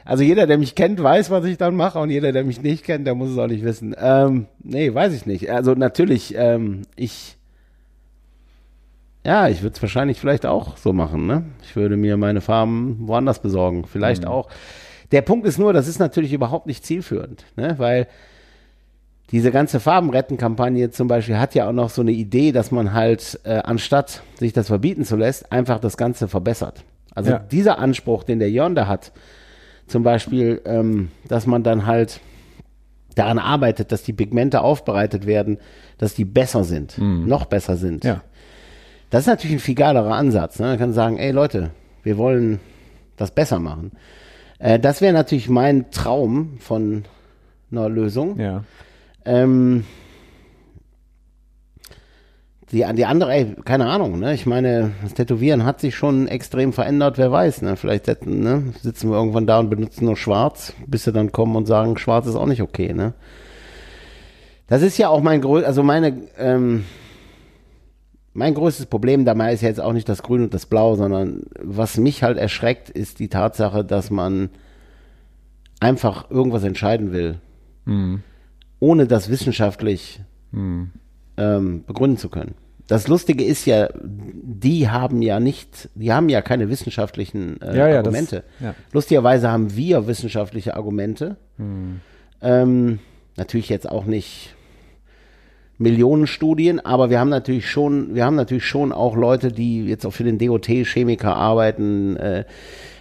Also 0.06 0.24
jeder, 0.24 0.48
der 0.48 0.58
mich 0.58 0.76
kennt, 0.76 1.02
weiß, 1.02 1.30
was 1.30 1.46
ich 1.46 1.58
dann 1.58 1.76
mache 1.76 2.00
und 2.00 2.10
jeder, 2.10 2.32
der 2.32 2.44
mich 2.44 2.62
nicht 2.62 2.84
kennt, 2.84 3.06
der 3.08 3.16
muss 3.16 3.30
es 3.30 3.38
auch 3.38 3.48
nicht 3.48 3.64
wissen. 3.64 3.96
Ähm, 4.00 4.48
nee, 4.64 4.94
weiß 4.94 5.14
ich 5.14 5.26
nicht. 5.26 5.52
Also 5.52 5.74
natürlich, 5.74 6.34
ähm, 6.36 6.84
ich, 6.96 7.38
ja, 9.26 9.48
ich 9.48 9.62
würde 9.62 9.76
es 9.76 9.82
wahrscheinlich 9.82 10.20
vielleicht 10.20 10.46
auch 10.46 10.78
so 10.78 10.94
machen. 10.94 11.28
Ne? 11.28 11.46
Ich 11.64 11.76
würde 11.76 11.98
mir 11.98 12.18
meine 12.18 12.42
Farben 12.42 12.98
woanders 13.02 13.42
besorgen. 13.42 13.86
Vielleicht 13.86 14.26
auch. 14.26 14.50
Der 15.12 15.22
Punkt 15.22 15.46
ist 15.46 15.60
nur, 15.60 15.74
das 15.74 15.88
ist 15.88 16.00
natürlich 16.00 16.34
überhaupt 16.34 16.68
nicht 16.68 16.86
zielführend, 16.86 17.46
ne? 17.56 17.76
weil 17.78 18.08
diese 19.32 19.52
ganze 19.52 19.80
Farbenretten-Kampagne 19.80 20.90
zum 20.92 21.08
Beispiel 21.08 21.38
hat 21.38 21.54
ja 21.56 21.68
auch 21.70 21.74
noch 21.74 21.90
so 21.90 22.02
eine 22.02 22.12
Idee, 22.12 22.52
dass 22.52 22.72
man 22.72 22.94
halt, 22.94 23.40
äh, 23.44 23.60
anstatt 23.64 24.24
sich 24.40 24.52
das 24.54 24.68
verbieten 24.68 25.06
zu 25.06 25.16
lässt, 25.16 25.52
einfach 25.52 25.80
das 25.80 25.96
Ganze 25.96 26.28
verbessert. 26.28 26.84
Also 27.14 27.32
Ja. 27.32 27.40
dieser 27.40 27.80
Anspruch, 27.80 28.24
den 28.24 28.40
der 28.40 28.50
Jörn 28.50 28.76
da 28.76 28.88
hat, 28.88 29.12
zum 29.92 30.04
Beispiel, 30.04 30.62
ähm, 30.66 31.10
dass 31.28 31.46
man 31.46 31.64
dann 31.64 31.86
halt 31.86 32.22
daran 33.16 33.40
arbeitet, 33.40 33.92
dass 33.92 34.04
die 34.04 34.14
Pigmente 34.14 34.62
aufbereitet 34.62 35.26
werden, 35.26 35.58
dass 35.98 36.16
die 36.16 36.26
besser 36.26 36.64
sind, 36.64 36.98
noch 36.98 37.46
besser 37.46 37.76
sind. 37.76 38.04
Ja. 38.06 38.24
Das 39.10 39.22
ist 39.24 39.28
natürlich 39.28 39.58
ein 39.58 39.60
viel 39.60 39.76
geilerer 39.76 40.16
Ansatz. 40.16 40.60
Ne? 40.60 40.68
Man 40.68 40.80
kann 40.80 40.94
sagen, 40.94 41.18
ey 41.18 41.32
Leute, 41.32 41.72
wir 42.04 42.18
wollen 42.18 42.60
das 43.18 43.32
besser 43.32 43.60
machen. 43.60 43.92
Äh, 44.60 44.80
das 44.80 45.02
wäre 45.02 45.14
natürlich 45.14 45.50
mein 45.50 45.92
Traum 45.92 46.58
von 46.60 47.04
einer 47.72 47.90
Lösung. 47.90 48.40
Ja. 48.40 48.64
Ähm, 49.26 49.84
die, 52.72 52.86
die 52.96 53.06
andere, 53.06 53.34
ey, 53.34 53.56
keine 53.66 53.88
Ahnung, 53.88 54.20
ne? 54.20 54.34
Ich 54.34 54.46
meine, 54.46 54.92
das 55.04 55.14
Tätowieren 55.14 55.66
hat 55.66 55.82
sich 55.82 55.96
schon 55.96 56.28
extrem 56.28 56.72
verändert, 56.72 57.18
wer 57.18 57.32
weiß, 57.32 57.64
ne? 57.64 57.76
Vielleicht 57.76 58.26
ne? 58.26 58.74
sitzen 58.82 59.10
wir 59.10 59.18
irgendwann 59.18 59.48
da 59.48 59.60
und 59.60 59.70
benutzen 59.70 60.06
nur 60.06 60.16
schwarz, 60.16 60.74
bis 60.88 61.04
sie 61.04 61.12
dann 61.12 61.32
kommen 61.32 61.56
und 61.56 61.66
sagen, 61.66 61.98
schwarz 61.98 62.28
ist 62.28 62.36
auch 62.36 62.46
nicht 62.46 62.62
okay, 62.62 62.94
ne? 62.94 63.14
Das 64.68 64.82
ist 64.82 64.98
ja 64.98 65.10
auch 65.10 65.22
mein 65.22 65.42
größtes, 65.42 65.68
also 65.68 65.84
meine, 65.84 66.24
ähm, 66.38 66.86
mein 68.34 68.54
größtes 68.54 68.86
Problem 68.86 69.26
dabei 69.26 69.52
ist 69.52 69.62
ja 69.62 69.68
jetzt 69.68 69.82
auch 69.82 69.92
nicht 69.92 70.08
das 70.08 70.24
Grün 70.24 70.44
und 70.44 70.54
das 70.54 70.66
Blau, 70.66 70.96
sondern 70.96 71.44
was 71.60 71.98
mich 71.98 72.24
halt 72.24 72.38
erschreckt, 72.38 72.90
ist 72.90 73.20
die 73.20 73.28
Tatsache, 73.28 73.84
dass 73.84 74.10
man 74.10 74.50
einfach 75.82 76.32
irgendwas 76.32 76.64
entscheiden 76.64 77.12
will, 77.12 77.42
ohne 78.80 79.08
das 79.08 79.30
wissenschaftlich 79.30 80.22
ähm, 81.42 81.84
begründen 81.88 82.18
zu 82.18 82.30
können. 82.30 82.54
das 82.88 83.08
Lustige 83.08 83.44
ist 83.44 83.66
ja, 83.66 83.88
die 84.04 84.90
haben 84.90 85.22
ja 85.22 85.40
nicht, 85.40 85.90
die 85.96 86.12
haben 86.12 86.28
ja 86.30 86.42
keine 86.42 86.70
wissenschaftlichen 86.70 87.62
äh, 87.62 87.78
Ja, 87.78 87.88
ja, 87.88 87.98
das- 88.04 88.08
Argumente. 88.08 88.44
ja. 88.60 88.76
Lustigerweise 88.92 89.50
haben 89.50 89.76
wir 89.76 90.08
wissenschaftliche 90.08 90.76
Argumente. 90.76 91.38
Hm. 91.58 92.02
Ähm, 92.42 93.00
natürlich 93.38 93.70
jetzt 93.70 93.90
auch 93.90 94.06
nicht 94.06 94.56
Millionen 95.78 96.28
Studien, 96.28 96.80
aber 96.80 97.10
wir 97.10 97.20
haben 97.20 97.30
natürlich 97.30 97.68
schon, 97.70 98.14
wir 98.14 98.24
haben 98.26 98.36
natürlich 98.36 98.66
schon 98.66 98.92
auch 98.92 99.16
Leute, 99.16 99.52
die 99.52 99.86
jetzt 99.86 100.06
auch 100.06 100.12
für 100.14 100.24
den 100.24 100.38
DOT 100.38 100.68
Chemiker 100.68 101.36
arbeiten 101.36 102.18
äh, 102.18 102.44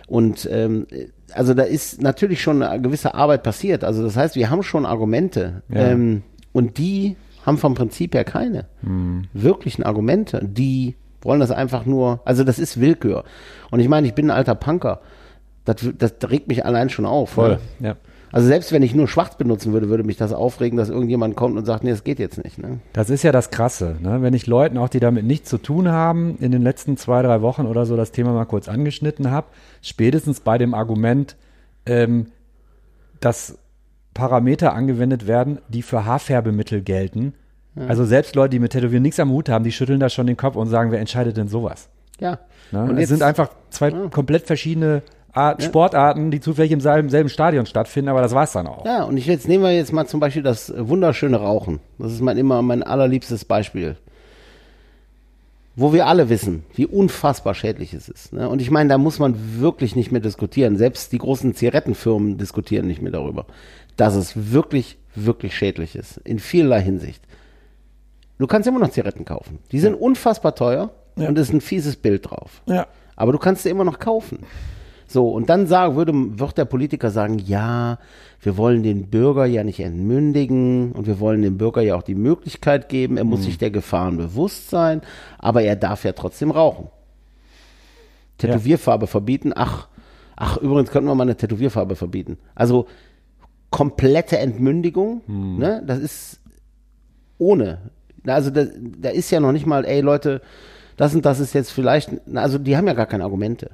und 0.07 0.49
ähm, 0.51 0.87
also 1.35 1.53
da 1.55 1.63
ist 1.65 2.01
natürlich 2.03 2.41
schon 2.43 2.63
eine 2.63 2.81
gewisse 2.83 3.15
Arbeit 3.15 3.43
passiert. 3.43 3.85
Also 3.85 4.03
das 4.03 4.17
heißt, 4.17 4.35
wir 4.35 4.51
haben 4.51 4.63
schon 4.63 4.87
Argumente 4.87 5.63
Ja. 5.69 5.89
ähm, 5.91 6.23
und 6.53 6.79
die 6.79 7.17
haben 7.45 7.59
vom 7.59 7.75
Prinzip 7.75 8.15
her 8.15 8.25
keine 8.25 8.67
wirklichen 9.33 9.83
Argumente. 9.83 10.41
Die 10.43 10.97
wollen 11.23 11.41
das 11.41 11.51
einfach 11.51 11.87
nur, 11.87 12.21
also 12.25 12.45
das 12.45 12.59
ist 12.59 12.81
Willkür. 12.81 13.25
Und 13.71 13.81
ich 13.81 13.89
meine, 13.89 14.07
ich 14.07 14.15
bin 14.15 14.27
ein 14.27 14.37
alter 14.37 14.55
Punker. 14.55 15.01
Das, 15.65 15.77
das 15.97 16.15
regt 16.31 16.49
mich 16.49 16.65
allein 16.65 16.89
schon 16.89 17.07
auf. 17.07 17.31
Voll. 17.31 17.59
Ne? 17.79 17.89
Ja. 17.89 17.97
Also 18.33 18.47
selbst 18.47 18.71
wenn 18.73 18.83
ich 18.83 18.95
nur 18.95 19.09
schwarz 19.09 19.37
benutzen 19.37 19.73
würde, 19.73 19.89
würde 19.89 20.05
mich 20.05 20.17
das 20.17 20.33
aufregen, 20.33 20.77
dass 20.77 20.89
irgendjemand 20.89 21.35
kommt 21.35 21.57
und 21.57 21.65
sagt, 21.65 21.83
nee, 21.83 21.91
das 21.91 22.05
geht 22.05 22.21
jetzt 22.21 22.43
nicht. 22.43 22.59
Ne? 22.59 22.79
Das 22.93 23.11
ist 23.11 23.25
ja 23.25 23.33
das 23.33 23.51
Krasse, 23.51 23.97
ne? 24.01 24.23
wenn 24.23 24.35
ich 24.35 24.47
Leuten, 24.47 24.79
auch 24.79 24.89
die 24.89 25.01
damit 25.01 25.25
nichts 25.25 25.49
zu 25.49 25.59
tun 25.59 25.89
haben, 25.89 26.37
in 26.39 26.53
den 26.53 26.63
letzten 26.63 26.97
zwei, 26.97 27.23
drei 27.23 27.43
Wochen 27.43 27.67
oder 27.67 27.87
so 27.87 27.97
das 27.97 28.13
Thema 28.13 28.33
mal 28.33 28.45
kurz 28.45 28.69
angeschnitten 28.69 29.31
habe, 29.31 29.49
spätestens 29.83 30.41
bei 30.41 30.59
dem 30.59 30.75
Argument, 30.75 31.37
ähm, 31.87 32.27
dass 33.19 33.59
Parameter 34.15 34.75
angewendet 34.75 35.27
werden, 35.27 35.59
die 35.69 35.83
für 35.83 36.05
Haarfärbemittel 36.05 36.83
gelten. 36.83 37.35
Also 37.89 38.05
selbst 38.05 38.35
Leute, 38.35 38.51
die 38.51 38.59
mit 38.59 38.73
Tätowieren 38.73 39.03
nichts 39.03 39.21
am 39.21 39.31
Hut 39.31 39.49
haben, 39.49 39.65
die 39.65 39.73
schütteln 39.73 40.01
da 40.01 40.09
schon 40.09 40.27
den 40.27 40.37
Kopf 40.37 40.57
und 40.57 40.67
sagen, 40.69 40.91
wer 40.91 40.99
entscheidet 40.99 41.37
denn 41.37 41.47
sowas? 41.49 41.89
Ja. 42.19 42.39
Ne? 42.73 42.83
Und 42.83 42.91
es 42.95 43.01
jetzt- 43.01 43.09
sind 43.11 43.23
einfach 43.23 43.51
zwei 43.71 43.91
komplett 43.93 44.47
verschiedene 44.47 45.03
Art, 45.33 45.63
Sportarten, 45.63 46.33
die 46.33 46.41
zufällig 46.41 46.73
im 46.73 46.81
selben, 46.81 47.09
selben 47.09 47.29
Stadion 47.29 47.65
stattfinden, 47.65 48.09
aber 48.09 48.21
das 48.21 48.35
war's 48.35 48.51
dann 48.53 48.67
auch. 48.67 48.85
Ja, 48.85 49.05
und 49.05 49.17
ich 49.17 49.27
jetzt 49.27 49.47
nehmen 49.47 49.63
wir 49.63 49.73
jetzt 49.73 49.93
mal 49.93 50.05
zum 50.07 50.19
Beispiel 50.19 50.43
das 50.43 50.73
wunderschöne 50.77 51.37
Rauchen. 51.37 51.79
Das 51.99 52.13
ist 52.13 52.21
mein 52.21 52.37
immer 52.37 52.61
mein 52.63 52.83
allerliebstes 52.83 53.45
Beispiel. 53.45 53.97
Wo 55.77 55.93
wir 55.93 56.07
alle 56.09 56.29
wissen, 56.29 56.65
wie 56.75 56.85
unfassbar 56.85 57.55
schädlich 57.55 57.95
es 57.95 58.09
ist. 58.09 58.33
Ne? 58.33 58.49
Und 58.49 58.61
ich 58.61 58.71
meine, 58.73 58.89
da 58.89 58.99
muss 58.99 59.21
man 59.21 59.61
wirklich 59.61 59.95
nicht 59.95 60.11
mehr 60.11 60.21
diskutieren. 60.21 60.77
Selbst 60.77 61.13
die 61.13 61.19
großen 61.19 61.55
Zigarettenfirmen 61.55 62.37
diskutieren 62.37 62.89
nicht 62.89 63.01
mehr 63.01 63.13
darüber, 63.13 63.47
dass 64.01 64.15
es 64.15 64.53
wirklich, 64.53 64.99
wirklich 65.15 65.57
schädlich 65.57 65.95
ist. 65.95 66.19
In 66.19 66.39
vielerlei 66.39 66.81
Hinsicht. 66.83 67.23
Du 68.39 68.47
kannst 68.47 68.67
immer 68.67 68.79
noch 68.81 68.91
Zigaretten 68.91 69.25
kaufen. 69.27 69.59
Die 69.71 69.81
sind 69.81 69.95
unfassbar 69.95 70.55
teuer 70.55 70.91
Ja. 71.17 71.29
und 71.29 71.37
es 71.39 71.49
ist 71.49 71.55
ein 71.55 71.61
fieses 71.61 71.97
Bild 71.97 72.31
drauf. 72.31 72.63
Ja. 72.67 72.87
Aber 73.17 73.33
du 73.33 73.39
kannst 73.39 73.63
sie 73.65 73.69
immer 73.69 73.85
noch 73.85 73.99
kaufen. 73.99 74.39
So, 75.07 75.29
und 75.29 75.51
dann 75.51 75.67
sagen, 75.67 75.97
würde, 75.97 76.13
wird 76.15 76.57
der 76.57 76.65
Politiker 76.65 77.11
sagen, 77.11 77.39
ja, 77.39 77.99
wir 78.41 78.57
wollen 78.57 78.83
den 78.83 79.09
Bürger 79.11 79.45
ja 79.45 79.65
nicht 79.65 79.81
entmündigen 79.81 80.93
und 80.93 81.07
wir 81.07 81.19
wollen 81.21 81.43
dem 81.43 81.59
Bürger 81.59 81.83
ja 81.83 81.97
auch 81.97 82.03
die 82.05 82.15
Möglichkeit 82.15 82.89
geben, 82.89 83.17
er 83.17 83.25
muss 83.25 83.43
sich 83.43 83.59
der 83.59 83.71
Gefahren 83.73 84.17
bewusst 84.17 84.71
sein, 84.71 85.03
aber 85.39 85.63
er 85.63 85.75
darf 85.77 86.05
ja 86.05 86.13
trotzdem 86.13 86.53
rauchen. 86.53 86.89
Tätowierfarbe 88.39 89.07
verbieten, 89.07 89.53
ach, 89.55 89.89
ach, 90.37 90.57
übrigens 90.59 90.91
könnten 90.91 91.09
wir 91.09 91.15
mal 91.15 91.25
eine 91.25 91.37
Tätowierfarbe 91.37 91.97
verbieten. 91.97 92.39
Also 92.55 92.87
komplette 93.71 94.39
Entmündigung, 94.39 95.23
ne, 95.59 95.83
das 95.87 95.99
ist 95.99 96.41
ohne. 97.39 97.91
Also 98.27 98.51
da, 98.51 98.65
da 98.99 99.09
ist 99.09 99.31
ja 99.31 99.41
noch 99.41 99.53
nicht 99.53 99.67
mal, 99.67 99.85
ey 99.85 100.01
Leute, 100.01 100.43
das 100.97 101.15
und 101.15 101.25
das 101.25 101.41
ist 101.41 101.55
jetzt 101.55 101.71
vielleicht, 101.71 102.11
also 102.35 102.59
die 102.59 102.77
haben 102.77 102.87
ja 102.87 102.93
gar 102.93 103.07
keine 103.07 103.25
Argumente. 103.25 103.71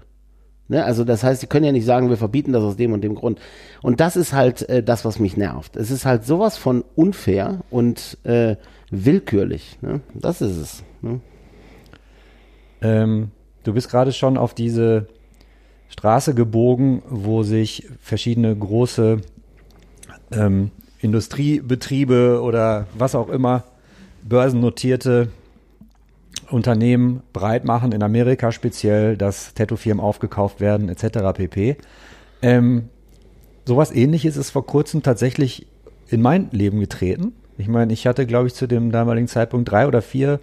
Ne? 0.68 0.84
Also 0.84 1.04
das 1.04 1.22
heißt, 1.22 1.40
sie 1.40 1.46
können 1.46 1.64
ja 1.64 1.72
nicht 1.72 1.84
sagen, 1.84 2.08
wir 2.08 2.16
verbieten 2.16 2.52
das 2.52 2.62
aus 2.62 2.76
dem 2.76 2.92
und 2.92 3.02
dem 3.02 3.14
Grund. 3.14 3.40
Und 3.82 4.00
das 4.00 4.16
ist 4.16 4.32
halt 4.32 4.68
äh, 4.68 4.82
das, 4.82 5.04
was 5.04 5.18
mich 5.18 5.36
nervt. 5.36 5.76
Es 5.76 5.90
ist 5.90 6.06
halt 6.06 6.24
sowas 6.24 6.56
von 6.56 6.84
unfair 6.94 7.60
und 7.70 8.18
äh, 8.24 8.56
willkürlich. 8.90 9.78
Ne? 9.80 10.00
Das 10.14 10.40
ist 10.40 10.56
es. 10.56 10.84
Ne? 11.02 11.20
Ähm, 12.80 13.30
du 13.64 13.72
bist 13.74 13.90
gerade 13.90 14.12
schon 14.12 14.36
auf 14.36 14.54
diese 14.54 15.08
Straße 15.88 16.34
gebogen, 16.34 17.02
wo 17.08 17.42
sich 17.42 17.88
verschiedene 18.00 18.54
große 18.54 19.20
ähm, 20.32 20.70
Industriebetriebe 21.00 22.40
oder 22.42 22.86
was 22.96 23.14
auch 23.14 23.28
immer, 23.28 23.64
börsennotierte 24.22 25.28
Unternehmen 26.50 27.22
breit 27.32 27.64
machen, 27.64 27.92
in 27.92 28.02
Amerika 28.02 28.52
speziell, 28.52 29.16
dass 29.16 29.54
Tattoo-Firmen 29.54 30.04
aufgekauft 30.04 30.60
werden, 30.60 30.88
etc. 30.88 31.18
pp. 31.34 31.76
Ähm, 32.42 32.88
sowas 33.64 33.92
ähnliches 33.92 34.36
ist 34.36 34.50
vor 34.50 34.66
kurzem 34.66 35.02
tatsächlich 35.02 35.66
in 36.08 36.22
mein 36.22 36.48
Leben 36.52 36.80
getreten. 36.80 37.32
Ich 37.58 37.68
meine, 37.68 37.92
ich 37.92 38.06
hatte, 38.06 38.26
glaube 38.26 38.46
ich, 38.46 38.54
zu 38.54 38.66
dem 38.66 38.92
damaligen 38.92 39.28
Zeitpunkt 39.28 39.70
drei 39.70 39.86
oder 39.86 40.02
vier 40.02 40.40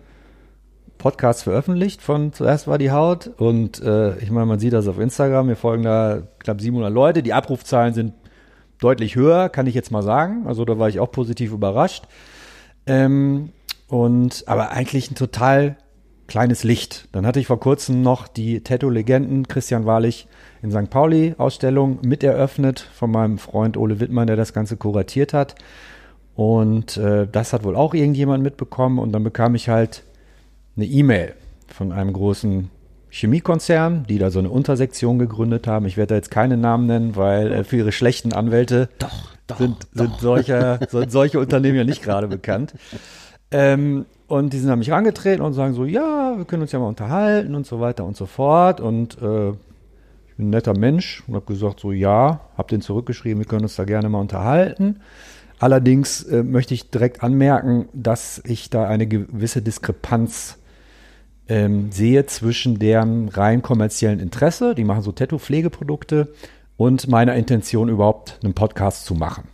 Podcasts 0.98 1.44
veröffentlicht 1.44 2.02
von 2.02 2.34
Zuerst 2.34 2.68
war 2.68 2.78
die 2.78 2.92
Haut 2.92 3.30
und 3.38 3.82
äh, 3.82 4.18
ich 4.20 4.32
meine, 4.32 4.46
man 4.46 4.60
sieht 4.60 4.74
das 4.74 4.88
auf 4.88 5.00
Instagram, 5.00 5.48
mir 5.48 5.56
folgen 5.56 5.84
da 5.84 6.24
knapp 6.40 6.62
700 6.62 6.92
Leute, 6.92 7.24
die 7.24 7.34
Abrufzahlen 7.34 7.94
sind 7.94 8.14
deutlich 8.80 9.16
höher, 9.16 9.50
kann 9.50 9.68
ich 9.68 9.76
jetzt 9.76 9.92
mal 9.92 10.04
sagen, 10.04 10.48
also 10.48 10.66
da 10.66 10.78
war 10.80 10.90
ich 10.90 11.00
auch 11.00 11.12
positiv 11.12 11.52
überrascht 11.52 12.06
ähm, 12.86 13.50
und 13.88 14.44
aber 14.48 14.72
eigentlich 14.72 15.12
ein 15.12 15.16
total 15.16 15.78
kleines 16.28 16.64
Licht. 16.64 17.10
Dann 17.12 17.26
hatte 17.26 17.40
ich 17.40 17.48
vor 17.48 17.60
kurzem 17.60 18.02
noch 18.02 18.28
die 18.28 18.62
Tattoo-Legenden 18.62 19.48
Christian 19.48 19.86
Wahrlich 19.86 20.28
in 20.62 20.72
St. 20.72 20.90
Pauli 20.90 21.36
Ausstellung 21.38 22.00
mit 22.04 22.24
eröffnet 22.24 22.88
von 22.94 23.12
meinem 23.12 23.38
Freund 23.38 23.78
Ole 23.78 24.00
Wittmann, 24.00 24.28
der 24.28 24.36
das 24.36 24.54
Ganze 24.54 24.78
kuratiert 24.78 25.34
hat 25.34 25.56
und 26.36 26.98
äh, 26.98 27.28
das 27.28 27.54
hat 27.54 27.64
wohl 27.64 27.76
auch 27.76 27.94
irgendjemand 27.94 28.44
mitbekommen 28.44 29.00
und 29.00 29.12
dann 29.12 29.24
bekam 29.24 29.56
ich 29.56 29.70
halt 29.70 30.04
eine 30.76 30.86
E-Mail 30.86 31.36
von 31.68 31.92
einem 31.92 32.14
großen 32.14 32.70
Chemiekonzern, 33.14 34.06
die 34.10 34.18
da 34.18 34.32
so 34.32 34.40
eine 34.40 34.50
Untersektion 34.50 35.20
gegründet 35.20 35.68
haben. 35.68 35.86
Ich 35.86 35.98
werde 35.98 36.10
da 36.10 36.16
jetzt 36.16 36.32
keine 36.32 36.58
Namen 36.58 36.88
nennen, 36.88 37.16
weil 37.16 37.52
äh, 37.52 37.64
für 37.64 37.78
ihre 37.78 37.92
schlechten 37.92 38.34
Anwälte 38.34 38.90
Doch, 38.98 39.36
doch, 39.46 39.58
sind, 39.58 39.88
sind, 39.94 40.20
solche, 40.20 40.80
sind 40.90 41.12
solche 41.12 41.40
Unternehmen 41.40 41.78
ja 41.78 41.84
nicht 41.84 42.02
gerade 42.02 42.28
bekannt. 42.28 42.74
Ähm, 43.52 44.06
und 44.28 44.52
die 44.52 44.58
sind 44.58 44.72
an 44.72 44.80
mich 44.80 44.88
herangetreten 44.88 45.46
und 45.46 45.54
sagen 45.54 45.76
so, 45.76 45.86
ja, 45.86 46.34
wir 46.38 46.46
können 46.46 46.64
uns 46.64 46.72
ja 46.72 46.80
mal 46.80 46.88
unterhalten 46.88 47.54
und 47.54 47.68
so 47.68 47.80
weiter 47.80 48.04
und 48.04 48.18
so 48.18 48.26
fort. 48.26 48.82
Und 48.82 49.22
äh, 49.22 49.50
ich 49.50 50.38
bin 50.38 50.48
ein 50.48 50.50
netter 50.50 50.76
Mensch 50.76 51.24
und 51.28 51.36
habe 51.36 51.46
gesagt 51.46 51.82
so, 51.82 51.92
ja, 51.92 52.40
habe 52.58 52.70
den 52.70 52.82
zurückgeschrieben, 52.82 53.38
wir 53.38 53.46
können 53.46 53.62
uns 53.62 53.76
da 53.76 53.84
gerne 53.84 54.10
mal 54.10 54.22
unterhalten. 54.22 55.02
Allerdings 55.60 56.24
äh, 56.24 56.42
möchte 56.42 56.74
ich 56.74 56.90
direkt 56.90 57.22
anmerken, 57.22 57.90
dass 57.94 58.42
ich 58.44 58.72
da 58.72 58.88
eine 58.88 59.06
gewisse 59.06 59.62
Diskrepanz 59.62 60.58
ähm, 61.48 61.92
sehe 61.92 62.26
zwischen 62.26 62.80
deren 62.80 63.30
rein 63.30 63.62
kommerziellen 63.62 64.20
Interesse, 64.20 64.76
die 64.76 64.84
machen 64.84 65.02
so 65.02 65.12
Tattoo-Pflegeprodukte, 65.12 66.34
und 66.78 67.08
meiner 67.08 67.36
Intention 67.36 67.90
überhaupt 67.90 68.40
einen 68.44 68.54
Podcast 68.54 69.06
zu 69.06 69.16
machen. 69.16 69.48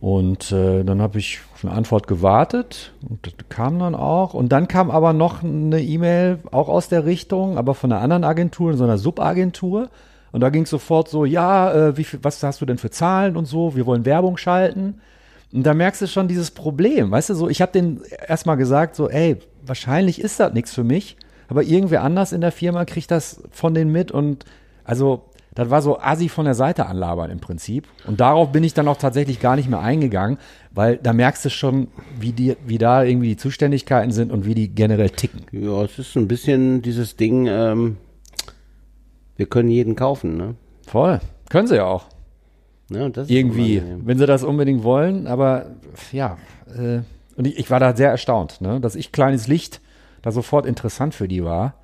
Und 0.00 0.50
äh, 0.50 0.82
dann 0.82 1.02
habe 1.02 1.18
ich 1.18 1.40
auf 1.52 1.64
eine 1.64 1.74
Antwort 1.74 2.06
gewartet 2.06 2.92
und 3.06 3.26
das 3.26 3.34
kam 3.50 3.78
dann 3.78 3.94
auch. 3.94 4.32
Und 4.32 4.50
dann 4.50 4.66
kam 4.66 4.90
aber 4.90 5.12
noch 5.12 5.42
eine 5.42 5.82
E-Mail, 5.82 6.38
auch 6.52 6.68
aus 6.68 6.88
der 6.88 7.04
Richtung, 7.04 7.58
aber 7.58 7.74
von 7.74 7.92
einer 7.92 8.00
anderen 8.00 8.24
Agentur, 8.24 8.74
so 8.74 8.84
einer 8.84 8.96
Subagentur. 8.96 9.90
Und 10.32 10.40
da 10.40 10.48
ging 10.48 10.62
es 10.62 10.70
sofort 10.70 11.08
so, 11.08 11.26
ja, 11.26 11.72
äh, 11.72 11.96
wie 11.98 12.04
viel, 12.04 12.20
was 12.22 12.42
hast 12.42 12.62
du 12.62 12.66
denn 12.66 12.78
für 12.78 12.90
Zahlen 12.90 13.36
und 13.36 13.44
so, 13.44 13.76
wir 13.76 13.84
wollen 13.84 14.06
Werbung 14.06 14.38
schalten. 14.38 15.00
Und 15.52 15.64
da 15.64 15.74
merkst 15.74 16.02
du 16.02 16.06
schon 16.06 16.28
dieses 16.28 16.50
Problem, 16.50 17.10
weißt 17.10 17.30
du, 17.30 17.34
so, 17.34 17.48
ich 17.48 17.60
habe 17.60 17.72
denen 17.72 18.02
erstmal 18.28 18.56
gesagt, 18.56 18.94
so, 18.94 19.08
ey, 19.08 19.36
wahrscheinlich 19.64 20.20
ist 20.20 20.38
das 20.38 20.52
nichts 20.52 20.72
für 20.72 20.84
mich, 20.84 21.16
aber 21.48 21.64
irgendwer 21.64 22.02
anders 22.02 22.32
in 22.32 22.40
der 22.40 22.52
Firma 22.52 22.84
kriegt 22.84 23.10
das 23.10 23.42
von 23.50 23.74
denen 23.74 23.90
mit 23.90 24.12
und 24.12 24.44
also 24.84 25.24
das 25.54 25.68
war 25.68 25.82
so 25.82 25.98
assi 25.98 26.28
von 26.28 26.44
der 26.44 26.54
Seite 26.54 26.86
anlabern 26.86 27.30
im 27.30 27.40
Prinzip. 27.40 27.88
Und 28.06 28.20
darauf 28.20 28.52
bin 28.52 28.62
ich 28.62 28.72
dann 28.72 28.86
auch 28.86 28.96
tatsächlich 28.96 29.40
gar 29.40 29.56
nicht 29.56 29.68
mehr 29.68 29.80
eingegangen, 29.80 30.38
weil 30.70 30.96
da 30.96 31.12
merkst 31.12 31.44
du 31.44 31.50
schon, 31.50 31.88
wie, 32.18 32.32
die, 32.32 32.56
wie 32.66 32.78
da 32.78 33.02
irgendwie 33.02 33.28
die 33.28 33.36
Zuständigkeiten 33.36 34.12
sind 34.12 34.30
und 34.30 34.46
wie 34.46 34.54
die 34.54 34.68
generell 34.68 35.10
ticken. 35.10 35.42
Ja, 35.50 35.82
es 35.82 35.98
ist 35.98 36.16
ein 36.16 36.28
bisschen 36.28 36.82
dieses 36.82 37.16
Ding, 37.16 37.46
ähm, 37.48 37.96
wir 39.36 39.46
können 39.46 39.70
jeden 39.70 39.96
kaufen, 39.96 40.36
ne? 40.36 40.54
Voll. 40.86 41.20
Können 41.48 41.66
sie 41.66 41.76
ja 41.76 41.84
auch. 41.84 42.06
Ne? 42.90 43.10
Das 43.10 43.26
ist 43.26 43.30
Irgendwie, 43.30 43.82
wenn 44.04 44.18
sie 44.18 44.26
das 44.26 44.44
unbedingt 44.44 44.82
wollen. 44.82 45.26
Aber 45.26 45.66
ja, 46.12 46.36
äh, 46.76 47.00
und 47.36 47.46
ich, 47.46 47.58
ich 47.58 47.70
war 47.70 47.80
da 47.80 47.96
sehr 47.96 48.10
erstaunt, 48.10 48.60
ne? 48.60 48.80
dass 48.80 48.94
ich 48.94 49.12
kleines 49.12 49.48
Licht 49.48 49.80
da 50.22 50.30
sofort 50.32 50.66
interessant 50.66 51.14
für 51.14 51.28
die 51.28 51.44
war. 51.44 51.74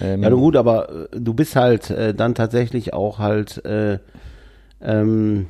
Ähm, 0.00 0.22
Ja, 0.22 0.30
gut, 0.30 0.56
aber 0.56 1.08
äh, 1.12 1.20
du 1.20 1.34
bist 1.34 1.56
halt 1.56 1.90
äh, 1.90 2.14
dann 2.14 2.34
tatsächlich 2.34 2.92
auch 2.92 3.18
halt 3.18 3.64
äh, 3.64 3.98
ähm, 4.82 5.46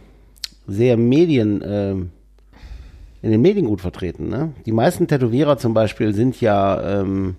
sehr 0.67 0.97
Medien 0.97 1.63
ähm, 1.67 2.11
in 3.23 3.31
den 3.31 3.41
Medien 3.41 3.67
gut 3.67 3.81
vertreten. 3.81 4.29
Ne? 4.29 4.53
Die 4.67 4.73
meisten 4.73 5.09
Tätowierer 5.09 5.57
zum 5.57 5.73
Beispiel 5.75 6.15
sind 6.15 6.41
ja 6.41 7.01
ähm, 7.01 7.37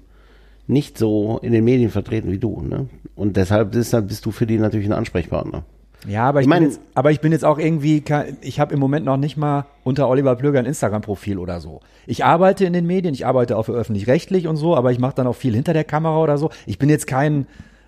nicht 0.68 0.98
so 0.98 1.40
in 1.44 1.52
den 1.54 1.64
Medien 1.64 1.92
vertreten 1.92 2.32
wie 2.32 2.40
du. 2.40 2.62
Ne? 2.62 2.90
Und 3.16 3.38
deshalb 3.38 3.72
bist, 3.72 3.96
bist 4.08 4.26
du 4.26 4.32
für 4.32 4.48
die 4.48 4.58
natürlich 4.58 4.88
ein 4.88 4.94
Ansprechpartner. 4.94 5.64
Ja, 6.08 6.24
aber 6.30 6.40
ich, 6.40 6.46
Ich 6.46 6.50
mein- 6.50 6.64
bin 6.64 6.70
jetzt, 6.72 6.82
aber 6.94 7.12
ich 7.12 7.20
bin 7.22 7.32
jetzt 7.32 7.46
auch 7.46 7.58
irgendwie, 7.58 8.04
ich 8.42 8.60
habe 8.60 8.74
im 8.74 8.80
Moment 8.80 9.06
noch 9.06 9.18
nicht 9.18 9.38
mal 9.38 9.66
unter 9.84 10.08
Oliver 10.08 10.36
Plöger 10.36 10.60
ein 10.60 10.66
Instagram-Profil 10.66 11.38
oder 11.38 11.60
so. 11.60 11.80
Ich 12.06 12.24
arbeite 12.26 12.66
in 12.66 12.74
den 12.74 12.86
Medien, 12.86 13.14
ich 13.14 13.26
arbeite 13.26 13.58
auch 13.58 13.64
für 13.64 13.74
öffentlich-rechtlich 13.74 14.48
und 14.48 14.56
so, 14.58 14.76
aber 14.76 14.92
ich 14.92 15.00
mache 15.00 15.16
dann 15.16 15.28
auch 15.28 15.36
viel 15.36 15.54
hinter 15.56 15.74
der 15.74 15.84
Kamera 15.84 16.20
oder 16.22 16.38
so. 16.38 16.50
Ich 16.66 16.78
bin 16.78 16.90
jetzt 16.90 17.08
kein 17.08 17.48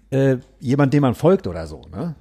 äh, 0.10 0.38
jemand, 0.60 0.94
dem 0.94 1.02
man 1.02 1.16
folgt 1.16 1.48
oder 1.48 1.68
so. 1.68 1.82
Ne? 1.92 2.16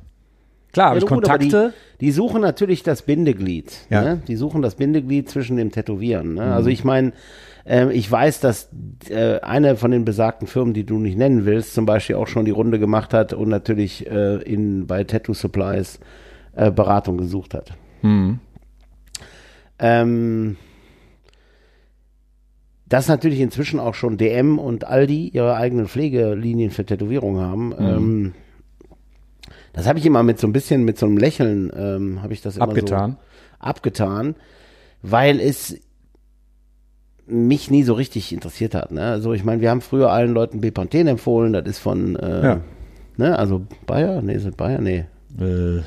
Klar, 0.73 0.89
habe 0.91 0.99
Ja, 0.99 1.05
ich 1.05 1.09
gut, 1.09 1.23
Kontakte. 1.23 1.73
Die, 2.01 2.07
die 2.07 2.11
suchen 2.13 2.43
natürlich 2.43 2.83
das 2.83 3.03
Bindeglied. 3.03 3.73
Ja. 3.91 4.03
Ne? 4.03 4.23
Die 4.27 4.37
suchen 4.37 4.61
das 4.61 4.75
Bindeglied 4.75 5.31
zwischen 5.31 5.57
dem 5.57 5.71
Tätowieren. 5.71 6.35
Ne? 6.35 6.47
Mhm. 6.47 6.53
Also 6.53 6.69
ich 6.69 6.83
meine, 6.85 7.13
ähm, 7.67 7.91
ich 7.91 8.11
weiß, 8.11 8.41
dass 8.41 8.71
äh, 9.09 9.41
eine 9.41 9.77
von 9.77 9.91
den 9.91 10.05
besagten 10.05 10.47
Firmen, 10.47 10.73
die 10.73 10.85
du 10.85 10.99
nicht 10.99 11.19
nennen 11.19 11.45
willst, 11.45 11.75
zum 11.75 11.85
Beispiel 11.85 12.17
auch 12.17 12.29
schon 12.29 12.45
die 12.45 12.53
Runde 12.53 12.79
gemacht 12.79 13.13
hat 13.13 13.33
und 13.33 13.49
natürlich 13.49 14.07
äh, 14.09 14.37
in, 14.43 14.87
bei 14.87 15.03
Tattoo 15.05 15.35
Supplies 15.35 15.99
äh, 16.55 16.71
Beratung 16.71 17.19
gesucht 17.19 17.55
hat. 17.55 17.73
Mhm. 18.03 18.39
Ähm, 19.79 20.57
dass 22.89 23.09
natürlich 23.09 23.41
inzwischen 23.41 23.81
auch 23.81 23.95
schon 23.95 24.17
DM 24.17 24.61
und 24.61 24.85
Aldi 24.85 25.29
ihre 25.29 25.57
eigenen 25.57 25.89
Pflegelinien 25.89 26.71
für 26.71 26.87
Tätowierung 26.87 27.41
haben. 27.41 27.69
Mhm. 27.71 27.75
Ähm, 27.79 28.35
das 29.73 29.89
habe 29.89 29.99
ich 29.99 30.07
immer 30.07 30.23
mit 30.23 30.39
so 30.39 30.47
ein 30.47 30.53
bisschen, 30.53 30.85
mit 30.85 30.99
so 30.99 31.07
einem 31.07 31.19
Lächeln, 31.19 31.73
ähm, 31.77 32.23
habe 32.23 32.33
ich 32.33 32.43
das 32.43 32.57
immer 32.57 32.69
Abgetan. 32.69 33.13
so 33.13 33.17
abgetan, 33.59 34.37
weil 35.03 35.41
es 35.41 35.79
mich 37.27 37.71
nie 37.71 37.83
so 37.83 37.95
richtig 37.95 38.33
interessiert 38.33 38.75
hat. 38.75 38.93
Ne? 38.93 39.03
Also 39.03 39.33
ich 39.33 39.45
meine, 39.45 39.61
wir 39.61 39.71
haben 39.71 39.81
früher 39.81 40.11
allen 40.13 40.33
Leuten 40.33 40.61
Bepanthen 40.61 41.07
empfohlen, 41.09 41.53
das 41.53 41.67
ist 41.67 41.79
von, 41.79 42.17
äh, 42.17 42.43
Ja. 42.45 42.61
ne, 43.17 43.39
also 43.39 43.63
Bayer, 43.87 44.23
nee, 44.23 44.35
ist 44.35 44.47
das 44.47 44.55
Bayer, 44.55 44.81
nee. 44.81 45.05
Äh, 45.41 45.81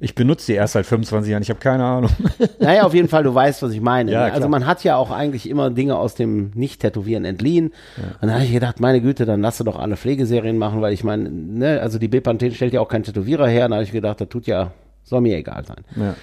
ich 0.00 0.14
benutze 0.14 0.46
die 0.46 0.52
erst 0.52 0.74
seit 0.74 0.86
25 0.86 1.30
Jahren, 1.30 1.42
ich 1.42 1.50
habe 1.50 1.58
keine 1.58 1.84
Ahnung. 1.84 2.10
Naja, 2.60 2.84
auf 2.84 2.94
jeden 2.94 3.08
Fall, 3.08 3.24
du 3.24 3.34
weißt, 3.34 3.62
was 3.62 3.72
ich 3.72 3.80
meine. 3.80 4.12
Ja, 4.12 4.26
ne? 4.26 4.32
also 4.32 4.48
man 4.48 4.64
hat 4.66 4.82
ja 4.84 4.96
auch 4.96 5.10
eigentlich 5.10 5.48
immer 5.48 5.70
Dinge 5.70 5.96
aus 5.96 6.14
dem 6.14 6.50
Nicht-Tätowieren 6.54 7.24
entliehen. 7.24 7.68
Und 7.96 8.22
dann 8.22 8.34
habe 8.34 8.44
ich 8.44 8.52
gedacht, 8.52 8.78
meine 8.80 9.00
Güte, 9.00 9.26
dann 9.26 9.40
lass 9.40 9.58
du 9.58 9.64
doch 9.64 9.76
alle 9.78 9.96
Pflegeserien 9.96 10.56
machen, 10.58 10.80
weil 10.82 10.92
ich 10.92 11.02
meine, 11.02 11.30
ne, 11.30 11.80
also 11.80 11.98
die 11.98 12.06
Bepanthen 12.08 12.52
stellt 12.54 12.72
ja 12.72 12.80
auch 12.80 12.88
kein 12.88 13.02
Tätowierer 13.02 13.48
her. 13.48 13.62
Dann 13.62 13.74
habe 13.74 13.82
ich 13.84 13.90
gedacht, 13.92 14.20
das 14.20 14.28
tut 14.28 14.46
ja, 14.46 14.70
soll 15.02 15.20
mir 15.20 15.36
egal 15.36 15.64
sein. 15.64 15.84
ja. 15.96 16.14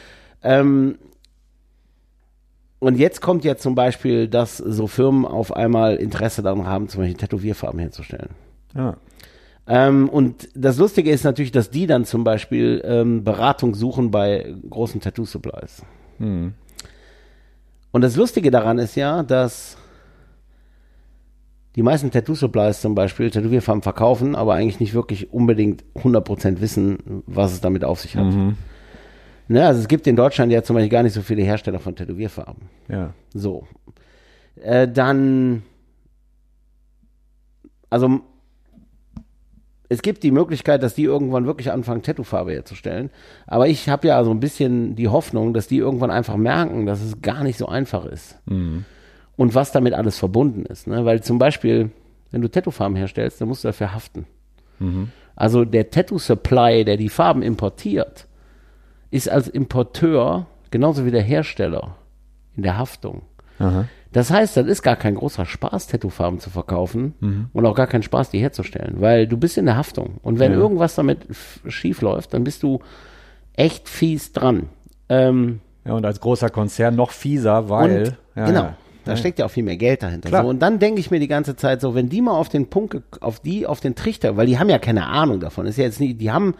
Ähm, 0.44 0.98
und 2.80 2.97
jetzt 2.97 3.21
kommt 3.21 3.43
ja 3.43 3.55
zum 3.55 3.76
Beispiel, 3.76 4.28
dass 4.28 4.57
so 4.57 4.88
Firmen 4.88 5.26
auf 5.26 5.55
einmal 5.55 5.95
Interesse 5.95 6.43
daran 6.43 6.67
haben, 6.67 6.89
zum 6.89 7.01
Beispiel 7.01 7.17
Tätowierfarben 7.17 7.80
herzustellen. 7.80 8.30
Ja. 8.76 8.97
Ähm, 9.67 10.09
und 10.09 10.49
das 10.53 10.78
Lustige 10.78 11.09
ist 11.09 11.23
natürlich, 11.23 11.51
dass 11.51 11.69
die 11.69 11.88
dann 11.88 12.05
zum 12.05 12.23
Beispiel 12.23 12.82
ähm, 12.86 13.23
Beratung 13.23 13.73
suchen 13.73 14.11
bei 14.11 14.53
großen 14.69 15.01
Tattoo-Supplies. 15.01 15.84
Hm. 16.19 16.53
Und 17.91 18.01
das 18.01 18.15
Lustige 18.15 18.51
daran 18.51 18.78
ist 18.78 18.95
ja, 18.95 19.23
dass 19.23 19.78
die 21.76 21.82
meisten 21.82 22.11
Tattoo-Supplies 22.11 22.82
zum 22.82 22.93
Beispiel 22.93 23.32
Tätowierfarben 23.32 23.82
verkaufen, 23.82 24.36
aber 24.36 24.53
eigentlich 24.53 24.80
nicht 24.80 24.93
wirklich 24.93 25.34
unbedingt 25.34 25.84
100% 25.95 26.61
wissen, 26.61 27.23
was 27.26 27.53
es 27.53 27.61
damit 27.61 27.84
auf 27.84 27.99
sich 27.99 28.15
hat. 28.17 28.34
Ne, 29.48 29.66
also 29.66 29.80
es 29.80 29.88
gibt 29.88 30.08
in 30.08 30.16
Deutschland 30.16 30.52
ja 30.52 30.64
zum 30.64 30.76
Beispiel 30.76 30.89
gar 30.89 31.04
nicht 31.04 31.14
so 31.14 31.22
viele 31.22 31.43
Hersteller 31.43 31.80
von 31.80 31.96
Tätowierfarben. 31.96 32.64
Ja. 32.88 33.14
So. 33.34 33.68
Äh, 34.62 34.88
dann, 34.88 35.62
also 37.89 38.22
es 39.88 40.02
gibt 40.02 40.24
die 40.24 40.32
Möglichkeit, 40.32 40.82
dass 40.82 40.96
die 40.96 41.04
irgendwann 41.04 41.46
wirklich 41.46 41.72
anfangen, 41.72 42.02
Tattoofarbe 42.02 42.54
herzustellen. 42.54 43.12
Aber 43.46 43.68
ich 43.68 43.88
habe 43.88 44.08
ja 44.08 44.24
so 44.24 44.32
ein 44.32 44.39
bisschen 44.39 44.96
die 44.96 45.10
Hoffnung, 45.10 45.54
dass 45.54 45.68
die 45.68 45.78
irgendwann 45.78 46.10
einfach 46.10 46.38
merken, 46.38 46.88
dass 46.88 47.02
es 47.02 47.22
gar 47.22 47.43
nicht 47.43 47.58
so 47.60 47.68
einfach 47.68 48.06
ist. 48.06 48.39
Und 49.38 49.54
was 49.54 49.72
damit 49.72 49.93
alles 49.93 50.18
verbunden 50.18 50.66
ist. 50.66 50.88
Ne? 50.88 51.06
Weil 51.06 51.22
zum 51.22 51.38
Beispiel, 51.38 51.91
wenn 52.32 52.41
du 52.41 52.50
Tattoofarben 52.50 52.98
herstellst, 52.98 53.39
dann 53.41 53.48
musst 53.48 53.64
du 53.64 53.68
dafür 53.68 53.93
haften. 53.93 54.26
Also 55.36 55.66
der 55.66 55.91
Tattoo-Supply, 55.91 56.84
der 56.84 56.98
die 56.98 57.10
Farben 57.10 57.43
importiert, 57.43 58.28
ist 59.16 59.30
als 59.30 59.47
Importeur 59.47 60.45
genauso 60.72 61.05
wie 61.05 61.11
der 61.11 61.22
Hersteller 61.22 61.95
in 62.55 62.63
der 62.63 62.78
Haftung. 62.78 63.22
Aha. 63.59 63.86
Das 64.11 64.32
heißt, 64.32 64.55
das 64.57 64.66
ist 64.68 64.82
gar 64.82 64.95
kein 64.95 65.16
großer 65.16 65.45
Spaß, 65.45 65.88
Tattoofarben 65.88 66.39
zu 66.39 66.49
verkaufen 66.49 67.47
und 67.51 67.66
auch 67.66 67.76
gar 67.76 67.88
kein 67.88 68.01
Spaß, 68.03 68.30
die 68.30 68.39
herzustellen, 68.39 68.95
weil 69.01 69.28
du 69.28 69.36
bist 69.38 69.57
in 69.57 69.66
der 69.66 69.76
Haftung. 69.76 70.20
Und 70.24 70.39
wenn 70.39 70.53
Ja. 70.53 70.57
irgendwas 70.57 70.95
damit 70.95 71.20
schief 71.68 72.01
läuft, 72.01 72.34
dann 72.34 72.43
bist 72.45 72.63
du 72.63 72.80
echt 73.53 73.89
fies 73.89 74.32
dran. 74.32 74.70
Ähm, 75.09 75.59
Ja, 75.86 75.93
und 75.93 76.05
als 76.05 76.20
großer 76.20 76.49
Konzern 76.49 76.95
noch 76.95 77.11
fieser, 77.11 77.70
weil. 77.70 77.99
und, 77.99 78.18
ja, 78.36 78.45
genau, 78.47 78.61
ja. 78.61 78.78
da 79.03 79.16
steckt 79.18 79.38
ja 79.39 79.45
auch 79.45 79.51
viel 79.51 79.63
mehr 79.63 79.78
Geld 79.78 80.01
dahinter. 80.01 80.30
So, 80.30 80.47
und 80.49 80.59
dann 80.61 80.80
denke 80.80 80.99
ich 80.99 81.11
mir 81.11 81.20
die 81.20 81.28
ganze 81.28 81.55
Zeit 81.55 81.80
so, 81.82 81.93
wenn 81.93 82.09
die 82.09 82.22
mal 82.22 82.32
auf 82.38 82.49
den 82.49 82.70
Punkt, 82.70 82.97
auf 83.22 83.39
die, 83.41 83.68
auf 83.68 83.82
den 83.82 83.93
Trichter, 83.95 84.36
weil 84.38 84.47
die 84.47 84.57
haben 84.57 84.70
ja 84.70 84.80
keine 84.80 85.05
Ahnung 85.07 85.39
davon, 85.41 85.66
ist 85.68 85.78
ja 85.78 85.84
jetzt 85.84 85.99
nicht, 85.99 86.20
die 86.22 86.32
haben, 86.32 86.55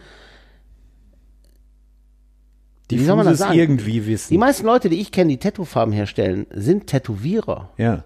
Die 2.90 3.00
wie 3.00 3.04
soll 3.04 3.16
man 3.16 3.26
das 3.26 3.38
sagen? 3.38 3.58
irgendwie 3.58 4.06
wissen. 4.06 4.32
die 4.32 4.38
meisten 4.38 4.64
Leute, 4.66 4.88
die 4.88 5.00
ich 5.00 5.10
kenne, 5.12 5.30
die 5.30 5.38
Tattoofarben 5.38 5.92
herstellen, 5.92 6.46
sind 6.52 6.86
Tätowierer. 6.86 7.70
ja. 7.78 8.04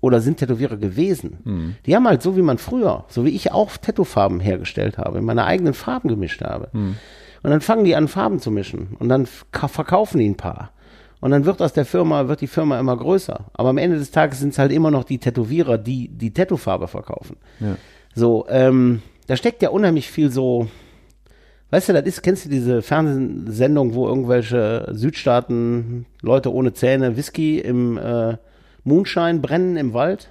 oder 0.00 0.20
sind 0.20 0.36
Tätowierer 0.38 0.76
gewesen. 0.76 1.38
Hm. 1.44 1.74
Die 1.86 1.96
haben 1.96 2.06
halt 2.06 2.22
so 2.22 2.36
wie 2.36 2.42
man 2.42 2.58
früher, 2.58 3.04
so 3.08 3.24
wie 3.24 3.30
ich 3.30 3.52
auch 3.52 3.76
Tattoofarben 3.76 4.38
hergestellt 4.40 4.98
habe, 4.98 5.20
meine 5.22 5.44
eigenen 5.46 5.72
Farben 5.74 6.08
gemischt 6.08 6.42
habe. 6.42 6.68
Hm. 6.72 6.96
Und 7.42 7.50
dann 7.50 7.60
fangen 7.60 7.84
die 7.84 7.96
an, 7.96 8.06
Farben 8.08 8.38
zu 8.40 8.50
mischen 8.50 8.96
und 8.98 9.08
dann 9.08 9.26
ka- 9.52 9.68
verkaufen 9.68 10.18
die 10.18 10.28
ein 10.28 10.36
paar. 10.36 10.72
Und 11.20 11.30
dann 11.32 11.44
wird 11.46 11.60
aus 11.62 11.72
der 11.72 11.84
Firma, 11.86 12.28
wird 12.28 12.40
die 12.42 12.46
Firma 12.46 12.78
immer 12.78 12.96
größer. 12.96 13.46
Aber 13.54 13.70
am 13.70 13.78
Ende 13.78 13.98
des 13.98 14.10
Tages 14.12 14.38
sind 14.40 14.50
es 14.50 14.58
halt 14.58 14.70
immer 14.72 14.90
noch 14.92 15.04
die 15.04 15.18
Tätowierer, 15.18 15.78
die 15.78 16.08
die 16.08 16.32
Tattoofarbe 16.32 16.86
verkaufen. 16.86 17.36
Ja. 17.58 17.76
So, 18.14 18.46
ähm, 18.48 19.02
da 19.26 19.36
steckt 19.36 19.62
ja 19.62 19.70
unheimlich 19.70 20.10
viel 20.10 20.30
so, 20.30 20.68
weißt 21.70 21.88
du, 21.88 21.92
das 21.92 22.04
ist, 22.04 22.22
kennst 22.22 22.44
du 22.44 22.48
diese 22.48 22.82
Fernsehsendung, 22.82 23.94
wo 23.94 24.06
irgendwelche 24.08 24.88
Südstaaten 24.92 26.06
Leute 26.22 26.52
ohne 26.52 26.72
Zähne 26.72 27.16
Whisky 27.16 27.58
im 27.58 27.98
äh, 27.98 28.36
Moonshine 28.84 29.40
brennen 29.40 29.76
im 29.76 29.92
Wald? 29.92 30.30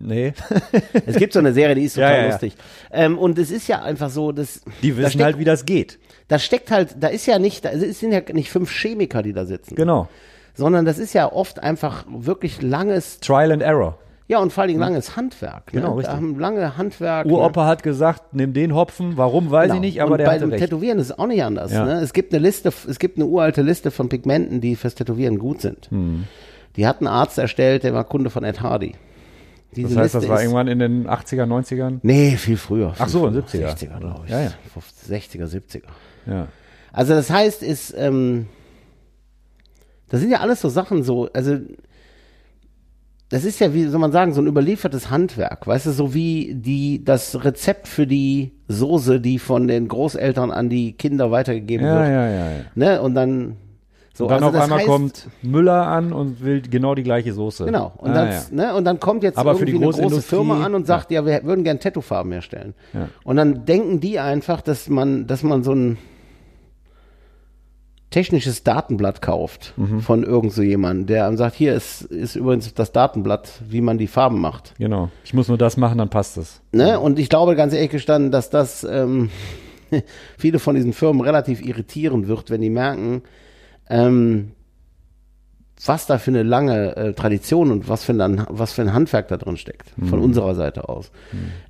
Nee. 0.00 0.32
Es 1.06 1.16
gibt 1.16 1.32
so 1.32 1.40
eine 1.40 1.52
Serie, 1.52 1.74
die 1.74 1.82
ist 1.84 1.96
Ja, 1.96 2.06
total 2.08 2.18
ja, 2.20 2.24
ja. 2.26 2.30
lustig. 2.32 2.54
Ähm, 2.92 3.18
und 3.18 3.38
es 3.38 3.50
ist 3.50 3.66
ja 3.66 3.82
einfach 3.82 4.10
so, 4.10 4.30
dass 4.32 4.62
Die 4.82 4.92
da 4.92 4.96
wissen 4.98 5.08
steckt, 5.10 5.24
halt, 5.24 5.38
wie 5.38 5.44
das 5.44 5.64
geht. 5.66 5.98
da 6.28 6.38
steckt 6.38 6.70
halt, 6.70 6.96
da 7.00 7.08
ist 7.08 7.26
ja 7.26 7.38
nicht, 7.40 7.64
da 7.64 7.76
sind 7.76 8.12
ja 8.12 8.20
nicht 8.32 8.50
fünf 8.50 8.70
Chemiker, 8.70 9.22
die 9.22 9.32
da 9.32 9.44
sitzen, 9.44 9.74
Genau. 9.74 10.08
sondern 10.54 10.84
das 10.84 10.98
ist 10.98 11.14
ja 11.14 11.32
oft 11.32 11.60
einfach 11.60 12.04
wirklich 12.08 12.62
langes, 12.62 13.18
Trial 13.18 13.50
and 13.50 13.62
Error. 13.62 13.98
Ja 14.28 14.38
und 14.38 14.52
vor 14.52 14.62
allen 14.62 14.68
Dingen 14.68 14.80
langes 14.80 15.16
Handwerk. 15.16 15.66
Genau, 15.72 15.90
ne? 15.90 15.96
richtig. 15.98 16.10
Da 16.12 16.16
haben 16.16 16.38
lange 16.38 16.76
Handwerk. 16.76 17.26
Uropa 17.26 17.66
hat 17.66 17.82
gesagt, 17.82 18.34
nimm 18.34 18.52
den 18.52 18.74
Hopfen. 18.74 19.16
Warum, 19.16 19.50
weiß 19.50 19.66
ich 19.66 19.70
Genau. 19.72 19.80
nicht, 19.80 20.00
aber 20.02 20.12
und 20.12 20.18
der 20.18 20.26
bei 20.26 20.32
hatte 20.34 20.40
dem 20.44 20.50
recht. 20.50 20.62
Tätowieren 20.62 20.98
ist 20.98 21.06
es 21.10 21.18
auch 21.18 21.26
nicht 21.26 21.42
anders. 21.42 21.72
Ja. 21.72 21.84
Ne? 21.84 21.94
Es 22.00 22.12
gibt 22.12 22.32
eine 22.32 22.42
Liste, 22.42 22.68
es 22.88 22.98
gibt 22.98 23.16
eine 23.18 23.26
uralte 23.26 23.62
Liste 23.62 23.90
von 23.90 24.08
Pigmenten, 24.08 24.60
die 24.60 24.76
fürs 24.76 24.94
Tätowieren 24.94 25.38
gut 25.38 25.60
sind. 25.60 25.86
Hm. 25.90 26.24
Die 26.76 26.86
hat 26.86 27.00
ein 27.00 27.06
Arzt 27.08 27.38
erstellt, 27.38 27.82
der 27.82 27.92
war 27.94 28.04
Kunde 28.04 28.30
von 28.30 28.44
Ed 28.44 28.60
Hardy. 28.60 28.94
Diese 29.74 29.88
Das 29.88 29.96
heißt, 29.98 30.14
das 30.14 30.22
Liste 30.22 30.30
war 30.30 30.36
ist- 30.38 30.42
irgendwann 30.44 30.68
in 30.68 30.78
den 30.78 31.06
80er, 31.08 31.44
90ern? 31.46 31.98
Nee, 32.02 32.36
viel 32.36 32.56
früher. 32.56 32.94
Ach 32.98 33.08
so, 33.08 33.28
Viel 33.30 33.40
70er. 33.42 33.68
60er, 33.74 33.98
glaube 33.98 34.20
ich. 34.26 34.30
Ja, 34.30 34.40
ja. 34.42 34.50
60er, 35.08 35.46
70er. 35.46 35.82
Ja. 36.26 36.48
Also 36.92 37.14
das 37.14 37.30
heißt, 37.30 37.62
ist, 37.62 37.94
ähm, 37.96 38.46
das 40.08 40.20
sind 40.20 40.30
ja 40.30 40.40
alles 40.40 40.60
so 40.60 40.68
Sachen 40.68 41.02
so, 41.02 41.28
also 41.34 41.58
das 43.30 43.44
ist 43.44 43.58
ja, 43.60 43.74
wie 43.74 43.84
soll 43.84 44.00
man 44.00 44.12
sagen, 44.12 44.32
so 44.32 44.40
ein 44.40 44.46
überliefertes 44.46 45.10
Handwerk, 45.10 45.66
weißt 45.66 45.86
du, 45.86 45.90
so 45.90 46.14
wie 46.14 46.54
die, 46.54 47.04
das 47.04 47.44
Rezept 47.44 47.86
für 47.86 48.06
die 48.06 48.52
Soße, 48.68 49.20
die 49.20 49.38
von 49.38 49.68
den 49.68 49.88
Großeltern 49.88 50.50
an 50.50 50.68
die 50.68 50.92
Kinder 50.92 51.30
weitergegeben 51.30 51.86
Ja, 51.86 51.94
wird. 51.96 52.08
ja, 52.08 52.28
ja, 52.28 52.50
ja. 52.50 52.60
Ne? 52.74 53.02
Und 53.02 53.14
dann 53.14 53.56
so, 54.18 54.24
Und 54.24 54.32
dann 54.32 54.42
also 54.42 54.58
auf 54.58 54.64
einmal 54.64 54.78
heißt, 54.80 54.88
kommt 54.88 55.28
Müller 55.42 55.86
an 55.86 56.12
und 56.12 56.42
will 56.42 56.60
genau 56.60 56.96
die 56.96 57.04
gleiche 57.04 57.32
Soße. 57.32 57.66
Genau. 57.66 57.92
Und, 57.98 58.10
ah, 58.10 58.14
dann, 58.14 58.30
ja. 58.30 58.42
ne, 58.50 58.74
und 58.74 58.84
dann 58.84 58.98
kommt 58.98 59.22
jetzt 59.22 59.38
Aber 59.38 59.52
irgendwie 59.52 59.76
eine 59.76 59.92
große 59.92 60.22
Firma 60.22 60.64
an 60.64 60.74
und 60.74 60.88
sagt, 60.88 61.12
ja, 61.12 61.24
wir 61.24 61.44
würden 61.44 61.62
gern 61.62 61.78
Tattoofarben 61.78 62.32
herstellen. 62.32 62.74
Ja. 62.92 63.10
Und 63.22 63.36
dann 63.36 63.64
denken 63.64 64.00
die 64.00 64.18
einfach, 64.18 64.60
dass 64.60 64.88
man, 64.88 65.28
dass 65.28 65.44
man 65.44 65.62
so 65.62 65.72
ein 65.72 65.98
technisches 68.18 68.64
Datenblatt 68.64 69.22
kauft 69.22 69.74
Mhm. 69.76 70.00
von 70.00 70.22
irgend 70.24 70.52
so 70.52 70.62
jemandem, 70.62 71.06
der 71.06 71.26
einem 71.26 71.36
sagt, 71.36 71.54
hier 71.54 71.74
ist, 71.74 72.02
ist 72.02 72.34
übrigens 72.36 72.72
das 72.74 72.90
Datenblatt, 72.92 73.48
wie 73.68 73.80
man 73.80 73.96
die 73.98 74.08
Farben 74.08 74.40
macht. 74.40 74.74
Genau. 74.78 75.10
Ich 75.24 75.34
muss 75.34 75.48
nur 75.48 75.58
das 75.58 75.76
machen, 75.76 75.98
dann 75.98 76.08
passt 76.10 76.36
es. 76.36 76.60
Ne? 76.72 76.98
Und 76.98 77.18
ich 77.18 77.28
glaube 77.28 77.54
ganz 77.54 77.72
ehrlich 77.72 77.90
gestanden, 77.90 78.30
dass 78.32 78.50
das 78.50 78.84
ähm, 78.84 79.30
viele 80.38 80.58
von 80.58 80.74
diesen 80.74 80.92
Firmen 80.92 81.20
relativ 81.22 81.64
irritieren 81.64 82.26
wird, 82.28 82.50
wenn 82.50 82.60
die 82.60 82.70
merken, 82.70 83.22
ähm, 83.88 84.50
was 85.86 86.06
da 86.06 86.18
für 86.18 86.32
eine 86.32 86.42
lange 86.42 86.96
äh, 86.96 87.12
Tradition 87.12 87.70
und 87.70 87.88
was 87.88 88.02
für, 88.02 88.12
ein, 88.12 88.44
was 88.48 88.72
für 88.72 88.82
ein 88.82 88.92
Handwerk 88.92 89.28
da 89.28 89.36
drin 89.36 89.56
steckt, 89.56 89.92
von 90.10 90.18
unserer 90.18 90.56
Seite 90.56 90.88
aus. 90.88 91.12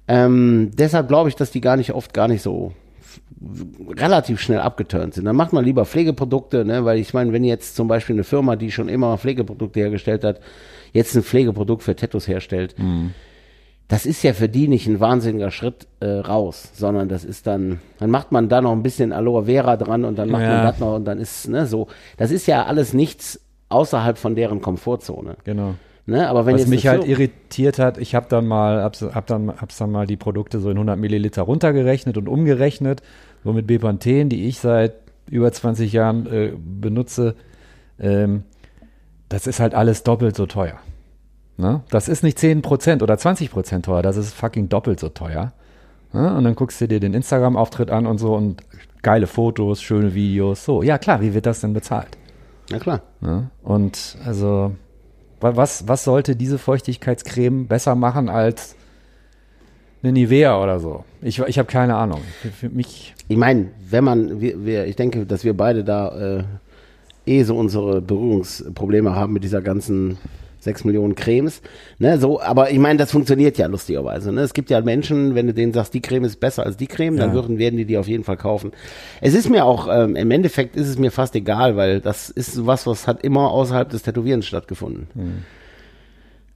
Ähm, 0.08 0.70
deshalb 0.72 1.08
glaube 1.08 1.28
ich, 1.28 1.36
dass 1.36 1.50
die 1.50 1.60
gar 1.60 1.76
nicht 1.76 1.92
oft 1.92 2.14
gar 2.14 2.26
nicht 2.26 2.40
so 2.40 2.72
relativ 3.96 4.40
schnell 4.40 4.60
abgeturnt 4.60 5.14
sind. 5.14 5.24
Dann 5.24 5.36
macht 5.36 5.52
man 5.52 5.64
lieber 5.64 5.84
Pflegeprodukte, 5.84 6.64
ne? 6.64 6.84
weil 6.84 6.98
ich 6.98 7.14
meine, 7.14 7.32
wenn 7.32 7.44
jetzt 7.44 7.76
zum 7.76 7.88
Beispiel 7.88 8.16
eine 8.16 8.24
Firma, 8.24 8.56
die 8.56 8.70
schon 8.70 8.88
immer 8.88 9.16
Pflegeprodukte 9.18 9.80
hergestellt 9.80 10.24
hat, 10.24 10.40
jetzt 10.92 11.14
ein 11.16 11.22
Pflegeprodukt 11.22 11.82
für 11.82 11.94
Tattoos 11.96 12.26
herstellt, 12.28 12.74
das 13.86 14.04
ist 14.04 14.22
ja 14.22 14.32
für 14.34 14.48
die 14.48 14.68
nicht 14.68 14.86
ein 14.86 15.00
wahnsinniger 15.00 15.50
Schritt 15.50 15.86
äh, 16.00 16.06
raus, 16.06 16.70
sondern 16.74 17.08
das 17.08 17.24
ist 17.24 17.46
dann, 17.46 17.80
dann 17.98 18.10
macht 18.10 18.32
man 18.32 18.48
da 18.48 18.60
noch 18.60 18.72
ein 18.72 18.82
bisschen 18.82 19.12
Aloe 19.12 19.44
Vera 19.44 19.76
dran 19.76 20.04
und 20.04 20.18
dann 20.18 20.28
macht 20.30 20.42
Ja. 20.42 20.48
man 20.56 20.62
das 20.64 20.78
noch 20.78 20.94
und 20.96 21.04
dann 21.06 21.18
ist, 21.18 21.48
ne, 21.48 21.66
so, 21.66 21.88
das 22.18 22.30
ist 22.30 22.46
ja 22.46 22.64
alles 22.66 22.92
nichts 22.92 23.40
außerhalb 23.70 24.18
von 24.18 24.34
deren 24.34 24.60
Komfortzone. 24.60 25.36
Genau. 25.44 25.74
Ne? 26.08 26.26
Aber 26.26 26.46
wenn 26.46 26.54
Was 26.54 26.66
mich 26.66 26.86
halt 26.86 27.06
irritiert 27.06 27.78
hat, 27.78 27.98
ich 27.98 28.14
habe 28.14 28.26
dann 28.30 28.46
mal, 28.46 28.82
hab's, 28.82 29.02
hab 29.02 29.26
dann, 29.26 29.52
hab's 29.60 29.76
dann 29.76 29.90
mal 29.90 30.06
die 30.06 30.16
Produkte 30.16 30.58
so 30.58 30.70
in 30.70 30.78
100 30.78 30.98
Milliliter 30.98 31.42
runtergerechnet 31.42 32.16
und 32.16 32.30
umgerechnet, 32.30 33.02
so 33.44 33.52
mit 33.52 33.66
Bepanthen, 33.66 34.30
die 34.30 34.46
ich 34.46 34.58
seit 34.58 34.94
über 35.30 35.52
20 35.52 35.92
Jahren 35.92 36.26
äh, 36.26 36.52
benutze, 36.56 37.34
ähm, 38.00 38.44
das 39.28 39.46
ist 39.46 39.60
halt 39.60 39.74
alles 39.74 40.02
doppelt 40.02 40.34
so 40.34 40.46
teuer. 40.46 40.78
Ne? 41.58 41.82
Das 41.90 42.08
ist 42.08 42.22
nicht 42.22 42.38
10% 42.38 43.02
oder 43.02 43.16
20% 43.16 43.82
teuer, 43.82 44.00
das 44.00 44.16
ist 44.16 44.32
fucking 44.32 44.70
doppelt 44.70 45.00
so 45.00 45.10
teuer. 45.10 45.52
Ne? 46.14 46.34
Und 46.34 46.44
dann 46.44 46.54
guckst 46.54 46.80
du 46.80 46.88
dir 46.88 47.00
den 47.00 47.12
Instagram-Auftritt 47.12 47.90
an 47.90 48.06
und 48.06 48.16
so 48.16 48.34
und 48.34 48.62
geile 49.02 49.26
Fotos, 49.26 49.82
schöne 49.82 50.14
Videos, 50.14 50.64
so. 50.64 50.82
Ja 50.82 50.96
klar, 50.96 51.20
wie 51.20 51.34
wird 51.34 51.44
das 51.44 51.60
denn 51.60 51.74
bezahlt? 51.74 52.16
Na 52.70 52.78
klar. 52.78 53.02
Ne? 53.20 53.50
Und 53.62 54.16
also, 54.24 54.72
was, 55.40 55.86
was 55.86 56.04
sollte 56.04 56.36
diese 56.36 56.58
Feuchtigkeitscreme 56.58 57.66
besser 57.66 57.94
machen 57.94 58.28
als 58.28 58.76
eine 60.02 60.12
Nivea 60.12 60.62
oder 60.62 60.80
so? 60.80 61.04
Ich, 61.22 61.38
ich 61.38 61.58
habe 61.58 61.68
keine 61.68 61.96
Ahnung. 61.96 62.20
Für, 62.42 62.48
für 62.48 62.68
mich, 62.68 63.14
Ich 63.28 63.36
meine, 63.36 63.68
wenn 63.88 64.04
man, 64.04 64.40
wir, 64.40 64.64
wir, 64.64 64.86
ich 64.86 64.96
denke, 64.96 65.26
dass 65.26 65.44
wir 65.44 65.56
beide 65.56 65.84
da 65.84 66.38
äh, 66.38 66.44
eh 67.26 67.42
so 67.42 67.56
unsere 67.56 68.00
Berührungsprobleme 68.00 69.14
haben 69.14 69.32
mit 69.32 69.44
dieser 69.44 69.60
ganzen 69.60 70.18
sechs 70.60 70.84
Millionen 70.84 71.14
Cremes. 71.14 71.62
Ne, 71.98 72.18
so, 72.18 72.40
aber 72.40 72.70
ich 72.70 72.78
meine, 72.78 72.98
das 72.98 73.12
funktioniert 73.12 73.58
ja 73.58 73.66
lustigerweise. 73.66 74.32
Ne? 74.32 74.40
Es 74.42 74.54
gibt 74.54 74.70
ja 74.70 74.80
Menschen, 74.80 75.34
wenn 75.34 75.46
du 75.46 75.54
denen 75.54 75.72
sagst, 75.72 75.94
die 75.94 76.00
Creme 76.00 76.24
ist 76.24 76.40
besser 76.40 76.66
als 76.66 76.76
die 76.76 76.86
Creme, 76.88 77.16
dann 77.16 77.30
Ja. 77.30 77.34
würden, 77.34 77.58
werden 77.58 77.76
die 77.76 77.84
die 77.84 77.96
auf 77.98 78.08
jeden 78.08 78.24
Fall 78.24 78.36
kaufen. 78.36 78.72
Es 79.20 79.34
ist 79.34 79.48
mir 79.48 79.64
auch, 79.64 79.88
ähm, 79.90 80.16
im 80.16 80.30
Endeffekt 80.30 80.76
ist 80.76 80.88
es 80.88 80.98
mir 80.98 81.10
fast 81.10 81.34
egal, 81.36 81.76
weil 81.76 82.00
das 82.00 82.28
ist 82.30 82.66
was, 82.66 82.86
was 82.86 83.06
hat 83.06 83.22
immer 83.22 83.50
außerhalb 83.50 83.88
des 83.88 84.02
Tätowierens 84.02 84.46
stattgefunden. 84.46 85.06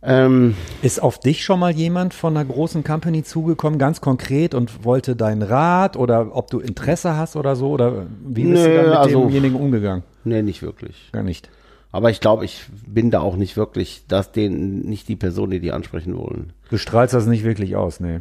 Ähm, 0.05 0.57
ist 0.83 1.01
auf 1.01 1.21
dich 1.21 1.45
schon 1.45 1.61
mal 1.61 1.71
jemand 1.71 2.13
von 2.13 2.37
einer 2.37 2.45
großen 2.45 2.83
Company 2.83 3.23
zugekommen, 3.23 3.79
ganz 3.79 4.01
konkret 4.01 4.53
und 4.53 4.85
wollte 4.85 5.15
deinen 5.15 5.43
Rat 5.43 5.97
oder 5.97 6.35
ob 6.35 6.51
du 6.51 6.59
Interesse 6.59 7.17
hast 7.17 7.37
oder 7.37 7.55
so? 7.55 7.69
Oder 7.71 8.07
wie 8.27 8.43
bist 8.45 8.65
du 8.65 8.69
Nö, 8.69 8.77
dann 8.79 8.89
mit 8.89 8.99
also- 8.99 9.21
demjenigen 9.27 9.57
umgegangen? 9.57 10.03
nee, 10.25 10.43
nicht 10.43 10.61
wirklich. 10.63 11.11
Gar 11.13 11.23
nicht. 11.23 11.49
Aber 11.95 12.09
ich 12.09 12.21
glaube, 12.21 12.47
ich 12.47 12.65
bin 12.87 13.11
da 13.11 13.21
auch 13.21 13.37
nicht 13.37 13.59
wirklich, 13.59 14.05
dass 14.09 14.33
den 14.33 14.81
nicht 14.81 15.09
die 15.09 15.17
Person, 15.17 15.51
die 15.51 15.61
die 15.61 15.73
ansprechen 15.73 16.17
wollen. 16.17 16.55
Du 16.71 16.79
strahlst 16.79 17.13
das 17.13 17.27
nicht 17.27 17.45
wirklich 17.45 17.77
aus, 17.77 18.01
nee. 18.01 18.21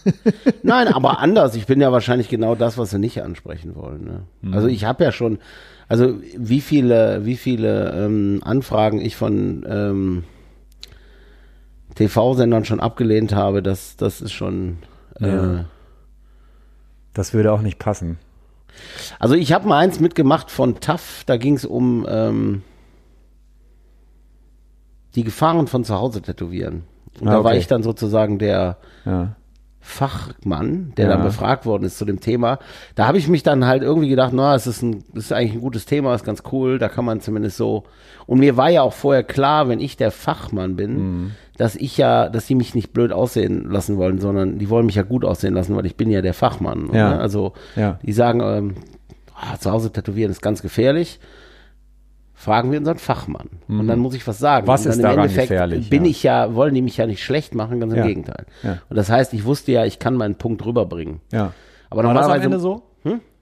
Nein, 0.62 0.86
aber 0.88 1.18
anders. 1.18 1.56
Ich 1.56 1.66
bin 1.66 1.80
ja 1.80 1.90
wahrscheinlich 1.90 2.28
genau 2.28 2.54
das, 2.54 2.78
was 2.78 2.90
sie 2.90 3.00
nicht 3.00 3.20
ansprechen 3.22 3.74
wollen. 3.74 4.22
Ne? 4.42 4.54
Also 4.54 4.68
ich 4.68 4.84
habe 4.84 5.02
ja 5.02 5.10
schon, 5.10 5.40
also 5.88 6.14
wie 6.36 6.60
viele, 6.60 7.24
wie 7.26 7.36
viele 7.36 7.92
ähm, 8.04 8.42
Anfragen 8.44 9.00
ich 9.00 9.16
von 9.16 9.66
ähm, 9.68 10.24
TV-Sendern 11.96 12.64
schon 12.64 12.78
abgelehnt 12.78 13.34
habe, 13.34 13.60
das, 13.62 13.96
das 13.96 14.20
ist 14.20 14.32
schon. 14.32 14.78
Äh, 15.20 15.28
Ja. 15.28 15.64
Das 17.12 17.34
würde 17.34 17.52
auch 17.52 17.60
nicht 17.60 17.80
passen. 17.80 18.18
Also 19.18 19.34
ich 19.34 19.52
habe 19.52 19.66
mal 19.66 19.78
eins 19.78 19.98
mitgemacht 19.98 20.48
von 20.48 20.78
TAF, 20.78 21.24
da 21.26 21.36
ging 21.38 21.56
es 21.56 21.64
um 21.64 22.06
ähm, 22.08 22.62
die 25.14 25.24
Gefahren 25.24 25.66
von 25.66 25.84
zu 25.84 25.94
Hause 25.98 26.22
tätowieren. 26.22 26.82
Und 27.20 27.28
Ah, 27.28 27.32
da 27.32 27.44
war 27.44 27.50
okay. 27.52 27.58
ich 27.58 27.66
dann 27.66 27.82
sozusagen 27.82 28.38
der 28.38 28.76
Ja. 29.04 29.34
Fachmann, 29.82 30.92
der 30.96 31.06
Ja. 31.08 31.12
dann 31.14 31.22
befragt 31.24 31.64
worden 31.66 31.84
ist 31.84 31.98
zu 31.98 32.04
dem 32.04 32.20
Thema. 32.20 32.58
Da 32.94 33.06
habe 33.06 33.18
ich 33.18 33.28
mich 33.28 33.42
dann 33.42 33.66
halt 33.66 33.82
irgendwie 33.82 34.08
gedacht, 34.10 34.32
na, 34.34 34.54
es 34.54 34.66
ist 34.66 34.82
ein, 34.82 35.04
es 35.14 35.24
ist 35.26 35.32
eigentlich 35.32 35.54
ein 35.54 35.60
gutes 35.60 35.86
Thema, 35.86 36.14
ist 36.14 36.24
ganz 36.24 36.42
cool, 36.52 36.78
da 36.78 36.88
kann 36.88 37.04
man 37.04 37.20
zumindest 37.20 37.56
so. 37.56 37.84
Und 38.26 38.38
mir 38.40 38.56
war 38.56 38.68
ja 38.70 38.82
auch 38.82 38.92
vorher 38.92 39.22
klar, 39.24 39.68
wenn 39.68 39.80
ich 39.80 39.96
der 39.96 40.10
Fachmann 40.10 40.76
bin, 40.76 40.96
Mhm. 40.96 41.30
dass 41.56 41.76
ich 41.76 41.96
ja, 41.96 42.28
dass 42.28 42.46
die 42.46 42.54
mich 42.54 42.74
nicht 42.74 42.92
blöd 42.92 43.10
aussehen 43.12 43.70
lassen 43.70 43.96
wollen, 43.96 44.18
sondern 44.20 44.58
die 44.58 44.68
wollen 44.70 44.86
mich 44.86 44.94
ja 44.96 45.02
gut 45.02 45.24
aussehen 45.24 45.54
lassen, 45.54 45.74
weil 45.76 45.86
ich 45.86 45.96
bin 45.96 46.10
ja 46.10 46.22
der 46.22 46.34
Fachmann. 46.34 46.90
Ja. 46.92 47.10
Ne? 47.14 47.18
Also 47.20 47.52
Ja. 47.74 47.98
die 48.02 48.12
sagen, 48.12 48.40
ähm, 48.42 48.74
ah, 49.34 49.56
zu 49.58 49.70
Hause 49.70 49.90
tätowieren 49.92 50.30
ist 50.30 50.42
ganz 50.42 50.62
gefährlich. 50.62 51.20
Fragen 52.40 52.72
wir 52.72 52.78
unseren 52.78 52.96
Fachmann. 52.96 53.50
Und 53.68 53.86
dann 53.86 53.98
muss 53.98 54.14
ich 54.14 54.26
was 54.26 54.38
sagen. 54.38 54.64
Mhm. 54.64 54.68
Was 54.68 54.86
ist 54.86 54.96
im 54.96 55.02
daran 55.02 55.18
Endeffekt 55.18 55.48
gefährlich, 55.50 55.90
Bin 55.90 56.06
ja. 56.06 56.10
ich 56.10 56.22
ja, 56.22 56.54
wollen 56.54 56.72
die 56.74 56.80
mich 56.80 56.96
ja 56.96 57.06
nicht 57.06 57.22
schlecht 57.22 57.54
machen, 57.54 57.80
ganz 57.80 57.92
im 57.92 57.98
Ja. 57.98 58.06
Gegenteil. 58.06 58.46
Ja. 58.62 58.78
Und 58.88 58.96
das 58.96 59.10
heißt, 59.10 59.34
ich 59.34 59.44
wusste 59.44 59.72
ja, 59.72 59.84
ich 59.84 59.98
kann 59.98 60.14
meinen 60.14 60.36
Punkt 60.36 60.64
rüberbringen. 60.64 61.20
Ja. 61.32 61.52
Aber 61.90 62.02
war 62.02 62.14
das 62.14 62.28
am 62.28 62.40
Ende 62.40 62.58
so? 62.58 62.82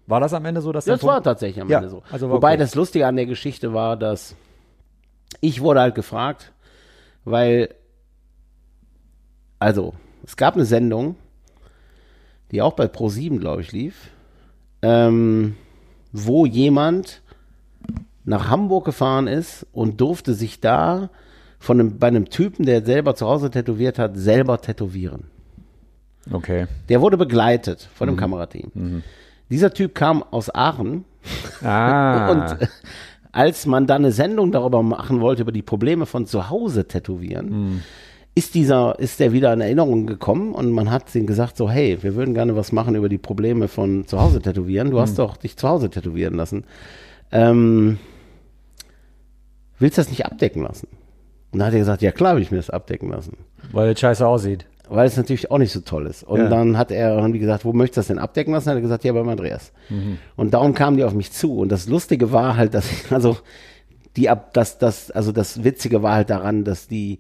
War 0.09 0.19
das 0.19 0.35
am 0.35 0.45
Ende 0.47 0.63
so, 0.63 0.73
dass 0.73 0.85
Das 0.87 1.05
war 1.05 1.23
tatsächlich 1.23 1.63
am 1.63 1.71
Ende 1.71 1.89
so. 1.89 2.03
also 2.11 2.29
Wobei 2.29 2.55
okay. 2.55 2.57
das 2.57 2.75
Lustige 2.75 3.07
an 3.07 3.15
der 3.15 3.27
Geschichte 3.27 3.73
war, 3.73 3.97
dass 3.97 4.35
ich 5.41 5.61
wurde 5.61 5.81
halt 5.81 5.95
gefragt, 5.95 6.53
weil, 7.25 7.69
also, 9.61 9.95
es 10.25 10.37
gab 10.37 10.57
eine 10.57 10.65
Sendung, 10.65 11.15
die 12.51 12.63
auch 12.63 12.73
bei 12.73 12.87
Pro7, 12.87 13.39
glaube 13.39 13.63
ich, 13.63 13.71
lief, 13.71 14.11
ähm, 14.83 15.55
wo 16.11 16.47
jemand 16.47 17.23
nach 18.29 18.49
Hamburg 18.49 18.85
gefahren 18.85 19.27
ist 19.27 19.67
und 19.73 20.01
durfte 20.01 20.35
sich 20.35 20.61
da 20.61 21.11
von 21.59 21.81
einem, 21.81 21.99
bei 21.99 22.07
einem 22.09 22.29
Typen, 22.29 22.67
der 22.67 22.85
selber 22.85 23.15
zu 23.15 23.27
Hause 23.27 23.51
tätowiert 23.51 23.99
hat, 23.99 24.17
selber 24.17 24.61
tätowieren. 24.61 25.25
Okay. 26.31 26.67
Der 26.89 27.01
wurde 27.01 27.17
begleitet 27.17 27.89
von 27.95 28.09
einem 28.09 28.17
Mhm. 28.17 28.21
Kamerateam. 28.21 29.03
Dieser 29.51 29.73
Typ 29.73 29.95
kam 29.95 30.23
aus 30.23 30.55
Aachen 30.55 31.05
Ah. 31.65 32.31
und 32.31 32.63
äh, 32.63 32.67
als 33.33 33.67
man 33.67 33.87
dann 33.87 34.03
eine 34.03 34.13
Sendung 34.13 34.53
darüber 34.53 34.83
machen 34.83 35.21
wollte, 35.21 35.43
über 35.43 35.53
die 35.53 35.63
Probleme 35.63 36.07
von 36.07 36.27
zu 36.27 36.49
Hause 36.51 36.87
tätowieren, 36.87 37.49
Mhm. 37.49 37.83
ist 38.35 38.55
dieser, 38.55 38.99
ist 38.99 39.19
der 39.21 39.33
wieder 39.33 39.53
in 39.53 39.61
Erinnerung 39.61 40.07
gekommen 40.07 40.53
und 40.55 40.71
man 40.71 40.91
hat 40.91 41.13
ihm 41.15 41.27
gesagt 41.27 41.57
so, 41.57 41.69
hey, 41.71 41.99
wir 42.03 42.15
würden 42.15 42.35
gerne 42.35 42.55
was 42.57 42.73
machen 42.73 42.95
über 42.95 43.09
die 43.09 43.19
Probleme 43.19 43.67
von 43.69 44.07
zu 44.07 44.21
Hause 44.21 44.41
tätowieren. 44.41 44.91
Du 44.91 44.97
Mhm. 44.97 45.01
hast 45.01 45.19
doch 45.19 45.37
dich 45.39 45.57
zu 45.57 45.69
Hause 45.69 45.91
tätowieren 45.91 46.35
lassen. 46.35 46.65
Ähm, 47.33 47.99
willst 49.79 49.99
du 49.99 50.03
das 50.03 50.11
nicht 50.11 50.27
abdecken 50.27 50.63
lassen? 50.63 50.89
Und 51.53 51.59
dann 51.61 51.69
hat 51.69 51.73
er 51.75 51.79
gesagt, 51.81 52.03
ja 52.03 52.13
klar 52.13 52.35
will 52.37 52.43
ich 52.43 52.51
mir 52.51 52.59
das 52.59 52.71
abdecken 52.71 53.11
lassen 53.11 53.37
Weil 53.73 53.91
es 53.93 54.01
scheiße 54.01 54.27
aussieht. 54.27 54.67
weil 54.91 55.07
es 55.07 55.17
natürlich 55.17 55.51
auch 55.51 55.59
nicht 55.59 55.73
so 55.73 55.81
toll 55.81 56.07
ist. 56.07 56.23
Und 56.25 56.41
Ja. 56.41 56.49
dann 56.49 56.77
hat 56.79 56.91
er, 56.91 57.23
haben 57.23 57.33
die 57.33 57.39
gesagt, 57.39 57.65
wo 57.65 57.73
möchtest 57.73 57.97
du 57.97 58.01
das 58.01 58.07
denn 58.09 58.19
abdecken 58.19 58.53
lassen? 58.53 58.69
Hat 58.71 58.77
er 58.77 58.81
gesagt, 58.83 59.05
ja, 59.05 59.13
beim 59.13 59.29
Andreas. 59.29 59.73
Und 60.37 60.55
darum 60.55 60.75
kamen 60.75 60.97
die 60.97 61.05
auf 61.05 61.15
mich 61.15 61.33
zu. 61.33 61.59
Und 61.59 61.71
das 61.73 61.89
Lustige 61.89 62.33
war 62.33 62.57
halt, 62.57 62.75
dass 62.75 62.91
ich, 62.91 63.11
also, 63.13 63.37
die 64.17 64.29
ab, 64.31 64.53
das, 64.55 64.79
das, 64.79 65.11
also 65.11 65.31
das 65.33 65.63
Witzige 65.65 66.03
war 66.03 66.15
halt 66.15 66.31
daran, 66.31 66.65
dass 66.65 66.87
die, 66.89 67.19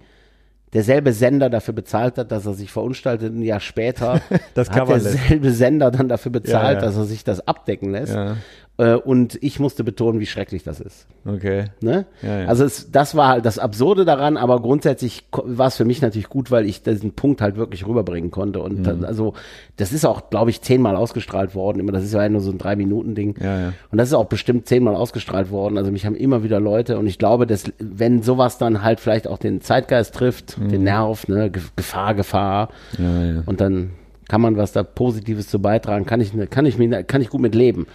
derselbe 0.75 1.13
Sender 1.15 1.49
dafür 1.49 1.73
bezahlt 1.75 2.19
hat, 2.19 2.31
dass 2.33 2.45
er 2.45 2.53
sich 2.55 2.71
verunstaltet. 2.71 3.33
Ein 3.35 3.43
Jahr 3.43 3.61
später 3.61 4.21
Das 4.55 4.69
hat 4.69 4.77
Cover 4.77 4.95
lässt. 4.95 5.07
derselbe 5.15 5.51
Sender 5.53 5.91
dann 5.91 6.09
dafür 6.09 6.33
bezahlt, 6.33 6.77
Ja, 6.79 6.81
ja. 6.81 6.81
dass 6.81 6.97
er 6.97 7.05
sich 7.05 7.25
das 7.25 7.47
abdecken 7.49 7.93
lässt. 7.93 8.15
Ja. 8.15 8.37
Äh, 8.81 8.95
und 8.95 9.37
ich 9.43 9.59
musste 9.59 9.83
betonen, 9.83 10.21
wie 10.21 10.27
schrecklich 10.27 10.63
das 10.63 10.79
ist. 10.81 11.07
Okay. 11.27 11.65
Ne? 11.81 12.07
Ja, 12.23 12.41
ja. 12.43 12.47
Also 12.47 12.65
es, 12.65 12.93
das 12.93 13.17
war 13.17 13.27
halt 13.29 13.45
das 13.45 13.59
Absurde 13.59 14.05
daran, 14.05 14.37
aber 14.37 14.63
grundsätzlich 14.63 15.25
war 15.33 15.67
es 15.67 15.77
für 15.77 15.85
mich 15.85 16.01
natürlich 16.01 16.29
gut, 16.29 16.53
weil 16.53 16.65
ich 16.65 16.83
diesen 16.85 17.13
Punkt 17.13 17.41
halt 17.41 17.57
wirklich 17.57 17.87
rüberbringen 17.87 18.31
konnte. 18.31 18.61
Und 18.61 18.79
Mhm. 18.79 18.83
dann, 18.85 19.05
also 19.05 19.35
das 19.77 19.93
ist 19.93 20.05
auch, 20.07 20.31
glaube 20.31 20.51
ich, 20.51 20.63
zehnmal 20.63 20.95
ausgestrahlt 20.95 21.57
worden. 21.57 21.81
Immer, 21.81 21.91
das 21.91 22.05
ist 22.05 22.15
ja 22.15 22.29
nur 22.29 22.41
so 22.41 22.53
ein 22.53 22.59
Drei-Minuten-Ding. 22.59 23.35
Ja, 23.43 23.61
ja. 23.61 23.73
Und 23.91 23.99
das 23.99 24.09
ist 24.09 24.15
auch 24.15 24.27
bestimmt 24.27 24.67
zehnmal 24.69 24.95
ausgestrahlt 24.95 25.51
worden. 25.51 25.77
Also 25.77 25.91
mich 25.91 26.07
haben 26.07 26.15
immer 26.15 26.45
wieder 26.45 26.61
Leute 26.61 26.99
und 26.99 27.09
ich 27.09 27.19
glaube, 27.19 27.49
dass 27.49 27.65
wenn 27.81 28.23
sowas 28.23 28.59
dann 28.59 28.83
halt 28.85 29.01
vielleicht 29.01 29.27
auch 29.27 29.39
den 29.39 29.61
Zeitgeist 29.61 30.15
trifft, 30.15 30.57
den 30.59 30.85
Nerv, 30.85 31.27
ne, 31.27 31.51
Ge- 31.51 31.63
Gefahr, 31.75 32.15
Gefahr, 32.15 32.69
Mhm. 32.97 33.05
Ja, 33.05 33.25
ja. 33.25 33.43
und 33.45 33.61
dann 33.61 33.91
kann 34.29 34.41
man 34.41 34.57
was 34.57 34.73
da 34.73 34.83
Positives 34.85 35.49
zu 35.49 35.59
beitragen, 35.59 36.07
kann 36.07 36.21
ich, 36.21 36.33
kann 36.51 36.65
ich 36.67 36.79
mir, 36.79 37.03
kann 37.03 37.21
ich 37.23 37.29
gut 37.31 37.41
mit 37.41 37.55
leben. 37.57 37.87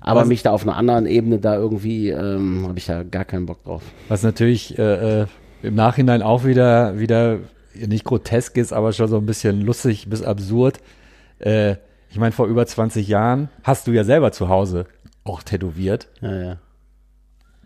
Aber 0.00 0.20
Was- 0.22 0.28
mich 0.28 0.42
da 0.42 0.50
auf 0.52 0.62
einer 0.62 0.76
anderen 0.76 1.06
Ebene 1.06 1.38
da 1.38 1.54
irgendwie, 1.56 2.08
ähm, 2.10 2.64
habe 2.66 2.78
ich 2.78 2.86
ja 2.86 3.02
gar 3.02 3.24
keinen 3.24 3.46
Bock 3.46 3.62
drauf. 3.64 3.82
Was 4.08 4.22
natürlich 4.22 4.78
äh, 4.78 5.22
äh, 5.22 5.26
im 5.62 5.74
Nachhinein 5.74 6.22
auch 6.22 6.44
wieder, 6.44 6.98
wieder 6.98 7.38
nicht 7.74 8.04
grotesk 8.04 8.56
ist, 8.56 8.72
aber 8.72 8.92
schon 8.92 9.08
so 9.08 9.18
ein 9.18 9.26
bisschen 9.26 9.60
lustig 9.60 10.08
bis 10.08 10.22
absurd. 10.22 10.80
Äh, 11.38 11.76
ich 12.10 12.18
meine, 12.18 12.32
vor 12.32 12.46
über 12.46 12.66
20 12.66 13.06
Jahren 13.06 13.48
hast 13.62 13.86
du 13.86 13.92
ja 13.92 14.02
selber 14.04 14.32
zu 14.32 14.48
Hause 14.48 14.86
auch 15.22 15.42
tätowiert. 15.42 16.08
Ja, 16.20 16.34
ja. 16.42 16.56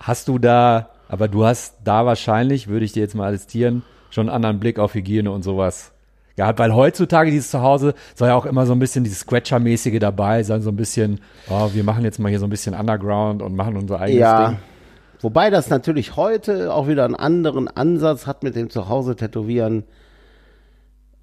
Hast 0.00 0.28
du 0.28 0.38
da, 0.38 0.90
Aber 1.08 1.28
du 1.28 1.44
hast 1.46 1.76
da 1.84 2.04
wahrscheinlich, 2.04 2.66
würde 2.68 2.84
ich 2.84 2.92
dir 2.92 3.00
jetzt 3.00 3.14
mal 3.14 3.28
attestieren, 3.28 3.82
schon 4.10 4.28
einen 4.28 4.34
anderen 4.36 4.58
Blick 4.60 4.78
auf 4.78 4.94
Hygiene 4.94 5.30
und 5.30 5.42
sowas 5.42 5.92
gehabt. 6.36 6.58
Weil 6.58 6.74
heutzutage 6.74 7.30
dieses 7.30 7.50
Zuhause 7.50 7.94
soll 8.14 8.28
ja 8.28 8.34
auch 8.34 8.46
immer 8.46 8.66
so 8.66 8.72
ein 8.72 8.78
bisschen 8.78 9.04
dieses 9.04 9.20
Scratcher-mäßige 9.20 9.98
dabei 9.98 10.42
sein, 10.42 10.62
so 10.62 10.70
ein 10.70 10.76
bisschen, 10.76 11.20
oh, 11.48 11.70
wir 11.72 11.84
machen 11.84 12.04
jetzt 12.04 12.18
mal 12.18 12.28
hier 12.28 12.38
so 12.40 12.46
ein 12.46 12.50
bisschen 12.50 12.74
Underground 12.74 13.42
und 13.42 13.54
machen 13.56 13.76
unser 13.76 14.00
eigenes 14.00 14.20
Ja. 14.20 14.48
Ding. 14.48 14.58
Wobei 15.20 15.48
das 15.48 15.70
natürlich 15.70 16.16
heute 16.16 16.74
auch 16.74 16.86
wieder 16.86 17.04
einen 17.04 17.14
anderen 17.14 17.68
Ansatz 17.68 18.26
hat 18.26 18.42
mit 18.42 18.56
dem 18.56 18.68
Zuhause 18.68 19.16
tätowieren, 19.16 19.84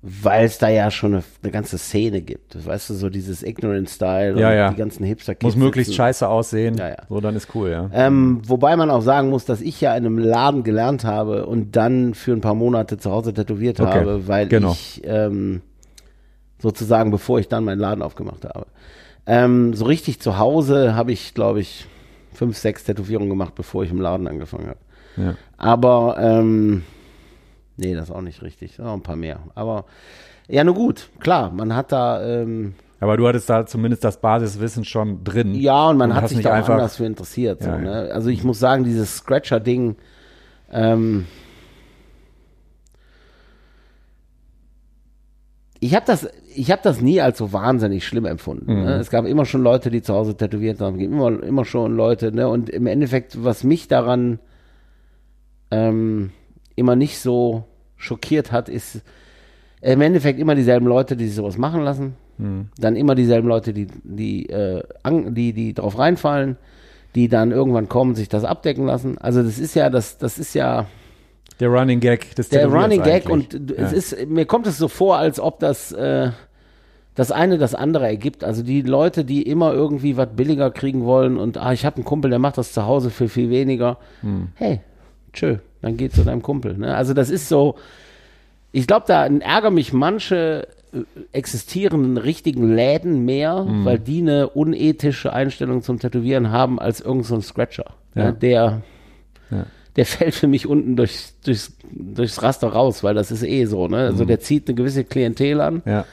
weil 0.04 0.46
es 0.46 0.58
da 0.58 0.68
ja 0.68 0.90
schon 0.90 1.14
eine, 1.14 1.24
eine 1.44 1.52
ganze 1.52 1.78
Szene 1.78 2.22
gibt. 2.22 2.66
Weißt 2.66 2.90
du, 2.90 2.96
so 2.96 3.10
dieses 3.10 3.44
Ignorant 3.44 3.88
Style 3.88 4.40
Ja, 4.40 4.50
und 4.50 4.56
ja. 4.56 4.70
die 4.72 4.76
ganzen 4.76 5.04
hipster 5.04 5.36
Muss 5.44 5.56
möglichst 5.56 5.94
scheiße 5.94 6.28
aussehen. 6.28 6.76
Ja. 6.76 6.96
So, 7.08 7.22
dann 7.22 7.36
ist 7.36 7.54
cool, 7.54 7.70
ja. 7.70 7.90
Ähm, 7.94 8.42
wobei 8.48 8.76
man 8.76 8.90
auch 8.90 9.02
sagen 9.02 9.30
muss, 9.30 9.46
dass 9.46 9.62
ich 9.62 9.80
ja 9.80 9.96
in 9.96 10.06
einem 10.06 10.18
Laden 10.18 10.64
gelernt 10.64 11.04
habe 11.04 11.46
und 11.46 11.76
dann 11.76 12.16
für 12.16 12.32
ein 12.34 12.42
paar 12.42 12.56
Monate 12.56 12.98
zu 12.98 13.12
Hause 13.12 13.34
tätowiert 13.34 13.80
Okay, 13.80 14.00
habe, 14.00 14.28
weil 14.28 14.48
genau. 14.48 14.72
ich 14.72 15.02
ähm, 15.04 15.62
sozusagen, 16.58 17.12
bevor 17.12 17.40
ich 17.40 17.48
dann 17.48 17.64
meinen 17.64 17.80
Laden 17.80 18.02
aufgemacht 18.02 18.44
habe. 18.46 18.66
Ähm, 19.28 19.76
so 19.76 19.86
richtig 19.86 20.20
zu 20.20 20.40
Hause 20.40 20.96
habe 20.96 21.12
ich, 21.12 21.36
glaube 21.36 21.60
ich, 21.60 21.86
fünf, 22.34 22.58
sechs 22.58 22.86
Tätowierungen 22.86 23.30
gemacht, 23.30 23.54
bevor 23.54 23.84
ich 23.84 23.92
im 23.92 24.02
Laden 24.02 24.28
angefangen 24.28 24.68
habe. 24.68 24.80
Aber, 25.58 26.18
ähm, 26.20 26.82
nee, 27.82 27.94
das 27.96 28.06
ist 28.10 28.16
auch 28.16 28.22
nicht 28.22 28.42
richtig. 28.42 28.78
Noch 28.80 28.94
ein 28.94 29.02
paar 29.02 29.16
mehr. 29.16 29.40
Aber, 29.56 29.86
ja, 30.48 30.64
nur 30.64 30.76
gut, 30.76 31.10
klar, 31.20 31.52
man 31.52 31.76
hat 31.76 31.92
da, 31.92 32.24
ähm, 32.24 32.74
Aber 33.00 33.18
du 33.18 33.28
hattest 33.28 33.50
da 33.50 33.66
zumindest 33.66 34.04
das 34.04 34.22
Basiswissen 34.22 34.86
schon 34.86 35.24
drin. 35.24 35.56
ja, 35.56 35.90
und 35.90 35.98
man 35.98 36.12
Und 36.12 36.16
hat 36.18 36.30
sich 36.30 36.42
da 36.42 36.52
auch 36.52 36.54
einfach- 36.56 36.74
anders 36.76 36.98
für 36.98 37.06
interessiert. 37.06 37.62
So, 37.64 37.70
Ja, 37.70 37.76
ja. 37.76 37.82
Ne? 37.82 37.92
Also 38.14 38.30
ich 38.30 38.44
muss 38.44 38.60
sagen, 38.60 38.84
dieses 38.84 39.18
Scratcher-Ding, 39.18 39.96
ähm, 40.72 41.26
ich 45.80 45.96
habe 45.96 46.06
das, 46.06 46.30
ich 46.56 46.72
habe 46.72 46.82
das 46.84 47.02
nie 47.02 47.22
als 47.22 47.38
so 47.40 47.54
wahnsinnig 47.54 48.06
schlimm 48.06 48.26
empfunden. 48.26 48.72
Mhm. 48.74 48.84
Ne? 48.84 48.94
Es 48.98 49.10
gab 49.10 49.26
immer 49.26 49.46
schon 49.46 49.64
Leute, 49.64 49.90
die 49.90 50.02
zu 50.04 50.14
Hause 50.14 50.38
tätowiert 50.38 50.80
haben, 50.80 51.00
immer, 51.00 51.42
immer 51.42 51.66
schon 51.66 51.96
Leute. 51.96 52.32
Ne? 52.32 52.48
Und 52.48 52.70
im 52.70 52.86
Endeffekt, 52.86 53.44
was 53.44 53.64
mich 53.64 53.88
daran 53.88 54.40
ähm, 55.72 56.32
immer 56.76 56.96
nicht 56.96 57.20
so 57.20 57.64
schockiert 58.02 58.52
hat, 58.52 58.70
ist 58.70 59.02
im 59.82 60.02
Endeffekt 60.02 60.40
immer 60.40 60.56
dieselben 60.56 60.86
Leute, 60.86 61.16
die 61.16 61.26
sich 61.28 61.36
sowas 61.36 61.58
machen 61.58 61.82
lassen. 61.82 62.16
Dann 62.80 62.96
immer 62.96 63.14
dieselben 63.14 63.48
Leute, 63.48 63.72
die, 63.72 63.88
die, 64.04 64.50
äh, 64.50 64.82
die, 65.06 65.54
die 65.54 65.74
drauf 65.74 66.00
reinfallen, 66.00 66.58
die 67.14 67.28
dann 67.28 67.52
irgendwann 67.52 67.88
kommen, 67.88 68.16
sich 68.16 68.30
das 68.30 68.46
abdecken 68.46 68.88
lassen. 68.88 69.20
Also 69.20 69.44
das 69.44 69.60
ist 69.60 69.76
ja, 69.76 69.92
das, 69.92 70.18
das 70.18 70.40
ist 70.40 70.56
ja 70.56 70.88
Der 71.60 71.70
Running 71.70 72.00
Gag 72.00 72.36
des 72.36 72.50
der 72.50 72.66
Running 72.68 73.04
Gag 73.04 73.30
eigentlich. 73.30 73.54
und 73.54 73.72
ja. 73.72 73.78
es 73.78 73.94
ist, 73.94 74.28
mir 74.28 74.46
kommt 74.46 74.66
es 74.66 74.80
so 74.80 74.88
vor, 74.88 75.18
als 75.18 75.40
ob 75.40 75.60
das, 75.60 75.92
äh, 75.92 76.32
das 77.14 77.32
eine 77.32 77.60
das 77.60 77.76
andere 77.76 78.08
ergibt. 78.08 78.44
Also 78.44 78.64
die 78.64 78.82
Leute, 78.82 79.24
die 79.24 79.44
immer 79.44 79.72
irgendwie 79.74 80.18
was 80.18 80.30
billiger 80.36 80.72
kriegen 80.72 81.04
wollen 81.04 81.38
und 81.38 81.58
ah, 81.58 81.74
ich 81.74 81.86
habe 81.86 81.98
einen 81.98 82.06
Kumpel, 82.06 82.32
der 82.32 82.40
macht 82.40 82.58
das 82.58 82.72
zu 82.72 82.88
Hause 82.88 83.12
für 83.12 83.30
viel 83.30 83.52
weniger. 83.52 83.98
Hm. 84.22 84.48
Hey, 84.56 84.80
tschö, 85.32 85.58
dann 85.82 85.98
geh 85.98 86.10
zu 86.10 86.24
deinem 86.24 86.42
Kumpel. 86.42 86.78
Ne? 86.78 86.96
Also 86.96 87.14
das 87.14 87.30
ist 87.30 87.48
so, 87.50 87.76
ich 88.72 88.88
glaube, 88.88 89.06
da 89.08 89.26
ärgern 89.26 89.74
mich 89.74 89.94
manche 89.94 90.68
äh, 90.94 91.00
existierenden 91.32 92.18
richtigen 92.18 92.74
Läden 92.76 93.26
mehr, 93.26 93.66
Hm. 93.66 93.86
weil 93.86 94.00
die 94.00 94.22
eine 94.22 94.50
unethische 94.50 95.34
Einstellung 95.34 95.82
zum 95.84 96.00
Tätowieren 96.00 96.52
haben 96.52 96.80
als 96.80 97.02
irgendein 97.02 97.24
so 97.28 97.36
ein 97.36 97.42
Scratcher. 97.42 97.86
Ja. 98.16 98.26
Ne? 98.26 98.34
Der, 98.34 98.82
Ja. 99.50 99.66
der 99.96 100.06
fällt 100.06 100.36
für 100.36 100.48
mich 100.48 100.68
unten 100.68 100.96
durchs, 100.96 101.36
durchs, 101.44 101.74
durchs 101.92 102.42
Raster 102.42 102.70
raus, 102.70 103.04
weil 103.04 103.14
das 103.14 103.32
ist 103.32 103.44
eh 103.44 103.66
so. 103.66 103.88
Ne? 103.88 103.98
Mhm. 103.98 104.06
Also 104.12 104.26
der 104.26 104.40
zieht 104.40 104.68
eine 104.68 104.76
gewisse 104.76 105.04
Klientel 105.04 105.60
an 105.60 105.82
ja. 105.86 106.06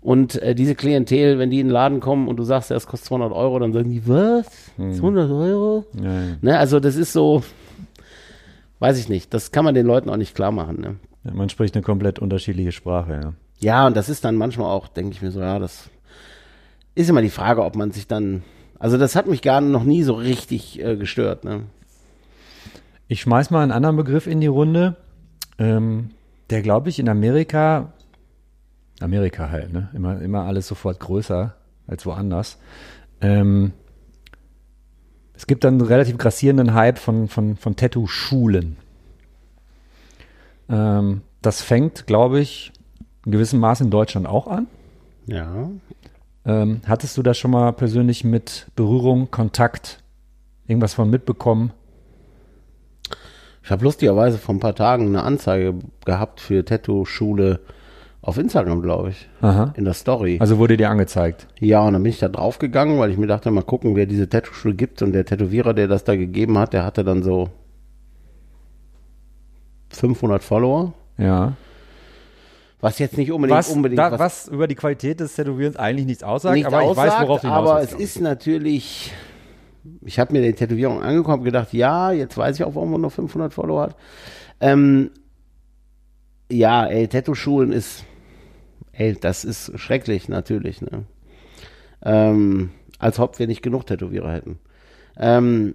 und 0.00 0.40
äh, 0.42 0.54
diese 0.54 0.74
Klientel, 0.76 1.38
wenn 1.40 1.50
die 1.50 1.58
in 1.60 1.66
den 1.68 1.72
Laden 1.72 1.98
kommen 2.00 2.28
und 2.28 2.36
du 2.36 2.44
sagst, 2.44 2.70
ja, 2.70 2.74
das 2.74 2.86
kostet 2.86 3.08
200 3.08 3.32
Euro, 3.32 3.58
dann 3.58 3.72
sagen 3.72 3.90
die, 3.90 4.06
was? 4.06 4.46
200 4.76 5.30
Euro? 5.30 5.84
Ja, 6.00 6.04
ja. 6.04 6.20
Ne? 6.40 6.58
Also 6.58 6.78
das 6.80 6.94
ist 6.96 7.12
so, 7.12 7.42
weiß 8.80 8.98
ich 8.98 9.08
nicht, 9.08 9.32
das 9.32 9.52
kann 9.52 9.64
man 9.64 9.74
den 9.74 9.86
Leuten 9.86 10.10
auch 10.10 10.16
nicht 10.16 10.34
klar 10.34 10.50
machen. 10.50 10.80
Ne? 10.80 10.96
Ja, 11.24 11.32
Man 11.32 11.48
spricht 11.48 11.74
eine 11.74 11.82
komplett 11.82 12.18
unterschiedliche 12.18 12.72
Sprache, 12.72 13.12
ja. 13.22 13.32
Ja, 13.60 13.86
und 13.86 13.96
das 13.96 14.08
ist 14.08 14.24
dann 14.24 14.36
manchmal 14.36 14.70
auch, 14.70 14.88
denke 14.88 15.12
ich 15.12 15.22
mir 15.22 15.30
so, 15.30 15.40
ja, 15.40 15.58
das 15.58 15.90
ist 16.94 17.10
immer 17.10 17.22
die 17.22 17.28
Frage, 17.30 17.62
ob 17.62 17.76
man 17.76 17.92
sich 17.92 18.06
dann, 18.06 18.42
also 18.78 18.96
das 18.96 19.14
hat 19.14 19.26
mich 19.26 19.42
gar 19.42 19.60
noch 19.60 19.84
nie 19.84 20.02
so 20.02 20.14
richtig 20.14 20.82
äh, 20.82 20.96
gestört. 20.96 21.44
Ne? 21.44 21.64
Ich 23.06 23.20
schmeiß 23.20 23.50
mal 23.50 23.62
einen 23.62 23.72
anderen 23.72 23.96
Begriff 23.96 24.26
in 24.26 24.40
die 24.40 24.46
Runde, 24.46 24.96
ähm, 25.58 26.10
der, 26.48 26.62
glaube 26.62 26.88
ich, 26.88 26.98
in 26.98 27.08
Amerika, 27.08 27.92
Amerika 29.00 29.50
halt, 29.50 29.72
ne? 29.72 29.88
Immer, 29.94 30.20
immer 30.20 30.44
alles 30.44 30.66
sofort 30.66 30.98
größer 30.98 31.54
als 31.86 32.06
woanders. 32.06 32.58
Ähm, 33.20 33.72
es 35.40 35.46
gibt 35.46 35.64
dann 35.64 35.80
einen 35.80 35.88
relativ 35.88 36.18
grassierenden 36.18 36.74
Hype 36.74 36.98
von, 36.98 37.26
von, 37.26 37.56
von 37.56 37.74
Tattoo-Schulen. 37.74 38.76
Ähm, 40.68 41.22
das 41.40 41.62
fängt, 41.62 42.06
glaube 42.06 42.40
ich, 42.40 42.72
in 43.24 43.32
gewissem 43.32 43.58
Maß 43.58 43.80
in 43.80 43.90
Deutschland 43.90 44.26
auch 44.26 44.48
an. 44.48 44.66
Ja. 45.24 45.70
Ähm, 46.44 46.82
hattest 46.86 47.16
du 47.16 47.22
da 47.22 47.32
schon 47.32 47.52
mal 47.52 47.72
persönlich 47.72 48.22
mit 48.22 48.66
Berührung, 48.76 49.30
Kontakt, 49.30 50.02
irgendwas 50.66 50.92
von 50.92 51.08
mitbekommen? 51.08 51.72
Ich 53.64 53.70
habe 53.70 53.82
lustigerweise 53.82 54.36
vor 54.36 54.54
ein 54.54 54.60
paar 54.60 54.74
Tagen 54.74 55.06
eine 55.06 55.22
Anzeige 55.22 55.78
gehabt 56.04 56.40
für 56.40 56.66
Tattoo-Schule 56.66 57.60
auf 58.22 58.36
Instagram, 58.36 58.82
glaube 58.82 59.10
ich, 59.10 59.28
Aha. 59.40 59.72
in 59.76 59.84
der 59.84 59.94
Story. 59.94 60.38
Also 60.40 60.58
wurde 60.58 60.76
dir 60.76 60.90
angezeigt. 60.90 61.46
Ja, 61.58 61.86
und 61.86 61.94
dann 61.94 62.02
bin 62.02 62.10
ich 62.10 62.18
da 62.18 62.28
draufgegangen, 62.28 62.98
weil 62.98 63.10
ich 63.10 63.16
mir 63.16 63.26
dachte, 63.26 63.50
mal 63.50 63.62
gucken, 63.62 63.96
wer 63.96 64.06
diese 64.06 64.28
Tattoo-Schule 64.28 64.74
gibt. 64.74 65.00
Und 65.00 65.12
der 65.12 65.24
Tätowierer, 65.24 65.72
der 65.72 65.88
das 65.88 66.04
da 66.04 66.16
gegeben 66.16 66.58
hat, 66.58 66.72
der 66.74 66.84
hatte 66.84 67.02
dann 67.02 67.22
so 67.22 67.48
500 69.90 70.42
Follower. 70.42 70.92
Ja. 71.16 71.54
Was 72.80 72.98
jetzt 72.98 73.16
nicht 73.16 73.30
unbedingt, 73.30 73.58
Was, 73.58 73.68
unbedingt 73.70 73.98
da, 73.98 74.18
was, 74.18 74.48
über 74.48 74.66
die 74.66 74.74
Qualität 74.74 75.20
des 75.20 75.34
Tätowierens 75.34 75.76
eigentlich 75.76 76.06
nichts 76.06 76.22
aussagt, 76.22 76.56
nicht 76.56 76.66
aber 76.66 76.80
ich 76.80 76.88
aussagt, 76.88 77.12
weiß, 77.12 77.28
worauf 77.28 77.40
hinaus 77.42 77.68
aber 77.68 77.82
es 77.82 77.92
ich. 77.92 78.00
ist 78.00 78.20
natürlich, 78.20 79.12
ich 80.02 80.18
habe 80.18 80.32
mir 80.32 80.40
die 80.40 80.54
Tätowierung 80.54 81.02
angeguckt 81.02 81.38
und 81.38 81.44
gedacht, 81.44 81.74
ja, 81.74 82.10
jetzt 82.10 82.38
weiß 82.38 82.56
ich 82.56 82.64
auch, 82.64 82.74
warum 82.74 82.92
man 82.92 83.02
nur 83.02 83.10
500 83.10 83.52
Follower 83.52 83.82
hat. 83.82 83.96
Ähm, 84.60 85.10
ja, 86.50 86.86
ey, 86.86 87.06
Tattoo-Schulen 87.06 87.70
ist, 87.70 88.04
ey, 89.00 89.16
das 89.18 89.44
ist 89.44 89.78
schrecklich, 89.78 90.28
natürlich, 90.28 90.82
ne? 90.82 91.04
Ähm, 92.04 92.70
als 92.98 93.18
ob 93.18 93.38
wir 93.38 93.46
nicht 93.46 93.62
genug 93.62 93.86
Tätowierer 93.86 94.32
hätten. 94.32 94.58
Ähm, 95.18 95.74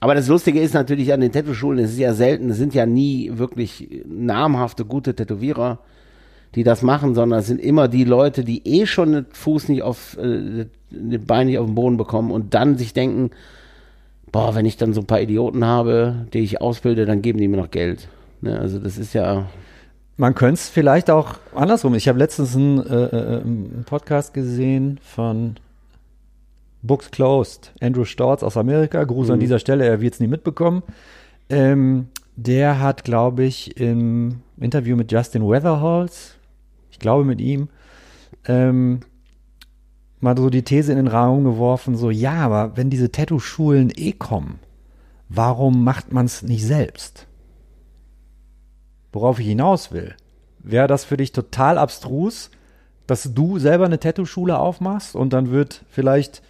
aber 0.00 0.14
das 0.16 0.26
Lustige 0.28 0.60
ist 0.60 0.74
natürlich 0.74 1.12
an 1.12 1.20
den 1.20 1.30
Tattoo-Schulen, 1.32 1.78
es 1.78 1.92
ist 1.92 1.98
ja 1.98 2.14
selten, 2.14 2.50
es 2.50 2.56
sind 2.56 2.74
ja 2.74 2.84
nie 2.84 3.30
wirklich 3.34 4.02
namhafte, 4.06 4.84
gute 4.84 5.14
Tätowierer, 5.14 5.78
die 6.56 6.64
das 6.64 6.82
machen, 6.82 7.14
sondern 7.14 7.40
es 7.40 7.46
sind 7.46 7.60
immer 7.60 7.86
die 7.86 8.04
Leute, 8.04 8.42
die 8.44 8.66
eh 8.66 8.86
schon 8.86 9.12
den 9.12 9.26
Fuß 9.30 9.68
nicht 9.68 9.82
auf, 9.82 10.16
äh, 10.18 10.66
den 10.90 11.26
Bein 11.26 11.46
nicht 11.46 11.58
auf 11.58 11.66
den 11.66 11.74
Boden 11.76 11.96
bekommen 11.96 12.32
und 12.32 12.54
dann 12.54 12.76
sich 12.76 12.92
denken, 12.92 13.30
boah, 14.32 14.56
wenn 14.56 14.66
ich 14.66 14.76
dann 14.76 14.94
so 14.94 15.02
ein 15.02 15.06
paar 15.06 15.20
Idioten 15.20 15.64
habe, 15.64 16.26
die 16.32 16.40
ich 16.40 16.60
ausbilde, 16.60 17.06
dann 17.06 17.22
geben 17.22 17.38
die 17.38 17.48
mir 17.48 17.58
noch 17.58 17.70
Geld. 17.70 18.08
Ne, 18.40 18.58
also 18.58 18.80
das 18.80 18.98
ist 18.98 19.12
ja, 19.14 19.46
Man 20.20 20.34
könnte 20.34 20.54
es 20.54 20.68
vielleicht 20.68 21.10
auch 21.10 21.36
andersrum. 21.54 21.94
Ich 21.94 22.08
habe 22.08 22.18
letztens 22.18 22.56
einen, 22.56 22.84
äh, 22.84 23.04
äh, 23.04 23.40
einen 23.40 23.84
Podcast 23.86 24.34
gesehen 24.34 24.98
von 25.00 25.54
Books 26.82 27.12
Closed, 27.12 27.72
Andrew 27.80 28.04
Storz 28.04 28.42
aus 28.42 28.56
Amerika. 28.56 29.04
Gruß 29.04 29.30
an 29.30 29.38
dieser 29.38 29.60
Stelle, 29.60 29.86
er 29.86 30.00
wird 30.00 30.14
es 30.14 30.20
nie 30.20 30.26
mitbekommen. 30.26 30.82
Ähm, 31.48 32.08
der 32.34 32.80
hat, 32.80 33.04
glaube 33.04 33.44
ich, 33.44 33.80
im 33.80 34.40
Interview 34.58 34.96
mit 34.96 35.12
Justin 35.12 35.48
Weatherholz, 35.48 36.34
ich 36.90 36.98
glaube 36.98 37.24
mit 37.24 37.40
ihm, 37.40 37.68
ähm, 38.46 39.00
mal 40.18 40.36
so 40.36 40.50
die 40.50 40.62
These 40.62 40.90
in 40.90 40.98
den 40.98 41.06
Raum 41.06 41.44
geworfen, 41.44 41.96
so, 41.96 42.10
ja, 42.10 42.34
aber 42.34 42.76
wenn 42.76 42.90
diese 42.90 43.12
Tattoo-Schulen 43.12 43.92
eh 43.94 44.12
kommen, 44.12 44.58
warum 45.28 45.84
macht 45.84 46.12
man 46.12 46.26
es 46.26 46.42
nicht 46.42 46.66
selbst? 46.66 47.27
Worauf 49.12 49.38
ich 49.38 49.46
hinaus 49.46 49.92
will, 49.92 50.14
wäre 50.58 50.86
das 50.86 51.04
für 51.04 51.16
dich 51.16 51.32
total 51.32 51.78
abstrus, 51.78 52.50
dass 53.06 53.32
du 53.34 53.58
selber 53.58 53.86
eine 53.86 53.98
Tattoo-Schule 53.98 54.58
aufmachst 54.58 55.14
und 55.14 55.32
dann 55.32 55.50
wird 55.50 55.84
vielleicht 55.88 56.42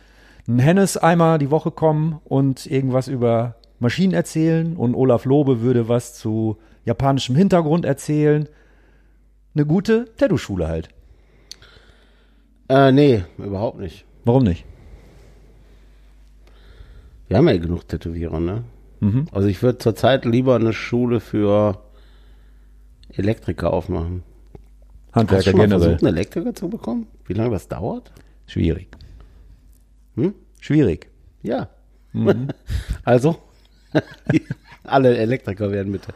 ein 0.48 0.58
Hennes 0.58 0.96
einmal 0.96 1.38
die 1.38 1.50
Woche 1.50 1.70
kommen 1.70 2.20
und 2.24 2.66
irgendwas 2.66 3.06
über 3.06 3.54
Maschinen 3.78 4.12
erzählen 4.12 4.76
und 4.76 4.94
Olaf 4.94 5.24
Lobe 5.24 5.60
würde 5.60 5.88
was 5.88 6.14
zu 6.14 6.56
japanischem 6.84 7.36
Hintergrund 7.36 7.84
erzählen. 7.84 8.48
Eine 9.54 9.66
gute 9.66 10.06
Tattoo-Schule 10.16 10.66
halt. 10.66 10.88
äh, 12.68 12.90
nee, 12.92 13.22
überhaupt 13.38 13.78
nicht. 13.78 14.04
Warum 14.24 14.42
nicht? 14.42 14.64
Wir 17.28 17.36
haben 17.36 17.48
ja 17.48 17.56
genug 17.58 17.86
Tätowierer, 17.86 18.40
ne? 18.40 18.64
Mhm. 19.00 19.26
Also 19.32 19.48
ich 19.48 19.62
würde 19.62 19.78
zurzeit 19.78 20.24
lieber 20.24 20.56
eine 20.56 20.72
Schule 20.72 21.20
für 21.20 21.78
Elektriker 23.12 23.72
aufmachen. 23.72 24.22
Hast 25.12 25.14
du 25.14 25.20
Handwerker 25.20 25.42
schon 25.42 25.58
mal 25.58 25.64
generell. 25.64 25.82
versucht, 25.82 26.04
einen 26.04 26.16
Elektriker 26.16 26.54
zu 26.54 26.68
bekommen? 26.68 27.06
Wie 27.26 27.34
lange 27.34 27.50
das 27.50 27.68
dauert? 27.68 28.12
Schwierig. 28.46 28.88
Hm? 30.16 30.34
Schwierig. 30.60 31.08
Ja. 31.42 31.68
also, 33.04 33.36
alle 34.84 35.16
Elektriker 35.16 35.70
werden 35.70 35.92
bitte. 35.92 36.12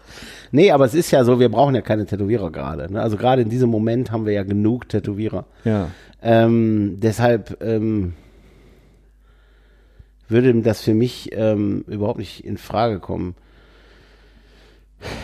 Nee, 0.50 0.70
aber 0.70 0.84
es 0.84 0.94
ist 0.94 1.10
ja 1.10 1.24
so, 1.24 1.40
wir 1.40 1.48
brauchen 1.48 1.74
ja 1.74 1.80
keine 1.80 2.06
Tätowierer 2.06 2.50
gerade. 2.50 2.92
Ne? 2.92 3.00
Also 3.00 3.16
gerade 3.16 3.42
in 3.42 3.48
diesem 3.48 3.70
Moment 3.70 4.10
haben 4.10 4.26
wir 4.26 4.32
ja 4.32 4.42
genug 4.42 4.88
Tätowierer. 4.88 5.46
Ja. 5.64 5.88
Ähm, 6.22 6.98
deshalb 7.00 7.62
ähm, 7.62 8.14
würde 10.28 10.54
das 10.62 10.82
für 10.82 10.94
mich 10.94 11.30
ähm, 11.32 11.84
überhaupt 11.86 12.18
nicht 12.18 12.44
in 12.44 12.56
Frage 12.56 13.00
kommen. 13.00 13.34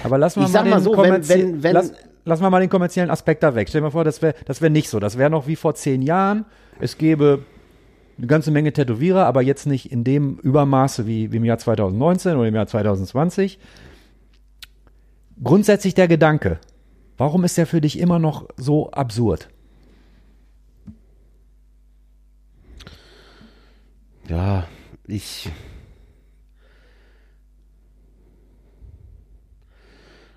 Aber 0.05 0.19
lassen 0.19 0.41
wir 0.41 0.47
Ich 0.47 0.53
mal 0.53 0.63
den 0.63 0.71
mal 0.71 0.81
so, 0.81 0.97
wenn- 0.97 1.29
wenn- 1.29 1.63
wenn- 1.63 1.73
lass, 1.75 1.93
lassen 2.25 2.43
wir 2.43 2.51
mal 2.51 2.61
den 2.61 2.71
kommerziellen 2.71 3.11
Aspekt 3.11 3.43
da 3.43 3.55
weg. 3.55 3.69
Stell 3.69 3.81
dir 3.81 3.87
mal 3.87 3.91
vor, 3.91 4.05
das 4.05 4.21
wäre 4.23 4.35
das 4.47 4.61
wär 4.63 4.71
nicht 4.71 4.89
so. 4.89 5.01
Das 5.01 5.19
wäre 5.19 5.31
noch 5.31 5.47
wie 5.47 5.57
vor 5.57 5.75
zehn 5.75 6.03
Jahren. 6.03 6.45
Es 6.81 6.99
gäbe 6.99 7.45
eine 8.19 8.27
ganze 8.27 8.51
Menge 8.51 8.73
Tätowierer, 8.73 9.27
aber 9.27 9.43
jetzt 9.43 9.67
nicht 9.67 9.93
in 9.93 10.03
dem 10.05 10.39
Übermaße 10.39 11.07
wie, 11.07 11.31
wie 11.33 11.37
im 11.37 11.45
Jahr 11.45 11.59
2019 11.59 12.37
oder 12.37 12.49
im 12.49 12.55
Jahr 12.55 12.67
2020. 12.67 13.59
Grundsätzlich 15.43 15.95
der 15.95 16.09
Gedanke, 16.09 16.59
warum 17.17 17.45
ist 17.45 17.57
der 17.57 17.67
für 17.67 17.81
dich 17.81 17.99
immer 18.01 18.19
noch 18.19 18.49
so 18.57 18.91
absurd? 18.91 19.49
Ja, 24.29 24.67
ich. 25.07 25.51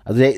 Also 0.04 0.20
der, 0.20 0.34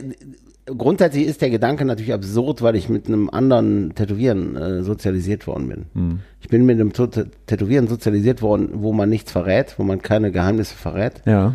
grundsätzlich 0.66 1.26
ist 1.26 1.42
der 1.42 1.50
Gedanke 1.50 1.84
natürlich 1.84 2.12
absurd, 2.12 2.62
weil 2.62 2.76
ich 2.76 2.88
mit 2.88 3.06
einem 3.06 3.28
anderen 3.30 3.94
Tätowieren 3.94 4.56
äh, 4.56 4.82
sozialisiert 4.82 5.46
worden 5.46 5.68
bin. 5.68 6.20
Ich 6.40 6.48
bin 6.48 6.64
mit 6.66 6.80
einem 6.80 6.90
Tä- 6.90 7.26
Tätowieren 7.46 7.86
sozialisiert 7.88 8.40
worden, 8.42 8.68
wo 8.74 8.92
man 8.92 9.08
nichts 9.08 9.32
verrät, 9.32 9.74
wo 9.78 9.82
man 9.84 10.00
keine 10.02 10.30
Geheimnisse 10.32 10.74
verrät, 10.74 11.22
Ja. 11.26 11.54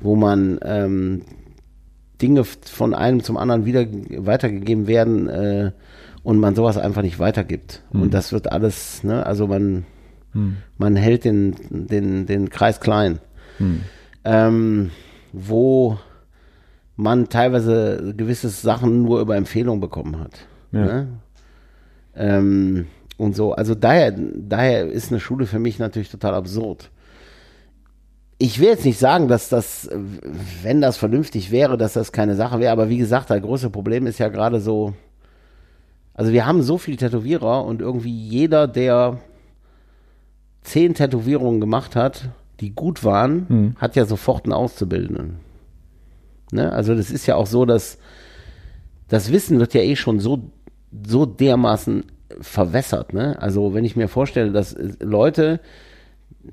wo 0.00 0.16
man 0.16 0.58
ähm, 0.62 1.22
Dinge 2.20 2.42
von 2.44 2.94
einem 2.94 3.22
zum 3.22 3.36
anderen 3.36 3.64
wieder 3.64 3.86
weitergegeben 4.24 4.86
werden 4.88 5.28
äh, 5.28 5.70
und 6.24 6.38
man 6.40 6.54
sowas 6.56 6.76
einfach 6.76 7.02
nicht 7.02 7.18
weitergibt. 7.20 7.82
Und 7.92 8.12
das 8.12 8.32
wird 8.32 8.50
alles, 8.50 9.04
ne, 9.04 9.24
also 9.24 9.46
man, 9.46 9.84
man 10.78 10.96
hält 10.96 11.24
den, 11.24 11.54
den, 11.70 12.26
den 12.26 12.50
Kreis 12.50 12.80
klein. 12.80 13.18
Ähm, 14.24 14.90
wo 15.32 15.98
man 16.98 17.28
teilweise 17.28 18.12
gewisse 18.16 18.48
Sachen 18.48 19.02
nur 19.02 19.20
über 19.20 19.36
Empfehlung 19.36 19.80
bekommen 19.80 20.18
hat. 20.18 20.32
Ja. 20.72 20.84
Ne? 20.84 21.08
Ähm, 22.16 22.86
und 23.16 23.36
so, 23.36 23.52
also 23.52 23.76
daher, 23.76 24.12
daher 24.12 24.86
ist 24.86 25.10
eine 25.10 25.20
Schule 25.20 25.46
für 25.46 25.60
mich 25.60 25.78
natürlich 25.78 26.10
total 26.10 26.34
absurd. 26.34 26.90
Ich 28.38 28.58
will 28.58 28.68
jetzt 28.68 28.84
nicht 28.84 28.98
sagen, 28.98 29.28
dass 29.28 29.48
das, 29.48 29.88
wenn 30.62 30.80
das 30.80 30.96
vernünftig 30.96 31.52
wäre, 31.52 31.78
dass 31.78 31.92
das 31.92 32.10
keine 32.10 32.34
Sache 32.34 32.58
wäre, 32.58 32.72
aber 32.72 32.88
wie 32.88 32.98
gesagt, 32.98 33.30
das 33.30 33.42
große 33.42 33.70
Problem 33.70 34.06
ist 34.06 34.18
ja 34.18 34.28
gerade 34.28 34.60
so, 34.60 34.94
also 36.14 36.32
wir 36.32 36.46
haben 36.46 36.62
so 36.62 36.78
viele 36.78 36.96
Tätowierer 36.96 37.64
und 37.64 37.80
irgendwie 37.80 38.12
jeder, 38.12 38.66
der 38.66 39.18
zehn 40.62 40.94
Tätowierungen 40.94 41.60
gemacht 41.60 41.94
hat, 41.94 42.30
die 42.58 42.74
gut 42.74 43.04
waren, 43.04 43.76
hat 43.78 43.94
ja 43.94 44.04
sofort 44.04 44.44
einen 44.44 44.52
Auszubildenden. 44.52 45.47
Ne? 46.52 46.72
Also 46.72 46.94
das 46.94 47.10
ist 47.10 47.26
ja 47.26 47.36
auch 47.36 47.46
so, 47.46 47.64
dass 47.64 47.98
das 49.08 49.32
Wissen 49.32 49.58
wird 49.58 49.74
ja 49.74 49.82
eh 49.82 49.96
schon 49.96 50.20
so, 50.20 50.50
so 51.06 51.26
dermaßen 51.26 52.04
verwässert. 52.40 53.14
Ne? 53.14 53.40
Also 53.40 53.74
wenn 53.74 53.84
ich 53.84 53.96
mir 53.96 54.08
vorstelle, 54.08 54.52
dass 54.52 54.74
äh, 54.74 54.92
Leute, 55.00 55.60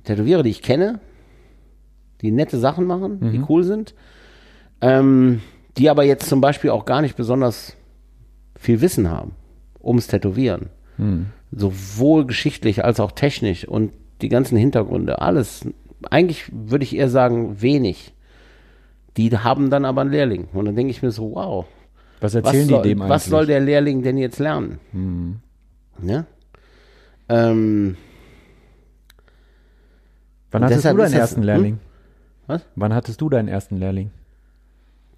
Tätowierer, 0.04 0.44
die 0.44 0.50
ich 0.50 0.62
kenne, 0.62 1.00
die 2.22 2.32
nette 2.32 2.58
Sachen 2.58 2.86
machen, 2.86 3.20
die 3.32 3.44
cool 3.50 3.64
sind, 3.64 3.94
ähm, 4.82 5.42
die 5.78 5.90
aber 5.90 6.04
jetzt 6.04 6.28
zum 6.28 6.42
Beispiel 6.42 6.70
auch 6.70 6.86
gar 6.86 7.02
nicht 7.02 7.16
besonders 7.16 7.76
viel 8.58 8.82
Wissen 8.82 9.10
haben 9.10 9.34
ums 9.84 10.08
Tätowieren. 10.08 10.70
Sowohl 11.52 12.26
geschichtlich 12.26 12.84
als 12.84 13.00
auch 13.00 13.12
technisch 13.12 13.68
und 13.68 13.92
die 14.22 14.30
ganzen 14.30 14.58
Hintergründe, 14.58 15.22
alles. 15.22 15.68
Eigentlich 16.10 16.46
würde 16.52 16.84
ich 16.84 16.96
eher 16.96 17.10
sagen, 17.10 17.62
wenig. 17.62 18.14
Die 19.18 19.36
haben 19.38 19.70
dann 19.70 19.86
aber 19.86 20.02
einen 20.02 20.12
Lehrling. 20.12 20.48
Und 20.54 20.66
dann 20.66 20.76
denke 20.76 20.92
ich 20.92 21.02
mir 21.02 21.12
so, 21.12 21.32
wow, 21.36 21.66
Was 22.20 22.34
was 22.34 22.44
erzählen 22.46 22.68
soll, 22.68 22.82
die 22.84 22.90
dem 22.90 23.02
eigentlich? 23.02 23.10
was 23.16 23.26
soll 23.26 23.46
der 23.46 23.60
Lehrling 23.62 24.02
denn 24.04 24.18
jetzt 24.18 24.40
lernen? 24.40 24.80
Ne? 26.02 26.26
Ähm, 27.30 27.96
Wann 30.52 30.64
hattest 30.64 30.86
du 30.86 30.90
deinen 30.90 31.06
ist 31.06 31.14
das- 31.14 31.20
ersten 31.20 31.42
hm? 31.42 31.46
Lehrling? 31.46 31.80
Was? 32.48 32.62
Wann 32.76 32.94
hattest 32.94 33.22
du 33.22 33.30
deinen 33.30 33.48
ersten 33.48 33.78
Lehrling? 33.78 34.12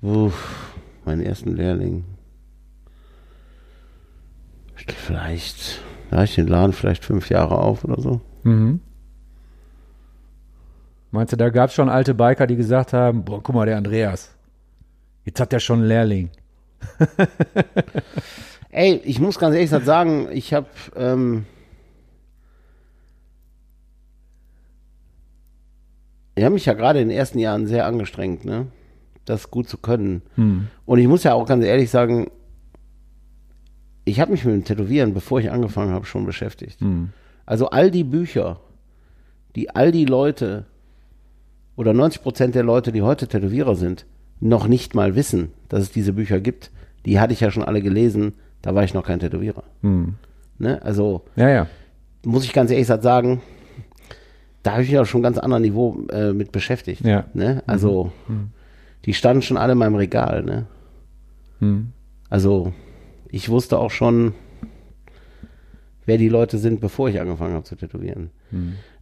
uff, 0.02 0.76
meinen 1.06 1.22
ersten 1.22 1.56
Lehrling. 1.56 2.06
Vielleicht, 4.76 5.82
da 6.12 6.24
ich 6.24 6.36
den 6.36 6.48
Laden 6.48 6.72
vielleicht 6.72 7.04
fünf 7.04 7.30
Jahre 7.30 7.58
auf 7.58 7.84
oder 7.84 8.00
so. 8.02 8.22
Mhm. 8.44 8.80
Meinst 11.18 11.34
du, 11.34 11.36
da 11.38 11.50
gab 11.50 11.72
es 11.72 11.74
schon 11.74 11.90
alte 11.90 12.14
Biker, 12.14 12.46
die 12.46 12.56
gesagt 12.56 12.94
haben, 12.94 13.26
boah, 13.26 13.42
guck 13.42 13.56
mal, 13.56 13.66
der 13.66 13.78
Andreas, 13.78 14.36
jetzt 15.26 15.40
hat 15.40 15.52
der 15.52 15.60
schon 15.60 15.80
einen 15.80 15.88
Lehrling. 15.88 16.30
Ey, 18.70 19.02
ich 19.04 19.20
muss 19.20 19.40
ganz 19.40 19.56
ehrlich 19.56 19.72
sagen, 19.72 20.28
ich 20.32 20.54
habe 20.54 20.68
ähm, 20.96 21.48
ich 26.36 26.44
habe 26.44 26.54
mich 26.54 26.68
ja 26.68 26.74
gerade 26.74 27.02
in 27.02 27.10
den 27.10 27.18
ersten 27.18 27.40
Jahren 27.40 27.66
sehr 27.66 27.88
angestrengt, 27.88 28.46
ne, 28.46 28.68
das 29.26 29.50
gut 29.50 29.68
zu 29.68 29.80
können. 29.80 30.22
Und 30.86 31.00
ich 31.00 31.08
muss 31.08 31.24
ja 31.24 31.34
auch 31.34 31.48
ganz 31.48 31.66
ehrlich 31.66 31.90
sagen, 31.90 32.30
ich 34.06 34.20
habe 34.20 34.34
mich 34.34 34.46
mit 34.46 34.54
dem 34.54 34.66
Tätowieren, 34.66 35.16
bevor 35.16 35.40
ich 35.40 35.50
angefangen 35.50 35.94
habe, 35.94 36.06
schon 36.06 36.28
beschäftigt. 36.28 36.80
Also 37.48 37.72
all 37.72 37.90
die 37.90 38.04
Bücher, 38.04 38.60
die 39.56 39.72
all 39.72 39.92
die 39.92 40.06
Leute 40.06 40.68
oder 41.78 41.94
90 41.94 42.22
Prozent 42.22 42.56
der 42.56 42.64
Leute, 42.64 42.92
die 42.92 43.02
heute 43.02 43.28
Tätowierer 43.28 43.76
sind, 43.76 44.06
noch 44.42 44.68
nicht 44.68 44.94
mal 44.96 45.16
wissen, 45.16 45.54
dass 45.70 45.84
es 45.84 45.92
diese 45.92 46.12
Bücher 46.12 46.42
gibt, 46.42 46.72
die 47.06 47.20
hatte 47.20 47.32
ich 47.32 47.40
ja 47.40 47.52
schon 47.52 47.64
alle 47.64 47.82
gelesen, 47.82 48.34
da 48.62 48.76
war 48.76 48.84
ich 48.84 48.94
noch 48.94 49.06
kein 49.06 49.20
Tätowierer. 49.20 49.64
Ne? 50.60 50.82
Also 50.82 51.24
Ja, 51.36 51.48
ja. 51.50 51.68
muss 52.26 52.44
ich 52.44 52.52
ganz 52.52 52.72
ehrlich 52.72 52.88
sagen, 52.88 53.42
da 54.64 54.74
habe 54.74 54.84
ich 54.84 54.90
mich 54.90 55.00
auch 55.00 55.06
schon 55.06 55.22
ganz 55.22 55.38
anderem 55.38 55.62
Niveau 55.64 56.06
äh, 56.12 56.34
mit 56.34 56.52
beschäftigt. 56.52 57.06
Ja. 57.06 57.26
Ne? 57.34 57.64
Also 57.68 58.12
die 59.06 59.14
standen 59.14 59.42
schon 59.42 59.56
alle 59.56 59.74
in 59.74 59.78
meinem 59.78 59.96
Regal. 59.96 60.44
Ne? 60.44 60.66
Hm. 61.60 61.94
Also 62.30 62.74
ich 63.30 63.50
wusste 63.50 63.78
auch 63.80 63.92
schon, 63.92 64.34
wer 66.06 66.18
die 66.18 66.30
Leute 66.30 66.58
sind, 66.58 66.82
bevor 66.82 67.08
ich 67.08 67.20
angefangen 67.22 67.54
habe 67.54 67.64
zu 67.64 67.76
tätowieren. 67.76 68.32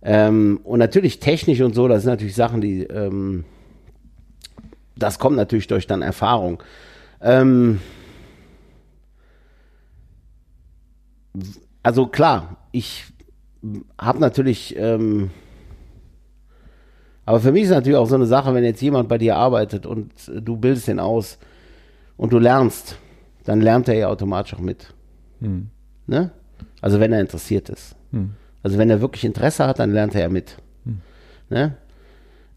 Ähm, 0.07 0.59
und 0.63 0.77
natürlich 0.77 1.19
technisch 1.19 1.61
und 1.61 1.73
so, 1.73 1.87
das 1.87 2.03
sind 2.03 2.11
natürlich 2.11 2.35
Sachen, 2.35 2.61
die, 2.61 2.83
ähm, 2.83 3.43
das 4.95 5.17
kommt 5.17 5.35
natürlich 5.35 5.65
durch 5.65 5.87
dann 5.87 6.03
Erfahrung. 6.03 6.61
Ähm, 7.21 7.79
also 11.81 12.05
klar, 12.05 12.57
ich 12.71 13.05
habe 13.99 14.19
natürlich, 14.19 14.75
ähm, 14.77 15.31
aber 17.25 17.39
für 17.39 17.51
mich 17.51 17.63
ist 17.63 17.71
natürlich 17.71 17.97
auch 17.97 18.07
so 18.07 18.13
eine 18.13 18.27
Sache, 18.27 18.53
wenn 18.53 18.63
jetzt 18.63 18.81
jemand 18.81 19.09
bei 19.09 19.17
dir 19.17 19.35
arbeitet 19.35 19.87
und 19.87 20.11
äh, 20.29 20.39
du 20.39 20.55
bildest 20.55 20.87
den 20.87 20.99
aus 20.99 21.39
und 22.15 22.31
du 22.31 22.37
lernst, 22.37 22.99
dann 23.43 23.59
lernt 23.59 23.87
er 23.87 23.95
ja 23.95 24.07
automatisch 24.09 24.53
auch 24.53 24.59
mit. 24.59 24.93
Ne? 26.05 26.29
Also 26.79 26.99
wenn 26.99 27.11
er 27.11 27.21
interessiert 27.21 27.69
ist. 27.69 27.95
Also 28.65 28.79
wenn 28.79 28.89
er 28.89 28.99
wirklich 28.99 29.23
Interesse 29.23 29.67
hat, 29.67 29.77
dann 29.77 29.91
lernt 29.91 30.15
er 30.15 30.21
ja 30.21 30.29
mit. 30.29 30.57
Ne? 31.51 31.75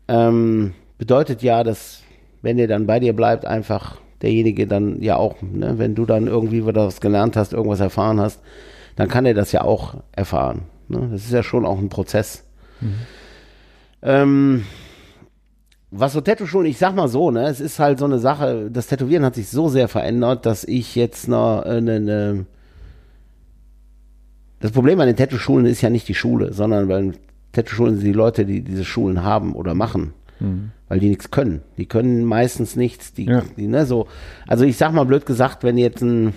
Ähm, 0.09 0.73
bedeutet 0.97 1.43
ja, 1.43 1.63
dass 1.63 2.01
wenn 2.41 2.59
er 2.59 2.67
dann 2.67 2.87
bei 2.87 2.99
dir 2.99 3.15
bleibt, 3.15 3.45
einfach 3.45 3.99
derjenige 4.23 4.67
dann 4.67 5.03
ja 5.03 5.17
auch, 5.17 5.43
ne, 5.43 5.75
wenn 5.77 5.95
du 5.95 6.07
dann 6.07 6.27
irgendwie 6.27 6.65
was 6.65 7.03
gelernt 7.03 7.37
hast, 7.37 7.53
irgendwas 7.53 7.81
erfahren 7.81 8.21
hast, 8.21 8.41
dann 8.97 9.09
kann 9.09 9.27
er 9.27 9.35
das 9.35 9.53
ja 9.53 9.61
auch 9.61 9.97
erfahren. 10.13 10.63
Ne? 10.89 11.11
Das 11.13 11.27
ist 11.27 11.33
ja 11.33 11.43
schon 11.43 11.67
auch 11.67 11.77
ein 11.77 11.91
Prozess. 11.91 12.43
Ähm, 14.01 14.65
was 15.91 16.15
so 16.15 16.23
Tattoo-Schulen, 16.23 16.71
ich 16.71 16.79
sag 16.79 16.95
mal 16.95 17.09
so, 17.09 17.31
ne, 17.31 17.49
es 17.49 17.61
ist 17.61 17.79
halt 17.79 17.99
so 17.99 18.07
eine 18.07 18.19
Sache, 18.19 18.71
das 18.71 18.87
Tätowieren 18.87 19.27
hat 19.27 19.35
sich 19.35 19.51
so 19.51 19.69
sehr 19.69 19.89
verändert, 19.89 20.47
dass 20.47 20.65
ich 20.65 20.97
jetzt 20.97 21.29
noch 21.29 21.65
eine, 21.65 21.97
eine 21.97 22.47
das 24.61 24.73
Problem 24.73 24.99
an 25.01 25.07
den 25.07 25.17
Tattoo-Schulen 25.17 25.67
ist 25.67 25.81
ja 25.83 25.91
nicht 25.91 26.09
die 26.09 26.15
Schule, 26.15 26.53
sondern 26.53 26.89
bei 26.89 27.01
den 27.01 27.15
Tattoo-Schulen 27.53 27.97
sind 27.97 28.05
die 28.07 28.13
Leute, 28.13 28.45
die 28.45 28.63
diese 28.63 28.85
Schulen 28.85 29.23
haben 29.23 29.55
oder 29.55 29.75
machen. 29.75 30.13
Weil 30.89 31.01
die 31.01 31.09
nichts 31.09 31.33
können. 31.33 31.63
Die 31.79 31.87
können 31.87 32.25
meistens 32.25 32.77
nichts. 32.77 33.13
Die, 33.13 33.25
Ja. 33.25 33.43
die, 33.57 33.67
ne, 33.67 33.85
so. 33.87 34.07
Also 34.47 34.65
ich 34.65 34.77
sag 34.77 34.93
mal 34.93 35.05
blöd 35.05 35.27
gesagt, 35.27 35.65
wenn 35.65 35.77
jetzt 35.77 36.01
ein 36.01 36.33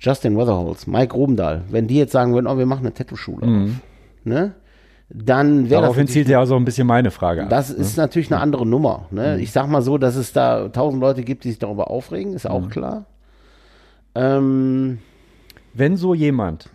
Justin 0.00 0.36
Weatherholz, 0.36 0.86
Mike 0.86 1.14
Rubendahl, 1.14 1.62
wenn 1.70 1.86
die 1.86 1.96
jetzt 1.96 2.12
sagen 2.12 2.32
würden, 2.34 2.46
oh, 2.46 2.56
wir 2.58 2.66
machen 2.66 2.80
eine 2.86 2.94
Tattoo-Schule 2.94 3.46
auf, 3.46 3.70
ne? 4.24 4.54
Dann 5.12 5.64
wäre 5.68 5.80
das 5.80 5.80
Daraufhin 5.82 6.06
zielt 6.06 6.28
ja 6.28 6.40
auch 6.40 6.46
so 6.46 6.54
ein 6.56 6.64
bisschen 6.64 6.86
meine 6.86 7.10
Frage 7.10 7.42
ab. 7.42 7.50
das 7.50 7.70
ist 7.70 7.96
natürlich 7.96 8.32
eine 8.32 8.40
andere 8.40 8.64
Nummer. 8.64 9.06
Ne? 9.10 9.40
Ich 9.40 9.50
sag 9.50 9.66
mal 9.68 9.82
so, 9.82 9.98
dass 9.98 10.14
es 10.14 10.32
da 10.32 10.68
tausend 10.68 11.00
Leute 11.00 11.22
gibt, 11.22 11.42
die 11.44 11.50
sich 11.50 11.58
darüber 11.58 11.90
aufregen, 11.90 12.32
ist 12.32 12.48
auch 12.48 12.68
klar. 12.70 13.06
Ähm, 14.14 14.98
Wenn 15.74 15.96
so 15.96 16.14
jemand 16.14 16.70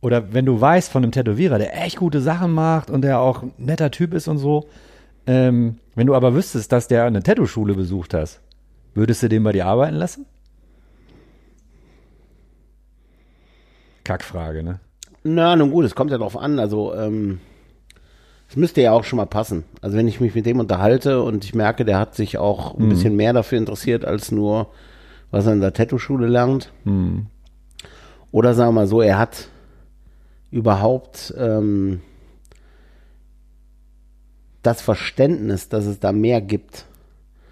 oder 0.00 0.32
wenn 0.32 0.46
du 0.46 0.60
weißt 0.60 0.90
von 0.90 1.02
einem 1.02 1.12
Tätowierer, 1.12 1.58
der 1.58 1.82
echt 1.82 1.96
gute 1.96 2.20
Sachen 2.20 2.52
macht 2.52 2.90
und 2.90 3.02
der 3.02 3.20
auch 3.20 3.42
ein 3.42 3.52
netter 3.58 3.90
Typ 3.90 4.14
ist 4.14 4.28
und 4.28 4.38
so, 4.38 4.68
ähm, 5.26 5.76
wenn 5.94 6.06
du 6.06 6.14
aber 6.14 6.34
wüsstest, 6.34 6.72
dass 6.72 6.88
der 6.88 7.04
eine 7.04 7.22
Tattoo-Schule 7.22 7.74
besucht 7.74 8.14
hast, 8.14 8.40
würdest 8.94 9.22
du 9.22 9.28
den 9.28 9.44
bei 9.44 9.52
dir 9.52 9.66
arbeiten 9.66 9.96
lassen? 9.96 10.24
Kackfrage, 14.04 14.62
ne? 14.62 14.80
na, 15.22 15.54
nun 15.56 15.70
gut, 15.70 15.84
es 15.84 15.94
kommt 15.94 16.10
ja 16.10 16.18
drauf 16.18 16.36
an. 16.36 16.58
Also, 16.58 16.94
ähm, 16.94 17.40
es 18.48 18.56
müsste 18.56 18.80
ja 18.80 18.92
auch 18.92 19.04
schon 19.04 19.18
mal 19.18 19.26
passen. 19.26 19.64
Also, 19.80 19.96
wenn 19.96 20.08
ich 20.08 20.20
mich 20.20 20.34
mit 20.34 20.46
dem 20.46 20.58
unterhalte 20.58 21.22
und 21.22 21.44
ich 21.44 21.54
merke, 21.54 21.84
der 21.84 21.98
hat 21.98 22.14
sich 22.14 22.38
auch 22.38 22.76
ein 22.76 22.88
bisschen 22.88 23.16
mehr 23.16 23.32
dafür 23.32 23.58
interessiert, 23.58 24.04
als 24.04 24.32
nur, 24.32 24.68
was 25.30 25.46
er 25.46 25.52
in 25.52 25.60
der 25.60 25.72
Tattoo-Schule 25.72 26.26
lernt. 26.26 26.72
Oder 28.32 28.54
sagen 28.54 28.68
wir 28.70 28.80
mal 28.80 28.86
so, 28.86 29.00
er 29.02 29.18
hat 29.18 29.48
überhaupt 30.50 31.32
ähm, 31.38 32.00
das 34.62 34.80
Verständnis, 34.82 35.68
dass 35.68 35.86
es 35.86 36.00
da 36.00 36.12
mehr 36.12 36.40
gibt. 36.40 36.86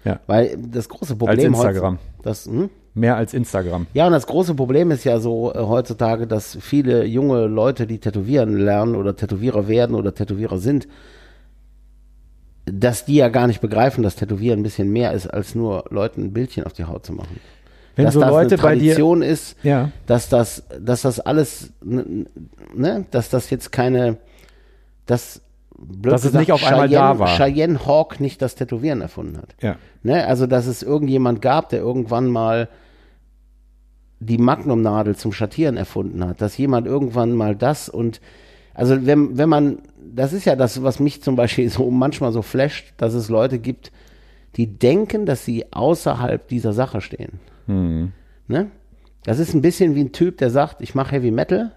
Ja. 0.05 0.19
Weil 0.27 0.57
das 0.57 0.87
große 0.89 1.15
Problem 1.15 1.53
Instagram. 1.53 1.95
heutz- 1.95 2.23
Das, 2.23 2.45
hm? 2.45 2.69
Mehr 2.93 3.15
als 3.15 3.33
Instagram. 3.33 3.87
Ja, 3.93 4.07
und 4.07 4.11
das 4.13 4.27
große 4.27 4.55
Problem 4.55 4.91
ist 4.91 5.03
ja 5.03 5.19
so 5.19 5.53
äh, 5.53 5.59
heutzutage, 5.59 6.27
dass 6.27 6.57
viele 6.59 7.05
junge 7.05 7.45
Leute, 7.47 7.87
die 7.87 7.99
tätowieren 7.99 8.57
lernen 8.57 8.95
oder 8.95 9.15
Tätowierer 9.15 9.67
werden 9.67 9.95
oder 9.95 10.13
Tätowierer 10.13 10.57
sind, 10.57 10.87
dass 12.65 13.05
die 13.05 13.15
ja 13.15 13.29
gar 13.29 13.47
nicht 13.47 13.61
begreifen, 13.61 14.03
dass 14.03 14.15
Tätowieren 14.15 14.59
ein 14.59 14.63
bisschen 14.63 14.91
mehr 14.91 15.13
ist, 15.13 15.27
als 15.27 15.55
nur 15.55 15.85
Leuten 15.89 16.25
ein 16.25 16.33
Bildchen 16.33 16.65
auf 16.65 16.73
die 16.73 16.83
Haut 16.85 17.05
zu 17.05 17.13
machen. 17.13 17.39
Wenn 17.99 18.05
dass 18.05 18.13
so 18.15 18.21
das 18.21 18.29
Leute 18.29 18.55
eine 18.55 18.63
bei 18.63 18.73
dir. 18.75 18.79
Tradition 18.93 19.21
ist, 19.21 19.55
Ja. 19.63 19.91
dass 20.07 20.29
das, 20.29 20.63
dass 20.79 21.03
das 21.03 21.19
alles, 21.19 21.71
ne, 21.81 23.05
dass 23.11 23.29
das 23.29 23.49
jetzt 23.49 23.71
keine, 23.71 24.17
dass, 25.05 25.41
blöd 25.77 26.13
Dass 26.13 26.25
es 26.25 26.33
nicht 26.33 26.51
auf 26.51 26.63
einmal 26.63 26.87
Cheyenne, 26.87 27.13
da 27.13 27.19
war. 27.19 27.27
Cheyenne 27.37 27.85
Hawk 27.85 28.19
nicht 28.19 28.41
das 28.41 28.55
Tätowieren 28.55 29.01
erfunden 29.01 29.37
hat. 29.37 29.55
Ja. 29.61 29.75
Ne? 30.03 30.25
Also, 30.27 30.45
dass 30.47 30.65
es 30.65 30.83
irgendjemand 30.83 31.41
gab, 31.41 31.69
der 31.69 31.79
irgendwann 31.79 32.27
mal 32.27 32.67
die 34.19 34.37
Magnumnadel 34.37 35.15
zum 35.15 35.31
Schattieren 35.31 35.77
erfunden 35.77 36.25
hat, 36.25 36.41
dass 36.41 36.57
jemand 36.57 36.85
irgendwann 36.87 37.33
mal 37.33 37.55
das 37.55 37.87
und 37.87 38.19
also 38.73 39.05
wenn, 39.05 39.37
wenn 39.37 39.49
man, 39.49 39.79
das 40.13 40.31
ist 40.31 40.45
ja 40.45 40.55
das, 40.55 40.83
was 40.83 40.99
mich 40.99 41.21
zum 41.21 41.35
Beispiel 41.35 41.69
so 41.69 41.91
manchmal 41.91 42.31
so 42.31 42.41
flasht, 42.41 42.93
dass 42.97 43.13
es 43.13 43.27
Leute 43.29 43.59
gibt, 43.59 43.91
die 44.55 44.67
denken, 44.67 45.25
dass 45.25 45.43
sie 45.45 45.71
außerhalb 45.73 46.47
dieser 46.47 46.73
Sache 46.73 47.01
stehen. 47.01 47.39
Ne? 47.69 48.71
Das 49.25 49.37
ist 49.39 49.53
ein 49.53 49.61
bisschen 49.61 49.95
wie 49.95 50.01
ein 50.01 50.11
Typ, 50.11 50.37
der 50.37 50.49
sagt, 50.49 50.81
ich 50.81 50.95
mache 50.95 51.11
Heavy 51.15 51.31
Metal, 51.31 51.71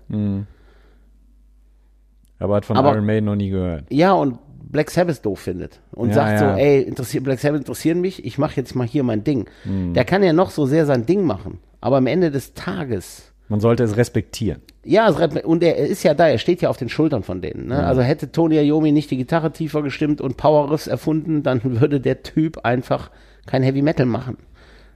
Aber 2.38 2.56
hat 2.56 2.64
von 2.64 2.76
Aber- 2.76 2.92
Iron 2.92 3.06
Maiden 3.06 3.26
noch 3.26 3.36
nie 3.36 3.50
gehört. 3.50 3.84
ja, 3.90 4.12
und 4.12 4.38
Black 4.70 4.90
Sabbath 4.90 5.24
doof 5.24 5.40
findet 5.40 5.80
und 5.92 6.08
Ja, 6.10 6.14
sagt 6.14 6.40
ja. 6.40 6.54
so, 6.54 6.58
ey, 6.60 6.80
interessiert, 6.82 7.24
Black 7.24 7.38
Sabbath 7.40 7.60
interessieren 7.60 8.00
mich, 8.00 8.24
ich 8.24 8.38
mache 8.38 8.56
jetzt 8.56 8.74
mal 8.74 8.86
hier 8.86 9.02
mein 9.02 9.22
Ding. 9.22 9.46
Der 9.66 10.04
kann 10.04 10.22
ja 10.22 10.32
noch 10.32 10.50
so 10.50 10.64
sehr 10.66 10.86
sein 10.86 11.04
Ding 11.04 11.24
machen, 11.24 11.58
aber 11.80 11.98
am 11.98 12.06
Ende 12.06 12.30
des 12.30 12.54
Tages 12.54 13.32
Man 13.48 13.60
sollte 13.60 13.82
es 13.84 13.96
respektieren. 13.98 14.62
Ja, 14.84 15.08
und 15.10 15.62
er 15.62 15.76
ist 15.76 16.02
ja 16.04 16.14
da, 16.14 16.26
er 16.28 16.38
steht 16.38 16.62
ja 16.62 16.70
auf 16.70 16.78
den 16.78 16.88
Schultern 16.88 17.22
von 17.22 17.42
denen. 17.42 17.66
Ne? 17.68 17.84
Also 17.84 18.00
hätte 18.00 18.32
Tony 18.32 18.56
Iommi 18.60 18.92
nicht 18.92 19.10
die 19.10 19.18
Gitarre 19.18 19.52
tiefer 19.52 19.82
gestimmt 19.82 20.20
und 20.22 20.36
Power 20.38 20.70
Riffs 20.70 20.86
erfunden, 20.86 21.42
dann 21.42 21.60
würde 21.80 22.00
der 22.00 22.22
Typ 22.22 22.64
einfach 22.64 23.10
kein 23.46 23.62
Heavy 23.62 23.82
Metal 23.82 24.06
machen. 24.06 24.38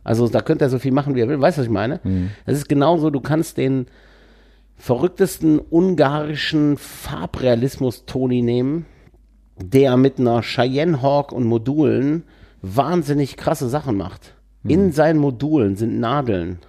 Also 0.07 0.28
da 0.28 0.40
könnte 0.40 0.64
er 0.64 0.70
so 0.70 0.78
viel 0.78 0.92
machen, 0.92 1.16
wie 1.16 1.20
er 1.20 1.28
will. 1.28 1.40
Weißt 1.40 1.59
du, 1.59 1.62
was 1.62 1.66
ich 1.66 1.72
meine? 1.72 1.98
Das 2.46 2.57
ist 2.57 2.68
genauso, 2.68 3.11
du 3.11 3.20
kannst 3.20 3.57
den 3.57 3.86
verrücktesten 4.76 5.59
ungarischen 5.59 6.76
Farbrealismus-Toni 6.76 8.40
nehmen, 8.42 8.86
der 9.57 9.96
mit 9.96 10.20
einer 10.20 10.42
Cheyenne 10.42 11.02
Hawk 11.02 11.32
und 11.32 11.42
Modulen 11.44 12.22
wahnsinnig 12.62 13.36
krasse 13.36 13.68
Sachen 13.68 13.96
macht. 13.96 14.34
In 14.62 14.92
seinen 14.92 15.18
Modulen 15.18 15.74
sind 15.74 15.98
Nadeln. 15.98 16.61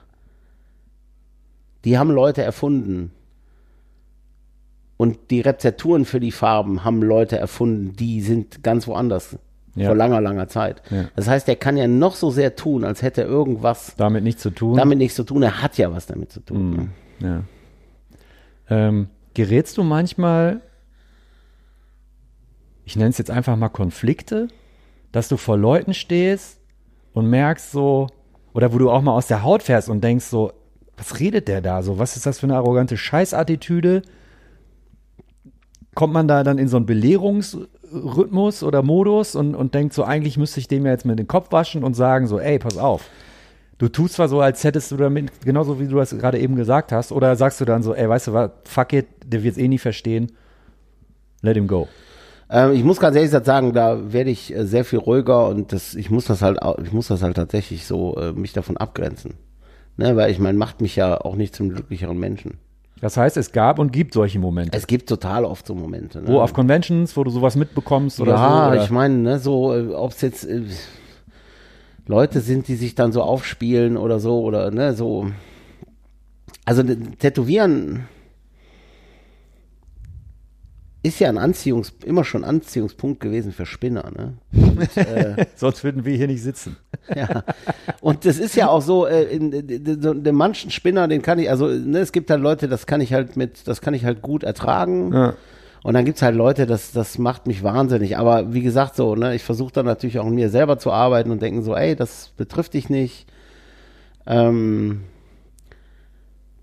Die 1.86 2.00
haben 2.00 2.10
Leute 2.10 2.42
erfunden. 2.42 3.12
Und 4.98 5.30
die 5.30 5.42
Rezepturen 5.42 6.06
für 6.06 6.20
die 6.20 6.32
Farben 6.32 6.84
haben 6.84 7.04
Leute 7.04 7.38
erfunden, 7.38 7.96
die 7.96 8.22
sind 8.22 8.64
ganz 8.64 8.88
woanders. 8.88 9.38
Ja. 9.78 9.88
Vor 9.88 9.96
langer, 9.96 10.22
langer 10.22 10.48
Zeit. 10.48 10.82
Ja. 10.90 11.06
Das 11.16 11.28
heißt, 11.28 11.48
er 11.48 11.56
kann 11.56 11.78
ja 11.78 11.88
noch 11.88 12.16
so 12.16 12.32
sehr 12.32 12.56
tun, 12.56 12.84
als 12.84 13.02
hätte 13.02 13.22
er 13.22 13.28
irgendwas 13.28 13.94
Damit 13.98 14.24
nichts 14.24 14.42
zu 14.42 14.50
tun. 14.50 14.76
damit 14.76 14.98
nichts 14.98 15.16
zu 15.16 15.24
tun. 15.24 15.44
Er 15.44 15.62
hat 15.62 15.78
ja 15.78 15.92
was 15.94 16.08
damit 16.08 16.32
zu 16.32 16.40
tun. 16.40 16.72
ne? 16.72 16.90
Ja. 17.20 17.44
Ähm, 18.70 19.10
gerätst 19.34 19.78
du 19.78 19.84
manchmal, 19.84 20.62
ich 22.86 22.96
nenne 22.96 23.10
es 23.10 23.18
jetzt 23.18 23.32
einfach 23.32 23.56
mal 23.56 23.70
Konflikte, 23.70 24.48
dass 25.12 25.28
du 25.28 25.38
vor 25.38 25.58
Leuten 25.58 25.94
stehst 25.94 26.60
und 27.14 27.28
merkst 27.30 27.72
so, 27.72 28.08
oder 28.54 28.74
wo 28.74 28.78
du 28.80 28.90
auch 28.90 29.02
mal 29.02 29.14
aus 29.14 29.28
der 29.28 29.44
Haut 29.44 29.62
fährst 29.64 29.90
und 29.90 30.04
denkst 30.04 30.26
so, 30.26 30.52
was 30.98 31.20
redet 31.20 31.48
der 31.48 31.62
da 31.62 31.84
so? 31.84 32.00
Was 32.00 32.16
ist 32.16 32.26
das 32.26 32.40
für 32.40 32.48
eine 32.48 32.56
arrogante 32.56 32.98
Scheißattitüde? 32.98 34.02
Kommt 35.94 36.14
man 36.14 36.28
da 36.28 36.44
dann 36.44 36.58
in 36.58 36.68
so 36.68 36.78
einen 36.78 36.86
Belehrungsrhythmus 37.92 38.64
oder 38.64 38.82
Modus 38.84 39.36
und, 39.36 39.56
und 39.56 39.74
denkt 39.74 39.94
so, 39.94 40.04
eigentlich 40.04 40.38
müsste 40.38 40.60
ich 40.60 40.68
dem 40.68 40.86
ja 40.86 40.92
jetzt 40.92 41.06
mit 41.06 41.20
den 41.20 41.28
Kopf 41.28 41.52
waschen 41.52 41.84
und 41.84 41.96
sagen 41.96 42.28
so, 42.28 42.40
ey, 42.40 42.60
pass 42.60 42.78
auf. 42.78 43.10
Du 43.78 43.90
tust 43.90 44.16
zwar 44.16 44.28
so, 44.28 44.42
als 44.42 44.64
hättest 44.64 44.92
du 44.92 44.98
damit, 44.98 45.42
genauso 45.42 45.80
wie 45.80 45.88
du 45.88 45.98
das 45.98 46.18
gerade 46.18 46.40
eben 46.40 46.56
gesagt 46.56 46.92
hast, 46.92 47.12
oder 47.12 47.36
sagst 47.36 47.62
du 47.62 47.66
dann 47.66 47.84
so, 47.84 47.94
ey, 47.94 48.10
weißt 48.10 48.28
du 48.28 48.34
was, 48.34 48.52
fuck 48.64 48.94
it, 48.94 49.08
der 49.24 49.44
wird 49.44 49.56
es 49.56 49.62
eh 49.62 49.68
nie 49.68 49.78
verstehen, 49.78 50.32
let 51.42 51.56
him 51.56 51.68
go. 51.68 51.88
Ähm, 52.50 52.72
ich 52.72 52.84
muss 52.84 53.00
ganz 53.00 53.16
ehrlich 53.16 53.30
gesagt 53.30 53.46
sagen, 53.46 53.74
da 53.74 54.12
werde 54.12 54.32
ich 54.32 54.56
äh, 54.56 54.66
sehr 54.66 54.84
viel 54.84 55.00
ruhiger 55.00 55.48
und 55.48 55.74
das, 55.74 55.96
ich 55.96 56.10
muss 56.10 56.26
das 56.26 56.42
halt, 56.42 56.60
ich 56.84 56.92
muss 56.92 57.08
das 57.08 57.22
halt 57.22 57.36
tatsächlich 57.36 57.86
so 57.86 58.16
äh, 58.18 58.32
mich 58.32 58.54
davon 58.54 58.78
abgrenzen. 58.78 59.36
Ne, 60.00 60.16
weil 60.16 60.30
ich 60.30 60.38
meine, 60.38 60.58
macht 60.58 60.80
mich 60.80 60.96
ja 60.96 61.20
auch 61.20 61.36
nicht 61.36 61.56
zum 61.56 61.70
glücklicheren 61.70 62.20
Menschen. 62.20 62.60
Das 63.02 63.16
heißt, 63.16 63.38
es 63.38 63.52
gab 63.52 63.78
und 63.80 63.92
gibt 63.94 64.14
solche 64.14 64.40
Momente. 64.40 64.76
Es 64.76 64.88
gibt 64.88 65.08
total 65.08 65.46
oft 65.46 65.68
so 65.68 65.76
Momente. 65.76 66.22
Ne? 66.22 66.28
wo 66.28 66.42
auf 66.42 66.54
Conventions, 66.54 67.16
wo 67.16 67.24
du 67.24 67.30
sowas 67.30 67.56
mitbekommst 67.56 68.20
oder 68.20 68.32
ja, 68.34 68.66
so. 68.66 68.72
Oder? 68.72 68.84
ich 68.84 68.90
meine, 68.90 69.16
ne, 69.16 69.40
so, 69.40 69.74
äh, 69.76 69.94
ob 69.94 70.12
es 70.12 70.22
jetzt 70.22 70.46
äh, 70.46 70.64
Leute 72.08 72.42
sind, 72.42 72.68
die 72.68 72.76
sich 72.76 72.96
dann 72.96 73.12
so 73.12 73.22
aufspielen 73.22 73.98
oder 73.98 74.20
so, 74.20 74.42
oder 74.42 74.72
ne, 74.72 74.94
so. 74.94 75.30
Also 76.66 76.84
d- 76.84 76.96
Tätowieren 77.20 78.08
ist 81.04 81.20
ja 81.20 81.30
ein 81.30 81.38
Anziehungs, 81.38 81.94
immer 82.06 82.24
schon 82.24 82.44
Anziehungspunkt 82.44 83.20
gewesen 83.20 83.52
für 83.52 83.66
Spinner, 83.66 84.12
ne? 84.12 84.34
Sonst 85.56 85.84
würden 85.84 86.06
wir 86.06 86.16
hier 86.16 86.28
nicht 86.28 86.42
sitzen. 86.42 86.78
Ja. 87.16 87.44
Und 88.02 88.26
das 88.26 88.40
ist 88.40 88.56
ja 88.56 88.68
auch 88.68 88.82
so, 88.82 89.06
äh, 89.06 89.24
in, 89.24 89.54
in, 89.54 89.70
in, 89.70 90.24
den 90.24 90.36
manchen 90.36 90.72
Spinner, 90.72 91.08
den 91.08 91.22
kann 91.22 91.40
ich, 91.40 91.50
also 91.50 91.68
ne, 91.68 92.00
es 92.00 92.12
gibt 92.12 92.30
halt 92.30 92.42
Leute, 92.42 92.68
das 92.68 92.88
kann 92.88 93.00
ich 93.00 93.14
halt 93.14 93.38
mit, 93.38 93.68
das 93.68 93.82
kann 93.82 93.94
ich 93.94 94.06
halt 94.06 94.22
gut 94.22 94.44
ertragen. 94.44 95.14
Ja. 95.14 95.34
Und 95.84 95.94
dann 95.94 96.04
gibt's 96.04 96.22
halt 96.22 96.36
Leute, 96.36 96.66
das, 96.66 96.92
das 96.92 97.18
macht 97.18 97.48
mich 97.48 97.64
wahnsinnig. 97.64 98.18
Aber 98.18 98.54
wie 98.54 98.62
gesagt, 98.62 98.96
so, 98.96 99.16
ne, 99.16 99.36
ich 99.36 99.44
versuche 99.44 99.72
dann 99.72 99.86
natürlich 99.86 100.20
auch 100.20 100.26
an 100.26 100.36
mir 100.36 100.50
selber 100.50 100.80
zu 100.80 100.92
arbeiten 100.92 101.32
und 101.32 101.42
denken 101.42 101.64
so, 101.64 101.76
ey, 101.76 101.96
das 101.96 102.32
betrifft 102.36 102.74
dich 102.74 102.90
nicht. 102.90 103.28
Ähm, 104.26 105.04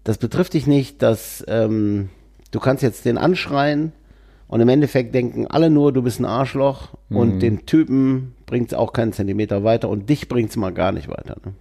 das 0.02 0.18
betrifft 0.18 0.52
dich 0.52 0.66
nicht, 0.66 1.00
dass 1.00 1.42
ähm, 1.48 2.10
du 2.50 2.60
kannst 2.60 2.82
jetzt 2.82 3.06
den 3.06 3.16
anschreien 3.16 3.92
und 4.54 4.60
im 4.60 4.68
Endeffekt 4.68 5.16
denken 5.16 5.48
alle 5.48 5.68
nur, 5.68 5.92
du 5.92 6.00
bist 6.00 6.20
ein 6.20 6.24
Arschloch 6.24 6.90
und 7.08 7.40
den 7.40 7.66
Typen 7.66 8.36
bringt's 8.46 8.72
auch 8.72 8.92
keinen 8.92 9.12
Zentimeter 9.12 9.64
weiter 9.64 9.88
und 9.88 10.08
dich 10.08 10.28
bringt's 10.28 10.54
mal 10.54 10.72
gar 10.72 10.92
nicht 10.92 11.08
weiter. 11.08 11.38
Ne? 11.44 11.54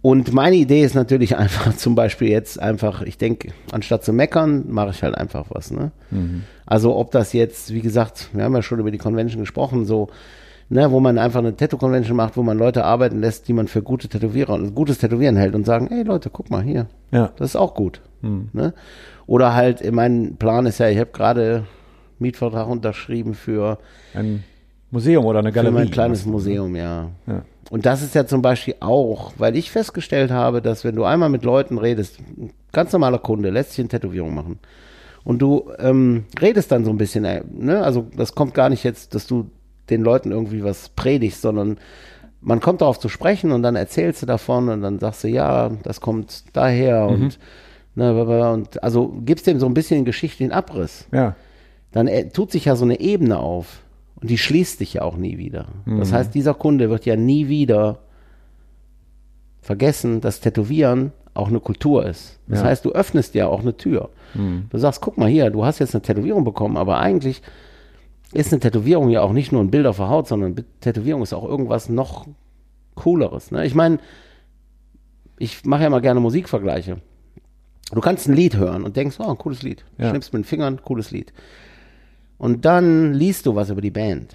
Und 0.00 0.32
meine 0.32 0.54
Idee 0.54 0.84
ist 0.84 0.94
natürlich 0.94 1.36
einfach 1.36 1.76
zum 1.76 1.96
Beispiel 1.96 2.28
jetzt 2.28 2.60
einfach, 2.60 3.02
ich 3.02 3.18
denke, 3.18 3.48
anstatt 3.72 4.04
zu 4.04 4.12
meckern, 4.12 4.66
mache 4.68 4.90
ich 4.90 5.02
halt 5.02 5.16
einfach 5.16 5.46
was. 5.48 5.72
Ne? 5.72 5.90
Also 6.64 6.94
ob 6.94 7.10
das 7.10 7.32
jetzt, 7.32 7.74
wie 7.74 7.80
gesagt, 7.80 8.28
wir 8.32 8.44
haben 8.44 8.54
ja 8.54 8.62
schon 8.62 8.78
über 8.78 8.92
die 8.92 8.98
Convention 8.98 9.40
gesprochen, 9.40 9.84
so 9.84 10.10
ne, 10.68 10.90
wo 10.90 11.00
man 11.00 11.18
einfach 11.18 11.40
eine 11.40 11.56
Tattoo-Convention 11.56 12.16
macht, 12.16 12.36
wo 12.36 12.42
man 12.42 12.58
Leute 12.58 12.84
arbeiten 12.84 13.20
lässt, 13.20 13.48
die 13.48 13.52
man 13.52 13.68
für 13.68 13.82
gute 13.82 14.08
Tätowierer 14.08 14.54
und 14.54 14.74
gutes 14.74 14.98
Tätowieren 14.98 15.36
hält 15.36 15.54
und 15.54 15.66
sagen, 15.66 15.88
ey 15.90 16.02
Leute, 16.02 16.30
guck 16.30 16.50
mal 16.50 16.62
hier, 16.62 16.86
Ja. 17.12 17.30
das 17.36 17.50
ist 17.50 17.56
auch 17.56 17.74
gut. 17.74 18.00
Ne? 18.22 18.72
Oder 19.26 19.54
halt, 19.54 19.90
mein 19.92 20.36
Plan 20.36 20.64
ist 20.66 20.78
ja, 20.78 20.88
ich 20.88 20.98
habe 20.98 21.10
gerade 21.12 21.64
Mietvertrag 22.18 22.68
unterschrieben 22.68 23.34
für, 23.34 23.78
Ein 24.14 24.44
Museum 24.90 25.26
oder 25.26 25.40
eine 25.40 25.50
für 25.50 25.56
Galerie. 25.56 25.74
mein 25.74 25.90
kleines 25.90 26.24
Museum, 26.24 26.74
ja. 26.74 27.10
Ja. 27.26 27.42
Und 27.70 27.84
das 27.84 28.02
ist 28.02 28.14
ja 28.14 28.26
zum 28.26 28.40
Beispiel 28.40 28.76
auch, 28.80 29.32
weil 29.36 29.56
ich 29.56 29.70
festgestellt 29.70 30.30
habe, 30.30 30.62
dass 30.62 30.84
wenn 30.84 30.94
du 30.96 31.04
einmal 31.04 31.28
mit 31.28 31.44
Leuten 31.44 31.76
redest, 31.78 32.18
ein 32.20 32.50
ganz 32.72 32.92
normaler 32.92 33.18
Kunde 33.18 33.50
lässt 33.50 33.72
sich 33.72 33.80
eine 33.80 33.88
Tätowierung 33.88 34.34
machen 34.34 34.58
und 35.24 35.40
du 35.42 35.70
ähm, 35.78 36.24
redest 36.40 36.70
dann 36.72 36.84
so 36.84 36.90
ein 36.90 36.98
bisschen, 36.98 37.24
äh, 37.24 37.42
ne? 37.52 37.82
also 37.82 38.06
das 38.16 38.34
kommt 38.34 38.54
gar 38.54 38.68
nicht 38.70 38.84
jetzt, 38.84 39.14
dass 39.14 39.26
du 39.26 39.50
den 39.90 40.02
Leuten 40.02 40.30
irgendwie 40.32 40.64
was 40.64 40.88
predigst, 40.90 41.42
sondern 41.42 41.78
man 42.40 42.60
kommt 42.60 42.80
darauf 42.80 42.98
zu 42.98 43.08
sprechen 43.08 43.52
und 43.52 43.62
dann 43.62 43.76
erzählst 43.76 44.22
du 44.22 44.26
davon 44.26 44.68
und 44.68 44.82
dann 44.82 44.98
sagst 44.98 45.24
du, 45.24 45.28
ja, 45.28 45.70
das 45.82 46.00
kommt 46.00 46.44
daher 46.52 47.06
und, 47.06 47.38
ne, 47.94 48.50
und 48.52 48.82
also 48.82 49.14
gibst 49.24 49.46
dem 49.46 49.58
so 49.58 49.66
ein 49.66 49.74
bisschen 49.74 50.04
geschichtlichen 50.04 50.52
Abriss 50.52 51.06
Ja. 51.12 51.34
dann 51.92 52.06
äh, 52.06 52.28
tut 52.28 52.50
sich 52.52 52.66
ja 52.66 52.76
so 52.76 52.84
eine 52.84 53.00
Ebene 53.00 53.38
auf 53.38 53.80
und 54.20 54.28
die 54.30 54.38
schließt 54.38 54.78
sich 54.78 54.94
ja 54.94 55.02
auch 55.02 55.16
nie 55.16 55.38
wieder. 55.38 55.66
Das 55.86 56.10
Mhm. 56.10 56.14
heißt, 56.14 56.34
dieser 56.34 56.54
Kunde 56.54 56.90
wird 56.90 57.06
ja 57.06 57.16
nie 57.16 57.48
wieder 57.48 57.98
vergessen, 59.62 60.20
dass 60.20 60.40
Tätowieren 60.40 61.12
auch 61.32 61.48
eine 61.48 61.60
Kultur 61.60 62.04
ist. 62.06 62.38
Das 62.46 62.58
Ja. 62.58 62.64
Mhm. 62.64 62.68
heißt, 62.68 62.84
du 62.84 62.92
öffnest 62.92 63.34
ja 63.34 63.46
auch 63.48 63.60
eine 63.60 63.76
Tür. 63.76 64.10
Du 64.70 64.78
sagst, 64.78 65.00
guck 65.00 65.16
mal 65.16 65.28
hier, 65.28 65.48
du 65.50 65.64
hast 65.64 65.78
jetzt 65.78 65.94
eine 65.94 66.02
Tätowierung 66.02 66.42
bekommen, 66.42 66.76
aber 66.76 66.98
eigentlich 66.98 67.40
ist 68.34 68.52
eine 68.52 68.60
Tätowierung 68.60 69.08
ja 69.10 69.22
auch 69.22 69.32
nicht 69.32 69.52
nur 69.52 69.62
ein 69.62 69.70
Bild 69.70 69.86
auf 69.86 69.96
der 69.96 70.08
Haut, 70.08 70.28
sondern 70.28 70.56
Tätowierung 70.80 71.22
ist 71.22 71.32
auch 71.32 71.44
irgendwas 71.44 71.88
noch 71.88 72.26
cooleres. 72.94 73.50
Ne? 73.50 73.64
Ich 73.66 73.74
meine, 73.74 73.98
ich 75.38 75.64
mache 75.64 75.82
ja 75.84 75.90
mal 75.90 76.00
gerne 76.00 76.20
Musikvergleiche. 76.20 76.98
Du 77.92 78.00
kannst 78.00 78.28
ein 78.28 78.34
Lied 78.34 78.56
hören 78.56 78.84
und 78.84 78.96
denkst, 78.96 79.16
oh, 79.20 79.28
ein 79.30 79.38
cooles 79.38 79.62
Lied. 79.62 79.84
Ja. 79.98 80.10
Schnippst 80.10 80.32
mit 80.32 80.42
den 80.42 80.44
Fingern, 80.44 80.80
cooles 80.82 81.10
Lied. 81.10 81.32
Und 82.38 82.64
dann 82.64 83.14
liest 83.14 83.46
du 83.46 83.54
was 83.54 83.70
über 83.70 83.80
die 83.80 83.90
Band. 83.90 84.34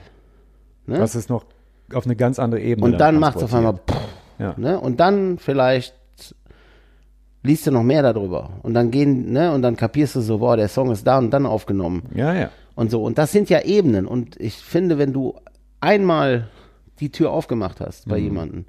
Ne? 0.85 0.97
Das 0.97 1.15
ist 1.15 1.29
noch 1.29 1.45
auf 1.93 2.05
eine 2.05 2.15
ganz 2.15 2.39
andere 2.39 2.61
Ebene. 2.61 2.85
Und 2.85 2.97
dann 2.99 3.19
macht 3.19 3.37
es 3.37 3.43
auf 3.43 3.53
einmal, 3.53 3.75
pff, 3.75 3.97
Ja. 4.39 4.53
ne? 4.57 4.79
Und 4.79 4.99
dann 4.99 5.37
vielleicht 5.37 5.95
liest 7.43 7.67
du 7.67 7.71
noch 7.71 7.83
mehr 7.83 8.03
darüber. 8.03 8.51
Und 8.63 8.73
dann 8.73 8.91
gehen, 8.91 9.31
ne? 9.31 9.51
Und 9.51 9.61
dann 9.61 9.75
kapierst 9.75 10.15
du 10.15 10.21
so, 10.21 10.37
boah, 10.39 10.55
der 10.57 10.67
Song 10.67 10.91
ist 10.91 11.05
da 11.07 11.17
und 11.17 11.31
dann 11.31 11.45
aufgenommen. 11.45 12.03
Ja, 12.13 12.33
ja. 12.33 12.49
Und 12.79 12.89
so. 12.91 13.03
Und 13.03 13.17
das 13.17 13.33
sind 13.33 13.49
ja 13.49 13.61
Ebenen. 13.63 14.07
Und 14.07 14.39
ich 14.39 14.55
finde, 14.55 14.97
wenn 14.97 15.11
du 15.11 15.35
einmal 15.81 16.47
die 17.01 17.11
Tür 17.11 17.31
aufgemacht 17.31 17.81
hast 17.81 18.07
Mhm. 18.07 18.09
bei 18.09 18.17
jemandem, 18.17 18.65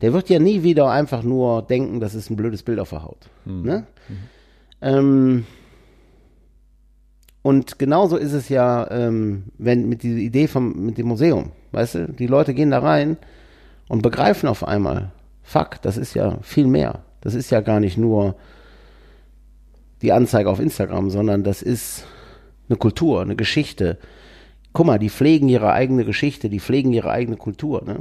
der 0.00 0.12
wird 0.12 0.28
ja 0.28 0.38
nie 0.38 0.62
wieder 0.62 0.88
einfach 0.88 1.24
nur 1.24 1.62
denken, 1.62 1.98
das 1.98 2.14
ist 2.14 2.30
ein 2.30 2.36
blödes 2.36 2.62
Bild 2.62 2.78
auf 2.78 2.90
der 2.90 3.02
Haut. 3.02 3.28
Mhm. 3.44 3.62
Ne? 3.62 3.86
Ähm, 4.80 5.46
und 7.42 7.80
genauso 7.80 8.16
ist 8.16 8.34
es 8.34 8.48
ja, 8.48 8.88
ähm, 8.88 9.46
wenn 9.58 9.88
mit 9.88 10.04
dieser 10.04 10.18
Idee 10.18 10.46
vom, 10.46 10.86
mit 10.86 10.96
dem 10.96 11.08
Museum, 11.08 11.50
weißt 11.72 11.94
du, 11.96 12.08
die 12.12 12.28
Leute 12.28 12.54
gehen 12.54 12.70
da 12.70 12.78
rein 12.78 13.16
und 13.88 14.02
begreifen 14.02 14.48
auf 14.48 14.62
einmal, 14.62 15.10
fuck, 15.42 15.82
das 15.82 15.96
ist 15.96 16.14
ja 16.14 16.38
viel 16.42 16.68
mehr. 16.68 17.00
Das 17.20 17.34
ist 17.34 17.50
ja 17.50 17.62
gar 17.62 17.80
nicht 17.80 17.98
nur 17.98 18.36
die 20.02 20.12
Anzeige 20.12 20.48
auf 20.50 20.60
Instagram, 20.60 21.10
sondern 21.10 21.42
das 21.42 21.62
ist 21.62 22.04
eine 22.68 22.76
Kultur, 22.76 23.20
eine 23.22 23.36
Geschichte. 23.36 23.98
Guck 24.72 24.86
mal, 24.86 24.98
die 24.98 25.10
pflegen 25.10 25.48
ihre 25.48 25.72
eigene 25.72 26.04
Geschichte, 26.04 26.48
die 26.48 26.60
pflegen 26.60 26.92
ihre 26.92 27.10
eigene 27.10 27.36
Kultur. 27.36 27.82
Ne? 27.84 27.96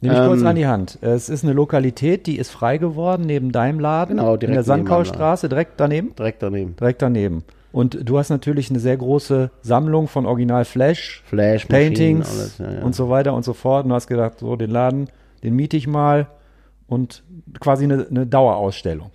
Nimm 0.00 0.12
ich 0.12 0.18
kurz 0.18 0.40
Ähm, 0.40 0.46
an 0.46 0.56
die 0.56 0.66
Hand. 0.66 0.98
Es 1.00 1.28
ist 1.28 1.44
eine 1.44 1.52
Lokalität, 1.52 2.26
die 2.26 2.36
ist 2.38 2.50
frei 2.50 2.78
geworden 2.78 3.24
neben 3.26 3.52
deinem 3.52 3.78
Laden. 3.78 4.16
Genau, 4.16 4.34
In 4.34 4.40
direkt 4.40 4.56
der 4.56 4.62
neben 4.62 4.68
meinem 4.68 4.86
Sandkaustraße, 4.86 5.48
direkt 5.48 5.78
daneben? 5.78 6.14
Direkt 6.16 6.42
daneben. 6.42 6.74
Direkt 6.76 7.02
daneben. 7.02 7.44
Und 7.70 7.98
du 8.08 8.18
hast 8.18 8.28
natürlich 8.28 8.68
eine 8.68 8.80
sehr 8.80 8.96
große 8.96 9.50
Sammlung 9.62 10.08
von 10.08 10.26
Original 10.26 10.64
Flash, 10.64 11.22
Flash, 11.24 11.66
Paintings 11.66 12.28
alles, 12.28 12.58
ja, 12.58 12.72
ja. 12.80 12.82
und 12.82 12.94
so 12.94 13.08
weiter 13.08 13.32
und 13.32 13.44
so 13.44 13.54
fort. 13.54 13.84
Und 13.84 13.90
du 13.90 13.94
hast 13.94 14.08
gedacht, 14.08 14.40
so 14.40 14.56
den 14.56 14.70
Laden, 14.70 15.08
den 15.42 15.54
miete 15.54 15.76
ich 15.76 15.86
mal 15.86 16.26
und 16.86 17.22
quasi 17.60 17.84
eine, 17.84 18.06
eine 18.10 18.26
Dauerausstellung. 18.26 19.10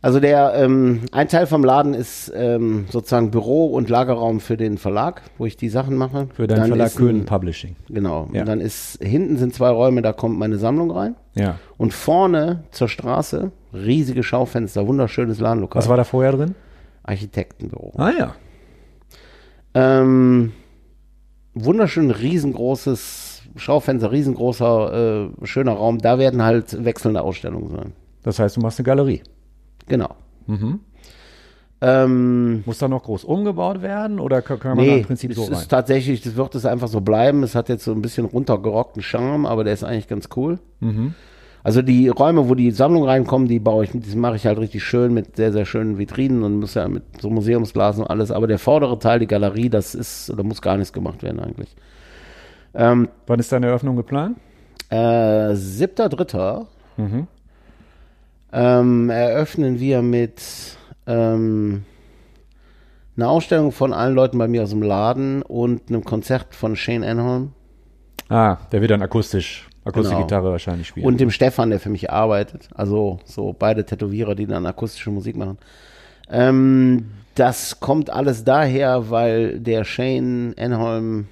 Also 0.00 0.20
der 0.20 0.54
ähm, 0.54 1.02
ein 1.10 1.28
Teil 1.28 1.48
vom 1.48 1.64
Laden 1.64 1.92
ist 1.92 2.32
ähm, 2.34 2.86
sozusagen 2.88 3.32
Büro 3.32 3.66
und 3.66 3.88
Lagerraum 3.88 4.38
für 4.38 4.56
den 4.56 4.78
Verlag, 4.78 5.22
wo 5.38 5.46
ich 5.46 5.56
die 5.56 5.68
Sachen 5.68 5.96
mache. 5.96 6.28
Für 6.34 6.46
deinen 6.46 6.60
Dann 6.60 6.68
Verlag 6.68 6.94
Köhn 6.94 7.24
Publishing. 7.24 7.74
Genau. 7.88 8.28
Ja. 8.32 8.42
Und 8.42 8.48
dann 8.48 8.60
ist 8.60 9.02
hinten 9.02 9.38
sind 9.38 9.54
zwei 9.54 9.70
Räume, 9.70 10.02
da 10.02 10.12
kommt 10.12 10.38
meine 10.38 10.56
Sammlung 10.56 10.92
rein. 10.92 11.16
Ja. 11.34 11.56
Und 11.78 11.92
vorne 11.92 12.62
zur 12.70 12.88
Straße 12.88 13.50
riesige 13.72 14.22
Schaufenster, 14.22 14.86
wunderschönes 14.86 15.40
Ladenlokal. 15.40 15.82
Was 15.82 15.88
war 15.88 15.96
da 15.96 16.04
vorher 16.04 16.32
drin? 16.32 16.54
Architektenbüro. 17.02 17.92
Ah 17.96 18.12
ja. 18.16 18.34
Ähm, 19.74 20.52
wunderschön 21.54 22.12
riesengroßes 22.12 23.42
Schaufenster, 23.56 24.12
riesengroßer 24.12 25.30
äh, 25.42 25.46
schöner 25.46 25.72
Raum. 25.72 25.98
Da 25.98 26.20
werden 26.20 26.44
halt 26.44 26.84
wechselnde 26.84 27.22
Ausstellungen 27.22 27.70
sein. 27.70 27.92
Das 28.22 28.38
heißt, 28.38 28.56
du 28.56 28.60
machst 28.60 28.78
eine 28.78 28.84
Galerie. 28.84 29.22
Genau. 29.88 30.10
Mhm. 30.46 30.80
Ähm, 31.80 32.64
Muss 32.66 32.78
da 32.78 32.88
noch 32.88 33.04
groß 33.04 33.22
umgebaut 33.24 33.82
werden 33.82 34.18
oder 34.18 34.42
kann, 34.42 34.58
kann 34.58 34.76
man 34.76 34.84
da 34.84 34.92
nee, 34.92 34.98
im 34.98 35.06
Prinzip 35.06 35.32
so 35.34 35.42
es 35.44 35.50
rein? 35.50 35.58
ist 35.58 35.68
tatsächlich, 35.68 36.20
das 36.22 36.34
wird 36.34 36.54
es 36.56 36.66
einfach 36.66 36.88
so 36.88 37.00
bleiben. 37.00 37.44
Es 37.44 37.54
hat 37.54 37.68
jetzt 37.68 37.84
so 37.84 37.92
ein 37.92 38.02
bisschen 38.02 38.24
runtergerockten 38.24 39.00
Charme, 39.00 39.46
aber 39.46 39.62
der 39.62 39.74
ist 39.74 39.84
eigentlich 39.84 40.08
ganz 40.08 40.28
cool. 40.36 40.58
Mhm. 40.80 41.14
Also 41.62 41.82
die 41.82 42.08
Räume, 42.08 42.48
wo 42.48 42.54
die 42.54 42.70
Sammlung 42.70 43.04
reinkommen, 43.04 43.46
die 43.46 43.60
baue 43.60 43.84
ich, 43.84 43.90
die 43.92 44.16
mache 44.16 44.36
ich 44.36 44.46
halt 44.46 44.58
richtig 44.58 44.82
schön 44.82 45.12
mit 45.14 45.36
sehr, 45.36 45.52
sehr 45.52 45.66
schönen 45.66 45.98
Vitrinen 45.98 46.42
und 46.42 46.58
muss 46.58 46.74
ja 46.74 46.88
mit 46.88 47.02
so 47.20 47.30
Museumsglas 47.30 47.98
und 47.98 48.06
alles. 48.06 48.30
Aber 48.30 48.46
der 48.46 48.58
vordere 48.58 48.98
Teil, 48.98 49.20
die 49.20 49.26
Galerie, 49.26 49.68
das 49.68 49.94
ist, 49.94 50.32
da 50.36 50.42
muss 50.42 50.62
gar 50.62 50.76
nichts 50.76 50.92
gemacht 50.92 51.22
werden 51.22 51.38
eigentlich. 51.40 51.76
Ähm, 52.74 53.08
Wann 53.26 53.38
ist 53.38 53.52
deine 53.52 53.66
Eröffnung 53.66 53.96
geplant? 53.96 54.38
Äh, 54.90 55.54
siebter, 55.54 56.08
dritter 56.08 56.66
Mhm. 56.96 57.28
Ähm, 58.52 59.10
eröffnen 59.10 59.78
wir 59.80 60.02
mit 60.02 60.42
ähm, 61.06 61.84
einer 63.16 63.28
Ausstellung 63.30 63.72
von 63.72 63.92
allen 63.92 64.14
Leuten 64.14 64.38
bei 64.38 64.48
mir 64.48 64.62
aus 64.62 64.70
dem 64.70 64.82
Laden 64.82 65.42
und 65.42 65.88
einem 65.88 66.04
Konzert 66.04 66.54
von 66.54 66.76
Shane 66.76 67.04
Anholm 67.04 67.52
Ah, 68.30 68.58
der 68.72 68.80
wird 68.82 68.90
dann 68.90 69.00
akustisch, 69.02 69.66
akustische 69.84 70.16
Genau. 70.16 70.26
Gitarre 70.26 70.50
wahrscheinlich 70.52 70.88
spielen. 70.88 71.06
und 71.06 71.18
dem 71.18 71.30
Stefan, 71.30 71.70
der 71.70 71.80
für 71.80 71.88
mich 71.88 72.10
arbeitet. 72.10 72.68
Also 72.74 73.20
so 73.24 73.54
beide 73.58 73.86
Tätowierer, 73.86 74.34
die 74.34 74.46
dann 74.46 74.66
akustische 74.66 75.10
Musik 75.10 75.36
machen. 75.36 75.56
Ähm, 76.30 77.06
das 77.34 77.80
kommt 77.80 78.10
alles 78.10 78.44
daher, 78.44 79.08
weil 79.10 79.60
der 79.60 79.84
Shane 79.84 80.54
Anholm 80.58 81.28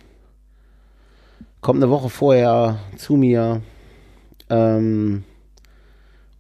kommt 1.61 1.83
eine 1.83 1.91
Woche 1.91 2.09
vorher 2.09 2.79
zu 2.97 3.17
mir 3.17 3.61
ähm, 4.49 5.25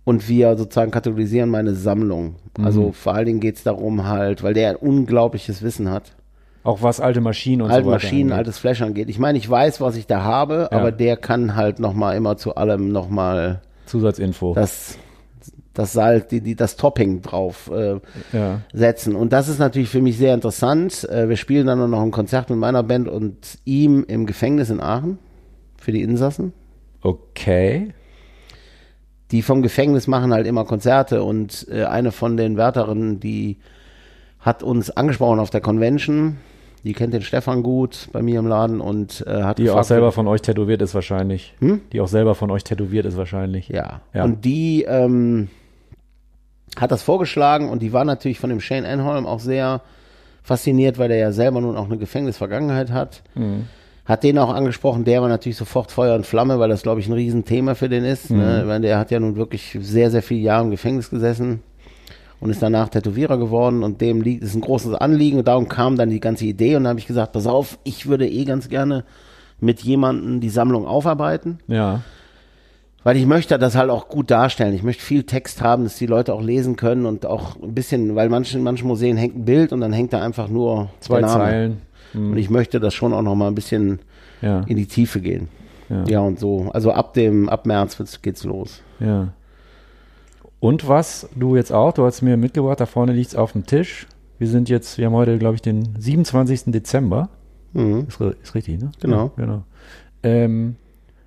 und 0.07 0.29
wir 0.29 0.57
sozusagen 0.57 0.93
katalogisieren 0.93 1.51
meine 1.51 1.75
Sammlung. 1.75 2.37
Also 2.63 2.93
vor 2.93 3.15
allen 3.15 3.27
Dingen 3.27 3.41
geht 3.41 3.57
es 3.57 3.65
darum 3.65 4.07
halt, 4.07 4.45
weil 4.45 4.55
der 4.55 4.71
ein 4.71 4.77
unglaubliches 4.77 5.63
Wissen 5.63 5.91
hat. 5.91 6.15
Auch 6.63 6.81
was 6.81 7.01
alte 7.01 7.21
Maschinen 7.21 7.63
und 7.63 7.71
alte 7.73 7.85
so 7.85 7.91
weiter. 7.91 8.05
Maschinen, 8.05 8.31
angeht. 8.31 8.39
altes 8.39 8.59
Flash 8.59 8.83
angeht. 8.83 9.09
Ich 9.09 9.19
meine, 9.19 9.37
ich 9.37 9.51
weiß, 9.51 9.81
was 9.81 9.97
ich 9.97 10.07
da 10.07 10.23
habe, 10.23 10.69
Ja. 10.71 10.79
aber 10.79 10.93
der 10.93 11.17
kann 11.17 11.57
halt 11.57 11.81
nochmal 11.81 12.17
immer 12.17 12.37
zu 12.37 12.55
allem 12.55 12.93
nochmal 12.93 13.63
Zusatzinfo. 13.87 14.55
das, 14.55 14.97
das 15.75 15.93
Salz, 15.93 16.29
die, 16.29 16.41
die, 16.41 16.55
das 16.55 16.77
Topping 16.77 17.23
drauf 17.23 17.69
äh, 17.75 17.99
ja. 18.33 18.61
setzen. 18.73 19.17
Und 19.17 19.33
das 19.33 19.49
ist 19.49 19.59
natürlich 19.59 19.89
für 19.89 20.01
mich 20.03 20.19
sehr 20.19 20.35
interessant. 20.35 21.03
Äh, 21.11 21.29
wir 21.29 21.37
spielen 21.37 21.67
dann 21.67 21.91
noch 21.91 22.03
ein 22.03 22.13
Konzert 22.13 22.49
mit 22.49 22.61
meiner 22.61 22.85
Band 22.85 23.09
und 23.09 23.59
ihm 23.65 24.05
im 24.07 24.25
Gefängnis 24.27 24.71
in 24.71 24.81
Aachen 24.81 25.19
für 25.77 25.91
die 25.91 26.03
Insassen. 26.03 26.53
Okay. 27.03 27.89
Die 29.33 29.43
vom 29.43 29.63
Gefängnis 29.63 30.07
machen 30.07 30.33
halt 30.33 30.47
immer 30.47 30.65
Konzerte 30.65 31.23
und 31.23 31.67
äh, 31.71 31.85
eine 31.85 32.13
von 32.13 32.37
den 32.37 32.57
Wärterinnen, 32.57 33.19
die 33.19 33.59
hat 34.39 34.63
uns 34.63 34.91
angesprochen 34.91 35.41
auf 35.41 35.51
der 35.51 35.61
Convention. 35.61 36.37
Die 36.85 36.93
kennt 36.93 37.13
den 37.13 37.23
Stefan 37.23 37.65
gut 37.65 38.09
bei 38.13 38.23
mir 38.23 38.39
im 38.39 38.47
Laden 38.47 38.81
und 38.81 39.25
äh, 39.27 39.43
hat 39.43 39.59
Die 39.59 39.65
auch 39.65 39.75
gefragt, 39.75 39.87
selber 39.87 40.13
von 40.13 40.29
euch 40.29 40.43
tätowiert 40.43 40.81
ist 40.83 40.95
wahrscheinlich. 40.95 41.55
Hm? 41.59 41.81
Die 41.93 42.01
auch 42.01 42.07
selber 42.07 42.37
von 42.37 42.53
euch 42.53 42.63
tätowiert 42.63 43.07
ist 43.07 43.17
wahrscheinlich. 43.17 43.69
Ja. 43.69 44.03
Ja. 44.15 44.23
Und 44.23 44.45
die 44.45 44.85
ähm, 44.85 45.49
hat 46.77 46.93
das 46.93 47.03
vorgeschlagen 47.03 47.69
und 47.69 47.83
die 47.83 47.93
war 47.93 48.05
natürlich 48.05 48.39
von 48.39 48.51
dem 48.51 48.61
Shane 48.61 48.85
Anholm 48.85 49.27
auch 49.27 49.41
sehr 49.41 49.81
fasziniert, 50.45 50.97
weil 50.99 51.09
der 51.09 51.17
ja 51.17 51.33
selber 51.33 51.61
nun 51.61 51.77
auch 51.77 51.87
eine 51.87 51.99
Gefängnisvergangenheit 51.99 52.93
hat. 52.93 53.25
Mhm. 53.35 53.67
Hat 54.07 54.23
den 54.23 54.39
auch 54.39 54.55
angesprochen, 54.55 55.05
der 55.05 55.21
war 55.21 55.29
natürlich 55.29 55.57
sofort 55.57 55.91
Feuer 55.91 56.15
und 56.15 56.27
Flamme, 56.27 56.61
weil 56.61 56.69
das, 56.69 56.83
glaube 56.83 57.01
ich, 57.01 57.09
ein 57.09 57.13
Riesenthema 57.13 57.75
für 57.75 57.89
den 57.89 58.05
ist. 58.05 58.31
Ne? 58.31 58.63
Mhm. 58.63 58.69
Weil 58.69 58.81
der 58.81 58.99
hat 58.99 59.11
ja 59.11 59.19
nun 59.19 59.37
wirklich 59.37 59.77
sehr, 59.81 60.11
sehr 60.11 60.23
viele 60.23 60.41
Jahre 60.41 60.65
im 60.65 60.71
Gefängnis 60.71 61.11
gesessen 61.11 61.61
und 62.39 62.51
ist 62.51 62.63
danach 62.63 62.89
Tätowierer 62.89 63.37
geworden 63.37 63.83
und 63.83 64.01
dem 64.01 64.21
liegt, 64.21 64.45
ist 64.45 64.55
ein 64.55 64.61
großes 64.61 64.95
Anliegen 64.95 65.39
und 65.39 65.49
darum 65.49 65.69
kam 65.69 65.97
dann 65.97 66.11
die 66.11 66.21
ganze 66.21 66.45
Idee 66.45 66.77
und 66.77 66.85
dann 66.85 66.91
habe 66.91 67.01
ich 67.01 67.07
gesagt, 67.07 67.33
pass 67.33 67.47
auf, 67.47 67.79
ich 67.83 68.07
würde 68.07 68.29
eh 68.29 68.45
ganz 68.45 68.69
gerne 68.69 69.05
mit 69.59 69.81
jemandem 69.81 70.41
die 70.41 70.51
Sammlung 70.51 70.87
aufarbeiten. 70.87 71.59
Ja. 71.67 72.03
Weil 73.03 73.17
ich 73.17 73.27
möchte 73.27 73.59
das 73.59 73.77
halt 73.77 73.91
auch 73.91 74.09
gut 74.09 74.31
darstellen. 74.31 74.75
Ich 74.75 74.83
möchte 74.83 75.03
viel 75.03 75.23
Text 75.23 75.63
haben, 75.63 75.85
dass 75.85 75.97
die 75.97 76.07
Leute 76.07 76.35
auch 76.35 76.43
lesen 76.43 76.77
können 76.77 77.07
und 77.07 77.25
auch 77.25 77.57
ein 77.63 77.73
bisschen, 77.73 78.17
weil 78.17 78.29
manchen, 78.29 78.59
in 78.59 78.65
manchen 78.65 78.89
Museen 78.89 79.17
hängt 79.17 79.37
ein 79.37 79.45
Bild 79.45 79.73
und 79.73 79.81
dann 79.81 79.93
hängt 79.93 80.13
da 80.13 80.21
einfach 80.23 80.49
nur 80.49 80.91
Zwei 81.01 81.21
der 81.21 81.71
Zeilen. 82.17 82.33
Und 82.33 82.39
ich 82.39 82.51
möchte 82.51 82.81
das 82.81 82.95
schon 82.95 83.13
auch 83.13 83.23
noch 83.23 83.35
mal 83.35 83.49
ein 83.49 83.55
bisschen 83.55 84.01
Ja. 84.43 84.61
in 84.67 84.77
die 84.77 84.87
Tiefe 84.87 85.21
gehen. 85.21 85.49
Ja. 85.89 86.05
Ja, 86.09 86.21
und 86.21 86.39
so. 86.39 86.71
Also 86.73 86.91
ab 86.93 87.15
dem, 87.15 87.49
ab 87.49 87.67
März 87.67 88.21
geht's 88.23 88.45
los. 88.45 88.83
Ja. 88.99 89.29
Und 90.59 90.89
was 90.89 91.29
du 91.37 91.55
jetzt 91.57 91.73
auch, 91.73 91.93
du 91.93 92.05
hast 92.05 92.23
mir 92.23 92.37
mitgebracht, 92.37 92.81
da 92.81 92.87
vorne 92.87 93.13
liegt's 93.13 93.37
auf 93.37 93.53
dem 93.53 93.67
Tisch. 93.67 94.07
Wir 94.39 94.49
sind 94.49 94.69
jetzt, 94.69 94.99
wir 94.99 95.07
haben 95.07 95.15
heute, 95.15 95.39
glaube 95.39 95.55
ich, 95.55 95.63
den 95.63 95.95
27. 95.99 96.65
Dezember. 96.73 97.29
Mhm. 97.73 98.07
Ist, 98.09 98.21
ist 98.21 98.55
richtig, 98.55 98.81
ne? 98.81 98.91
Genau. 99.01 99.33
Ja, 99.37 99.45
genau. 99.45 99.63
Ähm, 100.23 100.77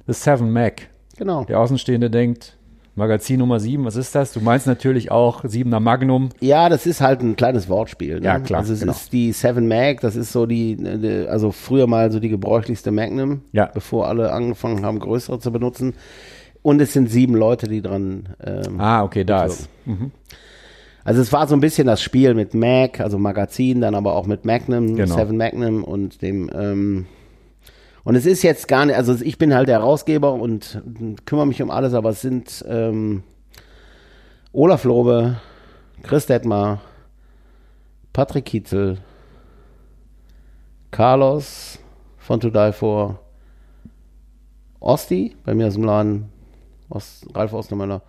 The 0.08 0.14
Seven 0.14 0.52
Mac. 0.52 0.90
Genau. 1.18 1.44
Der 1.46 1.60
Außenstehende 1.60 2.10
denkt, 2.10 2.58
Magazin 3.00 3.40
Nummer 3.40 3.60
7, 3.60 3.84
was 3.86 3.96
ist 3.96 4.14
das? 4.14 4.32
Du 4.34 4.42
meinst 4.42 4.68
natürlich 4.68 5.10
auch 5.10 5.44
7er 5.44 5.80
Magnum. 5.80 6.30
Ja, 6.40 6.70
das 6.70 6.86
ist 6.86 7.02
halt 7.02 7.22
ein 7.22 7.36
kleines 7.36 7.68
Wortspiel. 7.70 8.20
Ne? 8.20 8.26
Ja, 8.28 8.40
klar, 8.40 8.60
Also 8.60 8.74
es 8.74 8.82
genau. 8.82 8.92
ist 8.92 9.12
die 9.12 9.32
Seven 9.32 9.68
Mag, 9.68 10.02
das 10.02 10.16
ist 10.16 10.32
so 10.32 10.46
die, 10.46 10.78
also 11.28 11.52
früher 11.52 11.88
mal 11.88 12.12
so 12.12 12.20
die 12.20 12.30
gebräuchlichste 12.30 12.92
Magnum, 12.92 13.42
Ja. 13.52 13.66
bevor 13.74 14.08
alle 14.08 14.32
angefangen 14.32 14.86
haben, 14.86 15.00
größere 15.00 15.40
zu 15.40 15.52
benutzen. 15.52 15.96
Und 16.62 16.82
es 16.82 16.94
sind 16.94 17.10
sieben 17.10 17.36
Leute, 17.36 17.68
die 17.68 17.82
dran. 17.82 18.30
Ähm, 18.46 18.80
Ah, 18.80 19.02
okay, 19.04 19.24
da 19.24 19.46
ist. 19.46 19.70
Mhm. 19.86 20.12
Also 21.06 21.22
es 21.22 21.32
war 21.34 21.48
so 21.48 21.56
ein 21.56 21.62
bisschen 21.62 21.88
das 21.88 22.02
Spiel 22.04 22.34
mit 22.36 22.54
Mac, 22.54 23.00
also 23.00 23.18
Magazin, 23.18 23.82
dann 23.82 23.96
aber 23.96 24.14
auch 24.14 24.28
mit 24.28 24.46
Magnum, 24.46 24.96
Genau. 24.96 25.16
Seven 25.16 25.38
Magnum 25.38 25.84
und 25.84 26.22
dem. 26.22 26.50
Ähm, 26.54 27.06
und 28.10 28.16
es 28.16 28.26
ist 28.26 28.42
jetzt 28.42 28.68
gar 28.68 28.88
nicht, 28.88 28.96
also 28.96 29.14
ich 29.24 29.38
bin 29.38 29.54
halt 29.54 29.68
der 29.68 29.82
Herausgeber 29.82 30.34
und 30.34 30.82
kümmere 31.26 31.46
mich 31.46 31.62
um 31.62 31.70
alles, 31.70 31.94
aber 31.94 32.10
es 32.10 32.22
sind 32.22 32.66
ähm, 32.68 33.22
Olaf 34.52 34.84
Lobe, 34.84 35.40
Chris 36.02 36.26
Detmar, 36.26 36.82
Patrick 38.12 38.46
Kietzel, 38.46 38.98
Carlos 40.90 41.78
von 42.18 42.40
To 42.40 42.50
Die 42.50 42.74
For, 42.74 43.20
Osti, 44.80 45.36
bei 45.46 45.54
mir 45.54 45.68
aus 45.68 45.76
dem 45.76 45.84
Laden, 45.84 46.32
Ralf 47.36 47.54
Ostermöller, 47.54 48.02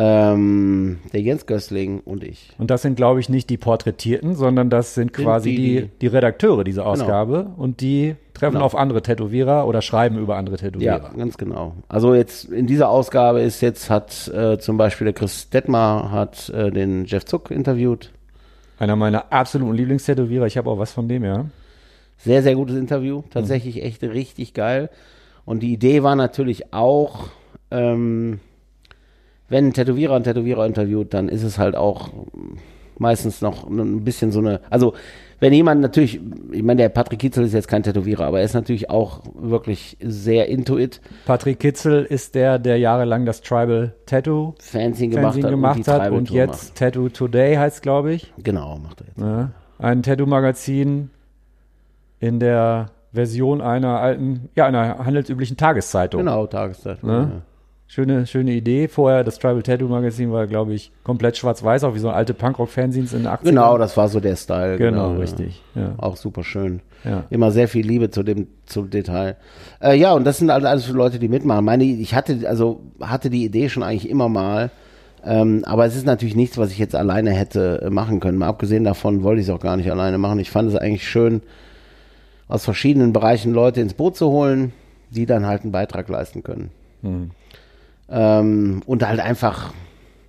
ähm, 0.00 0.98
der 1.12 1.20
Jens 1.20 1.46
Gößling 1.46 2.00
und 2.04 2.22
ich. 2.22 2.50
Und 2.58 2.70
das 2.70 2.82
sind, 2.82 2.94
glaube 2.96 3.18
ich, 3.20 3.28
nicht 3.28 3.50
die 3.50 3.56
Porträtierten, 3.56 4.34
sondern 4.36 4.70
das 4.70 4.94
sind 4.94 5.14
Sind 5.16 5.24
quasi 5.24 5.50
die, 5.50 5.56
die, 5.56 5.80
die- 5.82 5.88
die 6.02 6.06
Redakteure 6.06 6.62
dieser 6.62 6.86
Ausgabe. 6.86 7.50
Und 7.56 7.80
die 7.80 8.14
treffen 8.34 8.54
Genau. 8.54 8.64
auf 8.66 8.76
andere 8.76 9.02
Tätowierer 9.02 9.66
oder 9.66 9.82
schreiben 9.82 10.16
über 10.18 10.36
andere 10.36 10.54
Ja, 10.56 10.60
Tätowierer. 10.62 11.10
ganz 11.16 11.36
genau. 11.36 11.74
Also 11.88 12.14
jetzt 12.14 12.44
in 12.44 12.66
dieser 12.68 12.88
Ausgabe 12.88 13.40
ist 13.40 13.60
jetzt 13.60 13.90
hat 13.90 14.28
äh, 14.28 14.58
zum 14.58 14.76
Beispiel 14.76 15.06
der 15.06 15.14
Chris 15.14 15.50
Detmar 15.50 16.12
hat 16.12 16.48
äh, 16.50 16.70
den 16.70 17.04
Jeff 17.06 17.24
Zuck 17.24 17.50
interviewt. 17.50 18.12
Einer 18.78 18.94
meiner 18.94 19.32
absoluten 19.32 19.74
Lieblingstätowierer. 19.74 20.46
Ich 20.46 20.56
habe 20.56 20.70
auch 20.70 20.78
was 20.78 20.92
von 20.92 21.08
dem, 21.08 21.24
ja. 21.24 21.46
Sehr, 22.18 22.44
sehr 22.44 22.54
gutes 22.54 22.76
Interview. 22.76 23.22
Tatsächlich 23.30 23.82
echt 23.82 24.02
richtig 24.04 24.54
geil. 24.54 24.90
Und 25.44 25.64
die 25.64 25.72
Idee 25.72 26.04
war 26.04 26.14
natürlich 26.14 26.72
auch, 26.72 27.28
ähm, 27.72 28.38
wenn 29.48 29.68
ein 29.68 29.72
Tätowierer 29.72 30.14
einen 30.14 30.24
Tätowierer 30.24 30.66
interviewt, 30.66 31.14
dann 31.14 31.28
ist 31.28 31.42
es 31.42 31.58
halt 31.58 31.76
auch 31.76 32.10
meistens 32.98 33.40
noch 33.40 33.68
ein 33.68 34.04
bisschen 34.04 34.32
so 34.32 34.40
eine, 34.40 34.60
also 34.70 34.94
wenn 35.40 35.52
jemand 35.52 35.80
natürlich, 35.80 36.20
ich 36.50 36.62
meine, 36.64 36.82
der 36.82 36.88
Patrick 36.88 37.20
Kitzel 37.20 37.44
ist 37.44 37.52
jetzt 37.52 37.68
kein 37.68 37.84
Tätowierer, 37.84 38.26
aber 38.26 38.40
er 38.40 38.44
ist 38.44 38.54
natürlich 38.54 38.90
auch 38.90 39.22
wirklich 39.34 39.96
sehr 40.00 40.48
into 40.48 40.78
it, 40.78 41.00
Patrick 41.26 41.60
Kitzel 41.60 42.04
ist 42.04 42.34
der, 42.34 42.58
der 42.58 42.78
jahrelang 42.78 43.24
das 43.24 43.40
Tribal 43.40 43.94
Tattoo 44.06 44.54
Fanzine 44.58 45.14
gemacht 45.14 45.34
Fernsehen 45.34 45.44
hat 45.44 45.50
gemacht 45.50 45.78
und 45.78 45.88
hat 45.88 46.10
und 46.10 46.30
jetzt 46.30 46.76
Tattoo 46.76 47.08
Today 47.08 47.54
heißt, 47.54 47.82
glaube 47.82 48.12
ich. 48.12 48.32
macht. 48.32 48.44
Genau, 48.44 48.78
macht 48.78 49.00
er 49.00 49.06
jetzt. 49.06 49.20
Ja. 49.20 49.50
Ein 49.78 50.02
Tattoo-Magazin 50.02 51.10
in 52.18 52.40
der 52.40 52.90
Version 53.12 53.60
einer 53.60 54.00
alten, 54.00 54.48
ja, 54.56 54.66
einer 54.66 54.98
handelsüblichen 55.04 55.56
Tageszeitung. 55.56 56.20
Genau, 56.20 56.46
Tageszeit. 56.46 57.02
Ne? 57.04 57.42
Schöne, 57.90 58.26
schöne 58.26 58.52
Idee. 58.52 58.86
Vorher 58.86 59.24
das 59.24 59.38
Tribal 59.38 59.62
Tattoo 59.62 59.88
Magazin 59.88 60.30
war, 60.30 60.46
glaube 60.46 60.74
ich, 60.74 60.92
komplett 61.04 61.38
schwarz-weiß, 61.38 61.84
auch 61.84 61.94
wie 61.94 62.00
so 62.00 62.10
alte 62.10 62.34
Punkrock-Fanzines 62.34 63.14
in 63.14 63.20
den 63.20 63.28
80ern. 63.28 63.44
Genau, 63.44 63.78
das 63.78 63.96
war 63.96 64.10
so 64.10 64.20
der 64.20 64.36
Style. 64.36 64.76
Genau, 64.76 65.12
ja. 65.12 65.18
richtig. 65.18 65.62
Ja. 65.74 65.94
Auch 65.96 66.16
super 66.16 66.44
schön. 66.44 66.82
Ja. 67.02 67.24
Immer 67.30 67.50
sehr 67.50 67.66
viel 67.66 67.86
Liebe 67.86 68.10
zu 68.10 68.22
dem 68.22 68.48
zum 68.66 68.90
Detail. 68.90 69.36
Äh, 69.80 69.96
ja, 69.96 70.12
und 70.12 70.24
das 70.24 70.36
sind 70.36 70.52
halt 70.52 70.66
alles 70.66 70.84
für 70.84 70.92
Leute, 70.92 71.18
die 71.18 71.28
mitmachen. 71.28 71.64
Meine, 71.64 71.84
ich 71.84 72.14
hatte 72.14 72.46
also 72.46 72.82
hatte 73.00 73.30
die 73.30 73.46
Idee 73.46 73.70
schon 73.70 73.82
eigentlich 73.82 74.10
immer 74.10 74.28
mal, 74.28 74.70
ähm, 75.24 75.62
aber 75.64 75.86
es 75.86 75.96
ist 75.96 76.04
natürlich 76.04 76.36
nichts, 76.36 76.58
was 76.58 76.70
ich 76.70 76.78
jetzt 76.78 76.94
alleine 76.94 77.30
hätte 77.30 77.80
äh, 77.86 77.90
machen 77.90 78.20
können. 78.20 78.36
Mal 78.36 78.48
abgesehen 78.48 78.84
davon 78.84 79.22
wollte 79.22 79.40
ich 79.40 79.48
es 79.48 79.54
auch 79.54 79.60
gar 79.60 79.78
nicht 79.78 79.90
alleine 79.90 80.18
machen. 80.18 80.40
Ich 80.40 80.50
fand 80.50 80.68
es 80.68 80.76
eigentlich 80.76 81.08
schön, 81.08 81.40
aus 82.48 82.66
verschiedenen 82.66 83.14
Bereichen 83.14 83.54
Leute 83.54 83.80
ins 83.80 83.94
Boot 83.94 84.14
zu 84.14 84.28
holen, 84.28 84.72
die 85.08 85.24
dann 85.24 85.46
halt 85.46 85.62
einen 85.62 85.72
Beitrag 85.72 86.06
leisten 86.10 86.42
können. 86.42 86.70
Ähm, 88.10 88.82
und 88.86 89.06
halt 89.06 89.20
einfach, 89.20 89.72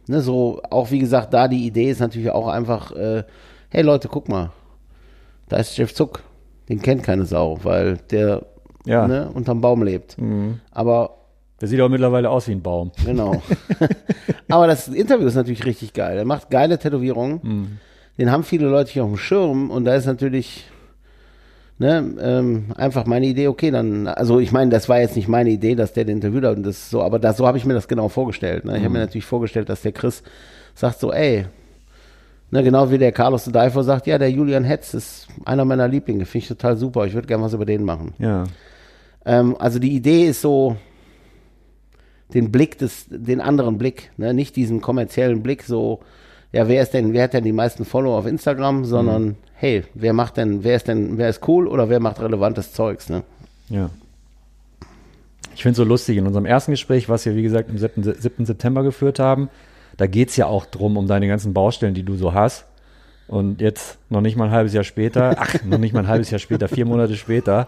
ne, 0.08 0.22
so, 0.22 0.62
auch 0.70 0.92
wie 0.92 1.00
gesagt, 1.00 1.34
da 1.34 1.48
die 1.48 1.66
Idee 1.66 1.90
ist 1.90 2.00
natürlich 2.02 2.30
auch 2.32 2.48
einfach, 2.48 2.92
äh, 2.92 3.24
hey 3.70 3.82
Leute, 3.84 4.08
guck 4.10 4.28
mal, 4.30 4.52
da 5.48 5.58
ist 5.58 5.78
Jeff 5.78 5.94
Zuck, 5.94 6.24
den 6.68 6.82
kennt 6.82 7.04
keine 7.04 7.26
Sau, 7.26 7.58
weil 7.64 7.98
der 8.12 8.44
Ja. 8.86 9.08
ne, 9.08 9.30
unterm 9.34 9.62
Baum 9.62 9.84
lebt. 9.84 10.18
Aber 10.72 11.16
Der 11.62 11.68
sieht 11.68 11.82
auch 11.82 11.90
mittlerweile 11.90 12.30
aus 12.30 12.48
wie 12.48 12.54
ein 12.54 12.62
Baum. 12.62 12.92
Genau. 13.06 13.42
Aber 14.50 14.66
das 14.68 14.88
Interview 14.88 15.28
ist 15.28 15.36
natürlich 15.36 15.66
richtig 15.66 15.92
geil. 15.94 16.18
Er 16.18 16.24
macht 16.26 16.50
geile 16.50 16.80
Tätowierungen. 16.80 17.80
Den 18.18 18.32
haben 18.32 18.44
viele 18.44 18.68
Leute 18.68 18.92
hier 18.92 19.04
auf 19.04 19.10
dem 19.10 19.18
Schirm 19.18 19.70
und 19.70 19.84
da 19.86 19.94
ist 19.96 20.06
natürlich 20.06 20.66
ne, 21.80 22.16
ähm, 22.22 22.66
einfach 22.76 23.06
meine 23.06 23.26
Idee, 23.26 23.48
okay, 23.48 23.72
dann, 23.72 24.08
also 24.08 24.40
ich 24.40 24.52
meine, 24.52 24.70
das 24.70 24.88
war 24.90 25.00
jetzt 25.00 25.16
nicht 25.16 25.28
meine 25.28 25.50
Idee, 25.50 25.76
dass 25.76 25.94
der 25.94 26.06
den 26.06 26.18
interviewt 26.18 26.44
hat 26.44 26.58
und 26.58 26.64
das 26.64 26.90
so, 26.90 27.02
aber 27.02 27.18
das, 27.18 27.38
so 27.38 27.48
habe 27.48 27.58
ich 27.58 27.66
mir 27.66 27.74
das 27.74 27.88
genau 27.88 28.10
vorgestellt. 28.10 28.66
Ne? 28.66 28.78
Ich 28.78 28.84
habe 28.84 28.94
mir 28.94 29.00
natürlich 29.00 29.26
vorgestellt, 29.26 29.70
dass 29.70 29.82
der 29.82 29.94
Chris 29.94 30.22
sagt 30.76 31.00
so, 31.00 31.12
ey, 31.12 31.46
ne, 32.52 32.64
genau 32.64 32.92
wie 32.92 32.98
der 32.98 33.12
Carlos 33.12 33.46
de 33.46 33.54
Deifo 33.54 33.82
sagt, 33.82 34.08
ja, 34.08 34.18
der 34.18 34.30
Julian 34.30 34.66
Hetz 34.66 34.94
ist 34.94 35.28
einer 35.46 35.66
meiner 35.66 35.88
Lieblinge, 35.88 36.26
finde 36.26 36.44
ich 36.44 36.48
total 36.50 36.78
super, 36.78 37.06
ich 37.06 37.14
würde 37.14 37.28
gerne 37.28 37.44
was 37.44 37.54
über 37.54 37.66
den 37.66 37.84
machen. 37.84 38.14
Ja. 38.20 38.44
Ähm, 39.26 39.56
also 39.58 39.80
die 39.80 39.96
Idee 39.96 40.28
ist 40.28 40.42
so, 40.42 40.76
den 42.34 42.52
Blick 42.52 42.78
des, 42.78 43.08
den 43.10 43.42
anderen 43.42 43.78
Blick, 43.78 44.12
ne? 44.18 44.34
nicht 44.34 44.56
diesen 44.56 44.82
kommerziellen 44.82 45.42
Blick, 45.42 45.64
so, 45.64 46.02
ja, 46.52 46.68
wer 46.68 46.82
ist 46.82 46.94
denn, 46.94 47.14
wer 47.14 47.24
hat 47.24 47.34
denn 47.34 47.44
die 47.44 47.52
meisten 47.52 47.86
Follower 47.86 48.18
auf 48.18 48.26
Instagram, 48.26 48.86
sondern, 48.86 49.36
hey, 49.54 49.84
wer 49.94 50.14
macht 50.14 50.38
denn, 50.38 50.64
wer 50.64 50.76
ist 50.76 50.88
denn, 50.88 51.18
wer 51.18 51.30
ist 51.30 51.48
cool 51.48 51.68
oder 51.68 51.90
wer 51.90 52.00
macht 52.00 52.20
relevantes 52.20 52.74
Zeugs, 52.74 53.10
ne? 53.10 53.24
Ja. 53.70 53.90
Ich 55.56 55.64
finde 55.64 55.72
es 55.74 55.78
so 55.78 55.84
lustig, 55.84 56.18
in 56.18 56.26
unserem 56.26 56.46
ersten 56.46 56.72
Gespräch, 56.72 57.10
was 57.10 57.26
wir, 57.26 57.36
wie 57.36 57.44
gesagt, 57.44 57.70
am 57.70 57.78
7. 57.78 58.04
Se- 58.04 58.16
7. 58.18 58.46
September 58.46 58.82
geführt 58.84 59.20
haben, 59.20 59.50
da 59.98 60.08
geht 60.08 60.30
es 60.30 60.38
ja 60.38 60.46
auch 60.46 60.66
drum, 60.66 60.96
um 60.98 61.08
deine 61.08 61.28
ganzen 61.28 61.54
Baustellen, 61.54 61.94
die 61.94 62.04
du 62.04 62.16
so 62.16 62.34
hast. 62.34 62.66
Und 63.28 63.62
jetzt, 63.62 63.98
noch 64.10 64.22
nicht 64.22 64.38
mal 64.38 64.46
ein 64.46 64.52
halbes 64.52 64.74
Jahr 64.74 64.84
später, 64.86 65.36
ach, 65.38 65.54
noch 65.66 65.78
nicht 65.78 65.94
mal 65.94 66.00
ein 66.02 66.08
halbes 66.08 66.32
Jahr 66.32 66.40
später, 66.40 66.68
vier 66.68 66.86
Monate 66.86 67.16
später, 67.16 67.68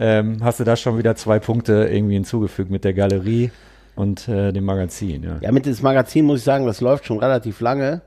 ähm, 0.00 0.38
hast 0.42 0.60
du 0.60 0.64
da 0.64 0.76
schon 0.76 0.98
wieder 0.98 1.14
zwei 1.16 1.38
Punkte 1.38 1.88
irgendwie 1.90 2.14
hinzugefügt 2.14 2.70
mit 2.70 2.84
der 2.84 2.92
Galerie 2.92 3.50
und 3.94 4.28
äh, 4.28 4.52
dem 4.52 4.64
Magazin. 4.64 5.22
Ja. 5.22 5.38
Ja, 5.40 5.52
mit 5.52 5.64
dem 5.66 5.74
Magazin 5.80 6.24
muss 6.24 6.40
ich 6.40 6.44
sagen, 6.44 6.66
das 6.66 6.80
läuft 6.80 7.06
schon 7.06 7.18
relativ 7.20 7.60
lange. 7.60 8.00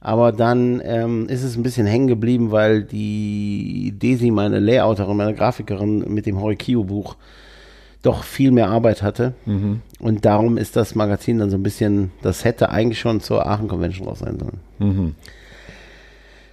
Aber 0.00 0.30
dann 0.32 0.80
ähm, 0.84 1.28
ist 1.28 1.42
es 1.42 1.56
ein 1.56 1.62
bisschen 1.62 1.86
hängen 1.86 2.06
geblieben, 2.06 2.50
weil 2.52 2.84
die 2.84 3.94
Desi, 4.00 4.30
meine 4.30 4.60
Layouterin, 4.60 5.16
meine 5.16 5.34
Grafikerin 5.34 6.04
mit 6.12 6.26
dem 6.26 6.40
Horikio-Buch 6.40 7.16
doch 8.02 8.22
viel 8.22 8.52
mehr 8.52 8.68
Arbeit 8.68 9.02
hatte. 9.02 9.34
Und 9.98 10.24
darum 10.24 10.56
ist 10.56 10.76
das 10.76 10.94
Magazin 10.94 11.38
dann 11.40 11.50
so 11.50 11.56
ein 11.56 11.64
bisschen, 11.64 12.12
das 12.22 12.44
hätte 12.44 12.68
eigentlich 12.68 13.00
schon 13.00 13.20
zur 13.20 13.44
Aachen 13.46 13.66
Convention 13.66 14.06
raus 14.06 14.20
sein 14.20 14.38
sollen. 14.38 14.60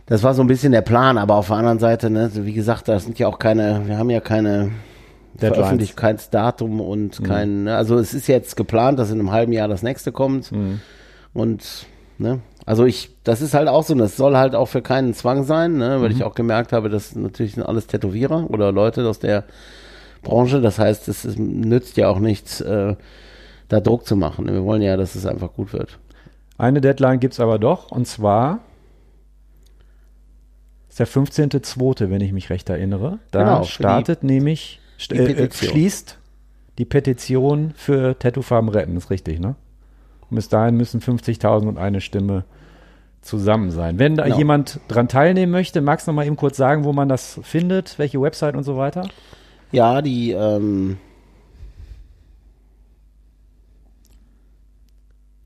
Das 0.08 0.24
war 0.24 0.34
so 0.34 0.42
ein 0.42 0.48
bisschen 0.48 0.72
der 0.72 0.82
Plan, 0.82 1.18
aber 1.20 1.36
auf 1.36 1.48
der 1.48 1.58
anderen 1.58 1.80
Seite, 1.80 2.10
ne, 2.10 2.32
wie 2.34 2.54
gesagt, 2.54 2.88
das 2.88 3.06
sind 3.06 3.20
ja 3.20 3.28
auch 3.28 3.38
keine, 3.38 3.84
wir 3.86 3.98
haben 3.98 4.10
ja 4.10 4.22
keine 4.22 4.72
Deadlines. 5.34 5.56
Veröffentlichkeitsdatum 5.56 6.80
und 6.82 7.24
kein, 7.24 7.66
ne, 7.66 7.76
also 7.76 7.98
es 7.98 8.14
ist 8.16 8.28
jetzt 8.28 8.56
geplant, 8.56 8.98
dass 8.98 9.12
in 9.12 9.20
einem 9.20 9.32
halben 9.32 9.52
Jahr 9.52 9.68
das 9.68 9.84
nächste 9.84 10.12
kommt. 10.12 10.52
Und, 11.34 11.86
ne, 12.18 12.40
also 12.66 12.86
ich, 12.86 13.12
das 13.24 13.42
ist 13.42 13.54
halt 13.54 13.68
auch 13.68 13.84
so, 13.84 13.94
das 13.94 14.18
soll 14.18 14.36
halt 14.36 14.56
auch 14.56 14.66
für 14.68 14.82
keinen 14.82 15.14
Zwang 15.14 15.44
sein, 15.44 15.78
ne, 15.78 16.02
weil 16.02 16.12
ich 16.12 16.24
auch 16.24 16.34
gemerkt 16.34 16.74
habe, 16.74 16.90
das 16.90 17.16
natürlich 17.16 17.54
sind 17.54 17.64
alles 17.64 17.88
Tätowierer 17.88 18.50
oder 18.50 18.72
Leute 18.72 19.08
aus 19.08 19.20
der 19.20 19.44
Branche. 20.24 20.62
Das 20.62 20.80
heißt, 20.80 21.08
es 21.08 21.26
ist, 21.26 21.38
nützt 21.38 21.98
ja 21.98 22.10
auch 22.10 22.20
nichts, 22.20 22.62
äh, 22.62 22.96
da 23.70 23.80
Druck 23.80 24.06
zu 24.06 24.16
machen. 24.16 24.48
Wir 24.48 24.64
wollen 24.64 24.82
ja, 24.82 24.98
dass 24.98 25.16
es 25.16 25.26
einfach 25.26 25.54
gut 25.54 25.74
wird. 25.74 26.00
Eine 26.58 26.82
Deadline 26.82 27.20
gibt 27.20 27.34
es 27.34 27.40
aber 27.40 27.60
doch, 27.60 27.92
und 27.92 28.08
zwar 28.08 28.60
ist 30.90 31.00
der 31.00 31.08
15.02., 31.08 32.10
wenn 32.10 32.22
ich 32.22 32.32
mich 32.32 32.50
recht 32.50 32.70
erinnere. 32.70 33.20
Da 33.32 33.40
Genau, 33.40 33.64
startet 33.64 34.24
nämlich, 34.24 34.80
st 34.98 35.12
die 35.12 35.18
äh, 35.18 35.52
schließt 35.52 36.18
die 36.78 36.86
Petition 36.86 37.74
für 37.76 38.18
Tattoofarben 38.18 38.70
retten, 38.70 38.98
ist 38.98 39.10
richtig, 39.10 39.40
ne? 39.40 39.56
Und 40.36 40.40
bis 40.40 40.50
dahin 40.50 40.76
müssen 40.76 41.00
50.000 41.00 41.66
und 41.66 41.78
eine 41.78 42.02
Stimme 42.02 42.44
zusammen 43.22 43.72
sein. 43.72 44.00
Wenn 44.00 44.18
da 44.18 44.26
Genau. 44.26 44.38
jemand 44.38 44.82
dran 44.90 45.08
teilnehmen 45.08 45.54
möchte, 45.54 45.80
magst 45.80 46.08
du 46.08 46.12
noch 46.12 46.18
mal 46.18 46.26
eben 46.28 46.36
kurz 46.36 46.58
sagen, 46.58 46.84
wo 46.84 46.92
man 46.92 47.08
das 47.08 47.40
findet, 47.44 47.98
welche 47.98 48.20
Website 48.22 48.54
und 48.58 48.64
so 48.64 48.76
weiter? 48.76 49.08
Ja, 49.72 50.02
die, 50.02 50.32
ähm, 50.32 50.98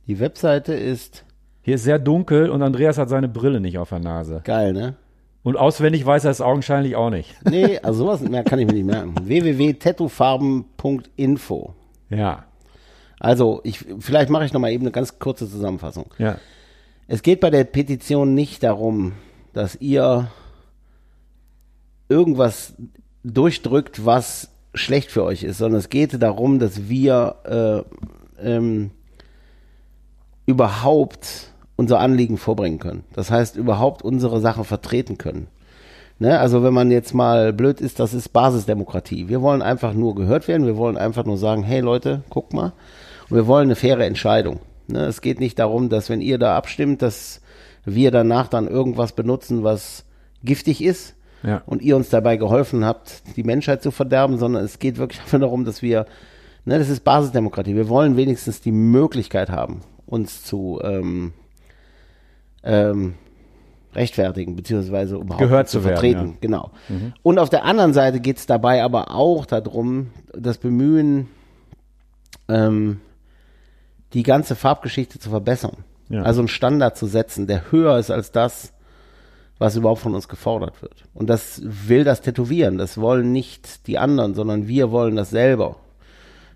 die 0.07 0.19
Webseite 0.19 0.73
ist 0.73 1.23
Hier 1.61 1.75
ist 1.75 1.83
sehr 1.83 1.99
dunkel 1.99 2.49
und 2.49 2.63
Andreas 2.63 2.97
hat 2.97 3.09
seine 3.09 3.29
Brille 3.29 3.61
nicht 3.61 3.77
auf 3.77 3.89
der 3.89 3.99
Nase. 3.99 4.41
geil, 4.43 4.73
ne? 4.73 4.95
Und 5.43 5.55
auswendig 5.55 6.03
weiß 6.03 6.25
er 6.25 6.31
es 6.31 6.41
augenscheinlich 6.41 6.95
auch 6.95 7.11
nicht. 7.11 7.35
Nee, 7.47 7.77
also 7.79 8.05
sowas 8.05 8.21
mehr 8.21 8.43
kann 8.43 8.57
ich 8.57 8.65
mir 8.65 8.73
nicht 8.73 8.87
merken. 8.87 9.13
www.tattoofarben.info. 9.23 11.75
Ja, 12.09 12.45
Also, 13.19 13.61
ich, 13.63 13.85
vielleicht 13.99 14.29
mache 14.29 14.45
ich 14.45 14.53
noch 14.53 14.61
mal 14.61 14.71
eben 14.71 14.83
eine 14.83 14.91
ganz 14.91 15.19
kurze 15.19 15.49
Zusammenfassung. 15.49 16.13
ja. 16.17 16.37
Es 17.11 17.23
geht 17.23 17.39
bei 17.39 17.49
der 17.49 17.63
Petition 17.63 18.35
nicht 18.35 18.61
darum, 18.61 19.13
dass 19.53 19.75
ihr 19.81 20.29
irgendwas 22.07 22.75
durchdrückt, 23.23 24.05
was 24.05 24.49
schlecht 24.75 25.09
für 25.09 25.23
euch 25.23 25.43
ist, 25.43 25.57
sondern 25.57 25.79
es 25.79 25.89
geht 25.89 26.21
darum, 26.21 26.59
dass 26.59 26.87
wir 26.87 27.85
äh, 28.39 28.47
ähm, 28.47 28.91
überhaupt 30.45 31.51
unser 31.75 31.99
Anliegen 31.99 32.37
vorbringen 32.37 32.79
können. 32.79 33.03
Das 33.13 33.31
heißt, 33.31 33.55
überhaupt 33.55 34.03
unsere 34.03 34.39
Sache 34.39 34.63
vertreten 34.63 35.17
können. 35.17 35.47
Ne? 36.19 36.39
Also 36.39 36.63
wenn 36.63 36.73
man 36.73 36.91
jetzt 36.91 37.13
mal 37.13 37.53
blöd 37.53 37.81
ist, 37.81 37.99
das 37.99 38.13
ist 38.13 38.29
Basisdemokratie. 38.29 39.29
Wir 39.29 39.41
wollen 39.41 39.61
einfach 39.61 39.93
nur 39.93 40.15
gehört 40.15 40.47
werden, 40.47 40.65
wir 40.65 40.77
wollen 40.77 40.97
einfach 40.97 41.25
nur 41.25 41.37
sagen, 41.37 41.63
hey 41.63 41.79
Leute, 41.79 42.23
guck 42.29 42.53
mal. 42.53 42.73
Und 43.29 43.35
wir 43.35 43.47
wollen 43.47 43.67
eine 43.67 43.75
faire 43.75 44.05
Entscheidung. 44.05 44.59
Ne? 44.87 45.05
Es 45.05 45.21
geht 45.21 45.39
nicht 45.39 45.59
darum, 45.59 45.89
dass 45.89 46.09
wenn 46.09 46.21
ihr 46.21 46.37
da 46.37 46.55
abstimmt, 46.57 47.01
dass 47.01 47.41
wir 47.85 48.11
danach 48.11 48.47
dann 48.47 48.67
irgendwas 48.67 49.13
benutzen, 49.13 49.63
was 49.63 50.05
giftig 50.43 50.83
ist 50.83 51.15
Ja. 51.43 51.61
und 51.65 51.81
ihr 51.81 51.95
uns 51.95 52.09
dabei 52.09 52.37
geholfen 52.37 52.85
habt, 52.85 53.23
die 53.35 53.43
Menschheit 53.43 53.81
zu 53.83 53.91
verderben, 53.91 54.37
sondern 54.37 54.63
es 54.63 54.79
geht 54.79 54.97
wirklich 54.97 55.19
einfach 55.23 55.39
darum, 55.39 55.65
dass 55.65 55.81
wir, 55.81 56.05
ne, 56.65 56.77
das 56.79 56.89
ist 56.89 57.03
Basisdemokratie. 57.03 57.75
Wir 57.75 57.89
wollen 57.89 58.17
wenigstens 58.17 58.61
die 58.61 58.71
Möglichkeit 58.71 59.49
haben, 59.49 59.81
uns 60.05 60.43
zu 60.43 60.79
ähm, 60.83 61.33
ähm, 62.63 63.15
rechtfertigen, 63.95 64.55
beziehungsweise 64.55 65.15
überhaupt 65.15 65.39
Gehört 65.41 65.67
zu 65.69 65.79
zu 65.79 65.83
werden, 65.85 65.93
vertreten. 65.95 66.19
ja. 66.19 66.25
Mhm. 66.25 66.37
Genau. 66.41 66.71
Und 67.23 67.39
auf 67.39 67.49
der 67.49 67.63
anderen 67.63 67.93
Seite 67.93 68.19
geht 68.19 68.37
es 68.37 68.45
dabei 68.45 68.83
aber 68.83 69.11
auch 69.11 69.45
darum, 69.45 70.07
das 70.33 70.57
Bemühen, 70.57 71.27
ähm, 72.47 73.01
die 74.13 74.23
ganze 74.23 74.55
Farbgeschichte 74.55 75.19
zu 75.19 75.29
verbessern. 75.29 75.77
Ja. 76.09 76.23
Also 76.23 76.41
einen 76.41 76.47
Standard 76.47 76.97
zu 76.97 77.05
setzen, 77.05 77.47
der 77.47 77.71
höher 77.71 77.97
ist 77.97 78.09
als 78.09 78.31
das, 78.31 78.73
was 79.59 79.75
überhaupt 79.75 80.01
von 80.01 80.15
uns 80.15 80.27
gefordert 80.27 80.81
wird. 80.81 81.05
Und 81.13 81.29
das 81.29 81.61
will 81.63 82.03
das 82.03 82.21
Tätowieren. 82.21 82.77
Das 82.77 82.97
wollen 82.99 83.31
nicht 83.31 83.87
die 83.87 83.97
anderen, 83.97 84.33
sondern 84.33 84.67
wir 84.67 84.91
wollen 84.91 85.15
das 85.15 85.29
selber. 85.29 85.75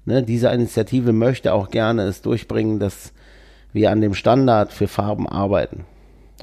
Ne, 0.06 0.24
diese 0.24 0.50
Initiative 0.50 1.14
möchte 1.14 1.54
auch 1.54 1.70
gerne 1.70 2.04
es 2.04 2.22
durchbringen, 2.22 2.80
dass 2.80 3.14
wir 3.72 3.92
an 3.92 4.02
dem 4.02 4.14
Standard 4.14 4.74
für 4.74 4.88
Farben 4.88 5.28
arbeiten. 5.28 5.86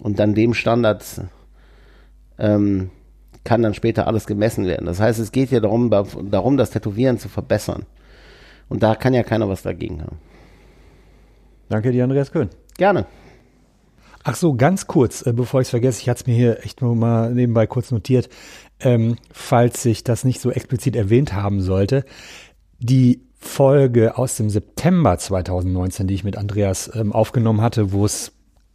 Und 0.03 0.21
an 0.21 0.35
dem 0.35 0.55
Standard 0.55 1.05
ähm, 2.39 2.91
kann 3.45 3.63
dann 3.63 3.75
später 3.75 4.07
alles 4.07 4.27
gemessen 4.27 4.67
werden. 4.67 4.87
Das 4.87 5.01
heißt, 5.01 5.19
es 5.19 5.33
geht 5.33 5.51
ja 5.51 5.61
darum, 5.61 5.91
darum, 5.91 6.57
das 6.57 6.71
Tätowieren 6.71 7.19
zu 7.19 7.29
verbessern. 7.29 7.85
Und 8.69 8.83
da 8.83 8.95
kann 8.95 9.15
ja 9.15 9.23
keiner 9.23 9.49
was 9.49 9.63
dagegen 9.63 10.03
haben. 10.03 10.19
Danke 11.71 11.93
dir, 11.93 12.05
Andreas 12.05 12.33
Köhn. 12.33 12.51
Gerne. 12.77 13.07
Ach 14.25 14.35
so, 14.35 14.55
ganz 14.55 14.87
kurz, 14.87 15.25
äh, 15.25 15.33
bevor 15.33 15.61
ich 15.61 15.67
es 15.67 15.71
vergesse, 15.71 16.03
ich 16.03 16.09
hatte 16.09 16.23
es 16.23 16.27
mir 16.27 16.35
hier 16.35 16.65
echt 16.65 16.83
nur 16.83 16.95
mal 16.95 17.33
nebenbei 17.33 17.67
kurz 17.67 17.91
notiert, 17.91 18.29
ähm, 18.81 19.17
falls 19.33 19.85
ich 19.87 20.05
das 20.05 20.25
nicht 20.25 20.41
so 20.41 20.51
explizit 20.51 20.97
erwähnt 20.97 21.33
haben 21.33 21.63
sollte. 21.63 22.05
Die 22.81 23.23
Folge 23.39 24.19
aus 24.19 24.37
dem 24.37 24.51
September 24.51 25.17
2019, 25.17 26.09
die 26.09 26.15
ich 26.15 26.25
mit 26.25 26.37
Andreas 26.37 26.91
ähm, 26.95 27.13
aufgenommen 27.13 27.63
hatte, 27.63 27.93
wo 27.93 28.05
es 28.05 28.33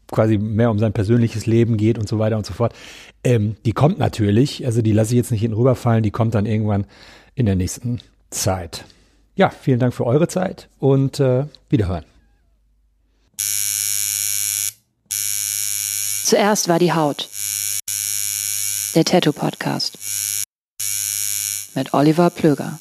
quasi 0.09 0.37
mehr 0.37 0.71
um 0.71 0.79
sein 0.79 0.93
persönliches 0.93 1.45
Leben 1.45 1.77
geht 1.77 1.99
und 1.99 2.07
so 2.07 2.17
weiter 2.17 2.37
und 2.37 2.45
so 2.45 2.53
fort, 2.53 2.73
ähm, 3.23 3.57
die 3.65 3.73
kommt 3.73 3.99
natürlich, 3.99 4.65
also 4.65 4.81
die 4.81 4.93
lasse 4.93 5.11
ich 5.11 5.17
jetzt 5.17 5.31
nicht 5.31 5.41
hinten 5.41 5.57
rüberfallen, 5.57 6.01
die 6.01 6.11
kommt 6.11 6.33
dann 6.33 6.45
irgendwann 6.45 6.85
in 7.35 7.45
der 7.45 7.55
nächsten 7.55 7.99
Zeit. 8.29 8.85
Ja, 9.35 9.49
vielen 9.49 9.79
Dank 9.79 9.93
für 9.93 10.05
eure 10.05 10.29
Zeit 10.29 10.69
und 10.79 11.19
äh, 11.19 11.45
wiederhören. 11.69 12.05
Zuerst 16.23 16.67
war 16.67 16.79
die 16.79 16.93
Haut. 16.93 17.29
Der 18.95 19.05
Tattoo 19.05 19.31
Podcast. 19.33 19.97
Mit 21.75 21.93
Oliver 21.93 22.29
Plöger. 22.29 22.79